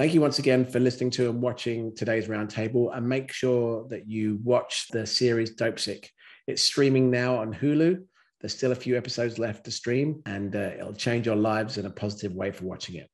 Thank 0.00 0.14
you 0.14 0.22
once 0.22 0.38
again 0.38 0.64
for 0.64 0.80
listening 0.80 1.10
to 1.10 1.28
and 1.28 1.42
watching 1.42 1.94
today's 1.94 2.26
roundtable. 2.26 2.96
And 2.96 3.06
make 3.06 3.30
sure 3.30 3.86
that 3.90 4.08
you 4.08 4.38
watch 4.42 4.86
the 4.90 5.06
series 5.06 5.54
Dopesick. 5.54 6.06
It's 6.46 6.62
streaming 6.62 7.10
now 7.10 7.36
on 7.36 7.52
Hulu. 7.52 8.02
There's 8.40 8.56
still 8.56 8.72
a 8.72 8.74
few 8.74 8.96
episodes 8.96 9.38
left 9.38 9.66
to 9.66 9.70
stream, 9.70 10.22
and 10.24 10.56
uh, 10.56 10.70
it'll 10.78 10.94
change 10.94 11.26
your 11.26 11.36
lives 11.36 11.76
in 11.76 11.84
a 11.84 11.90
positive 11.90 12.32
way 12.32 12.50
for 12.50 12.64
watching 12.64 12.94
it. 12.94 13.10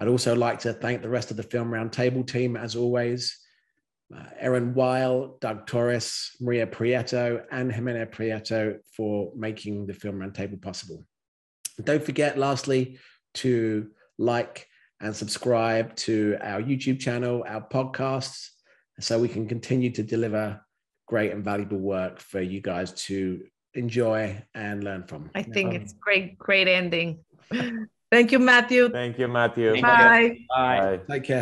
I'd 0.00 0.08
also 0.08 0.34
like 0.34 0.58
to 0.62 0.72
thank 0.72 1.02
the 1.02 1.08
rest 1.08 1.30
of 1.30 1.36
the 1.36 1.44
Film 1.44 1.70
Roundtable 1.70 2.26
team, 2.26 2.56
as 2.56 2.74
always. 2.74 3.38
Uh, 4.12 4.24
Erin 4.40 4.74
Weil, 4.74 5.38
Doug 5.40 5.68
Torres, 5.68 6.32
Maria 6.40 6.66
Prieto, 6.66 7.44
and 7.52 7.70
Jimena 7.70 8.10
Prieto 8.10 8.78
for 8.92 9.30
making 9.36 9.86
the 9.86 9.94
Film 9.94 10.16
Roundtable 10.16 10.60
possible. 10.60 11.06
Don't 11.84 12.02
forget, 12.02 12.36
lastly, 12.36 12.98
to 13.34 13.92
like 14.18 14.67
and 15.00 15.14
subscribe 15.14 15.94
to 15.96 16.36
our 16.40 16.60
YouTube 16.60 16.98
channel, 16.98 17.44
our 17.46 17.66
podcasts, 17.66 18.48
so 19.00 19.18
we 19.18 19.28
can 19.28 19.46
continue 19.46 19.90
to 19.92 20.02
deliver 20.02 20.60
great 21.06 21.32
and 21.32 21.44
valuable 21.44 21.78
work 21.78 22.18
for 22.20 22.40
you 22.40 22.60
guys 22.60 22.92
to 22.92 23.40
enjoy 23.74 24.42
and 24.54 24.82
learn 24.82 25.04
from. 25.04 25.30
I 25.34 25.42
think 25.42 25.70
Um, 25.70 25.76
it's 25.76 25.92
great, 25.94 26.38
great 26.38 26.68
ending. 26.68 27.20
Thank 28.10 28.32
you, 28.32 28.38
Matthew. 28.38 28.88
Thank 28.88 29.18
you, 29.18 29.28
Matthew. 29.28 29.72
Thank 29.72 29.86
you. 29.86 29.92
Bye. 29.92 30.38
Bye. 30.48 30.96
Bye. 30.96 31.14
Take 31.14 31.24
care. 31.24 31.36